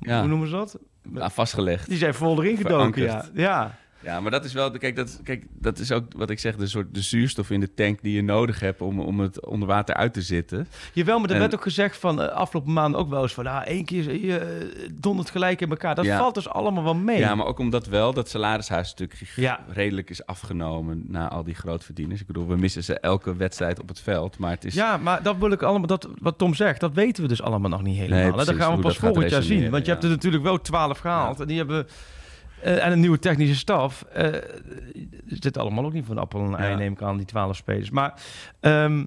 Ja. 0.00 0.18
hoe 0.18 0.28
noemen 0.28 0.48
ze 0.48 0.54
dat? 0.54 0.78
Ja, 1.14 1.30
vastgelegd. 1.30 1.88
Die 1.88 1.98
zijn 1.98 2.14
vol 2.14 2.42
erin 2.42 2.56
gedoken. 2.56 2.92
Verankerd. 2.92 3.30
ja. 3.34 3.42
Ja, 3.42 3.74
maar 4.06 4.30
dat 4.30 4.44
is 4.44 4.52
wel, 4.52 4.70
kijk, 4.70 4.96
dat, 4.96 5.20
kijk, 5.24 5.44
dat 5.60 5.78
is 5.78 5.92
ook 5.92 6.04
wat 6.16 6.30
ik 6.30 6.38
zeg, 6.38 6.56
de 6.56 6.66
soort 6.66 6.94
de 6.94 7.00
zuurstof 7.00 7.50
in 7.50 7.60
de 7.60 7.74
tank 7.74 8.02
die 8.02 8.14
je 8.14 8.22
nodig 8.22 8.60
hebt 8.60 8.80
om, 8.80 9.00
om 9.00 9.20
het 9.20 9.46
onder 9.46 9.68
water 9.68 9.94
uit 9.94 10.12
te 10.14 10.22
zitten. 10.22 10.68
Jawel, 10.92 11.18
maar 11.18 11.28
er 11.28 11.34
En- 11.34 11.40
werd 11.40 11.54
ook 11.54 11.62
gezegd 11.62 11.96
van 11.96 12.20
uh, 12.22 12.28
afgelopen 12.28 12.72
maanden 12.72 13.00
ook 13.00 13.08
wel 13.08 13.22
eens 13.22 13.34
van... 13.34 13.46
Ah, 13.46 13.62
één 13.66 13.84
keer 13.84 14.14
je 14.26 14.60
uh, 14.80 14.88
dondert 15.00 15.30
gelijk 15.30 15.60
in 15.60 15.70
elkaar. 15.70 15.94
Dat 15.94 16.04
Ja. 16.04 16.18
valt 16.18 16.34
dus 16.34 16.48
allemaal 16.48 16.84
wel 16.84 16.94
mee. 16.94 17.18
Ja, 17.18 17.34
maar 17.34 17.46
ook 17.46 17.58
omdat 17.58 17.86
wel 17.86 18.12
dat 18.12 18.28
salarishuis 18.28 18.94
natuurlijk 18.94 19.32
Ja. 19.36 19.60
redelijk 19.68 20.10
is 20.10 20.26
afgenomen 20.26 21.04
na 21.08 21.28
al 21.30 21.44
die 21.44 21.54
grootverdieners. 21.54 22.20
Ik 22.20 22.26
bedoel, 22.26 22.46
we 22.46 22.56
missen 22.56 22.84
ze 22.84 22.98
elke 23.00 23.36
wedstrijd 23.36 23.80
op 23.80 23.88
het 23.88 24.00
veld, 24.00 24.38
maar 24.38 24.50
het 24.50 24.64
is... 24.64 24.74
Ja, 24.74 24.96
maar 24.96 25.22
dat 25.22 25.36
wil 25.38 25.50
ik 25.50 25.62
allemaal, 25.62 25.86
dat, 25.86 26.08
wat 26.20 26.38
Tom 26.38 26.54
zegt, 26.54 26.80
dat 26.80 26.94
weten 26.94 27.22
we 27.22 27.28
dus 27.28 27.42
allemaal 27.42 27.70
nog 27.70 27.82
niet 27.82 27.98
helemaal. 27.98 28.36
Nee, 28.36 28.44
dat 28.44 28.54
gaan 28.54 28.76
we 28.76 28.82
pas 28.82 28.96
volgend 28.96 29.30
jaar 29.30 29.42
zien. 29.42 29.70
Want 29.70 29.82
je 29.86 29.88
ja. 29.88 29.92
hebt 29.92 30.04
er 30.04 30.10
natuurlijk 30.10 30.42
wel 30.42 30.60
twaalf 30.60 30.98
gehaald. 30.98 31.40
En 31.40 31.46
die 31.46 31.56
hebben... 31.56 31.86
eh, 32.62 32.84
en 32.84 32.92
een 32.92 33.00
nieuwe 33.00 33.18
technische 33.18 33.56
staf. 33.56 34.04
het 34.12 35.42
zit 35.42 35.58
allemaal 35.58 35.84
ook 35.84 35.92
niet 35.92 36.06
van 36.06 36.18
appel 36.18 36.40
en 36.44 36.54
ei, 36.56 36.70
Ja. 36.70 36.76
neem 36.76 36.92
ik 36.92 37.02
aan, 37.02 37.16
die 37.16 37.26
twaalf 37.26 37.56
spelers. 37.56 37.90
Maar 37.90 38.14
ehm, 38.60 39.04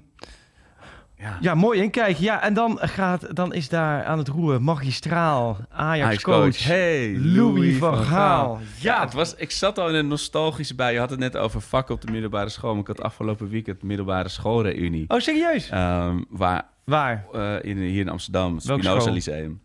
Ja. 1.16 1.36
ja, 1.40 1.54
mooi 1.54 1.82
inkijken. 1.82 2.22
Ja, 2.22 2.42
en 2.42 2.54
dan, 2.54 2.78
gaat, 2.82 3.36
dan 3.36 3.52
is 3.54 3.68
daar 3.68 4.04
aan 4.04 4.18
het 4.18 4.28
roeren 4.28 4.62
magistraal 4.62 5.56
Ajax-coach. 5.70 6.64
Hey, 6.64 7.16
Louis 7.18 7.76
van 7.76 7.96
Gaal. 7.96 8.58
Ja, 8.78 9.00
het 9.04 9.12
was, 9.12 9.34
ik 9.34 9.50
zat 9.50 9.78
al 9.78 9.88
in 9.88 9.94
een 9.94 10.08
nostalgische 10.08 10.74
bij. 10.74 10.92
Je 10.92 10.98
had 10.98 11.10
het 11.10 11.18
net 11.18 11.36
over 11.36 11.60
vakken 11.60 11.94
op 11.94 12.00
de 12.00 12.12
middelbare 12.12 12.48
school. 12.48 12.70
Maar 12.72 12.80
ik 12.80 12.86
had 12.86 13.02
afgelopen 13.02 13.48
weekend 13.48 13.82
middelbare 13.82 14.28
schoolreunie. 14.28 15.04
Oh, 15.08 15.18
serieus? 15.18 15.68
Ehm, 15.68 16.22
waar 16.28 16.68
Waar? 16.84 17.26
eh, 17.32 17.54
in, 17.70 17.78
hier 17.78 18.00
in 18.00 18.08
Amsterdam, 18.08 18.58
Spinoza? 18.60 19.10
Lyceum. 19.10 19.60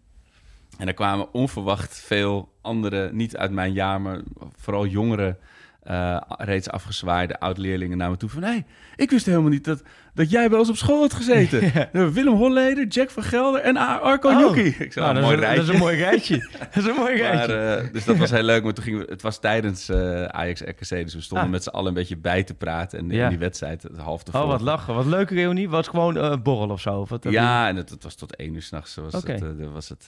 En 0.78 0.86
daar 0.86 0.94
kwamen 0.94 1.34
onverwacht 1.34 2.00
veel 2.00 2.54
andere, 2.62 3.10
niet 3.14 3.38
uit 3.38 3.52
mijn 3.52 3.74
jaar, 3.74 4.02
maar 4.02 4.22
vooral 4.56 4.86
jongere, 4.86 5.38
eh, 5.84 6.22
reeds 6.28 6.70
afgezwaaide 6.70 7.40
oud-leerlingen 7.40 7.98
naar 7.98 8.10
me 8.10 8.18
toe. 8.18 8.30
Van, 8.30 8.44
hé, 8.44 8.64
ik 8.96 9.10
wist 9.10 9.26
helemaal 9.26 9.50
niet 9.50 9.64
dat, 9.64 9.84
dat 10.16 10.30
jij 10.30 10.50
bij 10.50 10.60
ons 10.60 10.70
op 10.70 10.76
school 10.78 11.00
had 11.00 11.14
gezeten. 11.14 11.72
Willem 12.14 12.34
Holleder, 12.34 12.88
Jack 12.88 13.10
van 13.10 13.24
Gelder 13.24 13.62
en 13.62 13.78
Arco 13.78 14.30
Oh. 14.30 14.40
Yuki. 14.40 14.76
Ik 14.84 14.94
zei, 14.94 15.06
Nou, 15.06 15.08
"Ah, 15.08 15.14
dat, 15.14 15.24
mooi 15.24 15.36
is, 15.38 15.44
een- 15.50 15.56
dat 15.56 15.64
is 15.64 15.70
rijtje." 15.70 15.74
een 15.74 15.80
mooi 15.80 15.96
rijtje. 15.98 16.38
dat 16.74 16.84
is 16.84 16.86
een 16.86 16.96
mooi 16.96 17.22
Maar, 17.22 17.46
rijtje. 17.46 17.90
dus 17.92 18.06
dat 18.06 18.18
was 18.18 18.32
heel 18.32 18.44
leuk. 18.44 18.64
Maar 18.64 18.74
toen 18.74 18.84
gingen 18.84 19.00
we, 19.00 19.06
het 19.10 19.22
was 19.22 19.40
tijdens 19.40 19.90
eh, 19.90 20.24
Ajax 20.24 20.62
RKC. 20.62 20.90
Dus 20.90 21.14
we 21.14 21.22
stonden 21.22 21.46
Ah. 21.46 21.52
met 21.52 21.64
z'n 21.64 21.70
allen 21.70 21.88
een 21.88 21.94
beetje 21.94 22.18
bij 22.18 22.44
te 22.44 22.54
praten. 22.54 23.00
En 23.00 23.10
Ja. 23.10 23.24
in 23.24 23.30
die 23.30 23.38
wedstrijd 23.40 23.84
het 23.84 23.98
half 23.98 24.24
te 24.24 24.32
oh, 24.38 24.48
wat 24.48 24.62
lachen. 24.62 24.94
Wat 24.96 25.06
leuke 25.06 25.34
reunie. 25.34 25.70
Was 25.70 25.88
gewoon 25.88 26.18
eh 26.18 26.38
borrel 26.44 26.70
of 26.70 26.82
zo? 26.82 27.00
Of 27.00 27.10
wat, 27.10 27.24
Ja, 27.30 27.68
en 27.68 27.76
het, 27.76 27.90
het 27.90 28.04
was 28.04 28.16
tot 28.16 28.36
één 28.36 28.54
uur 28.54 28.62
s'nachts. 28.62 28.96
Was 28.96 29.14
Oké. 29.16 29.32
het, 29.32 29.42
eh, 29.42 29.48
er 29.48 29.72
was 29.72 29.90
het 29.90 30.08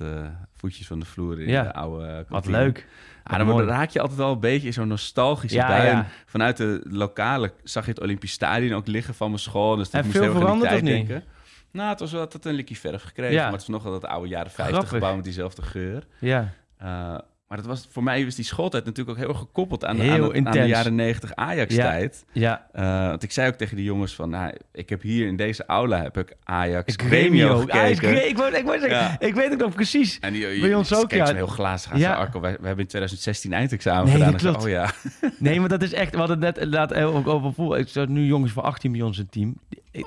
voetjes 0.57 0.87
van 0.87 0.99
de 0.99 1.05
vloer 1.05 1.41
in 1.41 1.49
Ja. 1.49 1.63
de 1.63 1.73
oude 1.73 2.25
Wat 2.29 2.45
leuk. 2.47 2.85
Ja, 3.31 3.37
dan 3.37 3.47
word- 3.47 3.67
raak 3.67 3.89
je 3.89 3.99
altijd 4.01 4.17
wel 4.17 4.31
een 4.31 4.39
beetje 4.39 4.67
in 4.67 4.73
zo'n 4.73 4.87
nostalgische 4.87 5.57
Ja. 5.57 5.83
En 5.85 6.07
Vanuit 6.25 6.57
de 6.57 6.81
lokale 6.89 7.53
zag 7.63 7.83
je 7.85 7.91
het 7.91 8.01
Olympisch 8.01 8.31
Stadion 8.31 8.73
ook 8.73 8.87
liggen 8.87 9.13
van 9.13 9.27
mijn 9.27 9.39
school. 9.41 9.75
Dus 9.75 9.89
En 9.89 9.99
ik 9.99 10.05
moest 10.05 10.17
veel 10.17 10.31
veranderd 10.33 10.73
of 10.73 10.81
niet? 10.81 10.89
denken. 11.07 11.23
Nou, 11.71 11.89
het 11.89 11.99
was 11.99 12.11
wel 12.11 12.21
altijd 12.21 12.45
een 12.45 12.53
likkie 12.53 12.77
verf 12.79 13.03
gekregen. 13.03 13.33
Ja. 13.33 13.43
Maar 13.43 13.51
het 13.51 13.61
is 13.61 13.67
nog 13.67 13.83
wel 13.83 13.91
dat 13.91 14.05
oude 14.05 14.27
jaren 14.27 14.51
50 14.51 14.67
Grappig. 14.75 14.89
gebouw 14.89 15.15
met 15.15 15.23
diezelfde 15.23 15.61
geur. 15.61 16.07
Ja. 16.19 16.53
Eh, 16.77 17.17
maar 17.47 17.57
dat 17.57 17.67
was, 17.67 17.87
voor 17.91 18.03
mij 18.03 18.23
was 18.25 18.35
die 18.35 18.45
schooltijd 18.45 18.85
natuurlijk 18.85 19.17
ook 19.17 19.23
heel 19.23 19.33
erg 19.33 19.41
gekoppeld 19.43 19.85
aan, 19.85 19.99
Heel 19.99 20.11
aan, 20.11 20.17
de- 20.19 20.23
aan 20.25 20.29
de 20.31 20.37
intens. 20.37 20.67
jaren 20.69 20.95
90 20.95 21.35
Ajax-tijd. 21.35 22.25
Ja. 22.31 22.67
Eh, 22.73 23.07
want 23.07 23.23
ik 23.23 23.31
zei 23.31 23.47
ook 23.47 23.55
tegen 23.55 23.75
die 23.75 23.85
jongens 23.85 24.15
van, 24.15 24.29
nou, 24.29 24.53
ik 24.73 24.89
heb 24.89 25.01
hier 25.01 25.27
in 25.27 25.35
deze 25.35 25.65
aula 25.65 26.01
heb 26.01 26.17
ik 26.17 26.35
Ajax 26.43 26.93
Gremio. 26.97 27.57
Gekeken. 27.59 28.29
Ik, 28.29 28.37
ik, 28.37 28.89
Ja. 28.89 29.17
weet 29.19 29.49
het 29.49 29.59
nog 29.59 29.73
precies. 29.73 30.19
En 30.19 30.33
die, 30.33 30.59
Bij 30.61 30.73
ons 30.73 30.95
ook, 30.95 31.11
ja. 31.11 31.25
zo 31.25 31.33
heel 31.35 31.47
glazig 31.47 31.91
aan. 31.91 31.99
Ja. 31.99 32.13
Arco, 32.13 32.39
we 32.39 32.47
hebben 32.47 32.67
in 32.77 32.87
2016 32.87 33.53
eindexamen 33.53 34.05
Nee, 34.05 34.13
gedaan. 34.13 34.35
klopt. 34.35 34.63
oh 34.63 34.69
ja. 34.69 34.91
Nee, 35.39 35.59
maar 35.59 35.69
dat 35.69 35.81
is 35.81 35.93
echt... 35.93 36.11
We 36.11 36.17
hadden 36.17 36.43
het 36.43 36.69
net 36.69 36.91
eh, 36.91 37.15
ook 37.15 37.27
over 37.27 37.53
voetbal. 37.53 37.77
Ik 37.77 37.87
zat 37.87 38.07
nu 38.07 38.25
jongens 38.25 38.51
van 38.51 38.63
18 38.63 38.91
bij 38.91 39.01
ons 39.01 39.17
in 39.19 39.27
team. 39.29 39.57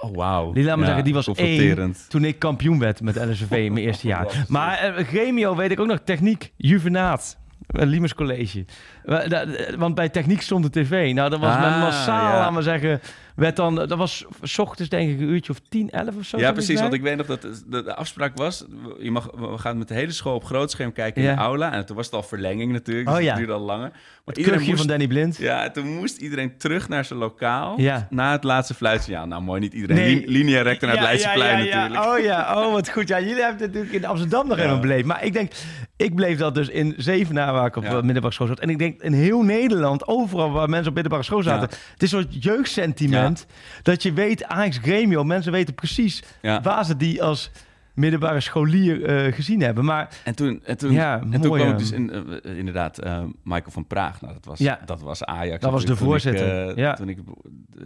Oh, 0.01 0.15
wauw. 0.17 0.53
Die, 0.53 0.65
laat 0.65 0.75
me 0.75 0.81
Ja, 0.81 0.87
zeggen, 0.87 1.05
die 1.05 1.15
was 1.15 1.29
één 1.29 1.95
toen 2.09 2.25
ik 2.25 2.39
kampioen 2.39 2.79
werd 2.79 3.01
met 3.01 3.17
LSV 3.17 3.51
in 3.51 3.73
mijn 3.73 3.85
eerste 3.87 4.07
jaar. 4.07 4.45
Maar 4.49 4.79
eh, 4.79 5.05
Gremio 5.07 5.57
weet 5.57 5.71
ik 5.71 5.81
ook 5.81 5.87
nog, 5.87 5.99
techniek, 6.05 6.53
juvenaat. 6.57 7.30
Eh, 7.71 7.87
Liemers 7.87 8.15
College. 8.15 8.65
Da- 9.05 9.23
eh, 9.23 9.75
Want 9.77 9.95
bij 9.95 10.09
techniek 10.09 10.41
stond 10.43 10.73
de 10.73 10.83
tv. 10.83 11.13
Nou, 11.15 11.31
dat 11.31 11.41
was 11.41 11.55
met 11.57 11.65
Ah, 11.65 11.81
massaal, 11.81 12.33
ja. 12.33 12.39
laten 12.39 12.55
we 12.55 12.63
zeggen... 12.63 13.01
Werd 13.35 13.57
dan, 13.57 13.75
dat 13.75 13.95
was 13.99 14.25
s 14.43 14.59
ochtends 14.59 14.91
denk 14.91 15.11
ik 15.11 15.21
een 15.21 15.29
uurtje 15.29 15.53
of 15.53 15.59
10, 15.69 15.91
11 15.91 16.17
of 16.17 16.25
zo. 16.25 16.39
Ja, 16.39 16.53
precies. 16.53 16.73
bij. 16.75 16.83
Want 16.83 16.95
ik 16.95 17.03
weet 17.03 17.17
nog 17.17 17.27
dat 17.27 17.43
de, 17.43 17.83
de 17.83 17.95
afspraak 17.95 18.37
was... 18.37 18.65
Je 18.99 19.11
mag, 19.11 19.31
we 19.37 19.59
gaan 19.59 19.79
met 19.79 19.89
de 19.89 19.95
hele 19.95 20.13
school 20.13 20.35
op 20.35 20.45
groot 20.45 20.71
scherm 20.71 20.93
kijken 20.93 21.23
in 21.23 21.29
Ja. 21.29 21.35
de 21.35 21.41
aula. 21.41 21.73
En 21.73 21.87
toen 21.87 21.97
was 21.97 22.07
het 22.07 22.15
al 22.15 22.23
verlenging 22.23 22.73
natuurlijk. 22.73 23.07
Dus 23.07 23.17
Oh, 23.17 23.23
ja. 23.23 23.29
het 23.29 23.37
duurde 23.37 23.53
al 23.53 23.61
langer. 23.61 23.91
Maar 24.25 24.35
Het 24.35 24.67
moest, 24.67 24.79
van 24.79 24.87
Danny 24.87 25.07
Blind. 25.07 25.37
Ja, 25.37 25.65
en 25.65 25.73
toen 25.73 25.87
moest 25.97 26.17
iedereen 26.17 26.57
terug 26.59 26.89
naar 26.89 27.05
zijn 27.05 27.19
lokaal. 27.19 27.81
Ja. 27.81 28.07
Na 28.11 28.33
het 28.33 28.45
laatste 28.45 28.75
fluitsignaal. 28.75 29.27
Nou, 29.27 29.43
mooi 29.43 29.61
niet 29.61 29.73
iedereen. 29.73 29.97
Nee. 29.97 30.15
Li- 30.17 30.25
Linea 30.33 30.63
recta 30.63 30.87
naar 30.87 30.95
het 30.95 31.05
Ja, 31.05 31.11
Leidseplein 31.11 31.59
ja, 31.59 31.65
ja, 31.65 31.75
natuurlijk. 31.89 32.05
Ja. 32.05 32.13
Oh 32.17 32.25
ja, 32.25 32.65
oh 32.67 32.73
wat 32.73 32.91
goed. 32.91 33.09
Ja, 33.09 33.21
jullie 33.21 33.43
hebben 33.43 33.63
het 33.63 33.67
natuurlijk 33.73 33.93
in 34.03 34.05
Amsterdam 34.05 34.47
nog 34.47 34.57
Ja. 34.57 34.63
helemaal 34.63 34.83
beleefd. 34.83 35.07
Maar 35.07 35.25
ik 35.25 35.33
denk, 35.33 35.53
ik 36.01 36.15
bleef 36.15 36.39
dat 36.39 36.55
dus 36.55 36.69
in 36.69 36.95
Zevenaar 36.97 37.53
waar 37.53 37.67
ik 37.67 37.77
op 37.77 37.83
Ja. 37.83 38.01
middelbare 38.01 38.35
school 38.35 38.47
zat. 38.47 38.59
En 38.61 38.69
ik 38.71 38.79
denk 38.79 39.03
in 39.03 39.13
heel 39.13 39.43
Nederland, 39.43 40.09
overal 40.09 40.51
waar 40.51 40.69
mensen 40.69 40.89
op 40.89 40.95
middelbare 40.95 41.23
school 41.25 41.43
zaten. 41.43 41.69
Ja. 41.71 41.77
Het 41.93 42.03
is 42.03 42.13
een 42.13 42.21
soort 42.23 42.45
jeugdsentiment. 42.45 43.47
Dat 43.83 44.03
je 44.03 44.13
weet, 44.13 44.45
Ajax 44.45 44.79
Gremio, 44.79 45.25
mensen 45.25 45.53
weten 45.53 45.75
precies 45.75 46.23
waar 46.63 46.85
ze 46.85 46.97
die 46.97 47.23
als 47.23 47.51
middelbare 47.95 48.41
scholier 48.41 49.05
eh, 49.05 49.33
gezien 49.33 49.61
hebben. 49.61 49.85
Maar 49.85 50.21
En 50.25 50.35
toen, 50.35 50.61
en 50.65 50.77
toen, 50.79 50.93
Ja, 50.93 51.21
en 51.31 51.41
toen 51.41 51.53
kwam 51.55 51.71
ik 51.71 51.79
dus 51.79 51.91
in, 51.91 52.11
eh, 52.43 52.57
inderdaad 52.57 52.99
eh, 52.99 53.23
Michael 53.43 53.71
van 53.71 53.87
Praag. 53.87 54.21
Nou, 54.21 54.33
dat 54.35 54.45
was, 54.45 54.59
Ja. 54.59 54.81
dat 54.87 55.01
was 55.01 55.25
Ajax. 55.25 55.61
Dat 55.61 55.71
was 55.73 55.85
de 55.85 55.93
ik, 55.93 55.99
voorzitter, 55.99 56.79
ja. 56.79 56.95
Toen 56.95 57.09
ik 57.09 57.19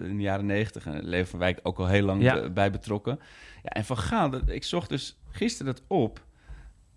in 0.03 0.17
de 0.17 0.23
jaren 0.23 0.47
negentig, 0.47 0.87
en 0.87 1.27
van 1.27 1.39
Wijk 1.39 1.61
ook 1.62 1.79
al 1.79 1.87
heel 1.87 2.05
lang 2.05 2.23
Ja. 2.23 2.49
bij 2.49 2.71
betrokken. 2.71 3.19
Ja, 3.62 3.69
en 3.71 3.85
Van 3.85 3.99
Gaal, 3.99 4.31
dat, 4.31 4.43
ik 4.47 4.65
zocht 4.65 4.89
dus 4.89 5.17
gisteren 5.31 5.75
dat 5.75 5.83
op. 5.89 6.24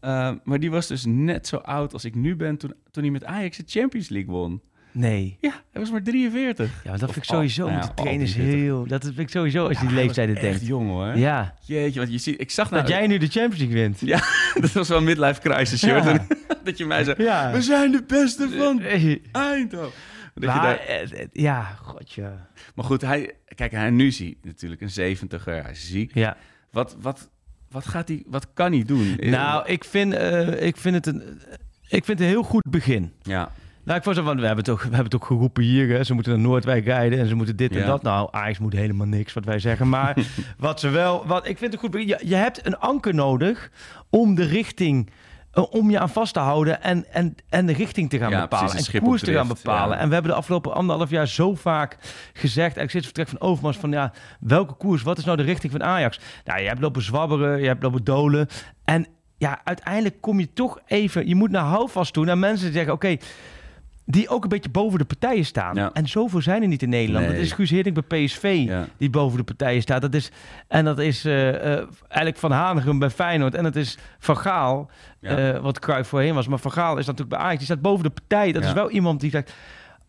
Eh, 0.07 0.31
maar 0.43 0.59
die 0.59 0.71
was 0.71 0.87
dus 0.87 1.05
net 1.05 1.47
zo 1.47 1.55
oud 1.55 1.93
als 1.93 2.05
ik 2.05 2.15
nu 2.15 2.35
ben 2.35 2.57
toen, 2.57 2.73
toen 2.91 3.03
hij 3.03 3.11
met 3.11 3.23
Ajax 3.25 3.57
de 3.57 3.63
Champions 3.65 4.09
League 4.09 4.31
won. 4.31 4.61
nee. 4.91 5.37
Ja, 5.41 5.49
hij 5.71 5.81
was 5.81 5.91
maar 5.91 6.03
43. 6.03 6.65
Ja, 6.83 6.89
maar 6.89 6.99
dat 6.99 7.07
Of 7.09 7.13
vind 7.13 7.25
ik 7.25 7.31
al- 7.31 7.37
sowieso. 7.37 7.63
nou 7.65 7.73
met 7.75 7.83
de 7.83 7.89
al 7.95 8.03
trainers 8.03 8.31
43. 8.31 8.61
heel... 8.61 8.85
Dat 8.87 9.03
vind 9.03 9.19
ik 9.19 9.29
sowieso 9.29 9.67
als 9.67 9.73
je 9.73 9.79
die 9.79 9.87
Ja, 9.89 9.95
hij 9.95 10.03
leeftijden 10.03 10.35
was 10.35 10.43
echt 10.43 10.53
denkt. 10.53 10.67
jong 10.67 10.89
hoor. 10.89 11.17
Ja. 11.17 11.53
Jeetje, 11.65 11.99
want 11.99 12.11
je 12.11 12.17
ziet, 12.17 12.41
ik 12.41 12.51
zag 12.51 12.69
nou... 12.69 12.81
Dat 12.81 12.91
jij 12.91 13.07
nu 13.07 13.17
de 13.17 13.27
Champions 13.27 13.57
League 13.57 13.75
wint. 13.75 13.99
Ja, 13.99 14.19
dat 14.61 14.71
was 14.71 14.87
wel 14.89 14.97
een 14.97 15.03
midlife 15.03 15.41
crisis 15.41 15.79
shirt. 15.79 16.03
Ja. 16.03 16.25
dat 16.63 16.77
je 16.77 16.85
mij 16.85 17.03
zei, 17.03 17.23
Ja. 17.23 17.51
we 17.51 17.61
zijn 17.61 17.91
de 17.91 18.03
beste 18.07 18.49
van 18.49 18.81
Eindhoven. 19.31 19.91
Dat 20.33 20.53
je 20.53 20.59
daar- 20.61 20.79
eh, 20.79 21.01
eh, 21.21 21.27
ja, 21.31 21.61
godje. 21.81 22.31
Maar 22.75 22.85
goed, 22.85 23.01
hij, 23.01 23.33
kijk, 23.55 23.71
hij, 23.71 23.89
nu 23.89 24.11
hij 24.11 24.37
natuurlijk 24.41 24.81
een 24.81 24.89
zeventiger. 24.89 25.61
Hij 25.63 25.71
is 25.71 25.87
ziek. 25.89 26.13
Ja. 26.13 26.37
Wat, 26.71 26.97
wat, 27.01 27.29
wat, 27.71 27.87
gaat 27.87 28.07
hij, 28.07 28.23
wat 28.27 28.47
kan 28.53 28.71
hij 28.71 28.83
doen? 28.83 29.15
Nou, 29.19 29.65
ik 29.65 29.83
vind, 29.83 30.13
eh, 30.13 30.61
ik 30.65 30.77
vind 30.77 30.95
het 30.95 31.05
een, 31.07 31.21
ik 31.87 32.05
vind 32.05 32.07
het 32.07 32.19
een 32.19 32.25
heel 32.33 32.43
goed 32.43 32.63
begin. 32.69 33.11
ja, 33.21 33.51
Nou, 33.83 33.97
ik 33.99 34.03
was 34.05 34.17
want 34.17 34.39
we 34.39 34.45
hebben 34.45 34.63
toch, 34.63 34.77
we 34.77 34.83
hebben 34.87 35.03
het 35.05 35.15
ook 35.15 35.25
geroepen 35.25 35.63
hier. 35.63 35.89
Hè. 35.89 36.03
Ze 36.03 36.13
moeten 36.13 36.31
naar 36.31 36.41
Noordwijk 36.41 36.85
rijden 36.85 37.19
en 37.19 37.27
ze 37.27 37.35
moeten 37.35 37.55
dit 37.55 37.71
en 37.71 37.77
Ja. 37.77 37.85
dat. 37.85 38.01
Nou, 38.01 38.27
Ajax 38.31 38.59
moet 38.59 38.73
helemaal 38.73 39.07
niks 39.07 39.33
wat 39.33 39.45
wij 39.45 39.59
zeggen. 39.59 39.89
Maar 39.89 40.17
wat 40.57 40.79
ze 40.79 40.89
wel, 40.89 41.25
wat 41.27 41.47
ik 41.47 41.57
vind 41.57 41.59
het 41.59 41.73
een 41.73 41.79
goed 41.79 41.91
begin. 41.91 42.07
Je, 42.07 42.19
je 42.27 42.35
hebt 42.35 42.65
een 42.65 42.77
anker 42.77 43.13
nodig 43.13 43.71
om 44.09 44.35
de 44.35 44.43
richting, 44.45 45.07
eh, 45.07 45.13
om 45.65 45.89
je 45.89 45.99
aan 45.99 46.09
vast 46.09 46.33
te 46.33 46.39
houden 46.39 46.81
en, 46.83 47.05
en, 47.11 47.35
en 47.49 47.65
de 47.65 47.73
richting 47.73 48.09
te 48.09 48.17
gaan 48.17 48.29
Ja, 48.29 48.41
bepalen. 48.41 48.69
precies, 48.69 48.93
en 48.93 49.01
koers 49.01 49.21
te 49.21 49.33
gaan 49.33 49.47
bepalen. 49.47 49.95
ja. 49.95 50.01
En 50.01 50.07
we 50.07 50.13
hebben 50.13 50.31
de 50.31 50.37
afgelopen 50.37 50.73
anderhalf 50.73 51.09
jaar 51.09 51.27
zo 51.27 51.55
vaak 51.55 51.97
gezegd, 52.33 52.77
en 52.77 52.83
ik 52.83 52.89
zit 52.91 53.03
vertrek 53.03 53.27
van 53.27 53.39
Overmars, 53.39 53.77
van 53.77 53.91
ja, 53.91 54.11
welke 54.39 54.73
koers, 54.73 55.01
wat 55.03 55.17
is 55.17 55.25
nou 55.25 55.37
de 55.37 55.43
richting 55.43 55.71
van 55.71 55.83
Ajax? 55.83 56.19
Nou, 56.45 56.59
je 56.61 56.67
hebt 56.67 56.79
lopen 56.81 57.01
zwabberen, 57.01 57.59
je 57.61 57.67
hebt 57.67 57.83
lopen 57.83 58.03
dolen. 58.03 58.47
En 58.85 59.07
ja, 59.37 59.59
uiteindelijk 59.63 60.21
kom 60.21 60.39
je 60.39 60.53
toch 60.53 60.79
even, 60.85 61.27
je 61.27 61.35
moet 61.35 61.51
naar 61.51 61.63
houvast 61.65 62.13
toe, 62.13 62.25
naar 62.25 62.37
mensen 62.37 62.65
die 62.65 62.75
zeggen, 62.75 62.93
oké, 62.93 63.17
die 64.09 64.29
ook 64.29 64.43
een 64.43 64.49
beetje 64.49 64.69
boven 64.69 64.99
de 64.99 65.05
partijen 65.05 65.45
staan. 65.45 65.75
Ja. 65.75 65.89
En 65.93 66.07
zoveel 66.07 66.41
zijn 66.41 66.61
er 66.61 66.67
niet 66.67 66.81
in 66.81 66.89
Nederland. 66.89 67.25
Nee. 67.25 67.35
Dat 67.35 67.43
is 67.43 67.51
Guus 67.51 67.69
Hiddink 67.69 68.07
bij 68.07 68.23
PSV, 68.25 68.63
Ja. 68.67 68.87
die 68.97 69.09
boven 69.09 69.37
de 69.37 69.43
partijen 69.43 69.81
staat. 69.81 70.01
Dat 70.01 70.13
is, 70.13 70.31
en 70.67 70.85
dat 70.85 70.99
is 70.99 71.25
eh, 71.25 71.65
eigenlijk 71.77 72.37
Van 72.37 72.51
Hanegem 72.51 72.99
bij 72.99 73.09
Feyenoord. 73.09 73.55
En 73.55 73.63
dat 73.63 73.75
is 73.75 73.97
Van 74.19 74.37
Gaal, 74.37 74.89
Ja. 75.19 75.53
eh, 75.53 75.61
wat 75.61 75.79
Cruijff 75.79 76.09
voorheen 76.09 76.33
was. 76.33 76.47
Maar 76.47 76.59
Van 76.59 76.71
Gaal 76.71 76.97
is 76.97 77.05
natuurlijk 77.05 77.35
bij 77.35 77.39
Ajax. 77.45 77.57
Die 77.57 77.65
staat 77.65 77.81
boven 77.81 78.03
de 78.03 78.09
partij. 78.09 78.51
Dat 78.51 78.63
is 78.63 78.73
wel 78.73 78.89
iemand 78.89 79.19
die 79.19 79.29
zegt... 79.29 79.53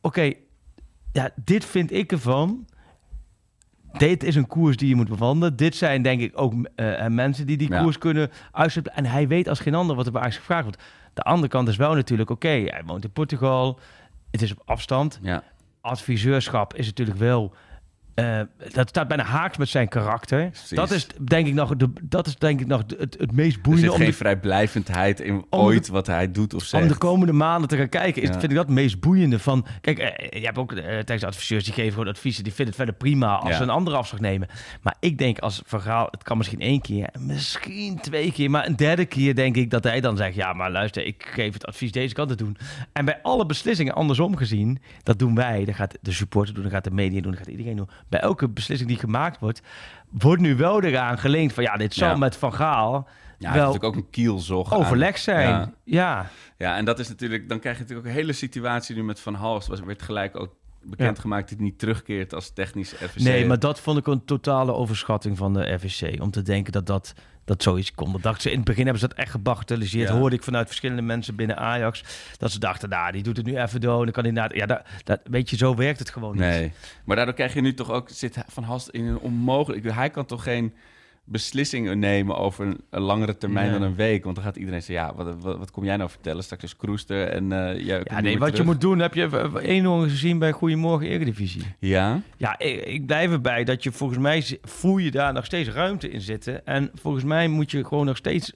Oké, 0.01 0.33
ja, 1.13 1.31
dit 1.45 1.65
vind 1.65 1.93
ik 1.93 2.13
ervan. 2.13 2.67
Dit 3.93 4.23
is 4.25 4.35
een 4.35 4.47
koers 4.47 4.77
die 4.77 4.89
je 4.89 4.95
moet 4.95 5.09
bewandelen. 5.09 5.57
Dit 5.57 5.77
zijn 5.77 6.03
denk 6.03 6.21
ik 6.21 6.41
ook 6.41 6.55
mensen 7.09 7.47
die 7.47 7.57
die 7.57 7.69
koers 7.69 7.99
kunnen 7.99 8.31
uitzetten. 8.53 8.95
En 8.95 9.05
hij 9.05 9.29
weet 9.29 9.49
als 9.49 9.61
geen 9.61 9.75
ander 9.75 9.97
wat 9.97 10.07
er 10.07 10.13
bij 10.13 10.21
Ajax 10.21 10.37
gevraagd 10.37 10.63
wordt. 10.65 10.83
De 11.19 11.25
andere 11.25 11.49
kant 11.49 11.69
is 11.69 11.77
wel 11.77 11.95
natuurlijk... 11.95 12.31
Oké, 12.31 12.49
hij 12.49 12.83
woont 12.87 13.05
in 13.05 13.11
Portugal. 13.11 13.79
Het 14.31 14.43
is 14.43 14.51
op 14.51 14.62
afstand 14.64 15.19
ja. 15.23 15.43
adviseurschap 15.81 16.75
is 16.75 16.87
natuurlijk 16.87 17.19
wel. 17.19 17.55
Eh, 18.19 18.41
dat 18.73 18.89
staat 18.89 19.09
bijna 19.09 19.23
haaks 19.23 19.57
met 19.57 19.69
zijn 19.69 19.89
karakter. 19.89 20.49
Precies. 20.51 20.69
Dat 20.77 20.91
is 20.91 21.07
denk 21.25 21.47
ik 21.47 21.55
nog, 21.55 21.77
de, 21.77 21.93
dat 22.03 22.27
is 22.27 22.37
denk 22.37 22.61
ik 22.61 22.66
nog 22.66 22.87
de- 22.87 22.97
het, 22.99 23.16
het 23.19 23.33
meest 23.33 23.57
Er 23.57 23.62
boeiende 23.62 23.87
zit 23.87 23.95
om 23.95 24.01
geen 24.03 24.11
de, 24.11 24.16
vrijblijvendheid 24.16 25.21
in 25.21 25.45
ooit 25.51 25.87
de- 25.87 25.93
wat 25.93 26.07
hij 26.07 26.33
doet 26.33 26.55
of 26.55 26.64
zegt. 26.64 26.83
om 26.83 26.89
de 26.89 26.97
komende 26.97 27.33
maanden 27.33 27.69
te 27.69 27.77
gaan 27.77 27.89
kijken. 27.89 28.23
Is, 28.23 28.29
Ja. 28.29 28.39
Vind 28.39 28.51
ik 28.51 28.57
dat 28.57 28.66
het 28.66 28.75
meest 28.75 29.01
boeiende 29.01 29.39
van. 29.39 29.66
Kijk, 29.81 29.99
eh, 29.99 30.41
je 30.41 30.47
hebt 30.47 30.59
ook 30.59 30.73
eh 30.73 31.23
adviseurs 31.27 31.64
die 31.64 31.73
geven 31.73 31.93
gewoon 31.93 32.09
adviezen. 32.09 32.45
Die 32.45 32.53
vinden 32.53 32.75
het 32.75 32.85
verder 32.85 32.95
prima 33.09 33.37
als 33.37 33.51
Ja. 33.51 33.57
ze 33.57 33.62
een 33.62 33.71
andere 33.71 33.97
afslag 33.97 34.21
nemen. 34.21 34.49
Maar 34.83 34.97
ik 35.01 35.19
denk 35.19 35.39
als 35.39 35.62
verhaal, 35.66 36.09
het 36.11 36.23
kan 36.23 36.37
misschien 36.37 36.61
één 36.61 36.81
keer, 36.81 37.09
misschien 37.19 37.99
twee 38.01 38.33
keer, 38.33 38.51
maar 38.51 38.66
een 38.66 38.77
derde 38.77 39.05
keer 39.05 39.35
denk 39.35 39.57
ik 39.57 39.71
dat 39.71 39.85
hij 39.85 40.01
dan 40.01 40.16
zegt: 40.16 40.35
ja, 40.35 40.53
maar 40.53 40.71
luister, 40.71 41.07
ik 41.07 41.31
geef 41.35 41.53
het 41.53 41.66
advies 41.66 41.93
deze 41.93 42.14
kant 42.14 42.29
te 42.29 42.35
doen. 42.35 42.57
En 42.93 43.05
bij 43.05 43.19
alle 43.23 43.47
beslissingen 43.47 43.95
andersom 43.95 44.37
gezien, 44.37 44.79
dat 45.03 45.19
doen 45.19 45.35
wij. 45.35 45.64
Dat 45.64 45.75
gaat 45.75 45.99
de 46.01 46.12
supporter 46.12 46.55
doen, 46.55 46.62
dat 46.62 46.73
gaat 46.73 46.85
de 46.85 46.91
media 46.91 47.21
doen, 47.21 47.31
dat 47.31 47.41
gaat 47.41 47.51
iedereen 47.51 47.77
doen. 47.77 47.89
Bij 48.09 48.21
elke 48.21 48.49
beslissing 48.49 48.89
die 48.89 48.99
gemaakt 48.99 49.39
wordt, 49.41 49.63
wordt 50.11 50.43
nu 50.43 50.57
wel 50.57 50.83
eraan 50.83 51.19
geleend 51.19 51.53
van 51.53 51.63
ja, 51.63 51.77
dit 51.77 51.95
zal 51.95 52.09
Ja. 52.09 52.17
met 52.17 52.37
Van 52.37 52.55
Gaal 52.55 53.09
ja, 53.39 53.53
wel 53.53 53.67
natuurlijk 53.67 53.85
ook 53.85 53.97
een 53.97 54.11
kielzog. 54.11 54.75
overleg 54.75 55.19
zijn. 55.19 55.49
Ja. 55.49 55.73
ja. 55.85 56.31
Ja, 56.57 56.77
en 56.77 56.85
dat 56.85 56.99
is 56.99 57.09
natuurlijk, 57.09 57.49
dan 57.49 57.59
krijg 57.59 57.77
je 57.77 57.83
natuurlijk 57.83 58.09
ook 58.09 58.15
een 58.15 58.21
hele 58.21 58.33
situatie 58.33 58.97
nu 58.97 59.03
met 59.05 59.21
Van 59.21 59.35
Hals. 59.35 59.67
Was, 59.67 59.81
werd 59.81 60.03
gelijk 60.03 60.41
ook 60.41 60.55
bekendgemaakt 60.83 61.49
dat 61.49 61.59
hij 61.59 61.67
niet 61.67 61.79
terugkeert 61.79 62.35
als 62.35 62.51
technisch 62.51 62.93
FVC. 62.93 63.19
Nee, 63.21 63.47
maar 63.47 63.59
dat 63.59 63.81
vond 63.81 63.99
ik 63.99 64.07
een 64.07 64.25
totale 64.25 64.73
overschatting 64.73 65.37
van 65.37 65.53
de 65.53 65.73
RVC. 65.73 66.23
Om 66.23 66.31
te 66.31 66.43
denken 66.43 66.73
dat 66.73 66.87
dat, 66.87 67.15
dat 67.49 67.63
zoiets 67.63 67.93
kon. 67.93 68.17
Dat 68.21 68.43
ze, 68.43 68.51
in 68.51 68.57
het 68.57 68.65
begin 68.65 68.83
hebben 68.83 69.01
ze 69.01 69.09
dat 69.09 69.19
echt 69.19 69.31
gebagatelliseerd. 69.31 70.09
Ja. 70.09 70.15
Hoorde 70.15 70.37
ik 70.37 70.43
vanuit 70.43 70.67
verschillende 70.67 71.03
mensen 71.03 71.35
binnen 71.35 71.57
Ajax. 71.57 72.05
Dat 72.37 72.51
ze 72.51 72.59
dachten, 72.59 72.89
nou, 72.89 73.13
die 73.13 73.23
doet 73.23 73.37
het 73.37 73.47
nu 73.47 73.59
even 73.59 73.81
door. 73.81 74.05
Dan 74.05 74.13
kan 74.13 74.35
ja, 74.55 74.67
dat, 74.67 74.83
dat, 75.05 75.21
weet 75.25 75.51
je, 75.51 75.57
zo 75.57 75.75
werkt 75.75 75.99
het 75.99 76.11
gewoon 76.11 76.33
niet. 76.33 76.41
Nee, 76.41 76.73
maar 77.05 77.17
daardoor 77.17 77.35
krijg 77.35 77.55
je 77.55 77.61
nu 77.61 77.75
toch 77.75 77.91
ook, 77.91 78.09
zit 78.13 78.39
Van 78.47 78.63
Hals 78.63 78.91
in 78.91 79.05
een 79.05 79.19
onmogelijk... 79.19 79.93
Hij 79.93 80.11
kan 80.11 80.27
toch 80.27 80.43
geen 80.43 80.75
beslissingen 81.31 81.99
nemen 81.99 82.37
over 82.37 82.66
een, 82.66 82.81
een 82.91 83.01
langere 83.03 83.37
termijn 83.37 83.70
Nee. 83.70 83.79
dan 83.79 83.89
een 83.89 83.95
week? 83.95 84.24
Want 84.24 84.37
dan 84.37 84.45
gaat 84.45 84.57
iedereen 84.57 84.83
zeggen, 84.83 85.07
ja, 85.07 85.14
wat, 85.14 85.43
wat, 85.43 85.59
wat 85.59 85.70
kom 85.70 85.85
jij 85.85 85.97
nou 85.97 86.11
vertellen? 86.11 86.43
Straks 86.45 86.62
is 86.62 86.76
Kroester 86.76 87.29
en 87.29 87.49
komt 87.49 87.85
Ja, 87.85 88.20
nee, 88.20 88.39
wat 88.39 88.57
je 88.57 88.62
moet 88.62 88.81
doen, 88.81 88.99
heb 88.99 89.14
je 89.14 89.51
één 89.62 89.83
jongen 89.83 90.09
gezien 90.11 90.39
bij 90.39 90.53
Goedemorgen 90.53 91.09
Eredivisie. 91.09 91.62
Ja, 91.79 92.20
Ja, 92.37 92.59
ik, 92.59 92.85
ik 92.85 93.07
blijf 93.07 93.31
erbij 93.31 93.64
dat 93.64 93.83
je 93.83 93.93
volgens 93.93 94.18
mij 94.18 94.59
voel 94.62 94.99
je 94.99 95.11
daar 95.11 95.33
nog 95.33 95.45
steeds 95.45 95.68
ruimte 95.68 96.11
in 96.11 96.20
zitten. 96.20 96.66
En 96.66 96.91
volgens 96.95 97.24
mij 97.24 97.49
moet 97.49 97.70
je 97.70 97.85
gewoon 97.85 98.07
nog 98.07 98.16
steeds, 98.16 98.53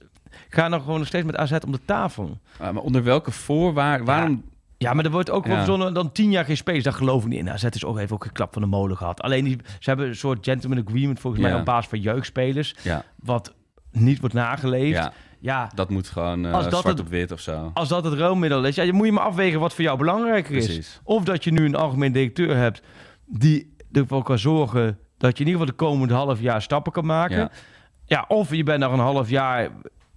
ga 0.49 0.67
nog 0.67 0.81
gewoon 0.83 0.99
nog 0.99 1.07
steeds 1.07 1.25
met 1.25 1.35
AZ 1.35 1.51
om 1.65 1.71
de 1.71 1.79
tafel. 1.85 2.39
Ah, 2.57 2.73
maar 2.73 2.83
onder 2.83 3.03
welke 3.03 3.31
voorwaarden? 3.31 4.05
Waarom? 4.05 4.31
Ja, 4.45 4.51
maar 4.93 5.05
er 5.05 5.11
wordt 5.11 5.29
ook 5.29 5.45
Ja. 5.47 5.55
verzonnen 5.55 5.93
dan 5.93 6.11
tien 6.11 6.31
jaar 6.31 6.45
geen 6.45 6.57
space. 6.57 6.81
Daar 6.81 6.93
geloof 6.93 7.23
ik 7.23 7.29
niet 7.29 7.39
in. 7.39 7.49
AZ 7.49 7.63
is 7.63 7.85
ook, 7.85 7.97
heeft 7.97 8.11
ook 8.11 8.23
geklap 8.23 8.53
van 8.53 8.61
de 8.61 8.67
molen 8.67 8.97
gehad. 8.97 9.21
Alleen 9.21 9.43
die, 9.43 9.57
ze 9.79 9.89
hebben 9.89 10.07
een 10.07 10.15
soort 10.15 10.45
gentleman 10.45 10.83
agreement 10.87 11.19
volgens 11.19 11.43
Ja. 11.43 11.49
mij 11.49 11.59
op 11.59 11.65
basis 11.65 11.89
van 11.89 11.99
jeugdspelers. 11.99 12.75
Ja, 12.81 13.03
Wat 13.15 13.53
niet 13.91 14.19
wordt 14.19 14.35
nageleefd. 14.35 14.97
ja, 14.97 15.13
Ja, 15.39 15.69
dat 15.75 15.89
moet 15.89 16.07
gewoon 16.07 16.45
eh, 16.45 16.53
Als 16.53 16.63
dat 16.63 16.71
zwart 16.79 16.97
het- 16.97 17.05
op 17.05 17.11
wit 17.11 17.31
of 17.31 17.39
zo. 17.39 17.71
als 17.73 17.87
dat 17.89 18.03
het 18.03 18.13
ruilmiddel 18.13 18.63
is, 18.65 18.75
ja, 18.75 18.83
je 18.83 18.93
moet 18.93 19.05
je 19.05 19.11
maar 19.11 19.23
afwegen 19.23 19.59
wat 19.59 19.73
voor 19.73 19.83
jou 19.83 19.97
belangrijker 19.97 20.55
is. 20.55 20.99
Of 21.03 21.23
dat 21.23 21.43
je 21.43 21.51
nu 21.51 21.65
een 21.65 21.75
algemeen 21.75 22.11
directeur 22.11 22.55
hebt 22.57 22.81
die 23.25 23.75
ervoor 23.91 24.23
kan 24.23 24.39
zorgen 24.39 24.97
dat 25.17 25.37
je 25.37 25.43
in 25.43 25.49
ieder 25.49 25.61
geval 25.61 25.77
de 25.77 25.85
komende 25.85 26.13
half 26.13 26.39
jaar 26.41 26.61
stappen 26.61 26.91
kan 26.91 27.05
maken. 27.05 27.37
Ja. 27.37 27.51
Ja, 28.05 28.25
of 28.27 28.53
je 28.55 28.63
bent 28.63 28.79
nog 28.79 28.91
een 28.93 28.99
half 28.99 29.29
jaar 29.29 29.69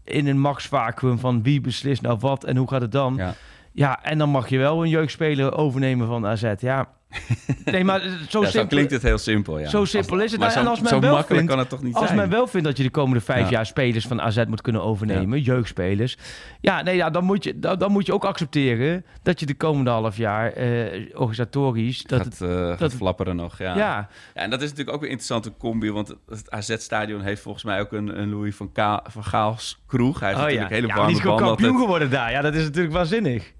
in 0.04 0.26
een 0.26 0.40
max-vacuüm 0.40 1.18
van 1.18 1.42
wie 1.42 1.60
beslist 1.60 2.02
nou 2.02 2.18
wat 2.20 2.44
en 2.44 2.56
hoe 2.56 2.68
gaat 2.68 2.80
het 2.80 2.92
dan. 2.92 3.14
Ja. 3.16 3.34
Ja, 3.77 4.03
en 4.03 4.18
dan 4.18 4.29
mag 4.31 4.49
je 4.49 4.59
wel 4.59 4.83
een 4.83 4.89
jeugdspeler 4.89 5.57
overnemen 5.57 6.07
van 6.07 6.27
AZ. 6.27 6.53
Ja, 6.59 6.89
nee, 7.64 7.85
maar 7.85 8.01
zo 8.29 8.41
Ja, 8.43 8.47
simpel 8.49 8.68
klinkt 8.68 8.91
het 8.93 9.03
heel 9.03 9.18
simpel, 9.18 9.59
ja. 9.59 9.68
Zo 9.68 9.85
simpel 9.85 10.18
is 10.20 10.31
het. 10.31 10.41
Maar 10.41 10.51
zo, 10.51 10.59
en 10.61 10.66
als 10.66 10.81
men 10.81 10.91
wel 10.91 11.01
makkelijk 11.01 11.27
vindt- 11.29 11.49
kan 11.49 11.59
het 11.59 11.68
toch 11.68 11.83
niet 11.83 11.95
Als 11.95 12.05
zijn? 12.05 12.16
men 12.18 12.31
wel 12.31 12.47
vindt 12.47 12.66
dat 12.66 12.77
je 12.77 12.83
de 12.83 12.91
komende 12.91 13.20
vijf 13.20 13.45
Ja. 13.45 13.51
jaar 13.51 13.66
spelers 13.66 14.07
van 14.07 14.20
AZ 14.22 14.45
moet 14.49 14.61
kunnen 14.61 14.83
overnemen, 14.83 15.41
jeugdspelers. 15.41 16.18
Ja, 16.61 16.83
nee, 16.83 16.97
ja, 16.97 17.11
dan, 17.11 17.24
moet 17.24 17.45
je, 17.45 17.59
dan, 17.59 17.79
dan 17.79 17.93
moet 17.93 18.07
je 18.07 18.12
ook 18.14 18.24
accepteren 18.24 19.05
dat 19.22 19.41
je 19.41 19.47
de 19.47 19.55
komende 19.55 19.91
half 19.91 20.16
jaar 20.16 20.53
eh, 20.53 21.03
organisatorisch... 21.14 22.03
Dat 22.03 22.18
gaat, 22.22 22.39
het, 22.39 22.41
eh, 22.51 22.66
gaat 22.68 22.79
dat- 22.79 22.93
flapperen 22.95 23.37
nog, 23.37 23.59
ja. 23.59 23.77
ja. 23.77 23.77
Ja, 23.77 24.09
en 24.35 24.51
dat 24.51 24.62
is 24.62 24.68
natuurlijk 24.68 24.97
ook 24.97 25.03
een 25.03 25.09
interessante 25.09 25.53
combi, 25.59 25.91
want 25.91 26.14
het- 26.29 26.51
AZ-stadion 26.51 27.20
heeft 27.20 27.43
volgens 27.43 27.64
mij 27.64 27.81
ook 27.81 27.93
een, 27.93 28.20
een 28.20 28.31
Louis 28.31 28.57
van, 28.57 28.72
Ka 28.72 29.05
van 29.09 29.24
Gaals 29.24 29.83
kroeg. 29.87 30.20
Hij 30.20 30.29
heeft 30.29 30.41
Oh, 30.45 30.51
ja. 30.51 30.55
natuurlijk 30.61 30.74
hele 30.74 30.87
ja, 30.87 30.95
warme 30.95 31.09
die 31.09 31.16
is 31.16 31.22
gewoon 31.22 31.39
kampioen 31.39 31.77
geworden 31.79 32.11
daar. 32.11 32.31
Ja, 32.31 32.41
dat 32.41 32.55
is 32.55 32.62
natuurlijk 32.64 32.95
waanzinnig. 32.95 33.53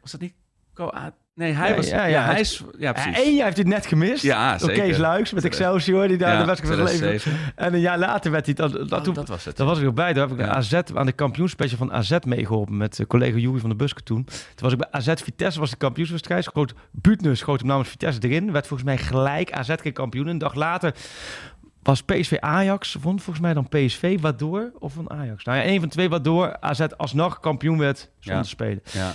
Was 0.00 0.10
dat 0.10 0.20
niet... 0.20 0.32
Nee, 1.34 1.52
hij 1.52 1.76
was... 1.76 1.88
ja, 1.88 2.04
Ja, 2.04 2.24
hij 2.24 2.40
is... 2.40 2.64
Ja, 2.78 2.92
precies. 2.92 3.16
Eén 3.18 3.34
jaar 3.34 3.44
heeft 3.44 3.56
hij 3.56 3.66
het 3.66 3.74
net 3.74 3.86
gemist. 3.86 4.22
Ja, 4.22 4.56
Door 4.56 4.68
zeker. 4.68 4.84
Kees 4.84 4.96
Luiks 4.96 5.32
met 5.32 5.44
Excelsior, 5.44 6.08
die 6.08 6.16
daar 6.16 6.32
Ja, 6.32 6.40
de 6.40 6.44
wedstrijd 6.44 6.74
van 6.74 6.84
leven... 6.84 6.98
2007. 6.98 7.52
En 7.56 7.74
een 7.74 7.80
jaar 7.80 7.98
later 7.98 8.30
werd 8.30 8.44
hij... 8.46 8.54
Dat, 8.54 8.72
dat, 8.72 8.92
Oh, 8.92 9.00
toen- 9.00 9.14
dat 9.14 9.28
was 9.28 9.44
het. 9.44 9.56
Daar 9.56 9.66
was 9.66 9.80
ik 9.80 9.86
ook 9.86 9.94
bij. 9.94 10.12
Daar 10.12 10.28
heb 10.28 10.38
ik 10.38 10.44
de 10.44 10.50
AZ, 10.52 10.72
aan 10.94 11.06
de 11.06 11.12
kampioenspecial 11.12 11.78
van 11.78 11.92
AZ 11.92 12.16
meegeholpen 12.26 12.76
met 12.76 12.98
eh, 13.00 13.06
collega 13.06 13.36
Joeri 13.38 13.60
van 13.60 13.68
der 13.68 13.78
Buske 13.78 14.02
toen. 14.02 14.24
Toen 14.24 14.34
was 14.56 14.72
ik 14.72 14.78
bij 14.78 14.88
AZ 14.90 15.12
Vitesse, 15.22 15.60
was 15.60 15.70
de 15.70 15.76
kampioenswedstrijd. 15.76 16.44
Schoot 16.44 16.74
Buutner 16.92 17.36
schoot 17.36 17.58
hem 17.58 17.68
namens 17.68 17.88
Vitesse 17.88 18.20
erin. 18.22 18.52
Werd 18.52 18.66
volgens 18.66 18.88
mij 18.88 18.98
gelijk 18.98 19.52
AZ 19.52 19.74
geen 19.82 19.92
kampioen. 19.92 20.26
Een 20.26 20.38
dag 20.38 20.54
later 20.54 20.94
was 21.82 22.02
PSV 22.02 22.36
Ajax, 22.40 22.96
vond 23.00 23.22
volgens 23.22 23.44
mij 23.44 23.54
dan 23.54 23.68
PSV, 23.68 24.20
waardoor, 24.20 24.70
of 24.78 24.92
van 24.92 25.10
Ajax. 25.10 25.44
Nou 25.44 25.58
ja, 25.58 25.64
een 25.66 25.80
van 25.80 25.88
twee, 25.88 26.08
waardoor 26.08 26.56
AZ 26.60 26.80
alsnog 26.96 27.40
kampioen 27.40 27.78
werd 27.78 28.10
zonder 28.18 28.46
spelen. 28.46 28.82
Ja. 28.92 29.12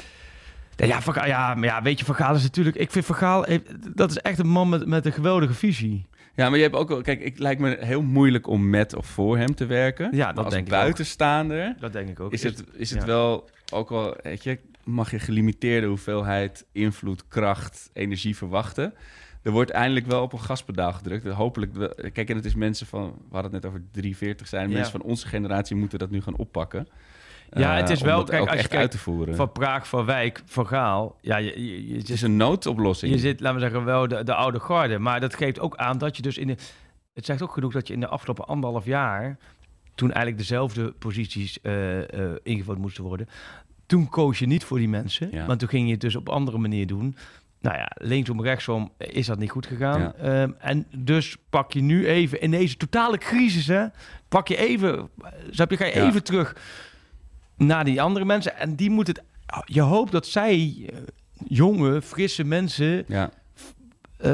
Ja, 0.78 1.00
ja, 1.26 1.54
maar 1.56 1.64
ja, 1.64 1.82
weet 1.82 2.00
je, 2.00 2.06
Van 2.06 2.16
Gaal 2.16 2.36
is 2.36 2.44
natuurlijk... 2.44 2.76
Ik 2.76 2.92
vind 2.92 3.06
Van 3.06 3.16
Gaal, 3.16 3.44
heeft- 3.44 3.98
dat 3.98 4.10
is 4.10 4.18
echt 4.18 4.40
een 4.40 4.48
man 4.48 4.70
met, 4.70 4.86
met 4.86 5.06
een 5.06 5.12
geweldige 5.12 5.54
visie. 5.54 6.06
Ja, 6.36 6.48
maar 6.50 6.58
je 6.58 6.64
hebt 6.64 6.76
ook 6.76 6.90
wel... 6.90 7.02
Kijk, 7.02 7.24
het 7.24 7.40
lijkt 7.40 7.62
me 7.62 7.78
heel 7.80 8.02
moeilijk 8.02 8.48
om 8.48 8.70
met 8.70 8.96
of 8.96 9.06
voor 9.06 9.38
hem 9.38 9.56
te 9.56 9.66
werken. 9.66 10.10
Ja, 10.16 10.34
dat 10.34 10.44
als 10.46 10.54
denk 10.54 10.68
ik 10.68 10.74
ook. 10.74 10.80
buitenstaander 10.80 11.76
Dat 11.80 11.94
denk 11.94 12.10
ik 12.10 12.20
ook. 12.20 12.32
is 12.34 12.44
het, 12.44 12.64
is 12.74 12.90
het 12.90 13.00
ja. 13.02 13.06
wel 13.08 13.50
ook 13.74 13.90
wel... 13.90 14.18
Weet 14.24 14.44
je, 14.44 14.60
mag 14.84 15.12
je 15.12 15.20
gelimiteerde 15.20 15.88
hoeveelheid 15.88 16.66
invloed, 16.72 17.28
kracht, 17.28 17.90
energie 17.94 18.36
verwachten. 18.38 18.94
Er 19.42 19.52
wordt 19.52 19.72
eindelijk 19.72 20.06
wel 20.06 20.22
op 20.22 20.34
een 20.34 20.40
gaspedaal 20.40 20.94
gedrukt. 20.94 21.28
Hopelijk... 21.28 21.74
wel- 21.74 21.94
Kijk, 22.14 22.30
en 22.30 22.36
het 22.36 22.46
is 22.46 22.56
mensen 22.56 22.88
van... 22.88 23.04
We 23.04 23.34
hadden 23.34 23.52
het 23.54 23.62
net 23.62 23.72
over 23.72 23.84
340 23.92 24.48
zijn. 24.48 24.68
Ja. 24.70 24.74
Mensen 24.74 24.92
van 24.92 25.02
onze 25.10 25.28
generatie 25.28 25.76
moeten 25.76 26.00
dat 26.00 26.10
nu 26.10 26.22
gaan 26.22 26.38
oppakken. 26.38 26.88
Ja, 27.52 27.72
Eh, 27.76 27.78
het 27.82 27.90
is 27.90 28.00
om 28.02 28.06
wel- 28.08 28.24
kijk, 28.24 28.42
als 28.42 28.50
je 28.50 28.56
kijkt 28.68 28.74
uit 28.74 28.92
te 28.92 28.98
voeren. 28.98 29.36
Van 29.36 29.52
Praag, 29.52 29.88
Van 29.88 30.06
Wijk, 30.06 30.42
Van 30.46 30.68
Gaal. 30.68 31.16
Ja, 31.22 31.38
je, 31.38 31.66
je, 31.66 31.88
je, 31.88 31.98
Het 31.98 32.10
is 32.10 32.22
een 32.22 32.36
noodoplossing. 32.38 33.12
je 33.14 33.20
zit, 33.20 33.40
laten 33.40 33.56
we 33.60 33.62
zeggen, 33.64 33.84
wel 33.86 34.08
de, 34.08 34.24
de 34.24 34.34
oude 34.34 34.60
garde. 34.60 35.00
Maar 35.00 35.20
dat 35.20 35.36
geeft 35.36 35.60
ook 35.60 35.76
aan 35.76 35.98
dat 35.98 36.16
je 36.16 36.22
dus 36.22 36.38
in 36.38 36.48
de... 36.48 36.56
Het 37.14 37.26
zegt 37.26 37.42
ook 37.42 37.52
genoeg 37.54 37.74
dat 37.74 37.88
je 37.88 37.94
in 37.94 38.00
de 38.00 38.08
afgelopen 38.08 38.46
anderhalf 38.46 38.86
jaar... 38.86 39.38
toen 39.96 40.08
eigenlijk 40.12 40.38
dezelfde 40.38 40.92
posities 40.92 41.62
eh, 41.62 41.98
eh, 42.02 42.32
ingevuld 42.44 42.78
moesten 42.78 43.04
worden... 43.04 43.28
toen 43.86 44.10
koos 44.10 44.40
je 44.40 44.46
niet 44.48 44.64
voor 44.64 44.78
die 44.78 44.90
mensen. 44.90 45.30
Ja. 45.32 45.46
Want 45.46 45.60
toen 45.60 45.70
ging 45.70 45.86
je 45.86 45.92
het 45.92 46.02
dus 46.02 46.16
op 46.16 46.30
andere 46.30 46.58
manier 46.58 46.88
doen. 46.88 47.16
Nou 47.62 47.78
ja, 47.78 47.92
linksom, 47.96 48.42
rechtsom 48.42 48.92
is 48.98 49.26
dat 49.26 49.40
niet 49.40 49.52
goed 49.52 49.66
gegaan. 49.66 50.00
Ja. 50.00 50.14
Ehm, 50.14 50.52
en 50.60 50.86
dus 50.98 51.38
pak 51.50 51.72
je 51.72 51.82
nu 51.82 52.08
even 52.08 52.42
in 52.42 52.52
deze 52.52 52.78
totale 52.78 53.18
crisis, 53.18 53.68
hè, 53.68 53.86
pak 54.28 54.48
je 54.48 54.58
even, 54.58 55.10
snap 55.50 55.70
je, 55.72 55.78
ga 55.78 55.86
je 55.86 55.96
Ja. 55.96 56.08
even 56.08 56.24
terug 56.24 56.56
naar 57.58 57.84
die 57.86 58.02
andere 58.02 58.26
mensen. 58.26 58.58
En 58.58 58.76
die 58.76 58.90
moeten 58.90 59.14
het, 59.16 59.24
je 59.66 59.82
hoopt 59.82 60.12
dat 60.12 60.26
zij, 60.28 60.76
eh, 60.90 60.98
jonge, 61.48 62.02
frisse 62.02 62.44
mensen, 62.44 63.04
Ja, 63.08 63.30
eh 64.18 64.32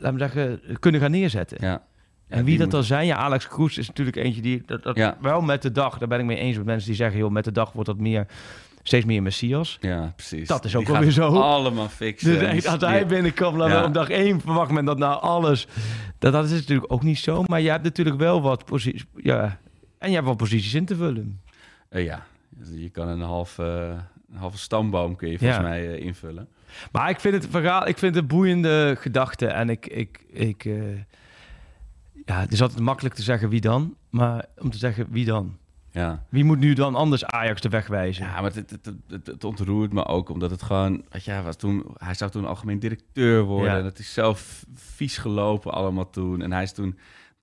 laten 0.00 0.12
we 0.12 0.18
zeggen, 0.18 0.60
kunnen 0.78 1.00
gaan 1.00 1.10
neerzetten. 1.10 1.58
ja. 1.60 1.82
Ja, 2.28 2.36
En 2.36 2.44
wie 2.44 2.54
dat 2.56 2.62
moet- 2.66 2.74
dan 2.74 2.84
zijn, 2.84 3.06
ja, 3.06 3.16
Alex 3.16 3.48
Kroes 3.48 3.78
is 3.78 3.86
natuurlijk 3.86 4.16
eentje 4.16 4.40
die 4.42 4.62
dat, 4.66 4.82
dat 4.82 4.96
Ja. 4.96 5.16
wel 5.20 5.40
met 5.40 5.62
de 5.62 5.72
dag, 5.72 5.98
daar 5.98 6.08
ben 6.08 6.18
ik 6.18 6.24
mee 6.24 6.36
eens 6.36 6.56
met 6.56 6.66
mensen 6.66 6.86
die 6.88 6.96
zeggen, 6.96 7.18
joh, 7.18 7.30
met 7.30 7.44
de 7.44 7.52
dag 7.52 7.72
wordt 7.72 7.88
dat 7.88 7.98
meer, 7.98 8.26
steeds 8.82 9.04
meer 9.04 9.22
Messias. 9.22 9.78
Ja, 9.80 10.12
precies. 10.16 10.48
Dat 10.48 10.64
is 10.64 10.76
ook 10.76 10.84
wel 10.86 10.94
gaat 10.94 11.04
weer 11.04 11.12
zo. 11.12 11.28
allemaal 11.28 11.88
fixen. 11.88 12.38
Dus 12.38 12.66
als 12.66 12.80
hij 12.80 12.98
Ja. 13.00 13.06
wel 13.74 13.84
op 13.84 13.94
dag 13.94 14.08
één 14.10 14.40
verwacht 14.40 14.70
men 14.70 14.84
dat 14.84 14.98
nou 14.98 15.20
alles. 15.22 15.66
Dat, 16.18 16.32
dat 16.32 16.44
is 16.44 16.50
natuurlijk 16.50 16.92
ook 16.92 17.02
niet 17.02 17.18
zo. 17.18 17.42
Maar 17.46 17.60
je 17.60 17.70
hebt 17.70 17.82
natuurlijk 17.84 18.16
wel 18.18 18.42
wat 18.42 18.64
posities. 18.64 19.04
Ja. 19.16 19.58
En 19.98 20.08
je 20.08 20.14
hebt 20.14 20.26
wel 20.26 20.36
posities 20.36 20.74
in 20.74 20.84
te 20.84 20.96
vullen. 20.96 21.40
Eh, 21.88 22.04
ja, 22.04 22.26
je 22.74 22.90
kan 22.90 23.08
een 23.08 23.20
half, 23.20 23.58
eh, 23.58 23.88
een 24.30 24.36
halve 24.36 24.58
stamboom 24.58 25.16
kun 25.16 25.30
je 25.30 25.38
volgens 25.38 25.58
Ja. 25.58 25.64
mij 25.64 25.94
eh, 25.94 26.04
invullen. 26.04 26.48
Maar 26.92 27.10
ik 27.10 27.20
vind 27.20 27.34
het 27.34 27.46
verhaal, 27.50 27.86
ik 27.88 27.98
vind 27.98 28.14
het 28.14 28.22
een 28.22 28.28
boeiende 28.28 28.96
gedachte. 28.98 29.46
En 29.46 29.68
ik, 29.68 29.86
ik, 29.86 30.24
ik 30.28 30.64
eh, 30.64 30.96
ja, 32.24 32.40
het 32.40 32.52
is 32.52 32.62
altijd 32.62 32.80
makkelijk 32.80 33.14
te 33.14 33.22
zeggen 33.22 33.48
wie 33.48 33.60
dan. 33.60 33.96
Maar 34.10 34.44
om 34.58 34.70
te 34.70 34.78
zeggen 34.78 35.06
wie 35.10 35.24
dan. 35.24 35.56
Ja. 35.90 36.24
Wie 36.28 36.44
moet 36.44 36.58
nu 36.58 36.72
dan 36.72 36.94
anders 36.94 37.24
Ajax 37.24 37.60
de 37.60 37.68
weg 37.68 37.86
wijzen? 37.86 38.24
Ja, 38.24 38.40
maar 38.40 38.52
het, 38.54 38.70
het, 38.70 38.92
het, 39.08 39.26
het, 39.26 39.44
ontroert 39.44 39.92
me 39.92 40.04
ook, 40.04 40.28
omdat 40.28 40.50
het 40.50 40.62
gewoon... 40.62 41.04
Hij, 41.08 41.42
was 41.42 41.56
toen, 41.56 41.84
hij 41.96 42.14
zou 42.14 42.30
toen 42.30 42.46
algemeen 42.46 42.78
directeur 42.78 43.42
worden. 43.42 43.72
Ja. 43.72 43.78
En 43.78 43.84
het 43.84 43.98
is 43.98 44.12
zelf 44.12 44.64
vies 44.74 45.18
gelopen 45.18 45.72
allemaal 45.72 46.10
toen. 46.10 46.42
En 46.42 46.52
hij 46.52 46.62
is 46.62 46.72
toen 46.72 46.98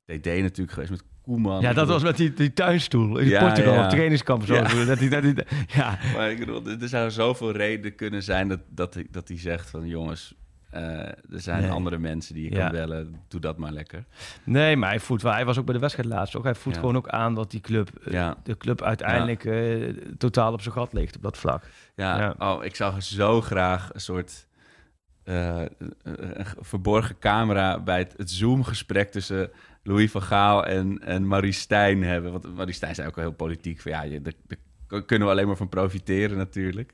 DD 0.05 0.26
natuurlijk 0.26 0.72
geweest 0.72 0.91
met 0.91 1.03
Koeman. 1.22 1.61
Ja, 1.61 1.74
dat 1.74 1.88
was 1.88 2.03
met 2.03 2.17
die, 2.17 2.34
die 2.34 2.53
tuinstoel 2.53 3.17
in 3.17 3.28
Ja, 3.28 3.39
Portugal, 3.45 3.74
ja. 3.74 3.84
op 3.84 3.89
trainingskamp. 3.89 4.45
Zo. 4.45 4.53
Ja. 4.53 4.86
Dat 4.86 4.99
die, 4.99 5.09
dat 5.09 5.22
die, 5.22 5.36
ja. 5.67 5.97
Maar 6.15 6.32
ik 6.32 6.39
bedoel, 6.39 6.65
er 6.65 6.88
zou 6.88 7.11
zoveel 7.11 7.51
reden 7.51 7.95
kunnen 7.95 8.24
zijn 8.24 8.47
dat, 8.47 8.59
dat, 8.69 8.93
hij- 8.93 9.07
dat 9.11 9.28
hij 9.28 9.39
zegt 9.39 9.69
van... 9.69 9.88
jongens, 9.88 10.34
eh, 10.69 10.82
er 11.07 11.15
zijn 11.39 11.61
Nee. 11.61 11.72
andere 11.72 11.97
mensen 11.97 12.34
die 12.34 12.43
je 12.49 12.55
Ja. 12.55 12.61
kan 12.61 12.72
bellen. 12.72 13.15
Doe 13.28 13.39
dat 13.39 13.57
maar 13.57 13.72
lekker. 13.72 14.03
Nee, 14.43 14.76
maar 14.78 14.89
hij 14.89 14.99
voelt 14.99 15.22
wel. 15.22 15.34
Hij 15.34 15.45
was 15.45 15.57
ook 15.57 15.65
bij 15.65 15.74
de 15.74 15.80
wedstrijd 15.80 16.09
laatst. 16.09 16.36
Ook. 16.36 16.43
Hij 16.43 16.55
voelt 16.55 16.76
Ja. 16.76 16.82
gewoon 16.82 16.97
ook 16.97 17.07
aan 17.09 17.36
dat 17.36 17.51
die 17.51 17.61
club, 17.61 17.89
eh, 18.05 18.13
Ja. 18.13 18.36
de 18.43 18.57
club 18.57 18.82
uiteindelijk 18.82 19.45
eh, 19.45 19.88
totaal 20.17 20.53
op 20.53 20.61
zijn 20.61 20.74
gat 20.74 20.93
ligt 20.93 21.15
op 21.15 21.22
dat 21.22 21.38
vlak. 21.38 21.63
Ja. 21.95 22.36
Oh, 22.39 22.63
ik 22.63 22.76
zou 22.76 23.01
zo 23.01 23.41
graag 23.41 23.89
een 23.93 24.01
soort 24.01 24.47
verborgen 26.59 27.15
camera 27.19 27.80
bij 27.80 27.97
het, 27.99 28.13
het 28.17 28.32
Zoom-gesprek 28.32 29.11
tussen 29.11 29.49
Louis 29.84 30.11
van 30.11 30.21
Gaal 30.21 30.65
en, 30.65 30.99
en 30.99 31.27
Marie 31.27 31.51
Stijn 31.51 32.03
hebben. 32.03 32.32
Want 32.32 32.55
Marie 32.55 32.73
Stijn 32.73 32.95
zei 32.95 33.07
ook 33.07 33.15
al 33.15 33.21
heel 33.21 33.32
politiek 33.32 33.82
van 33.82 33.91
ja, 33.91 34.03
je, 34.03 34.21
kunnen 35.05 35.27
we 35.27 35.34
alleen 35.34 35.47
maar 35.47 35.57
van 35.57 35.69
profiteren 35.69 36.38
natuurlijk. 36.38 36.93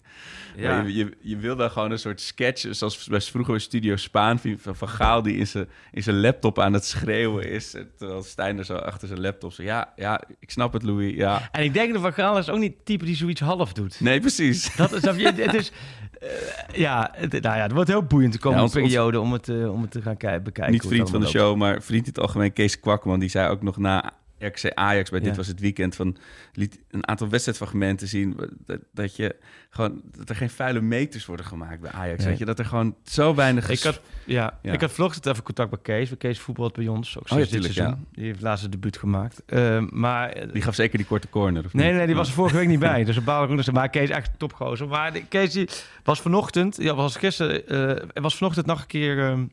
Ja. 0.55 0.75
Maar 0.75 0.87
Je, 0.87 0.95
je, 0.95 1.17
je 1.21 1.37
wil 1.37 1.55
daar 1.55 1.69
gewoon 1.69 1.91
een 1.91 1.99
soort 1.99 2.21
sketch, 2.21 2.65
zoals 2.69 3.07
bij 3.07 3.21
vroeger 3.21 3.53
bij 3.53 3.61
Studio 3.61 3.95
Spaan, 3.95 4.39
van 4.57 4.75
Van 4.75 4.89
Gaal 4.89 5.21
die 5.21 5.37
in 5.37 5.47
zijn, 5.47 5.69
in 5.91 6.03
zijn 6.03 6.19
laptop 6.19 6.59
aan 6.59 6.73
het 6.73 6.85
schreeuwen 6.85 7.49
is. 7.49 7.75
Terwijl 7.97 8.23
Stijn 8.23 8.57
er 8.57 8.65
zo 8.65 8.75
achter 8.75 9.07
zijn 9.07 9.21
laptop 9.21 9.53
zo, 9.53 9.63
ja, 9.63 9.93
ja, 9.95 10.21
ik 10.39 10.51
snap 10.51 10.73
het 10.73 10.83
Louis, 10.83 11.15
ja. 11.15 11.49
En 11.51 11.63
ik 11.63 11.73
denk 11.73 11.93
dat 11.93 12.01
Van 12.01 12.13
Gaal 12.13 12.37
is 12.37 12.49
ook 12.49 12.59
niet 12.59 12.73
het 12.73 12.85
type 12.85 13.05
die 13.05 13.15
zoiets 13.15 13.41
half 13.41 13.73
doet. 13.73 13.99
Nee, 13.99 14.19
precies. 14.19 14.75
Dat 14.75 14.91
is, 14.91 15.01
het 15.01 15.53
is, 15.53 15.71
eh, 16.21 16.79
ja, 16.79 17.09
het, 17.15 17.31
nou 17.31 17.55
ja, 17.55 17.61
het 17.63 17.71
wordt 17.71 17.89
heel 17.89 18.03
boeiend 18.03 18.33
de 18.33 18.39
komende 18.39 18.63
Ja, 18.63 18.69
ons- 18.69 18.75
ons- 18.81 18.85
periode 18.85 19.19
om 19.19 19.33
het, 19.33 19.49
eh, 19.49 19.71
om 19.73 19.81
het 19.81 19.91
te 19.91 20.01
gaan 20.01 20.17
kijken, 20.17 20.43
bekijken. 20.43 20.73
Niet 20.73 20.85
vriend 20.87 21.09
van 21.09 21.21
de 21.21 21.27
show, 21.27 21.55
maar 21.55 21.81
vriend 21.81 22.01
in 22.07 22.11
het 22.13 22.19
algemeen, 22.19 22.53
Kees 22.53 22.79
Kwakman, 22.79 23.19
die 23.19 23.29
zei 23.29 23.49
ook 23.49 23.61
nog 23.61 23.77
na 23.77 24.11
RKC 24.39 24.71
Ajax 24.73 25.09
bij 25.09 25.19
Ja. 25.19 25.25
Dit 25.25 25.35
Was 25.35 25.47
Het 25.47 25.59
Weekend, 25.59 25.95
van, 25.95 26.17
liet 26.53 26.79
een 26.91 27.07
aantal 27.07 27.29
wedstrijdfragmenten 27.29 28.07
zien, 28.07 28.39
dat, 28.65 28.79
dat, 28.93 29.15
je 29.15 29.35
gewoon, 29.69 30.01
dat 30.17 30.29
er 30.29 30.35
geen 30.35 30.49
vuile 30.49 30.81
meters 30.81 31.25
worden 31.25 31.45
gemaakt 31.45 31.81
bij 31.81 31.91
Ajax. 31.91 32.17
Nee. 32.19 32.27
Weet 32.27 32.37
je, 32.37 32.45
dat 32.45 32.59
er 32.59 32.65
gewoon 32.65 32.95
zo 33.03 33.35
weinig... 33.35 33.69
Ik 33.69 33.79
had, 33.81 34.01
ja, 34.25 34.59
Ja. 34.61 34.73
ik 34.73 34.81
had 34.81 34.91
vanochtend 34.91 35.25
even 35.25 35.43
contact 35.43 35.71
met 35.71 35.81
Kees. 35.81 36.11
Kees 36.17 36.39
voetbalt 36.39 36.73
bij 36.73 36.87
ons, 36.87 37.17
ook 37.17 37.27
ja, 37.27 37.35
sinds 37.35 37.51
dit 37.51 37.61
tuurlijk, 37.61 37.73
seizoen. 37.79 38.07
Die 38.11 38.25
heeft 38.25 38.41
laatst 38.41 38.63
het 38.63 38.71
debuut 38.71 38.97
gemaakt. 38.97 39.43
Eh, 39.45 39.79
maar 39.89 40.29
eh, 40.29 40.53
Die 40.53 40.61
gaf 40.61 40.75
zeker 40.75 40.97
die 40.97 41.07
korte 41.07 41.29
corner, 41.29 41.65
of 41.65 41.73
Nee, 41.73 41.87
niet? 41.87 41.95
nee, 41.95 42.05
die 42.05 42.15
was 42.15 42.27
er 42.27 42.33
vorige 42.33 42.55
week 42.55 42.67
niet 42.67 42.79
bij. 42.79 43.03
Dus 43.07 43.15
een 43.15 43.23
baal 43.23 43.59
ik 43.59 43.71
Maar 43.71 43.89
Kees 43.89 44.09
echt 44.09 44.31
topgozer. 44.37 44.87
Maar 44.87 45.11
Kees 45.11 45.51
die 45.53 45.69
was 46.03 46.21
vanochtend, 46.21 46.77
ja, 46.79 46.95
was 46.95 47.15
gisteren, 47.15 47.67
eh 48.13 48.21
was 48.21 48.37
vanochtend 48.37 48.65
nog 48.65 48.81
een 48.81 48.87
keer 48.87 49.19
ehm, 49.19 49.45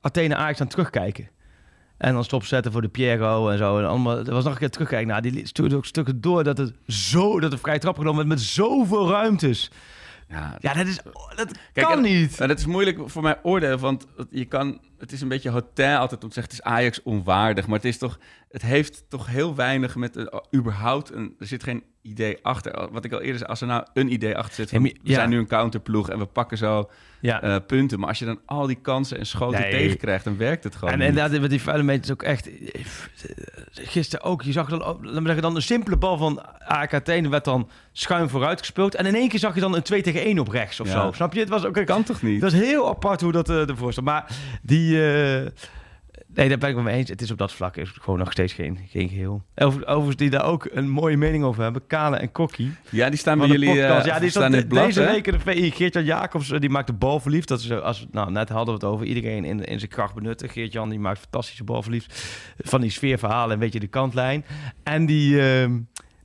Athene 0.00 0.36
Ajax 0.36 0.60
aan 0.60 0.66
het 0.66 0.74
terugkijken. 0.74 1.28
En 2.00 2.14
dan 2.14 2.24
stopzetten 2.24 2.72
voor 2.72 2.82
de 2.82 2.88
Piero 2.88 3.48
en 3.48 3.58
zo. 3.58 3.78
En 3.78 3.88
allemaal, 3.88 4.18
er 4.18 4.32
was 4.32 4.44
nog 4.44 4.52
een 4.52 4.58
keer 4.58 4.70
terugkijken. 4.70 5.08
Nou, 5.08 5.20
die 5.22 5.46
stuurde 5.46 5.76
ook 5.76 5.86
stukken 5.86 6.20
door 6.20 6.44
dat 6.44 6.58
het 6.58 6.72
zo, 6.86 7.40
dat 7.40 7.52
er 7.52 7.58
vrij 7.58 7.78
trap 7.78 7.96
genomen 7.96 8.16
werd 8.16 8.28
met 8.28 8.40
zoveel 8.40 9.08
ruimtes. 9.10 9.70
Ja, 10.28 10.56
Ja, 10.60 10.74
dat 10.74 10.86
is, 10.86 10.96
dat 11.36 11.58
Kijk, 11.72 11.86
kan 11.86 11.96
en- 11.96 12.02
niet. 12.02 12.38
Maar 12.38 12.48
dat 12.48 12.58
is 12.58 12.66
moeilijk 12.66 12.98
voor 13.10 13.22
mij 13.22 13.38
oordelen, 13.42 13.78
want 13.78 14.06
je 14.30 14.44
kan 14.44 14.80
het 14.98 15.12
is 15.12 15.20
een 15.20 15.28
beetje 15.28 15.50
hotel 15.50 15.98
altijd 15.98 16.22
om 16.22 16.28
te 16.28 16.34
zeggen, 16.34 16.54
het 16.56 16.64
is 16.64 16.72
Ajax 16.72 17.02
onwaardig. 17.02 17.66
Maar 17.66 17.76
het 17.76 17.84
is 17.84 17.98
toch, 17.98 18.18
het 18.50 18.62
heeft 18.62 19.04
toch 19.08 19.26
heel 19.26 19.54
weinig 19.54 19.96
met 19.96 20.16
uh, 20.16 20.24
überhaupt 20.54 21.12
een, 21.12 21.34
er 21.38 21.46
zit 21.46 21.62
geen 21.62 21.82
idee 22.02 22.38
achter. 22.42 22.88
Wat 22.92 23.04
ik 23.04 23.12
al 23.12 23.20
eerder 23.20 23.36
zei, 23.38 23.50
als 23.50 23.60
er 23.60 23.66
nou 23.66 23.84
een 23.92 24.12
idee 24.12 24.36
achter 24.36 24.54
zit, 24.54 24.70
van, 24.70 24.82
maar- 24.82 24.90
we 25.02 25.08
ja. 25.08 25.14
zijn 25.14 25.28
nu 25.30 25.38
een 25.38 25.46
counterploeg 25.46 26.10
en 26.10 26.18
we 26.18 26.26
pakken 26.26 26.58
zo 26.58 26.90
Ja. 27.20 27.42
eh, 27.42 27.56
punten. 27.66 27.98
Maar 27.98 28.08
als 28.08 28.18
je 28.18 28.24
dan 28.24 28.40
al 28.46 28.66
die 28.66 28.78
kansen 28.82 29.18
en 29.18 29.26
schoten 29.26 29.60
Nee. 29.60 29.70
tegenkrijgt, 29.70 30.24
dan 30.24 30.36
werkt 30.36 30.64
het 30.64 30.76
gewoon 30.76 30.94
En 30.94 31.00
inderdaad, 31.00 31.40
met 31.40 31.50
die 31.50 31.62
vuile 31.62 31.82
meters 31.82 32.10
ook 32.12 32.22
echt... 32.22 32.48
Gisteren 33.72 34.24
ook, 34.24 34.42
je 34.42 34.52
zag 34.52 34.68
dan, 34.68 34.78
laat 34.78 35.00
me 35.00 35.20
zeggen, 35.22 35.42
dan 35.42 35.56
een 35.56 35.62
simpele 35.62 35.96
bal 35.96 36.16
van 36.18 36.42
AKT... 36.58 37.08
en 37.08 37.24
er 37.24 37.30
werd 37.30 37.44
dan 37.44 37.68
schuin 37.92 38.28
vooruit 38.28 38.58
gespeeld. 38.58 38.94
En 38.94 39.06
in 39.06 39.14
één 39.14 39.28
keer 39.28 39.38
zag 39.38 39.54
je 39.54 39.60
dan 39.60 39.74
een 39.74 39.82
2 39.82 40.02
tegen 40.02 40.20
1 40.24 40.38
op 40.38 40.48
rechts 40.48 40.80
of 40.80 40.86
Ja. 40.86 40.92
zo. 40.92 41.12
Snap 41.12 41.32
je? 41.32 41.40
Het 41.40 41.48
was 41.48 41.64
ook... 41.64 41.84
kan 41.84 42.02
toch 42.02 42.22
niet? 42.22 42.40
Dat 42.40 42.52
is 42.52 42.60
heel 42.60 42.88
apart 42.88 43.20
hoe 43.20 43.32
dat 43.32 43.48
eh, 43.50 43.68
ervoor 43.68 43.92
staat. 43.92 44.04
Maar 44.04 44.26
die... 44.62 45.12
eh, 45.12 45.46
nee, 46.34 46.48
daar 46.48 46.58
ben 46.58 46.68
ik 46.68 46.74
het 46.74 46.84
mee 46.84 46.96
eens. 46.96 47.08
Het 47.08 47.22
is 47.22 47.30
op 47.30 47.38
dat 47.38 47.52
vlak 47.52 47.76
is 47.76 47.90
gewoon 48.00 48.18
nog 48.18 48.32
steeds 48.32 48.52
geen, 48.52 48.78
geen 48.88 49.08
geheel. 49.08 49.42
Over, 49.56 49.86
overigens, 49.86 50.16
die 50.16 50.30
daar 50.30 50.44
ook 50.44 50.68
een 50.72 50.88
mooie 50.88 51.16
mening 51.16 51.44
over 51.44 51.62
hebben. 51.62 51.86
Kale 51.86 52.16
en 52.16 52.32
Kokkie. 52.32 52.72
Ja, 52.90 53.08
die 53.08 53.18
staan 53.18 53.38
bij 53.38 53.46
jullie 53.48 53.82
eh, 53.82 54.04
ja, 54.04 54.18
die 54.18 54.30
staan 54.30 54.52
in 54.52 54.58
het 54.58 54.68
blad, 54.68 54.84
deze 54.84 55.04
week 55.04 55.26
in 55.26 55.32
de 55.32 55.40
VI. 55.40 55.70
Geert-Jan 55.70 56.04
Jacobs, 56.04 56.50
eh, 56.50 56.60
die 56.60 56.70
maakt 56.70 56.86
de 56.86 56.92
bal 56.92 57.20
verliefd. 57.20 57.48
Dat 57.48 57.60
is, 57.60 57.68
eh, 57.68 57.80
als, 57.80 58.06
nou, 58.10 58.30
net 58.30 58.48
hadden 58.48 58.78
we 58.78 58.86
het 58.86 58.94
over. 58.94 59.06
Iedereen 59.06 59.44
in, 59.44 59.64
in 59.64 59.78
zijn 59.78 59.90
kracht 59.90 60.14
benutten. 60.14 60.48
Geert-Jan, 60.48 60.88
die 60.88 60.98
maakt 60.98 61.18
fantastische 61.18 61.64
bal 61.64 61.82
verliefd. 61.82 62.24
Van 62.58 62.80
die 62.80 62.90
sfeerverhalen, 62.90 63.52
een 63.52 63.58
beetje 63.58 63.80
de 63.80 63.86
kantlijn. 63.86 64.44
En 64.82 65.06
die... 65.06 65.40
ehm, 65.40 65.78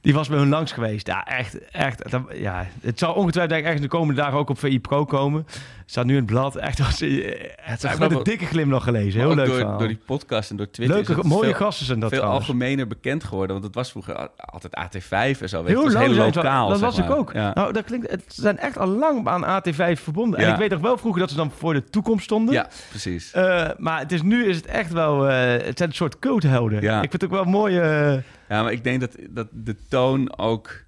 die 0.06 0.14
was 0.14 0.28
bij 0.30 0.38
hun 0.38 0.50
langs 0.50 0.72
geweest. 0.72 1.08
Ja, 1.08 1.26
echt. 1.28 1.70
echt 1.72 2.12
dat- 2.12 2.22
ja, 2.34 2.66
het 2.82 3.00
zal 3.00 3.14
ongetwijfeld 3.14 3.64
denk 3.64 3.76
ik, 3.76 3.82
de 3.82 3.88
komende 3.88 4.22
dagen 4.22 4.38
ook 4.38 4.50
op 4.50 4.60
VI 4.60 4.80
Pro 4.80 5.06
komen. 5.06 5.48
Staat 5.86 6.06
nu 6.06 6.12
in 6.12 6.18
het 6.18 6.26
blad. 6.26 6.56
Echt 6.56 6.80
als, 6.80 7.00
het 7.00 7.84
is 7.84 7.98
met 7.98 8.12
een 8.12 8.24
dikke 8.24 8.46
glimlach 8.46 8.84
gelezen. 8.84 9.20
Heel 9.20 9.36
leuk 9.36 9.46
door, 9.46 9.56
verhaal. 9.56 9.78
door 9.78 9.88
die 9.88 10.00
podcast 10.06 10.50
en 10.50 10.56
door 10.56 10.70
Twitter. 10.70 10.96
Leuke, 10.96 11.14
het 11.14 11.24
mooie 11.24 11.44
veel- 11.44 11.54
gasten 11.54 11.86
zijn 11.86 12.00
dat 12.00 12.10
veel 12.10 12.18
trouwens. 12.20 12.48
algemener 12.48 12.88
bekend 12.88 13.24
geworden. 13.24 13.52
Want 13.52 13.64
het 13.64 13.76
was 13.76 13.92
vroeger 13.92 14.30
altijd 14.38 14.74
AT5 14.76 15.42
en 15.42 15.50
zo. 15.50 15.64
Weet. 15.64 15.68
Heel 15.68 15.76
het 15.84 15.84
was 15.84 15.94
lang 15.94 16.06
heel 16.06 16.14
zijn 16.16 16.34
ze- 16.34 16.40
lokaal. 16.40 16.70
Dat 16.70 16.80
was 16.80 16.98
ik 16.98 17.10
ook. 17.12 17.34
Ja. 17.34 17.52
Nou, 17.54 17.74
dat 17.74 17.84
klinkt, 17.84 18.12
het 18.12 18.24
zijn 18.28 18.58
echt 18.58 18.78
al 18.78 18.88
lang 18.88 19.28
aan 19.28 19.44
AT5 19.64 20.02
verbonden. 20.04 20.40
En 20.40 20.52
ik 20.52 20.58
weet 20.60 20.70
nog 20.70 20.82
wel 20.82 20.98
vroeger 20.98 21.20
dat 21.22 21.30
ze 21.30 21.36
dan 21.36 21.52
voor 21.58 21.74
de 21.74 21.84
toekomst 21.84 22.24
stonden. 22.24 22.54
ja, 22.54 22.68
precies. 22.90 23.32
Eh, 23.32 23.68
maar 23.78 24.00
het 24.00 24.12
is, 24.12 24.22
nu 24.22 24.46
is 24.46 24.56
het 24.56 24.66
echt 24.66 24.92
wel... 24.92 25.28
eh, 25.30 25.66
het 25.66 25.78
zijn 25.78 25.90
een 25.90 25.96
soort 25.96 26.20
culthelden. 26.20 26.82
Ja. 26.82 26.96
Ik 27.02 27.10
vind 27.10 27.22
het 27.22 27.24
ook 27.24 27.32
wel 27.32 27.44
mooi... 27.46 27.78
eh, 27.80 28.14
Ja, 28.50 28.64
maar 28.64 28.72
ik 28.72 28.84
denk 28.84 29.00
dat, 29.00 29.16
dat 29.30 29.48
de 29.52 29.76
toon 29.90 30.38
ook... 30.38 30.84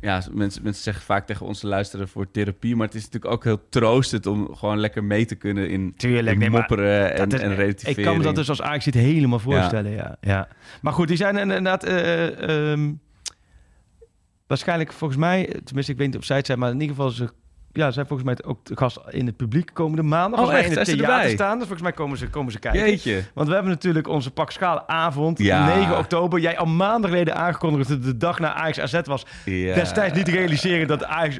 Ja, 0.00 0.22
mensen, 0.32 0.62
mensen 0.62 0.82
zeggen 0.82 1.04
vaak 1.04 1.26
tegen 1.26 1.46
ons 1.46 1.60
te 1.60 1.66
luisteren 1.66 2.08
voor 2.08 2.30
therapie... 2.30 2.76
maar 2.76 2.86
het 2.86 2.94
is 2.96 3.04
natuurlijk 3.04 3.32
ook 3.32 3.44
heel 3.44 3.68
troostend 3.68 4.26
om 4.26 4.54
gewoon 4.54 4.78
lekker 4.78 5.04
mee 5.04 5.24
te 5.24 5.34
kunnen 5.34 5.68
in, 5.70 5.94
Tuurlijk, 5.96 6.32
in 6.32 6.38
nee, 6.38 6.50
maar 6.50 6.58
mopperen 6.58 7.14
en, 7.14 7.28
is- 7.28 7.40
en 7.40 7.54
relativering. 7.54 7.98
Ik 7.98 8.04
kan 8.04 8.16
me 8.16 8.22
dat 8.22 8.34
dus 8.34 8.48
als 8.48 8.62
Ajax 8.62 8.84
ziet 8.84 8.94
helemaal 8.94 9.38
voorstellen, 9.38 9.90
ja. 9.90 10.16
ja. 10.20 10.48
Maar 10.80 10.92
goed, 10.92 11.08
die 11.08 11.16
zijn 11.16 11.36
inderdaad... 11.36 11.84
eh, 11.84 12.70
ehm, 12.72 12.92
waarschijnlijk 14.46 14.92
volgens 14.92 15.20
mij... 15.20 15.60
Tenminste, 15.64 15.92
ik 15.92 15.98
weet 15.98 16.06
niet 16.06 16.16
of 16.16 16.24
zij 16.24 16.36
het 16.36 16.46
zijn, 16.46 16.58
maar 16.58 16.70
in 16.70 16.80
ieder 16.80 16.96
geval... 16.96 17.10
Ze, 17.10 17.30
ja, 17.72 17.90
zijn 17.90 18.06
volgens 18.06 18.28
mij 18.28 18.50
ook 18.50 18.64
de 18.64 18.76
gast 18.76 19.00
in 19.08 19.26
het 19.26 19.36
publiek 19.36 19.70
komende 19.72 20.02
maandag. 20.02 20.40
Oh, 20.40 20.54
echt? 20.54 20.70
in 20.70 20.76
het 20.78 20.84
theater 20.84 21.30
staan. 21.30 21.52
Dus 21.58 21.66
volgens 21.66 21.82
mij 21.82 21.92
komen 21.92 22.18
ze, 22.18 22.28
komen 22.28 22.52
ze 22.52 22.58
kijken. 22.58 22.80
Jeetje. 22.80 23.22
Want 23.34 23.48
we 23.48 23.54
hebben 23.54 23.72
natuurlijk 23.72 24.08
onze 24.08 24.30
Pak 24.30 24.50
Schaal 24.50 24.88
avond, 24.88 25.38
Ja. 25.38 25.74
9 25.76 25.98
oktober. 25.98 26.40
Jij 26.40 26.58
al 26.58 26.66
maanden 26.66 27.10
geleden 27.10 27.36
aangekondigd 27.36 27.88
dat 27.88 27.96
het 27.98 28.06
de 28.06 28.16
dag 28.16 28.38
na 28.38 28.54
Ajax 28.54 28.80
AZ 28.80 29.00
was. 29.04 29.26
Ja. 29.44 29.74
Destijds 29.74 30.16
niet 30.16 30.24
te 30.24 30.30
realiseren 30.30 30.86
dat 30.86 31.04
Ajax 31.04 31.38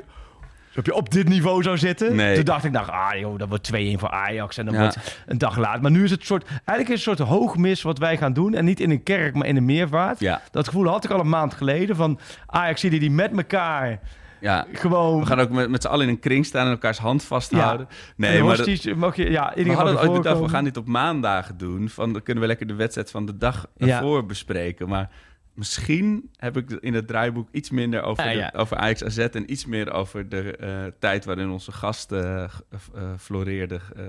op, 0.77 0.87
je, 0.87 0.95
op 0.95 1.11
dit 1.11 1.29
niveau 1.29 1.63
zou 1.63 1.79
zitten. 1.79 2.15
Nee. 2.17 2.35
Toen 2.35 2.45
dacht 2.45 2.65
ik, 2.65 2.71
nou, 2.73 2.89
ah, 2.91 3.19
joh, 3.19 3.39
dat 3.39 3.49
wordt 3.49 3.71
2-1 3.73 3.77
voor 3.99 4.11
Ajax. 4.11 4.59
En 4.59 4.65
dan 4.65 4.75
Ja. 4.75 4.81
wordt 4.81 4.99
een 5.27 5.39
dag 5.39 5.57
later. 5.57 5.83
Maar 5.83 5.91
nu 5.91 6.05
is 6.05 6.11
het 6.11 6.25
soort, 6.25 6.45
eigenlijk 6.49 6.89
is 6.89 7.05
het 7.05 7.19
een 7.19 7.27
soort 7.27 7.29
hoogmis 7.39 7.83
wat 7.83 7.99
wij 7.99 8.17
gaan 8.17 8.33
doen. 8.33 8.55
En 8.55 8.65
niet 8.65 8.81
in 8.81 8.91
een 8.91 9.03
kerk, 9.03 9.35
maar 9.35 9.47
in 9.47 9.57
een 9.57 9.65
meervaart. 9.65 10.21
Dat 10.51 10.67
gevoel 10.67 10.87
had 10.87 11.05
ik 11.05 11.11
al 11.11 11.21
een 11.21 11.29
maand 11.29 11.55
geleden. 11.55 11.97
Van 11.97 12.19
Ajax 12.47 12.81
die 12.81 13.01
die 13.01 13.11
met 13.11 13.37
elkaar 13.37 14.01
ja. 14.43 14.67
gewoon... 14.73 15.21
We 15.21 15.27
gaan 15.27 15.41
ook 15.41 15.51
met, 15.51 15.71
met 15.71 15.83
z'n 15.83 15.89
allen 15.89 16.07
in 16.07 16.13
een 16.13 16.19
kring 16.21 16.47
staan 16.47 16.65
en 16.67 16.71
elkaars 16.73 16.99
hand 16.99 17.25
vasthouden. 17.25 17.87
en 17.89 17.95
Nee, 18.17 18.43
maar 18.43 18.57
dat- 18.57 18.67
hosties 18.67 18.95
mag 18.95 19.17
je, 19.17 19.31
ja, 19.31 19.53
we 19.57 19.73
hadden 19.73 20.01
ooit 20.01 20.13
bedacht, 20.13 20.41
we 20.41 20.49
gaan 20.49 20.65
dit 20.65 20.77
op 20.77 20.87
maandagen 20.87 21.57
doen. 21.57 21.89
Van, 21.89 22.13
dan 22.13 22.23
kunnen 22.23 22.43
we 22.43 22.49
lekker 22.49 22.67
de 22.67 22.75
wedstrijd 22.75 23.11
van 23.11 23.27
de 23.27 23.37
dag 23.39 23.67
Ja. 23.77 23.87
ervoor 23.97 24.27
bespreken. 24.27 24.89
Maar 24.89 25.11
misschien 25.55 26.31
heb 26.37 26.57
ik 26.57 26.71
in 26.71 26.95
het 26.95 27.07
draaiboek 27.07 27.49
iets 27.53 27.71
minder 27.71 28.03
over, 28.03 28.25
de- 28.25 28.31
ja. 28.31 28.53
over 28.57 28.77
Ajax 28.77 29.05
AZ... 29.05 29.19
en 29.19 29.53
iets 29.53 29.67
meer 29.67 29.93
over 29.93 30.29
de 30.29 30.57
eh, 30.57 30.69
tijd 30.99 31.25
waarin 31.25 31.51
onze 31.51 31.73
gast 31.73 32.13
eh, 32.13 32.45
g- 32.45 32.61
eh, 32.95 33.03
floreerde... 33.19 33.81
eh, 33.97 34.03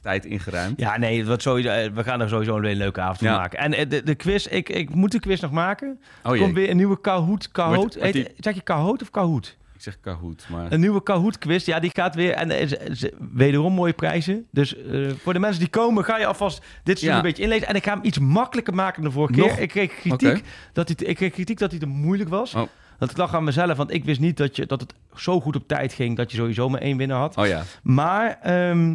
tijd 0.00 0.24
ingeruimd. 0.24 0.80
Ja, 0.80 0.98
nee, 0.98 1.26
wordt 1.26 1.42
sowieso, 1.42 1.92
we 1.92 2.04
gaan 2.04 2.20
er 2.20 2.28
sowieso 2.28 2.56
een 2.56 2.64
hele 2.64 2.76
leuke 2.78 3.00
avond 3.00 3.18
van 3.18 3.26
Ja. 3.26 3.36
maken. 3.36 3.58
En 3.58 3.88
de, 3.88 4.02
de 4.02 4.14
quiz, 4.14 4.46
ik, 4.46 4.68
ik 4.68 4.94
moet 4.94 5.12
de 5.12 5.20
quiz 5.20 5.40
nog 5.40 5.50
maken. 5.50 6.00
Oh 6.22 6.32
Er 6.32 6.38
komt 6.38 6.54
weer 6.54 6.70
een 6.70 6.76
nieuwe 6.76 7.00
Kahoot. 7.00 7.50
Kahoot. 7.50 7.76
Wordt- 7.76 7.94
wordt 7.94 8.12
Heet- 8.14 8.32
Zeg 8.36 8.54
je 8.54 8.60
Kahoot 8.60 9.02
of 9.02 9.10
Kahoot? 9.10 9.56
Zeg 9.84 10.00
Kahoot, 10.00 10.46
maar... 10.48 10.72
Een 10.72 10.80
nieuwe 10.80 11.02
Kahoot 11.02 11.38
quiz. 11.38 11.64
Ja, 11.66 11.80
die 11.80 11.90
gaat 11.94 12.14
weer. 12.14 12.32
En 12.32 12.50
er 12.50 13.10
wederom 13.32 13.72
mooie 13.72 13.92
prijzen. 13.92 14.46
Dus 14.50 14.76
eh, 14.76 15.10
voor 15.22 15.32
de 15.32 15.38
mensen 15.38 15.60
die 15.60 15.68
komen, 15.68 16.04
ga 16.04 16.18
je 16.18 16.26
alvast 16.26 16.64
dit 16.82 16.98
stuk 16.98 17.10
Ja. 17.10 17.16
een 17.16 17.22
beetje 17.22 17.42
inlezen. 17.42 17.68
En 17.68 17.74
ik 17.74 17.84
ga 17.84 17.92
hem 17.94 18.04
iets 18.04 18.18
makkelijker 18.18 18.74
maken 18.74 19.02
dan 19.02 19.10
de 19.10 19.16
vorige 19.16 19.40
Nog? 19.40 19.54
keer. 19.54 19.62
Ik 19.62 19.68
kreeg 19.68 19.94
kritiek, 19.94 20.44
dat 20.72 20.88
hij, 20.88 21.08
ik 21.08 21.16
kreeg 21.16 21.32
kritiek 21.32 21.58
dat 21.58 21.70
hij 21.70 21.80
te 21.80 21.86
moeilijk 21.86 22.30
was. 22.30 22.54
Oh. 22.54 22.62
Dat 22.98 23.10
ik 23.10 23.16
lag 23.16 23.34
aan 23.34 23.44
mezelf, 23.44 23.76
want 23.76 23.92
ik 23.92 24.04
wist 24.04 24.20
niet 24.20 24.36
dat, 24.36 24.56
je, 24.56 24.66
dat 24.66 24.80
het 24.80 24.94
zo 25.14 25.40
goed 25.40 25.56
op 25.56 25.68
tijd 25.68 25.92
ging 25.92 26.16
dat 26.16 26.30
je 26.30 26.36
sowieso 26.36 26.68
maar 26.68 26.80
één 26.80 26.96
winnaar 26.96 27.18
had. 27.18 27.36
Oh 27.36 27.46
ja, 27.46 27.62
Maar 27.82 28.38
ehm, 28.42 28.94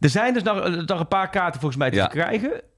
er 0.00 0.08
zijn 0.08 0.34
dus 0.34 0.42
nog, 0.42 0.86
nog 0.86 1.00
een 1.00 1.08
paar 1.08 1.30
kaarten 1.30 1.60
volgens 1.60 1.80
mij 1.80 1.90
te 1.90 1.96
Ja. 1.96 2.10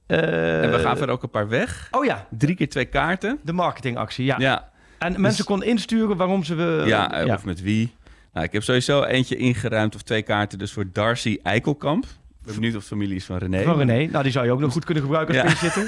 Eh, 0.07 0.63
en 0.63 0.71
we 0.71 0.79
gaan 0.79 0.99
er 1.01 1.09
ook 1.09 1.23
een 1.23 1.31
paar 1.31 1.49
weg. 1.49 1.89
Oh 1.91 2.05
ja, 2.05 2.27
Drie 2.31 2.55
keer 2.55 2.69
twee 2.69 2.85
kaarten. 2.85 3.39
de 3.43 3.53
marketingactie. 3.53 4.25
Ja. 4.25 4.35
Ja, 4.39 4.71
En 4.99 5.21
mensen 5.21 5.45
konden 5.45 5.69
insturen 5.69 6.17
waarom 6.17 6.45
ze... 6.45 6.55
we 6.55 6.83
ja, 6.87 7.13
eh, 7.13 7.33
of 7.33 7.45
met 7.45 7.61
wie. 7.63 7.93
Nou, 8.33 8.47
ik 8.47 8.53
heb 8.53 8.63
sowieso 8.63 9.03
eentje 9.03 9.37
ingeruimd 9.37 9.95
of 9.95 10.03
twee 10.03 10.23
kaarten 10.23 10.59
dus 10.59 10.73
voor 10.73 10.85
Darcy 10.93 11.39
Eikelkamp. 11.43 12.05
Ik 12.05 12.45
ben 12.45 12.55
benieuwd 12.55 12.77
of 12.77 12.85
familie 12.85 13.17
is 13.17 13.25
van 13.25 13.37
René. 13.37 13.63
Van 13.63 13.79
René. 13.79 14.07
Nou, 14.11 14.23
die 14.23 14.33
zou 14.33 14.45
je 14.45 14.53
ook 14.53 14.61
nog 14.61 14.73
goed 14.73 14.85
kunnen 14.85 15.03
gebruiken 15.03 15.43
als 15.43 15.61
Ja. 15.61 15.87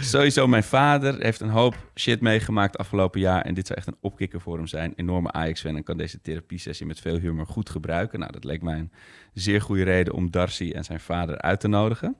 Sowieso 0.00 0.46
mijn 0.46 0.62
vader 0.62 1.22
heeft 1.22 1.40
een 1.40 1.48
hoop 1.48 1.76
shit 1.94 2.20
meegemaakt 2.20 2.78
afgelopen 2.78 3.20
jaar. 3.20 3.42
En 3.42 3.54
dit 3.54 3.66
zou 3.66 3.78
echt 3.78 3.88
een 3.88 3.96
opkikker 4.00 4.40
voor 4.40 4.56
hem 4.56 4.66
zijn. 4.66 4.92
Enorme 4.96 5.32
Ajax-fan 5.32 5.76
en 5.76 5.82
kan 5.82 5.96
deze 5.96 6.20
therapiesessie 6.20 6.86
met 6.86 7.00
veel 7.00 7.16
humor 7.16 7.46
goed 7.46 7.70
gebruiken. 7.70 8.18
Nou, 8.18 8.32
dat 8.32 8.44
leek 8.44 8.62
mij 8.62 8.78
een 8.78 8.92
zeer 9.34 9.60
goede 9.60 9.82
reden 9.82 10.14
om 10.14 10.30
Darcy 10.30 10.70
en 10.74 10.84
zijn 10.84 11.00
vader 11.00 11.40
uit 11.40 11.60
te 11.60 11.68
nodigen. 11.68 12.16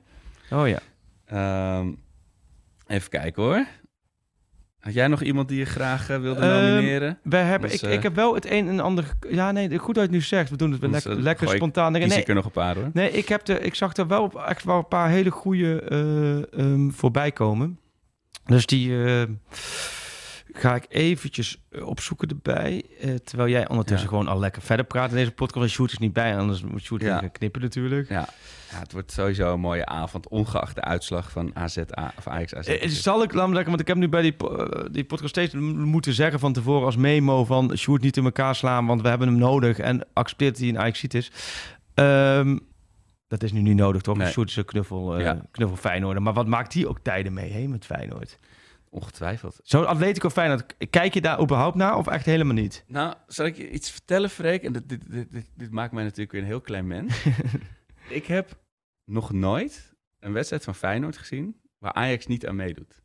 Oh 0.51 0.67
ja. 0.67 0.79
Ehm, 1.25 1.91
even 2.87 3.09
kijken 3.09 3.43
hoor. 3.43 3.65
Had 4.87 4.95
jij 4.95 5.07
nog 5.07 5.21
iemand 5.21 5.47
die 5.47 5.57
je 5.57 5.65
graag 5.65 6.09
eh, 6.09 6.19
wilde 6.19 6.39
Ehm, 6.41 6.65
nomineren? 6.65 7.19
We 7.23 7.35
hebben, 7.37 7.69
Dus, 7.69 7.81
ik, 7.81 7.89
eh, 7.89 7.95
ik 7.95 8.03
heb 8.03 8.15
wel 8.15 8.33
het 8.35 8.51
een 8.51 8.67
en 8.67 8.79
ander... 8.79 9.05
Ja, 9.29 9.51
nee, 9.51 9.77
goed 9.77 9.85
dat 9.95 9.95
je 9.95 10.01
het 10.01 10.11
nu 10.11 10.21
zegt. 10.21 10.49
We 10.49 10.55
doen 10.57 10.71
het 10.71 10.83
Anders, 10.83 11.03
lekker, 11.03 11.19
eh, 11.21 11.25
lekker 11.27 11.47
ik- 11.49 11.55
spontaan. 11.55 11.93
Kies 11.93 12.07
Nee, 12.07 12.19
ik 12.19 12.27
er 12.27 12.35
nog 12.35 12.45
een 12.45 12.51
paar 12.51 12.75
hoor. 12.75 12.89
nee 12.93 13.11
ik, 13.11 13.27
heb 13.29 13.45
de, 13.45 13.59
ik 13.59 13.75
zag 13.75 13.95
er 13.95 14.07
wel 14.07 14.45
echt 14.47 14.63
wel 14.63 14.77
een 14.77 14.87
paar 14.87 15.09
hele 15.09 15.29
goede 15.31 15.81
eh, 15.81 16.59
ehm, 16.59 16.89
voorbij 16.89 17.31
komen. 17.31 17.79
Dus 18.45 18.65
die 18.65 18.91
ga 20.59 20.75
ik 20.75 20.85
eventjes 20.89 21.61
eh, 21.69 21.87
opzoeken 21.87 22.27
erbij. 22.29 22.83
eh, 23.01 23.15
terwijl 23.15 23.49
jij 23.49 23.67
ondertussen 23.69 24.09
Ja. 24.09 24.13
gewoon 24.17 24.27
al 24.33 24.39
lekker 24.39 24.61
verder 24.61 24.85
praat 24.85 25.09
in 25.09 25.15
deze 25.15 25.31
podcast. 25.31 25.65
En 25.65 25.71
Sjoerd 25.71 25.91
is 25.91 25.97
niet 25.97 26.13
bij, 26.13 26.37
anders 26.37 26.61
moet 26.61 26.81
Sjoerd 26.81 27.01
Ja. 27.01 27.17
gaan 27.19 27.31
knippen 27.31 27.61
natuurlijk. 27.61 28.09
Ja. 28.09 28.27
ja, 28.71 28.79
het 28.79 28.91
wordt 28.91 29.11
sowieso 29.11 29.53
een 29.53 29.59
mooie 29.59 29.85
avond. 29.85 30.27
Ongeacht 30.27 30.75
de 30.75 30.81
uitslag 30.81 31.31
van 31.31 31.51
AZ 31.55 31.77
of 32.17 32.27
Ajax 32.27 32.55
AZ. 32.55 32.67
Eh, 32.67 32.89
zal 32.89 33.23
ik, 33.23 33.33
laat 33.33 33.49
me 33.49 33.63
want 33.63 33.79
ik 33.79 33.87
heb 33.87 33.97
nu 33.97 34.09
bij 34.09 34.21
die, 34.21 34.35
die 34.91 35.03
podcast 35.05 35.29
steeds 35.29 35.53
moeten 35.53 36.13
zeggen 36.13 36.39
van 36.39 36.53
tevoren 36.53 36.85
als 36.85 36.95
memo 36.95 37.45
van 37.45 37.77
Sjoerd 37.77 38.01
niet 38.01 38.17
in 38.17 38.23
elkaar 38.25 38.55
slaan, 38.55 38.85
want 38.85 39.01
we 39.01 39.07
hebben 39.09 39.27
hem 39.27 39.37
nodig 39.37 39.79
en 39.79 40.07
accepteert 40.13 40.51
dat 40.51 40.59
hij 40.61 40.69
een 40.69 40.79
Ajaxiet 40.79 41.13
is. 41.13 41.31
Ehm, 41.93 42.57
dat 43.27 43.43
is 43.43 43.51
nu 43.51 43.61
niet 43.61 43.75
nodig, 43.75 44.01
toch? 44.01 44.17
Nee. 44.17 44.31
Sjoerd 44.31 44.49
is 44.49 44.55
een 44.55 44.65
knuffel, 44.65 45.19
Ja. 45.19 45.41
knuffel 45.51 45.77
Feyenoord. 45.77 46.19
Maar 46.19 46.33
wat 46.33 46.47
maakt 46.47 46.73
hij 46.73 46.85
ook 46.85 46.99
tijden 46.99 47.33
mee, 47.33 47.51
hè, 47.51 47.67
met 47.67 47.85
Feyenoord? 47.85 48.39
Ongetwijfeld. 48.97 49.59
Zo 49.63 49.83
Atletico 49.83 50.29
Feyenoord, 50.29 50.89
kijk 50.89 51.13
je 51.13 51.21
daar 51.21 51.41
überhaupt 51.41 51.75
naar 51.75 51.97
of 51.97 52.07
echt 52.07 52.25
helemaal 52.25 52.53
niet? 52.53 52.83
Nou, 52.87 53.13
zal 53.27 53.45
ik 53.45 53.57
je 53.57 53.69
iets 53.69 53.91
vertellen, 53.91 54.29
Freek? 54.29 54.63
En 54.63 54.73
dit, 54.73 54.89
dit, 54.89 55.11
dit, 55.11 55.31
dit, 55.31 55.49
dit 55.55 55.71
maakt 55.71 55.91
mij 55.91 56.03
natuurlijk 56.03 56.31
weer 56.31 56.41
een 56.41 56.47
heel 56.47 56.61
klein 56.61 56.87
mens. 56.87 57.23
ik 58.09 58.25
heb 58.25 58.59
nog 59.05 59.31
nooit 59.31 59.95
een 60.19 60.33
wedstrijd 60.33 60.63
van 60.63 60.75
Feyenoord 60.75 61.17
gezien 61.17 61.61
waar 61.77 61.93
Ajax 61.93 62.27
niet 62.27 62.47
aan 62.47 62.55
meedoet. 62.55 63.01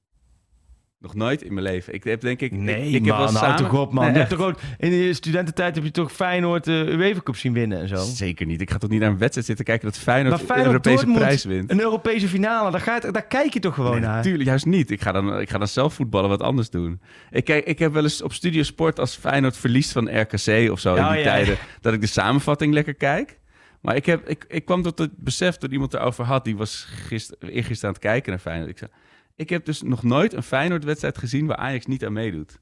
Nog 1.03 1.15
nooit 1.15 1.43
in 1.43 1.55
mijn 1.55 1.66
leven. 1.66 1.95
Ik 1.95 2.05
heb 2.05 2.20
denk 2.20 2.41
ik... 2.41 2.53
Nee, 2.53 2.89
ik, 2.89 2.95
ik 2.95 3.05
heb 3.05 3.16
wel 3.16 3.29
samen... 3.29 3.57
toch 3.57 3.81
op, 3.81 3.93
man. 3.93 4.05
Nee, 4.05 4.12
je 4.12 4.19
hebt 4.19 4.31
echt. 4.31 4.41
toch 4.41 4.49
ook, 4.49 4.59
in 4.79 4.91
de 4.91 5.15
studententijd 5.15 5.74
heb 5.74 5.85
je 5.85 5.91
toch 5.91 6.12
Feyenoord 6.12 6.65
de 6.65 6.87
UEFA 6.89 7.20
Cup 7.23 7.37
zien 7.37 7.53
winnen 7.53 7.81
en 7.81 7.89
zo? 7.89 7.97
Zeker 7.97 8.47
niet. 8.47 8.61
Ik 8.61 8.70
ga 8.70 8.79
toch 8.79 8.91
niet 8.91 9.01
naar 9.01 9.11
een 9.11 9.19
wedstrijd 9.19 9.47
zitten 9.47 9.65
kijken 9.65 9.89
dat 9.89 9.99
Feyenoord, 9.99 10.37
Maar 10.37 10.57
Feyenoord 10.57 10.66
een 10.66 10.73
Europese 10.73 10.97
Dortmund, 10.97 11.24
prijs 11.24 11.45
wint. 11.45 11.70
Een 11.70 11.81
Europese 11.81 12.29
finale, 12.29 12.70
daar, 12.70 12.81
ga 12.81 12.95
je, 12.95 13.11
daar 13.11 13.27
kijk 13.27 13.53
je 13.53 13.61
toch 13.61 13.74
gewoon 13.74 13.91
Nee, 13.91 14.01
naar? 14.01 14.16
natuurlijk, 14.16 14.45
juist 14.45 14.66
niet. 14.66 14.91
Ik 14.91 15.01
ga, 15.01 15.12
dan, 15.12 15.41
ik 15.41 15.51
ga 15.51 15.59
dan 15.59 15.69
zelf 15.69 15.95
voetballen 15.95 16.29
wat 16.29 16.43
anders 16.43 16.70
doen. 16.70 17.01
Ik, 17.31 17.45
kijk, 17.45 17.65
ik 17.65 17.79
heb 17.79 17.93
wel 17.93 18.03
eens 18.03 18.23
op 18.23 18.33
Studio 18.33 18.62
Sport 18.62 18.99
als 18.99 19.16
Feyenoord 19.16 19.57
verliest 19.57 19.93
van 19.93 20.20
RKC 20.20 20.70
of 20.70 20.81
zo 20.81 20.95
in 20.95 21.05
die 21.05 21.19
ja. 21.19 21.23
tijden... 21.23 21.57
dat 21.81 21.93
ik 21.93 22.01
de 22.01 22.07
samenvatting 22.07 22.74
lekker 22.74 22.95
kijk. 22.95 23.39
Maar 23.81 23.97
ik, 23.97 24.07
heb, 24.07 24.29
ik, 24.29 24.45
ik 24.49 24.65
kwam 24.65 24.83
tot 24.83 24.99
het 24.99 25.16
besef 25.16 25.57
dat 25.57 25.73
iemand 25.73 25.95
erover 25.95 26.24
had. 26.24 26.45
Die 26.45 26.57
was 26.57 26.87
gister, 26.89 27.37
eergisteren 27.41 27.85
aan 27.85 27.93
het 27.95 28.03
kijken 28.03 28.31
naar 28.31 28.41
Feyenoord. 28.41 28.70
Ik 28.70 28.79
zei, 28.79 28.91
ik 29.37 29.49
heb 29.49 29.65
dus 29.65 29.83
nog 29.83 30.03
nooit 30.03 30.33
een 30.33 30.43
Feyenoord-wedstrijd 30.43 31.19
gezien 31.19 31.47
waar 31.47 31.57
Ajax 31.57 31.87
niet 31.87 32.05
aan 32.05 32.13
meedoet. 32.13 32.61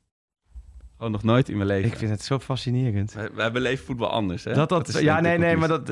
Gewoon 1.01 1.15
nog 1.15 1.23
nooit 1.23 1.49
in 1.49 1.57
mijn 1.57 1.69
leven. 1.69 1.91
Ik 1.91 1.97
vind 1.97 2.11
het 2.11 2.23
zo 2.23 2.39
fascinerend. 2.39 3.13
Wij, 3.13 3.29
wij 3.35 3.53
beleven 3.53 3.85
voetbal 3.85 4.11
anders, 4.11 4.45
hè? 4.45 4.55
Dat, 4.55 4.69
dat, 4.69 5.01
ja, 5.01 5.21
nee, 5.21 5.39
nee, 5.39 5.57
maar 5.57 5.69
dat, 5.69 5.87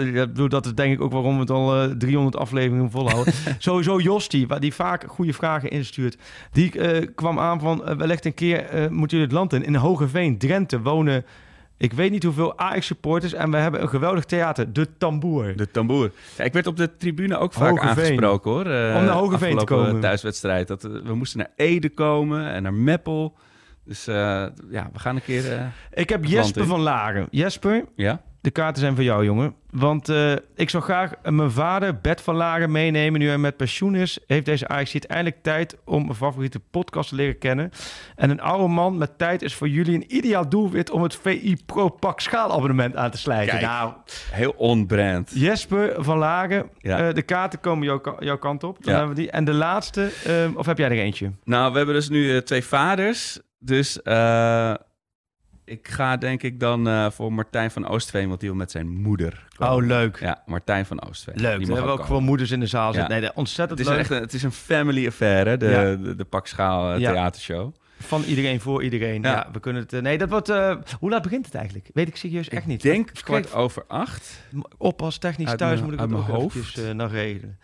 dat 0.51 0.67
is 0.67 0.75
denk 0.75 0.93
ik 0.93 1.01
ook 1.01 1.13
waarom 1.13 1.35
we 1.35 1.41
het 1.41 1.51
al 1.51 1.83
eh, 1.83 1.91
300 1.91 2.37
afleveringen 2.37 2.91
volhouden. 2.91 3.35
Sowieso 3.59 4.01
Josti, 4.01 4.47
die 4.59 4.75
vaak 4.75 5.05
goede 5.09 5.33
vragen 5.33 5.71
instuurt. 5.71 6.19
Die 6.53 6.81
eh, 6.81 7.07
kwam 7.15 7.39
aan 7.39 7.61
van, 7.61 7.87
eh, 7.87 7.97
wellicht 7.97 8.25
een 8.25 8.35
keer 8.35 8.67
moeten 8.91 9.19
jullie 9.19 9.33
het 9.33 9.33
land 9.33 9.53
in. 9.53 9.65
In 9.65 9.75
Hogeveen, 9.75 10.39
Drenthe, 10.39 10.81
wonen, 10.81 11.25
ik 11.79 11.93
weet 11.93 12.11
niet 12.11 12.23
hoeveel 12.23 12.59
Ajax-supporters. 12.59 13.33
En 13.33 13.51
we 13.51 13.57
hebben 13.57 13.83
een 13.83 13.89
geweldig 13.89 14.25
theater, 14.25 14.73
De 14.73 14.89
Tamboer. 14.99 15.57
De 15.57 15.71
tamboer. 15.71 16.11
Ja, 16.37 16.45
ik 16.45 16.53
werd 16.53 16.67
op 16.67 16.77
de 16.77 16.97
tribune 16.97 17.37
ook 17.39 17.53
vaak 17.53 17.69
Hogeveen. 17.71 17.89
aangesproken, 17.91 18.51
hoor. 18.51 18.67
eh, 18.67 18.97
Om 18.97 19.05
naar 19.05 19.15
Hogeveen 19.15 19.57
te 19.59 19.65
komen. 19.65 20.01
thuiswedstrijd. 20.01 20.69
Dat, 20.69 20.85
eh, 20.85 20.91
we 21.05 21.15
moesten 21.15 21.39
naar 21.39 21.51
Ede 21.57 21.89
komen 21.89 22.49
en 22.51 22.63
naar 22.63 22.75
Meppel. 22.75 23.35
Dus 23.85 24.07
eh, 24.07 24.15
ja, 24.71 24.91
we 24.93 24.99
gaan 24.99 25.15
een 25.17 25.23
keer... 25.23 25.73
Ik 25.93 26.09
heb 26.09 26.25
Jesper 26.25 26.63
in. 26.63 26.69
van 26.69 26.81
Laren. 26.81 27.27
Jesper, 27.31 27.85
ja? 27.97 28.21
De 28.40 28.51
kaarten 28.51 28.82
zijn 28.82 28.94
voor 28.94 29.05
jou, 29.05 29.24
jongen. 29.24 29.55
Want 29.70 30.09
eh, 30.09 30.32
ik 30.55 30.70
zou 30.70 30.82
graag 30.82 31.12
eh, 31.23 31.32
mijn 31.32 31.51
vader, 31.51 32.01
Bert 32.01 32.20
van 32.20 32.35
Laren, 32.35 32.70
meenemen. 32.70 33.20
Nu 33.20 33.27
hij 33.28 33.39
met 33.39 33.56
pensioen 33.56 33.94
is, 33.94 34.19
heeft 34.27 34.44
deze 34.44 34.69
Ajax 34.69 34.94
eindelijk 34.98 35.43
tijd 35.43 35.77
om 35.85 36.02
mijn 36.02 36.15
favoriete 36.15 36.60
podcast 36.70 37.09
te 37.09 37.15
leren 37.15 37.39
kennen. 37.39 37.70
En 38.16 38.31
een 38.31 38.40
oude 38.40 38.69
man 38.69 38.98
met 38.98 39.19
tijd 39.19 39.43
is 39.43 39.55
voor 39.55 39.69
jullie 39.69 39.94
een 39.94 40.16
ideaal 40.16 40.48
doelwit 40.48 40.90
om 40.90 41.02
het 41.02 41.16
VI 41.23 41.56
Pro 41.66 41.89
Pak 41.89 42.20
schaalabonnement 42.20 42.97
aan 42.97 43.10
te 43.10 43.19
slijten. 43.19 43.59
Kijk. 43.59 43.62
Nou, 43.70 43.93
Heel 44.32 44.55
on-brand. 44.56 45.31
Jesper 45.35 45.94
van 46.05 46.19
Laren, 46.19 46.70
Ja. 46.78 47.09
eh, 47.09 47.15
de 47.15 47.23
kaarten 47.23 47.60
komen 47.60 47.86
jouw, 47.86 47.98
ka- 47.98 48.16
jouw 48.19 48.39
kant 48.39 48.65
op. 48.65 48.85
Dan 48.85 48.93
Ja. 48.93 48.98
hebben 48.98 49.16
we 49.16 49.23
die. 49.23 49.31
En 49.31 49.44
de 49.44 49.55
laatste, 49.55 50.10
of 50.55 50.66
heb 50.66 50.78
jij 50.78 50.86
er 50.90 50.98
eentje? 50.98 51.32
Nou, 51.44 51.70
we 51.70 51.77
hebben 51.77 51.94
dus 51.94 52.09
nu 52.09 52.43
twee 52.43 52.65
vaders. 52.65 53.40
Dus 53.60 54.02
eh, 54.02 54.74
ik 55.70 55.89
ga 55.89 56.16
denk 56.16 56.43
ik 56.43 56.61
dan 56.61 56.89
eh, 56.89 57.11
voor 57.11 57.32
Martijn 57.32 57.70
van 57.70 57.89
Oostveen, 57.89 58.28
want 58.28 58.40
die 58.40 58.49
wil 58.49 58.59
met 58.59 58.70
zijn 58.70 58.89
moeder 58.89 59.47
komen. 59.57 59.74
Oh, 59.77 59.86
leuk. 59.86 60.19
Ja, 60.20 60.43
Martijn 60.47 60.86
van 60.86 61.03
Oostveen. 61.09 61.35
Leuk. 61.40 61.59
Die 61.59 61.66
We 61.66 61.73
hebben 61.74 61.93
ook 61.93 62.05
gewoon 62.05 62.23
moeders 62.24 62.51
in 62.51 62.61
de 62.61 62.66
zaal 62.66 62.93
zitten. 62.93 63.15
Ja. 63.15 63.20
Nee, 63.20 63.31
ontzettend 63.35 63.78
Het 63.78 63.89
is, 63.89 63.95
leuk. 63.95 64.03
echt 64.03 64.11
een, 64.11 64.20
het 64.20 64.32
is 64.35 64.43
een 64.43 64.53
family 64.53 65.07
affaire, 65.07 65.57
de, 65.57 65.66
Ja. 65.69 65.95
de, 65.97 66.15
de 66.15 66.24
Pakschaal 66.24 66.93
eh, 66.93 66.99
Ja. 67.01 67.12
theatershow. 67.12 67.74
Van 68.01 68.23
iedereen 68.23 68.61
voor 68.61 68.82
iedereen. 68.82 69.23
Ja, 69.23 69.49
we 69.53 69.61
kunnen 69.61 69.82
het. 69.82 69.93
eh, 69.93 70.01
nee, 70.01 70.19
dat 70.19 70.28
wordt. 70.28 70.49
hoe 70.99 71.11
laat 71.11 71.23
begint 71.23 71.45
het 71.47 71.55
eigenlijk? 71.55 71.90
Weet 71.95 72.09
ik 72.09 72.16
serieus 72.16 72.49
echt 72.49 72.66
niet. 72.66 72.85
Ik 72.85 72.90
denk 72.90 73.07
Kijk, 73.12 73.24
kwart 73.24 73.53
over 73.53 73.85
acht. 73.89 74.43
Oppas 74.77 75.19
technisch 75.19 75.49
Uit 75.49 75.59
thuis 75.59 75.73
mijn- 75.73 75.85
moet 75.85 75.93
ik 75.95 76.01
het 76.01 76.09
mijn 76.11 76.23
ook 76.23 76.28
hoofd. 76.28 76.57
eventjes 76.57 76.85
eh, 76.85 76.95
nog 76.95 77.11
regelen. 77.11 77.59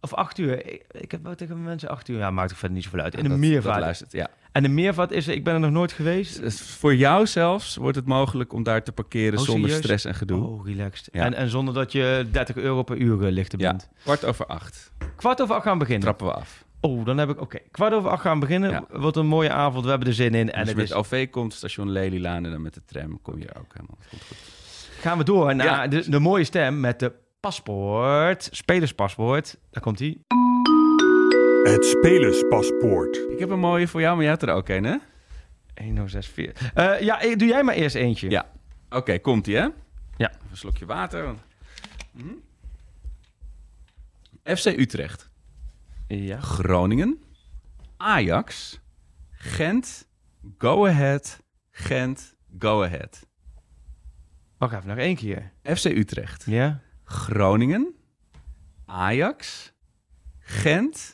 Of 0.00 0.14
acht 0.14 0.38
uur. 0.38 0.66
Ik, 0.72 0.84
ik 0.90 1.10
heb 1.10 1.22
wel 1.22 1.34
tegen 1.34 1.62
mensen 1.62 1.88
acht 1.88 2.08
uur. 2.08 2.18
Ja, 2.18 2.30
maakt 2.30 2.50
ook 2.52 2.56
verder 2.58 2.76
niet 2.76 2.84
zoveel 2.84 3.00
uit. 3.00 3.14
In 3.16 3.22
de 3.22 3.28
meervaart. 3.36 3.80
luistert, 3.80 4.12
ja. 4.12 4.28
En 4.54 4.62
de 4.62 4.68
meervaart 4.68 5.10
is 5.10 5.26
er. 5.26 5.34
Ik 5.34 5.44
ben 5.44 5.54
er 5.54 5.60
nog 5.60 5.70
nooit 5.70 5.92
geweest. 5.92 6.40
Dus 6.40 6.60
voor 6.60 6.94
jou 6.94 7.26
zelfs 7.26 7.76
wordt 7.76 7.96
het 7.96 8.06
mogelijk 8.06 8.52
om 8.52 8.62
daar 8.62 8.82
te 8.82 8.92
parkeren 8.92 9.38
Oh, 9.38 9.44
zonder 9.44 9.62
serieus? 9.70 9.84
stress 9.84 10.04
en 10.04 10.14
gedoe. 10.14 10.44
Oh, 10.46 10.66
relaxed. 10.66 11.08
Ja. 11.12 11.24
En, 11.24 11.34
en 11.34 11.48
zonder 11.50 11.74
dat 11.74 11.92
je 11.92 12.26
30 12.30 12.56
euro 12.56 12.82
per 12.82 12.96
uur 12.96 13.24
eh, 13.26 13.32
lichter 13.32 13.60
Ja, 13.60 13.68
bent. 13.70 13.88
kwart 14.02 14.24
over 14.24 14.46
acht 14.46 14.92
Kwart 15.16 15.42
over 15.42 15.54
acht 15.54 15.64
gaan 15.64 15.78
beginnen. 15.78 16.02
trappen 16.02 16.26
we 16.26 16.32
af. 16.32 16.64
Oh, 16.80 17.04
dan 17.04 17.18
heb 17.18 17.28
ik. 17.30 17.40
Oké, 17.40 17.58
kwart 17.70 17.92
over 17.92 18.10
acht 18.10 18.22
gaan 18.22 18.38
beginnen. 18.40 18.70
Ja. 18.70 18.84
Wordt 18.90 19.16
een 19.16 19.26
mooie 19.26 19.50
avond. 19.50 19.84
We 19.84 19.90
hebben 19.90 20.08
er 20.08 20.14
zin 20.14 20.34
in. 20.34 20.52
En 20.52 20.60
je 20.60 20.66
het 20.66 20.76
met 20.76 20.84
is, 20.84 20.92
OV 20.92 21.30
komt, 21.30 21.52
station 21.52 21.90
Lelylaan 21.90 22.44
en 22.44 22.50
dan 22.50 22.62
met 22.62 22.74
de 22.74 22.82
tram 22.86 23.22
kom 23.22 23.38
je 23.38 23.48
ook 23.58 23.72
helemaal 23.74 23.98
goed. 24.08 24.22
goed. 24.28 24.36
gaan 25.00 25.18
we 25.18 25.24
door 25.24 25.54
naar 25.56 25.66
Ja. 25.66 25.86
de, 25.88 26.10
de 26.10 26.18
mooie 26.18 26.44
stem 26.44 26.80
met 26.80 26.98
de 26.98 27.12
paspoort. 27.40 28.48
Spelerspaspoort. 28.50 29.56
Daar 29.70 29.82
komt 29.82 29.98
hij. 29.98 30.18
Het 31.64 31.84
spelerspaspoort. 31.84 33.16
Ik 33.30 33.38
heb 33.38 33.50
een 33.50 33.58
mooie 33.58 33.88
voor 33.88 34.00
jou, 34.00 34.12
maar 34.14 34.22
jij 34.22 34.32
hebt 34.32 34.42
er 34.44 34.54
ook 34.54 34.68
een, 34.68 34.84
hè? 34.84 34.96
1064. 35.74 36.72
Eh 36.74 37.00
ja, 37.00 37.20
eh, 37.20 37.36
doe 37.36 37.48
jij 37.48 37.62
maar 37.62 37.74
eerst 37.74 37.94
eentje. 37.96 38.30
Ja. 38.30 38.50
Oké, 38.90 39.18
komt-ie, 39.18 39.56
hè? 39.56 39.62
Ja. 40.16 40.30
Even 40.30 40.40
een 40.50 40.56
slokje 40.56 40.86
water. 40.86 41.24
want- 41.24 41.40
Mhm. 42.12 42.28
FC 44.56 44.66
Utrecht, 44.66 45.30
Ja. 46.08 46.40
Groningen, 46.40 47.22
Ajax, 47.96 48.80
Gent, 49.30 50.08
Go 50.58 50.86
Ahead, 50.86 51.40
Gent, 51.70 52.34
Go 52.58 52.82
Ahead. 52.84 53.26
Wacht 54.58 54.74
even, 54.74 54.88
nog 54.88 54.96
één 54.98 55.16
keer. 55.16 55.52
FC 55.62 55.84
Utrecht, 55.84 56.44
Ja. 56.46 56.80
Groningen, 57.04 57.94
Ajax, 58.86 59.72
Gent, 60.38 61.13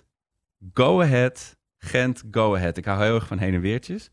Go 0.75 1.03
Ahead, 1.03 1.57
Gent, 1.79 2.23
Go 2.31 2.55
Ahead. 2.57 2.77
Ik 2.77 2.85
hou 2.85 3.03
heel 3.05 3.15
erg 3.15 3.27
van 3.27 3.39
heen 3.39 3.55
en 3.55 3.61
weertjes. 3.61 4.11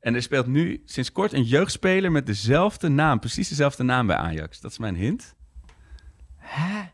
En 0.00 0.14
er 0.14 0.22
speelt 0.22 0.46
nu 0.46 0.82
sinds 0.84 1.12
kort 1.12 1.32
een 1.32 1.42
jeugdspeler 1.42 2.12
met 2.12 2.26
dezelfde 2.26 2.88
naam, 2.88 3.18
precies 3.18 3.48
dezelfde 3.48 3.82
naam 3.82 4.06
bij 4.06 4.16
Ajax. 4.16 4.60
Dat 4.60 4.70
is 4.70 4.78
mijn 4.78 4.96
hint. 4.96 5.36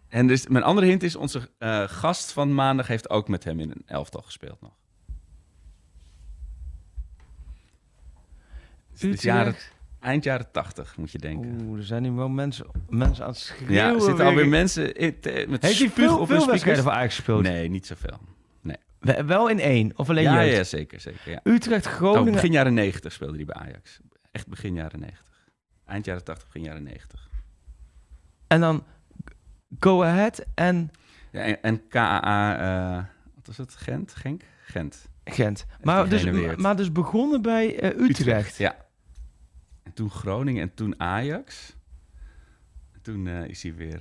En 0.09 0.27
dus, 0.27 0.47
mijn 0.47 0.65
andere 0.65 0.87
hint 0.87 1.03
is, 1.03 1.17
onze 1.17 1.51
eh, 1.59 1.83
gast 1.89 2.33
van 2.33 2.55
maandag 2.55 2.87
heeft 2.87 3.11
ook 3.11 3.29
met 3.29 3.45
hem 3.45 3.61
in 3.61 3.71
een 3.71 3.83
elftal 3.87 4.23
gespeeld 4.23 4.61
nog. 4.61 4.73
Dus 8.93 9.03
het 9.03 9.13
is 9.13 9.23
jaren, 9.23 9.55
eind 10.01 10.25
jaren 10.25 10.51
tachtig, 10.53 10.97
moet 10.97 11.11
je 11.11 11.19
denken. 11.19 11.61
Oeh, 11.63 11.79
er 11.79 11.85
zijn 11.85 12.03
nu 12.03 12.11
wel 12.11 12.29
mensen, 12.29 12.67
mensen 12.89 13.25
aan 13.25 13.31
het 13.31 13.39
schreeuwen. 13.39 13.75
ja, 13.75 13.89
er 13.89 13.95
zitten 14.01 14.17
weer. 14.17 14.27
alweer 14.27 14.49
mensen 14.49 14.95
in, 14.95 15.21
te- 15.21 15.47
met 15.49 15.63
Heeft 15.63 15.79
hij 15.79 15.91
veel, 15.91 16.19
op 16.19 16.27
veel 16.27 16.47
wedstrijden 16.47 16.83
voor 16.83 16.93
Ajax 16.93 17.15
gespeeld? 17.15 17.43
Nee, 17.43 17.69
niet 17.69 17.87
zoveel. 17.87 18.19
We- 19.05 19.25
Wel 19.25 19.49
in 19.49 19.61
één, 19.61 19.93
of 19.99 20.09
alleen 20.11 20.23
Ja, 20.25 20.45
jeugd? 20.45 20.57
ja, 20.57 20.65
zeker, 20.65 21.01
zeker. 21.01 21.31
Ja. 21.31 21.41
Utrecht, 21.43 21.87
Oh, 21.87 21.93
Groningen. 21.93 22.33
begin 22.33 22.53
jaren 22.53 22.75
90 22.75 23.13
speelde 23.13 23.37
hij 23.37 23.45
bij 23.45 23.55
Ajax. 23.55 24.01
Echt 24.31 24.47
begin 24.47 24.75
jaren 24.75 25.01
90. 25.01 25.49
Eind 25.85 26.05
jaren 26.05 26.25
80, 26.25 26.47
begin 26.47 26.63
jaren 26.63 26.83
90. 26.83 27.31
En 28.47 28.61
dan 28.61 28.85
Go 29.79 30.03
Ahead 30.03 30.45
en 30.55 30.91
Ja, 31.31 31.41
en, 31.41 31.63
en 31.63 31.89
KAA, 31.89 32.59
eh, 32.99 33.05
wat 33.35 33.47
was 33.47 33.57
het? 33.57 33.75
Gent? 33.75 34.15
Genk? 34.15 34.43
Gent. 34.65 35.09
Gent. 35.25 35.67
Maar 35.83 36.09
dus, 36.09 36.57
maar 36.57 36.77
dus 36.77 36.93
begonnen 36.93 37.43
bij 37.43 37.79
eh, 37.79 38.01
Utrecht. 38.09 38.57
Ja. 38.57 38.77
En 39.83 39.93
toen 39.93 40.11
Groningen 40.11 40.63
en 40.63 40.75
toen 40.75 41.01
Ajax. 41.01 41.77
En 42.93 43.01
toen 43.03 43.27
eh, 43.27 43.45
is 43.49 43.63
hij 43.63 43.75
weer 43.75 44.01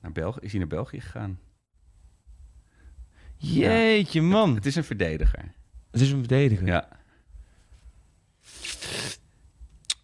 naar, 0.00 0.12
België, 0.12 0.38
is 0.40 0.50
hij 0.50 0.58
naar 0.60 0.68
België 0.68 1.00
gegaan. 1.00 1.38
Jeetje, 3.52 4.22
man. 4.22 4.54
Het 4.54 4.66
is 4.66 4.76
een 4.76 4.84
verdediger. 4.84 5.52
Het 5.90 6.00
is 6.00 6.10
een 6.10 6.18
verdediger. 6.18 6.66
Ja. 6.66 6.88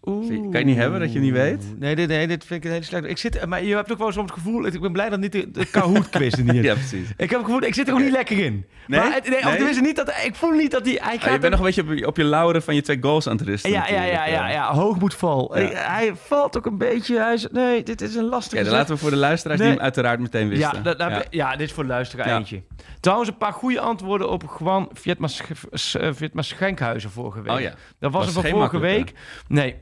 Oeh. 0.04 0.28
Kan 0.50 0.60
je 0.60 0.64
niet 0.66 0.76
hebben 0.76 1.00
dat 1.00 1.12
je 1.12 1.18
niet 1.18 1.32
weet? 1.32 1.64
Nee, 1.78 1.96
dit, 1.96 2.08
nee, 2.08 2.26
dit 2.26 2.44
vind 2.44 2.58
ik 2.60 2.64
een 2.64 2.70
hele 2.74 2.84
slechte. 2.84 3.08
Ik 3.08 3.18
zit, 3.18 3.46
maar 3.46 3.62
je 3.64 3.74
hebt 3.74 3.92
ook 3.92 3.98
wel 3.98 4.12
soms 4.12 4.30
het 4.30 4.38
gevoel... 4.38 4.66
Ik 4.66 4.80
ben 4.80 4.92
blij 4.92 5.08
dat 5.08 5.20
niet 5.20 5.32
de, 5.32 5.50
de 5.50 5.64
Kahoot-quiz 5.66 6.32
er 6.38 6.42
niet 6.44 6.54
is. 6.54 6.64
Ja, 6.64 6.74
precies. 6.74 7.08
Ik 7.16 7.30
heb 7.30 7.38
het 7.38 7.44
gevoel, 7.44 7.62
ik 7.62 7.74
zit 7.74 7.88
er 7.88 7.94
ook 7.94 8.00
niet 8.00 8.10
lekker 8.10 8.38
in. 8.38 8.66
Nee? 8.86 9.00
Maar 9.00 9.20
nee, 9.30 9.38
Of 9.38 9.58
Nee? 9.58 9.80
niet 9.80 9.96
dat... 9.96 10.08
Ik 10.24 10.34
voel 10.34 10.50
niet 10.50 10.70
dat 10.70 10.84
hij... 10.84 10.98
Hij 11.02 11.14
Ah, 11.16 11.22
gaat 11.22 11.32
je 11.32 11.38
bent 11.38 11.50
nog 11.50 11.60
een 11.60 11.66
beetje 11.66 11.82
op, 11.82 11.88
je- 11.98 12.06
op 12.06 12.16
je 12.16 12.24
lauren 12.24 12.62
van 12.62 12.74
je 12.74 12.80
twee 12.82 12.98
goals 13.00 13.26
aan 13.28 13.36
het 13.36 13.46
rusten. 13.46 13.70
Ja, 13.70 13.88
ja, 13.88 14.02
ja, 14.02 14.26
ja, 14.26 14.46
eh. 14.48 14.52
ja, 14.54 14.72
hoogmoedval. 14.72 15.58
Ja. 15.58 15.68
Hij 15.74 16.12
valt 16.14 16.56
ook 16.56 16.66
een 16.66 16.78
beetje... 16.78 17.18
Hij 17.18 17.34
is, 17.34 17.46
nee, 17.52 17.82
dit 17.82 18.00
is 18.00 18.14
een 18.14 18.24
lastige... 18.28 18.56
Oké, 18.56 18.64
dan 18.68 18.74
laten 18.78 18.94
we 18.94 19.00
voor 19.00 19.10
de 19.10 19.16
luisteraars 19.16 19.58
Nee. 19.60 19.68
die 19.68 19.76
hem 19.76 19.84
uiteraard 19.86 20.20
meteen 20.20 20.48
wisten. 20.48 20.76
Ja, 20.76 20.82
dat, 20.82 20.98
dat- 20.98 21.10
Ja. 21.10 21.22
ja. 21.30 21.56
dit 21.56 21.66
is 21.68 21.72
voor 21.72 21.82
de 21.84 21.88
luisteraar 21.88 22.28
Ja. 22.28 22.36
eentje. 22.36 22.62
Trouwens, 23.00 23.28
een 23.30 23.36
paar 23.36 23.52
goede 23.52 23.80
antwoorden 23.80 24.30
op 24.30 24.56
Juan 24.58 24.88
Vietma, 24.92 26.42
Schenkhuizen 26.42 27.10
vorige 27.10 27.42
week. 27.42 27.52
Oh 27.52 27.60
ja, 27.60 27.72
Dat 27.98 28.12
was, 28.12 28.24
Was 28.24 28.34
hem 28.34 28.42
van 28.42 28.52
vorige 28.52 28.78
week. 28.78 29.12
Nee, 29.48 29.74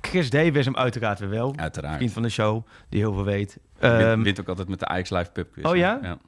Chris 0.00 0.28
D. 0.28 0.32
wist 0.32 0.64
hem 0.64 0.76
uiteraard 0.76 1.18
weer 1.18 1.28
wel. 1.28 1.52
uiteraard. 1.56 1.96
Vriend 1.96 2.12
van 2.12 2.22
de 2.22 2.28
show, 2.28 2.66
die 2.88 3.00
heel 3.00 3.12
veel 3.12 3.24
weet. 3.24 3.58
Wint- 3.78 3.92
Ehm, 4.02 4.22
wint 4.22 4.40
ook 4.40 4.48
altijd 4.48 4.68
met 4.68 4.78
de 4.78 4.86
Ajax 4.86 5.10
Live 5.10 5.30
Pub 5.30 5.52
Quiz. 5.52 5.64
Oh 5.64 5.76
ja? 5.76 6.18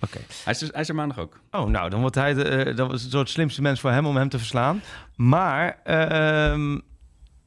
Oké. 0.00 0.18
Hij, 0.44 0.52
is 0.52 0.58
dus, 0.58 0.68
hij 0.72 0.80
is 0.80 0.88
er 0.88 0.94
maandag 0.94 1.18
ook. 1.18 1.40
Oh, 1.50 1.66
nou, 1.66 1.90
dan 1.90 2.00
wordt 2.00 2.14
hij 2.14 2.34
de, 2.34 2.44
eh, 2.44 2.76
dat 2.76 2.90
was 2.90 3.04
een 3.04 3.10
soort 3.10 3.28
slimste 3.30 3.62
mens 3.62 3.80
voor 3.80 3.90
hem 3.90 4.06
om 4.06 4.16
hem 4.16 4.28
te 4.28 4.38
verslaan. 4.38 4.82
Maar, 5.16 5.78
ehm 5.84 6.78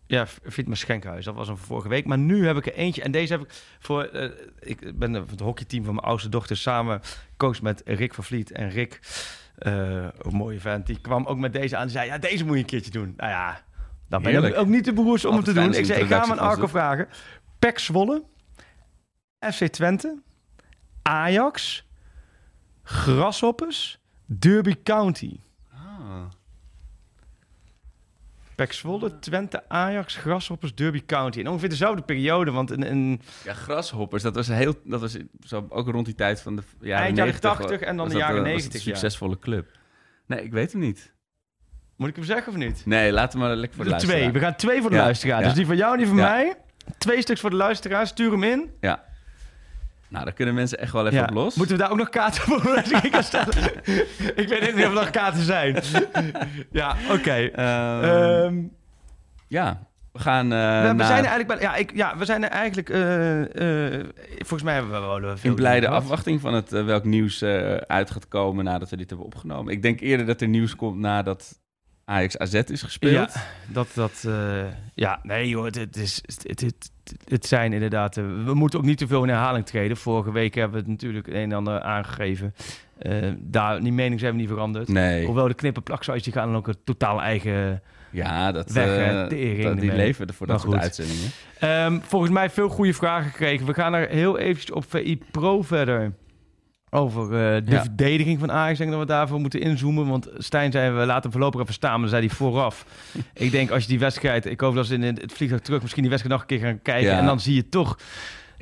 ja, 0.07 0.25
Vietma 0.43 0.75
Schenkhuis, 0.75 1.25
dat 1.25 1.35
was 1.35 1.47
hem 1.47 1.57
vorige 1.57 1.87
week. 1.87 2.05
Maar 2.05 2.17
nu 2.17 2.45
heb 2.47 2.57
ik 2.57 2.65
er 2.65 2.73
eentje. 2.73 3.01
En 3.01 3.11
deze 3.11 3.33
heb 3.33 3.41
ik 3.41 3.49
voor... 3.79 4.03
eh, 4.03 4.29
ik 4.59 4.97
ben 4.99 5.13
het 5.13 5.39
hockeyteam 5.39 5.83
van 5.83 5.93
mijn 5.95 6.05
oudste 6.07 6.29
dochter 6.29 6.57
samen 6.57 7.01
coach 7.37 7.61
met 7.61 7.81
Rick 7.85 8.13
van 8.13 8.23
Vliet. 8.23 8.51
En 8.51 8.69
Rick, 8.69 8.99
eh, 9.57 9.73
een 10.17 10.35
mooie 10.35 10.59
vent, 10.59 10.85
die 10.85 10.99
kwam 11.01 11.25
ook 11.25 11.37
met 11.37 11.53
deze 11.53 11.75
aan. 11.77 11.83
Die 11.83 11.91
zei, 11.91 12.05
ja, 12.07 12.17
deze 12.17 12.45
moet 12.45 12.53
je 12.53 12.59
een 12.59 12.65
keertje 12.65 12.91
doen. 12.91 13.13
Nou 13.17 13.29
ja, 13.29 13.61
dan 14.11 14.21
ben 14.21 14.43
ik 14.43 14.57
ook 14.57 14.67
niet 14.67 14.83
te 14.83 14.93
beroerd 14.93 15.25
om 15.25 15.35
het 15.35 15.45
te 15.45 15.53
doen. 15.53 15.73
Ik 15.73 15.85
zei, 15.85 16.01
ik 16.01 16.07
ga 16.07 16.25
van 16.25 16.39
Arco 16.39 16.67
vragen. 16.67 17.07
Pek 17.59 17.79
Zwolle, 17.79 18.23
FC 19.39 19.67
Twente, 19.67 20.21
Ajax, 21.01 21.87
Grasshoppers, 22.83 23.99
Derby 24.25 24.75
County. 24.83 25.39
Ah. 25.73 26.25
Pek 28.55 28.73
Zwolle, 28.73 29.19
Twente, 29.19 29.69
Ajax, 29.69 30.15
Grasshoppers, 30.15 30.75
Derby 30.75 31.05
County. 31.05 31.39
En 31.39 31.47
ongeveer 31.47 31.69
dezelfde 31.69 32.01
periode, 32.01 32.51
want 32.51 32.71
een, 32.71 32.91
een 32.91 33.21
Ja, 33.43 33.53
Grashoppers, 33.53 34.23
dat 34.23 34.35
was, 34.35 34.47
heel, 34.47 34.73
dat 34.83 35.01
was 35.01 35.17
zo 35.45 35.65
ook 35.69 35.89
rond 35.89 36.05
die 36.05 36.15
tijd 36.15 36.41
van 36.41 36.55
de 36.55 36.61
jaren 36.79 37.03
Eind 37.03 37.17
jaren 37.17 37.33
90. 37.33 37.67
80 37.67 37.79
en 37.81 37.97
dan 37.97 38.07
de 38.07 38.13
dat, 38.13 38.21
jaren 38.21 38.35
het 38.35 38.45
90, 38.45 38.73
een 38.73 38.79
ja. 38.79 38.85
succesvolle 38.85 39.39
club. 39.39 39.71
Nee, 40.25 40.43
ik 40.43 40.51
weet 40.51 40.71
hem 40.71 40.81
niet. 40.81 41.13
Moet 42.01 42.09
ik 42.09 42.15
hem 42.15 42.25
zeggen 42.25 42.51
of 42.51 42.57
niet? 42.57 42.81
Nee, 42.85 43.11
laten 43.11 43.39
we 43.39 43.45
maar 43.45 43.55
lekker 43.55 43.75
voor 43.75 43.85
de 43.85 43.91
De 43.91 43.97
twee. 43.97 44.09
luisteraar. 44.09 44.39
We 44.41 44.47
gaan 44.47 44.55
twee 44.55 44.81
voor 44.81 44.89
de 44.89 44.95
Ja, 44.95 45.01
luisteraar. 45.03 45.43
Dus 45.43 45.53
die 45.53 45.65
van 45.65 45.75
jou 45.77 45.91
en 45.91 45.97
die 45.97 46.07
van 46.07 46.15
mij. 46.15 46.53
Twee 46.97 47.21
stuks 47.21 47.39
voor 47.39 47.49
de 47.49 47.55
luisteraar. 47.55 48.07
Stuur 48.07 48.31
hem 48.31 48.43
in. 48.43 48.69
Ja. 48.79 49.03
Nou, 50.07 50.23
daar 50.25 50.33
kunnen 50.33 50.53
mensen 50.53 50.79
echt 50.79 50.93
wel 50.93 51.05
even 51.07 51.17
Ja. 51.17 51.23
op 51.23 51.29
los. 51.33 51.55
Moeten 51.55 51.75
we 51.75 51.81
daar 51.81 51.91
ook 51.91 51.97
nog 51.97 52.09
kaarten 52.09 52.41
voor 52.41 52.77
ik 53.03 53.11
kan 53.11 53.23
stellen? 53.23 53.57
ik 54.35 54.47
weet 54.47 54.61
niet 54.61 54.73
of 54.73 54.81
er 54.83 54.91
nog 54.93 55.09
kaarten 55.09 55.41
zijn. 55.43 55.77
ja, 56.71 56.95
oké. 57.11 57.31
Ehm, 57.33 58.03
Ehm, 58.03 58.55
ja, 59.47 59.79
we 60.11 60.19
gaan 60.19 60.51
eh, 60.53 60.81
we, 60.81 60.87
we 60.87 60.93
naar- 60.93 61.07
zijn 61.07 61.23
er 61.23 61.29
eigenlijk 61.29 61.47
bij, 61.47 61.59
ja, 61.59 61.75
ik, 61.75 61.91
ja, 61.95 62.17
we 62.17 62.25
zijn 62.25 62.43
er 62.43 62.49
eigenlijk. 62.49 62.89
eh, 62.89 63.95
eh, 63.99 64.05
volgens 64.37 64.63
mij 64.63 64.73
hebben 64.73 64.91
we 64.91 64.97
wel 65.21 65.37
veel 65.37 65.49
in 65.49 65.55
blijde 65.55 65.87
afwachting 65.87 66.41
van 66.41 66.53
het, 66.53 66.69
welk 66.69 67.03
nieuws 67.03 67.43
uit 67.87 68.11
gaat 68.11 68.27
komen 68.27 68.63
nadat 68.63 68.89
we 68.89 68.97
dit 68.97 69.09
hebben 69.09 69.27
opgenomen. 69.27 69.73
Ik 69.73 69.81
denk 69.81 69.99
eerder 69.99 70.25
dat 70.25 70.41
er 70.41 70.47
nieuws 70.47 70.75
komt 70.75 70.99
nadat 70.99 71.59
Ajax 72.05 72.37
AZ 72.37 72.53
is 72.53 72.81
gespeeld. 72.81 73.33
Ja, 73.33 73.41
dat, 73.67 73.87
dat, 73.93 74.23
eh, 74.27 74.63
ja, 74.93 75.19
nee 75.23 75.49
joh, 75.49 75.65
het, 75.65 75.75
het 75.75 75.95
is, 75.97 76.21
het, 76.43 76.61
het, 76.61 76.91
het 77.27 77.45
zijn 77.45 77.73
inderdaad, 77.73 78.17
eh, 78.17 78.23
we 78.45 78.53
moeten 78.53 78.79
ook 78.79 78.85
niet 78.85 78.97
te 78.97 79.07
veel 79.07 79.23
in 79.23 79.29
herhaling 79.29 79.65
treden. 79.65 79.97
Vorige 79.97 80.31
week 80.31 80.55
hebben 80.55 80.73
we 80.73 80.79
het 80.79 80.87
natuurlijk 81.01 81.27
een 81.27 81.33
en 81.35 81.51
ander 81.53 81.81
aangegeven. 81.81 82.55
Eh, 82.97 83.15
daar, 83.37 83.81
die 83.81 83.91
mening 83.91 84.19
zijn 84.19 84.31
we 84.33 84.39
niet 84.39 84.47
veranderd. 84.49 84.87
Nee, 84.87 85.25
Hoewel 85.25 85.47
de 85.47 85.53
knippen 85.53 85.83
plaksuis, 85.83 86.23
die 86.23 86.33
gaan 86.33 86.47
dan 86.47 86.55
ook 86.55 86.67
een 86.67 86.75
totaal 86.83 87.21
eigen... 87.21 87.81
ja, 88.09 88.51
dat, 88.51 88.71
Weg, 88.71 89.21
dat- 89.21 89.29
die 89.29 89.93
leven 89.93 90.27
er 90.27 90.33
voor 90.33 90.47
Maar 90.47 90.55
dat 90.55 90.65
soort 90.65 90.81
uitzendingen. 90.81 91.29
Ehm, 91.59 91.99
volgens 92.01 92.31
mij 92.31 92.49
veel 92.49 92.69
goede 92.69 92.93
vragen 92.93 93.29
gekregen. 93.31 93.65
We 93.65 93.73
gaan 93.73 93.93
er 93.93 94.09
heel 94.09 94.37
eventjes 94.37 94.71
op 94.71 94.85
VI 94.87 95.19
Pro 95.31 95.61
verder. 95.61 96.13
Over 96.93 97.23
eh, 97.23 97.65
de 97.65 97.71
Ja. 97.71 97.81
verdediging 97.81 98.39
van 98.39 98.51
Ajax. 98.51 98.71
Ik 98.71 98.77
denk 98.77 98.91
dat 98.91 98.99
we 98.99 99.05
daarvoor 99.05 99.39
moeten 99.39 99.61
inzoomen. 99.61 100.07
Want 100.07 100.29
Stijn 100.37 100.71
zei, 100.71 100.91
we 100.91 101.05
laten 101.05 101.21
hem 101.21 101.31
voorlopig 101.31 101.61
even 101.61 101.73
staan. 101.73 101.91
Maar 101.91 101.99
dan 101.99 102.09
zei 102.09 102.25
hij 102.25 102.35
vooraf. 102.35 102.85
ik 103.33 103.51
denk, 103.51 103.71
als 103.71 103.83
je 103.83 103.89
die 103.89 103.99
wedstrijd... 103.99 104.45
Ik 104.45 104.59
hoop 104.59 104.75
dat 104.75 104.85
ze 104.85 104.93
in 104.93 105.01
het 105.01 105.33
vliegtuig 105.33 105.61
terug 105.61 105.81
misschien 105.81 106.01
die 106.01 106.11
wedstrijd 106.11 106.39
nog 106.39 106.49
een 106.49 106.57
keer 106.57 106.67
gaan 106.67 106.81
kijken. 106.81 107.11
Ja. 107.11 107.17
En 107.17 107.25
dan 107.25 107.39
zie 107.39 107.55
je 107.55 107.69
toch... 107.69 107.97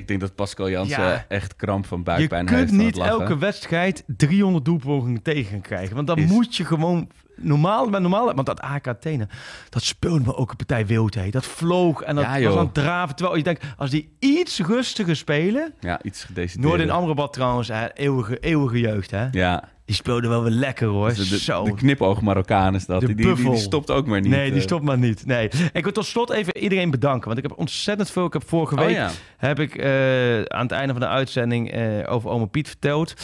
Ik 0.00 0.08
denk 0.08 0.20
dat 0.20 0.34
Pascal 0.34 0.70
Jansen 0.70 1.02
Ja. 1.02 1.24
echt 1.28 1.56
kramp 1.56 1.86
van 1.86 1.98
Je 1.98 2.04
buikpijn 2.04 2.46
kunt 2.46 2.58
heeft 2.58 2.70
van 2.70 2.78
het 2.84 2.94
niet 2.94 3.04
elke 3.04 3.38
wedstrijd 3.38 4.04
300 4.06 4.64
doelpogingen 4.64 5.22
tegen 5.22 5.60
krijgen. 5.60 5.94
Want 5.94 6.06
dan 6.06 6.16
Is- 6.18 6.30
moet 6.30 6.56
je 6.56 6.64
gewoon... 6.64 7.08
Normaal, 7.42 7.88
maar 7.88 8.00
normaal, 8.00 8.34
want 8.34 8.46
dat 8.46 8.60
AK 8.60 8.86
Athene, 8.88 9.28
dat 9.68 9.82
speelde 9.82 10.24
me 10.24 10.36
ook 10.36 10.50
een 10.50 10.56
partij 10.56 10.86
wild. 10.86 11.14
Hè. 11.14 11.28
Dat 11.30 11.46
vloog 11.46 12.02
en 12.02 12.14
dat 12.14 12.24
Ja, 12.24 12.40
was 12.42 12.56
aan 12.56 12.64
het 12.64 12.74
draven. 12.74 13.16
Terwijl 13.16 13.36
je 13.38 13.42
denkt, 13.44 13.64
als 13.76 13.90
die 13.90 14.12
iets 14.18 14.58
rustiger 14.60 15.16
spelen... 15.16 15.72
Ja, 15.80 16.02
iets 16.02 16.24
gedecideerd. 16.24 16.66
Noord 16.68 16.80
in 16.80 16.90
Amrabat 16.90 17.32
trouwens, 17.32 17.68
hè, 17.68 17.92
eeuwige, 17.94 18.38
eeuwige 18.38 18.80
jeugd. 18.80 19.10
Hè? 19.10 19.28
Ja, 19.30 19.68
Die 19.90 19.98
speelde 19.98 20.28
wel 20.28 20.42
weer 20.42 20.52
lekker 20.52 20.86
hoor. 20.88 21.08
dus 21.14 21.28
de, 21.28 21.38
Zo. 21.38 21.64
de 21.64 21.74
knipoog 21.74 22.20
Marokkaan 22.20 22.74
is 22.74 22.86
dat. 22.86 23.00
De 23.00 23.06
Die, 23.06 23.34
die, 23.34 23.34
die, 23.34 23.56
stopt 23.56 23.90
ook 23.90 24.06
maar 24.06 24.20
niet. 24.20 24.30
nee, 24.30 24.48
die 24.50 24.58
eh. 24.58 24.62
stopt 24.62 24.84
maar 24.84 24.98
niet. 24.98 25.26
Nee. 25.26 25.50
Ik 25.72 25.82
wil 25.82 25.92
tot 25.92 26.06
slot 26.06 26.30
even 26.30 26.58
iedereen 26.58 26.90
bedanken. 26.90 27.26
Want 27.26 27.38
ik 27.38 27.48
heb 27.48 27.58
ontzettend 27.58 28.10
veel. 28.10 28.26
Ik 28.26 28.32
heb 28.32 28.48
vorige 28.48 28.74
Oh 28.74 28.84
week 28.84 28.94
ja. 28.94 29.10
heb 29.36 29.58
ik 29.58 29.74
eh, 29.74 30.42
aan 30.42 30.62
het 30.62 30.70
einde 30.70 30.92
van 30.92 31.00
de 31.00 31.08
uitzending 31.08 31.70
eh, 31.70 32.12
over 32.12 32.30
Ome 32.30 32.46
Piet 32.46 32.68
verteld. 32.68 33.14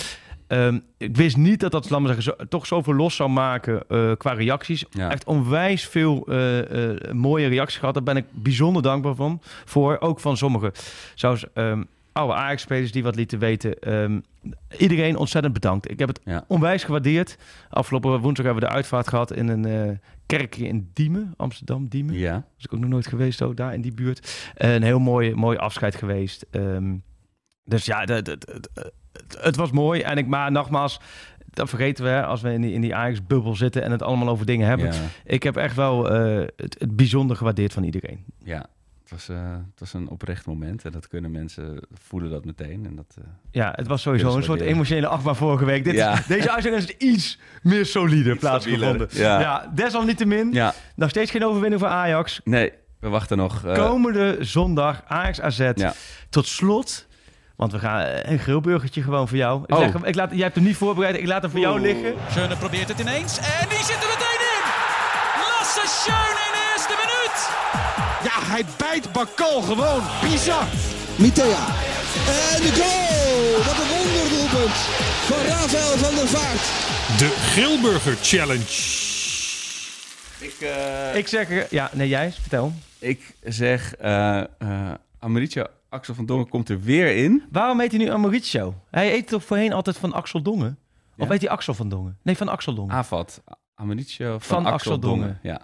Ehm, 0.46 0.78
ik 0.98 1.16
wist 1.16 1.36
niet 1.36 1.60
dat 1.60 1.72
dat 1.72 1.90
laat 1.90 2.00
maar 2.00 2.14
zeggen, 2.14 2.34
zo, 2.38 2.46
toch 2.48 2.66
zoveel 2.66 2.94
los 2.94 3.16
zou 3.16 3.30
maken 3.30 3.82
qua 4.16 4.32
reacties. 4.32 4.84
Ja. 4.90 5.10
Echt 5.10 5.24
onwijs 5.24 5.86
veel 5.86 6.28
mooie 7.12 7.46
reacties 7.48 7.78
gehad. 7.78 7.94
Daar 7.94 8.02
ben 8.02 8.16
ik 8.16 8.24
bijzonder 8.30 8.82
dankbaar 8.82 9.14
van, 9.14 9.40
voor. 9.64 9.96
Ook 10.00 10.20
van 10.20 10.36
sommigen. 10.36 10.72
Zoals 11.14 11.44
ehm, 11.52 11.82
oude 12.16 12.34
Ajax-spelers 12.34 12.92
die 12.92 13.02
wat 13.02 13.16
lieten 13.16 13.38
weten. 13.38 13.78
Ehm, 13.78 14.20
iedereen 14.78 15.16
ontzettend 15.16 15.54
bedankt. 15.54 15.90
Ik 15.90 15.98
heb 15.98 16.08
het 16.08 16.20
Ja. 16.24 16.44
onwijs 16.48 16.84
gewaardeerd. 16.84 17.36
Afgelopen 17.68 18.20
woensdag 18.20 18.44
hebben 18.44 18.62
we 18.62 18.68
de 18.68 18.74
uitvaart 18.74 19.08
gehad 19.08 19.32
in 19.32 19.48
een 19.48 19.64
eh, 19.64 19.96
kerkje 20.26 20.66
in 20.66 20.90
Diemen, 20.92 21.34
Amsterdam, 21.36 21.88
Diemen. 21.88 22.14
Ja, 22.14 22.32
Was 22.54 22.64
ik 22.64 22.74
ook 22.74 22.80
nog 22.80 22.90
nooit 22.90 23.06
geweest, 23.06 23.42
ook 23.42 23.56
daar 23.56 23.74
in 23.74 23.80
die 23.80 23.94
buurt. 23.94 24.50
Een 24.54 24.82
heel 24.82 24.98
mooi, 24.98 25.34
mooi 25.34 25.56
afscheid 25.58 25.94
geweest. 25.94 26.46
Ehm, 26.50 26.94
dus 27.64 27.84
ja, 27.84 28.04
het, 29.40 29.56
was 29.56 29.70
mooi. 29.70 30.00
En 30.00 30.16
ik, 30.18 30.26
maar 30.26 30.52
nogmaals, 30.52 31.00
dat 31.50 31.68
vergeten 31.68 32.04
we 32.04 32.10
hè, 32.10 32.24
als 32.24 32.40
we 32.40 32.52
in 32.52 32.60
die, 32.60 32.72
in 32.72 32.80
die 32.80 32.94
Ajax-bubbel 32.94 33.54
zitten 33.56 33.82
en 33.82 33.90
het 33.90 34.02
allemaal 34.02 34.28
over 34.28 34.46
dingen 34.46 34.66
hebben. 34.66 34.86
ja, 34.92 35.00
Ik 35.24 35.42
heb 35.42 35.56
echt 35.56 35.76
wel 35.76 36.10
eh, 36.10 36.46
het, 36.56 36.76
het 36.78 36.96
bijzonder 36.96 37.36
gewaardeerd 37.36 37.72
van 37.72 37.82
iedereen. 37.84 38.24
ja. 38.44 38.66
Het 39.08 39.14
was, 39.14 39.28
eh, 39.28 39.36
het 39.52 39.80
was 39.80 39.92
een 39.92 40.08
oprecht 40.08 40.46
moment 40.46 40.84
en 40.84 40.92
dat 40.92 41.08
kunnen 41.08 41.30
mensen 41.30 41.80
voelen 41.92 42.30
dat 42.30 42.44
meteen. 42.44 42.86
En 42.86 42.96
dat, 42.96 43.14
eh, 43.18 43.24
Ja, 43.50 43.72
het 43.76 43.86
was 43.86 44.02
sowieso 44.02 44.36
een 44.36 44.42
soort 44.42 44.60
emotionele 44.60 45.06
achtbaan 45.06 45.36
vorige 45.36 45.64
week. 45.64 45.84
Dit, 45.84 45.94
Ja. 45.94 46.22
Deze 46.28 46.50
uitzending 46.52 46.84
is 46.84 46.96
iets 46.96 47.38
meer 47.62 47.86
solide 47.86 48.36
plaatsgevonden. 48.36 49.08
ja. 49.10 49.40
Ja, 49.40 49.70
desalniettemin, 49.74 50.52
ja, 50.52 50.74
nog 50.94 51.10
steeds 51.10 51.30
geen 51.30 51.44
overwinning 51.44 51.80
voor 51.80 51.90
Ajax. 51.90 52.40
nee, 52.44 52.72
we 53.00 53.08
wachten 53.08 53.36
nog. 53.36 53.64
eh, 53.64 53.74
Komende 53.74 54.36
zondag 54.40 55.02
Ajax 55.06 55.40
AZ. 55.40 55.70
Ja. 55.74 55.92
Tot 56.30 56.46
slot, 56.46 57.06
want 57.56 57.72
we 57.72 57.78
gaan 57.78 58.06
een 58.22 58.38
grillburgertje 58.38 59.02
gewoon 59.02 59.28
voor 59.28 59.36
jou. 59.36 59.62
Ik 59.66 59.74
Oh. 59.74 59.78
leg 59.80 59.92
hem, 59.92 60.04
ik 60.04 60.14
laat, 60.14 60.30
jij 60.30 60.40
hebt 60.42 60.54
hem 60.54 60.64
niet 60.64 60.76
voorbereid, 60.76 61.16
ik 61.16 61.26
laat 61.26 61.42
hem 61.42 61.50
voor 61.50 61.60
jou 61.60 61.80
liggen. 61.80 62.14
Schöne 62.30 62.56
probeert 62.56 62.88
het 62.88 62.98
ineens 63.00 63.38
en 63.38 63.68
die 63.68 63.78
zit 63.78 63.96
er 64.02 64.08
meteen 64.08 64.40
in. 64.40 64.45
Ja, 68.26 68.38
hij 68.52 68.64
bijt 68.78 69.12
Bakal 69.12 69.62
gewoon. 69.62 70.02
Bizar. 70.22 70.64
Mitea. 71.18 71.66
En 72.52 72.62
de 72.62 72.72
goal! 72.80 73.64
Wat 73.66 73.76
een 73.82 73.90
wonderdoelpunt 73.96 74.76
van 75.28 75.38
Rafael 75.38 75.96
van 75.98 76.14
der 76.14 76.28
Vaart. 76.28 76.64
De 77.18 77.28
Grillburger 77.28 78.16
Challenge. 78.22 78.74
ik, 80.40 80.54
eh, 80.60 81.16
Ik 81.18 81.28
zeg, 81.28 81.50
er- 81.50 81.66
ja, 81.70 81.90
nee 81.92 82.08
jij, 82.08 82.32
vertel. 82.32 82.72
ik 82.98 83.34
zeg, 83.44 83.94
eh 83.94 84.38
eh 84.58 84.92
Ameritje 85.18 85.70
Axel 85.88 86.14
van 86.14 86.26
Dongen 86.26 86.48
komt 86.48 86.68
er 86.68 86.80
weer 86.80 87.16
in. 87.16 87.42
Waarom 87.52 87.80
heet 87.80 87.90
hij 87.92 88.00
nu 88.04 88.16
Mauricio? 88.16 88.74
Hij 88.90 89.12
eet 89.12 89.28
toch 89.28 89.44
voorheen 89.44 89.72
altijd 89.72 89.98
van 89.98 90.12
Axel 90.12 90.42
Dongen? 90.42 90.78
Of 91.16 91.24
Ja? 91.24 91.30
heet 91.32 91.40
hij 91.40 91.50
Axel 91.50 91.74
van 91.74 91.88
Dongen? 91.88 92.18
Nee, 92.22 92.36
van 92.36 92.48
Axel 92.48 92.74
Dongen. 92.74 92.94
Avat, 92.94 93.42
Ameritje 93.74 94.26
van, 94.26 94.40
Van 94.40 94.58
Axel, 94.58 94.72
Axel 94.72 94.98
Dongen. 94.98 95.18
Dongen. 95.18 95.38
Ja. 95.42 95.60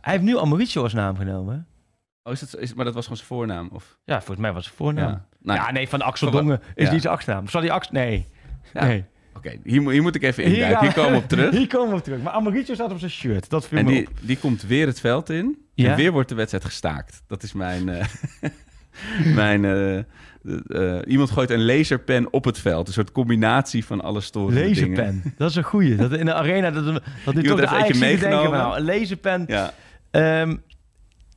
Hij 0.00 0.12
heeft 0.12 0.24
nu 0.24 0.32
Mauricio 0.34 0.82
als 0.82 0.92
naam 0.92 1.16
genomen. 1.16 1.66
Oh, 2.26 2.32
is 2.32 2.40
dat, 2.40 2.56
is, 2.60 2.74
maar 2.74 2.84
dat 2.84 2.94
was 2.94 3.02
gewoon 3.02 3.16
zijn 3.16 3.28
voornaam? 3.28 3.68
Of? 3.72 3.96
Ja, 4.04 4.16
volgens 4.16 4.38
mij 4.38 4.52
was 4.52 4.66
het 4.66 4.74
voornaam. 4.74 5.10
Ja. 5.10 5.24
Nou, 5.42 5.58
ja, 5.60 5.70
nee, 5.72 5.88
van 5.88 6.02
Axel 6.02 6.30
Van 6.30 6.40
Dongen 6.40 6.60
is 6.74 6.86
ja. 6.86 6.92
niet 6.92 7.02
zijn 7.02 7.14
achternaam. 7.14 7.48
Zal 7.48 7.60
die 7.60 7.72
Axel... 7.72 7.92
Nee. 7.94 8.26
Ja. 8.72 8.84
nee. 8.84 9.04
Oké, 9.36 9.52
hier, 9.64 9.82
moet- 9.82 9.92
hier 9.92 10.02
moet 10.02 10.14
ik 10.14 10.22
even 10.22 10.44
induiken. 10.44 10.80
Hier, 10.80 10.92
komen 10.92 11.10
we 11.12 11.16
op 11.18 11.28
terug. 11.28 11.50
Hier 11.58 11.66
komen 11.66 11.88
we 11.90 11.94
op 11.96 12.04
terug. 12.04 12.22
Maar 12.22 12.32
Amaricio 12.32 12.74
staat 12.74 12.90
op 12.90 12.98
zijn 12.98 13.10
shirt. 13.10 13.50
Dat 13.50 13.68
viel 13.68 13.78
En 13.78 13.84
me 13.84 13.90
die, 13.90 14.06
op. 14.08 14.12
die 14.20 14.38
komt 14.38 14.62
weer 14.62 14.86
het 14.86 15.00
veld 15.00 15.30
in. 15.30 15.58
Ja? 15.74 15.90
En 15.90 15.96
weer 15.96 16.12
wordt 16.12 16.28
de 16.28 16.34
wedstrijd 16.34 16.64
gestaakt. 16.64 17.22
Dat 17.26 17.42
is 17.42 17.52
mijn... 17.52 17.88
eh, 17.88 18.04
mijn 19.34 19.64
eh, 19.64 19.98
eh, 19.98 21.02
iemand 21.06 21.30
gooit 21.30 21.50
een 21.50 21.64
laserpen 21.64 22.32
op 22.32 22.44
het 22.44 22.58
veld. 22.58 22.86
Een 22.86 22.92
soort 22.92 23.12
combinatie 23.12 23.84
van 23.84 24.00
alle 24.00 24.20
storende 24.20 24.70
dingen. 24.70 24.88
Laserpen. 24.96 25.34
Dat 25.36 25.50
is 25.50 25.56
een 25.56 25.62
goeie. 25.62 25.96
Dat 25.96 26.12
in 26.12 26.24
de 26.26 26.34
arena, 26.34 26.70
dat, 26.70 26.84
dat 27.24 27.34
nu 27.34 27.40
Iemand 27.42 27.60
toch 27.60 27.70
de 27.70 27.76
eentje 27.76 27.92
denken 27.92 27.98
meegenomen. 28.00 28.58
nou, 28.58 28.76
een 28.76 28.84
laserpen. 28.84 29.44
Ja, 29.46 29.72
Ehm, 30.10 30.56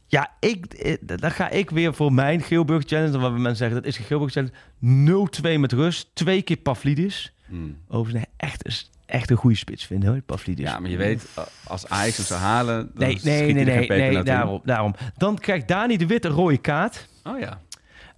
ja, 0.07 0.31
ik, 0.39 0.73
eh, 0.73 0.95
dan 1.01 1.31
ga 1.31 1.49
ik 1.49 1.69
weer 1.69 1.93
voor 1.93 2.13
mijn 2.13 2.41
Geelburg 2.41 2.83
Challenge. 2.85 3.19
Waar 3.19 3.31
mensen 3.31 3.55
zeggen, 3.55 3.75
dat 3.75 3.85
is 3.85 3.97
een 3.97 4.05
Geelburg 4.05 4.31
Challenge. 4.31 4.53
0-2 4.79 5.59
met 5.59 5.71
rust. 5.71 6.09
Twee 6.13 6.41
keer 6.41 6.57
Pavlidis. 6.57 7.33
Hmm. 7.45 7.77
Overigens 7.87 8.25
een 8.25 8.31
echt, 8.37 8.89
echt 9.05 9.29
een 9.29 9.37
goede 9.37 9.55
spits 9.55 9.85
vinden 9.85 10.09
hoor, 10.09 10.21
Pavlidis. 10.21 10.65
ja, 10.65 10.79
maar 10.79 10.89
je 10.89 10.97
weet, 10.97 11.27
als 11.63 11.87
Ajax 11.87 12.17
hem 12.17 12.25
zou 12.25 12.39
halen... 12.39 12.91
Dan 12.93 13.07
Nee, 13.07 13.19
nee, 13.23 13.53
nee, 13.53 13.65
nee, 13.65 13.87
nee 13.87 14.23
daarom, 14.23 14.61
daarom. 14.63 14.95
Dan 15.17 15.37
krijgt 15.37 15.67
Dani 15.67 15.97
de 15.97 16.07
Wit 16.07 16.25
een 16.25 16.31
rode 16.31 16.57
kaart. 16.57 17.07
Oh 17.23 17.39
ja. 17.39 17.61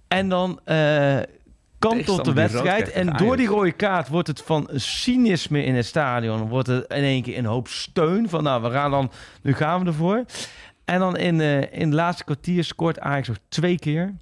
En 0.08 0.28
dan 0.28 0.60
eh 0.64 1.20
kantelt 1.80 2.24
de 2.24 2.32
Tegenstander 2.32 2.34
die 2.34 2.42
rood 2.42 2.64
wedstrijd. 2.64 2.90
En 3.06 3.16
door 3.16 3.36
die 3.36 3.46
rode 3.46 3.72
kaart 3.72 4.08
wordt 4.08 4.28
het 4.28 4.42
van 4.42 4.68
cynisme 4.74 5.64
in 5.64 5.74
het 5.74 5.86
stadion... 5.86 6.48
wordt 6.48 6.68
het 6.68 6.84
in 6.88 7.02
één 7.02 7.22
keer 7.22 7.38
een 7.38 7.44
hoop 7.44 7.68
steun. 7.68 8.28
Van 8.28 8.42
nou, 8.42 8.62
we 8.62 8.70
gaan 8.70 8.90
dan... 8.90 9.10
Nu 9.42 9.54
gaan 9.54 9.80
we 9.80 9.86
ervoor. 9.86 10.24
En 10.90 10.98
dan 10.98 11.16
in, 11.16 11.40
eh, 11.40 11.60
in 11.60 11.80
het 11.80 11.92
laatste 11.92 12.24
kwartier 12.24 12.64
scoort 12.64 13.00
Ajax 13.00 13.28
nog 13.28 13.36
twee 13.48 13.78
keer... 13.78 14.14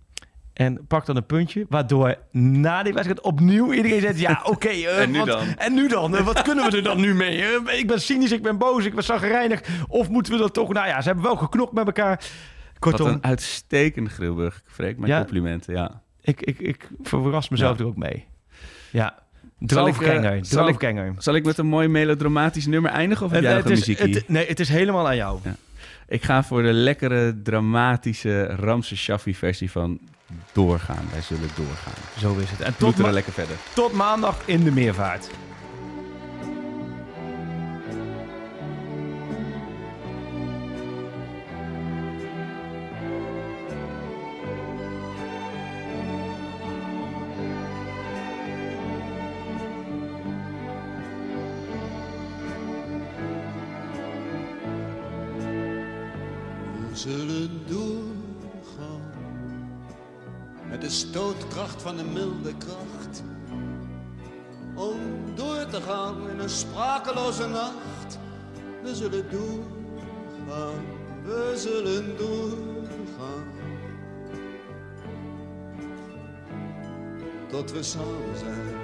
En 0.53 0.87
pakt 0.87 1.07
dan 1.07 1.17
een 1.17 1.27
puntje, 1.27 1.67
waardoor 1.69 2.17
na 2.33 2.83
die 2.83 2.93
wedstrijd 2.93 3.21
opnieuw 3.21 3.73
iedereen 3.73 4.01
zegt... 4.01 4.21
Ja, 4.21 4.43
oké, 4.53 4.69
eh, 4.69 5.03
En 5.03 5.11
nu 5.11 5.19
wat- 5.19 5.27
dan? 5.27 5.47
En 5.57 5.75
nu 5.75 5.89
dan? 5.89 6.17
Eh, 6.17 6.25
Wat 6.25 6.43
kunnen 6.43 6.71
we 6.71 6.77
er 6.77 6.83
dan 6.83 7.01
nu 7.01 7.15
mee? 7.15 7.45
Ik 7.79 7.87
ben 7.87 8.01
cynisch, 8.01 8.33
ik 8.33 8.43
ben 8.43 8.59
boos, 8.59 8.85
ik 8.85 8.95
ben 8.95 9.05
zagrijnig. 9.05 9.61
Of 9.89 10.09
moeten 10.09 10.33
we 10.33 10.39
dat 10.39 10.55
toch... 10.55 10.73
Nou 10.73 10.87
ja, 10.87 11.01
ze 11.01 11.07
hebben 11.07 11.25
wel 11.25 11.37
geknokt 11.37 11.73
met 11.73 11.87
elkaar. 11.87 12.17
Wat 12.17 12.79
Kortom, 12.79 13.07
een 13.09 13.25
uitstekende 13.25 14.11
Grilburg, 14.11 14.63
Freek. 14.67 14.99
Mijn 14.99 15.13
Ja. 15.13 15.19
complimenten, 15.19 15.75
ja. 15.75 16.03
ik, 16.21 16.41
ik, 16.41 16.59
ik 16.59 16.89
verras 17.03 17.49
mezelf 17.49 17.77
Ja. 17.79 17.83
er 17.85 17.89
ook 17.91 17.97
mee. 17.97 18.27
Ja, 18.91 19.19
Zal 19.67 19.87
ik, 19.87 19.95
droogganger, 19.95 20.45
zal 20.47 20.69
ik- 20.69 20.79
droogganger. 20.79 21.15
Zal 21.19 21.35
ik 21.35 21.45
met 21.45 21.59
een 21.59 21.67
mooi 21.67 21.89
melodramatisch 21.89 22.67
nummer 22.67 22.91
eindigen? 22.91 23.27
Of 23.27 23.33
heb 23.33 23.43
jij 23.43 23.53
het 23.57 23.71
is, 23.71 23.87
het- 23.99 24.29
nee, 24.29 24.47
het 24.47 24.61
is 24.61 24.69
helemaal 24.69 25.07
aan 25.07 25.17
jou. 25.17 25.39
Ja. 25.45 25.55
Ik 26.09 26.25
ga 26.25 26.43
voor 26.45 26.63
de 26.63 26.73
lekkere, 26.73 27.43
dramatische 27.43 28.45
Ramse 28.45 28.97
Shaffi 28.97 29.35
versie 29.35 29.71
van 29.71 30.01
Doorgaan. 30.53 31.09
Wij 31.13 31.21
zullen 31.21 31.49
doorgaan. 31.57 31.93
Zo 32.19 32.37
is 32.37 32.51
het. 32.51 32.61
En 32.61 32.77
tot, 32.77 32.99
lekker 32.99 33.33
verder. 33.33 33.57
tot 33.75 33.93
maandag 33.93 34.47
in 34.47 34.65
de 34.65 34.71
meervaart. 34.71 35.31
De 60.89 60.95
stootkracht 60.95 61.83
van 61.83 61.99
een 61.99 62.13
milde 62.13 62.55
kracht. 62.57 63.23
Om 64.75 64.97
door 65.35 65.67
te 65.67 65.81
gaan 65.81 66.31
in 66.31 66.39
een 66.39 66.49
sprakeloze 66.49 67.49
nacht. 67.49 68.19
We 68.83 68.95
zullen 68.95 69.25
doorgaan, 69.31 70.85
we 71.25 71.53
zullen 71.57 72.17
doorgaan. 72.17 73.47
Tot 77.49 77.73
we 77.73 77.83
samen 77.83 78.39
zijn, 78.39 78.77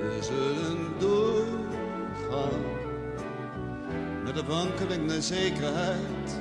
we 0.00 0.18
zullen 0.20 0.98
doorgaan. 0.98 2.62
Met 4.24 4.34
de 4.34 4.44
wankelende 4.44 5.22
zekerheid 5.22 6.40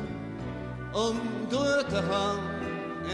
om 0.91 1.19
door 1.49 1.86
te 1.90 2.02
gaan 2.10 2.55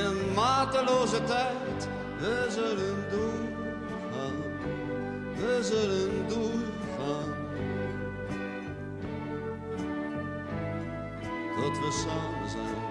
een 0.02 0.34
mateloze 0.34 1.24
tijd. 1.24 1.88
We 2.20 2.48
zullen 2.50 3.06
doorgaan, 3.12 4.44
we 5.36 5.60
zullen 5.64 6.28
doorgaan. 6.28 7.40
Tot 11.56 11.80
we 11.80 11.92
samen 11.92 12.50
zijn, 12.50 12.82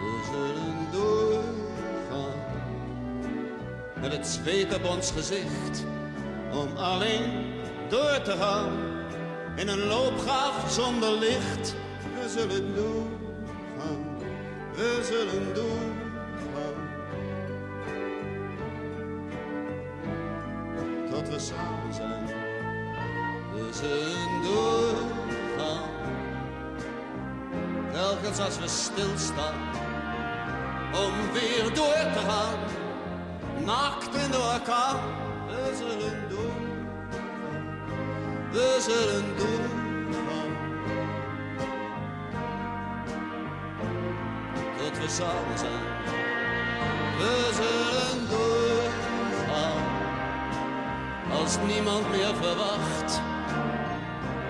we 0.00 0.20
zullen 0.32 0.90
doorgaan. 0.92 2.38
Met 4.00 4.12
het 4.12 4.26
zweet 4.26 4.74
op 4.74 4.84
ons 4.84 5.10
gezicht, 5.10 5.84
om 6.52 6.76
alleen 6.76 7.54
door 7.88 8.20
te 8.22 8.32
gaan. 8.32 8.72
In 9.56 9.68
een 9.68 9.86
loopgraaf 9.86 10.70
zonder 10.70 11.12
licht, 11.18 11.74
we 12.14 12.28
zullen 12.28 12.74
doorgaan, 12.74 14.18
we 14.74 15.00
zullen 15.02 15.54
doorgaan. 15.54 15.89
We 21.40 21.46
samen 21.46 21.94
zijn, 21.94 22.26
we 23.52 23.68
zullen 23.72 24.42
doorgaan. 24.42 25.88
Telkens 27.92 28.38
als 28.38 28.58
we 28.58 28.68
stilstaan, 28.68 29.54
om 30.92 31.32
weer 31.32 31.74
door 31.74 32.12
te 32.12 32.22
gaan. 32.28 32.58
Naakt 33.64 34.14
in 34.14 34.30
de 34.30 34.38
we 35.46 35.76
zullen 35.76 36.28
doorgaan, 36.28 36.98
we 38.52 38.78
zullen 38.80 39.36
doorgaan. 39.36 40.52
Tot 44.78 44.98
we 44.98 45.08
samen 45.08 45.58
zijn, 45.58 45.86
we 47.18 47.50
zullen 47.52 48.28
doorgaan. 48.28 48.49
Als 51.50 51.58
niemand 51.66 52.10
meer 52.10 52.34
verwacht, 52.34 53.20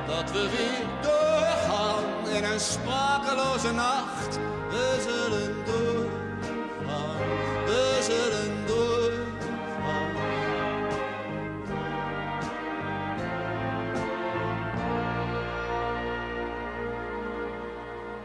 dat 0.07 0.33
we 0.33 0.49
weer 0.57 0.87
doorgaan 1.03 2.29
in 2.29 2.45
een 2.45 2.61
sprakeloze 2.61 3.73
nacht. 3.73 4.39
We 4.71 5.07
zullen 5.09 5.65
doorgaan, 5.65 7.17
we 7.65 7.99
zullen 8.03 8.67
doorgaan. 8.67 10.13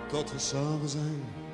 Tot 0.07 0.31
we 0.31 0.39
samen 0.39 0.89
zijn, 0.89 1.44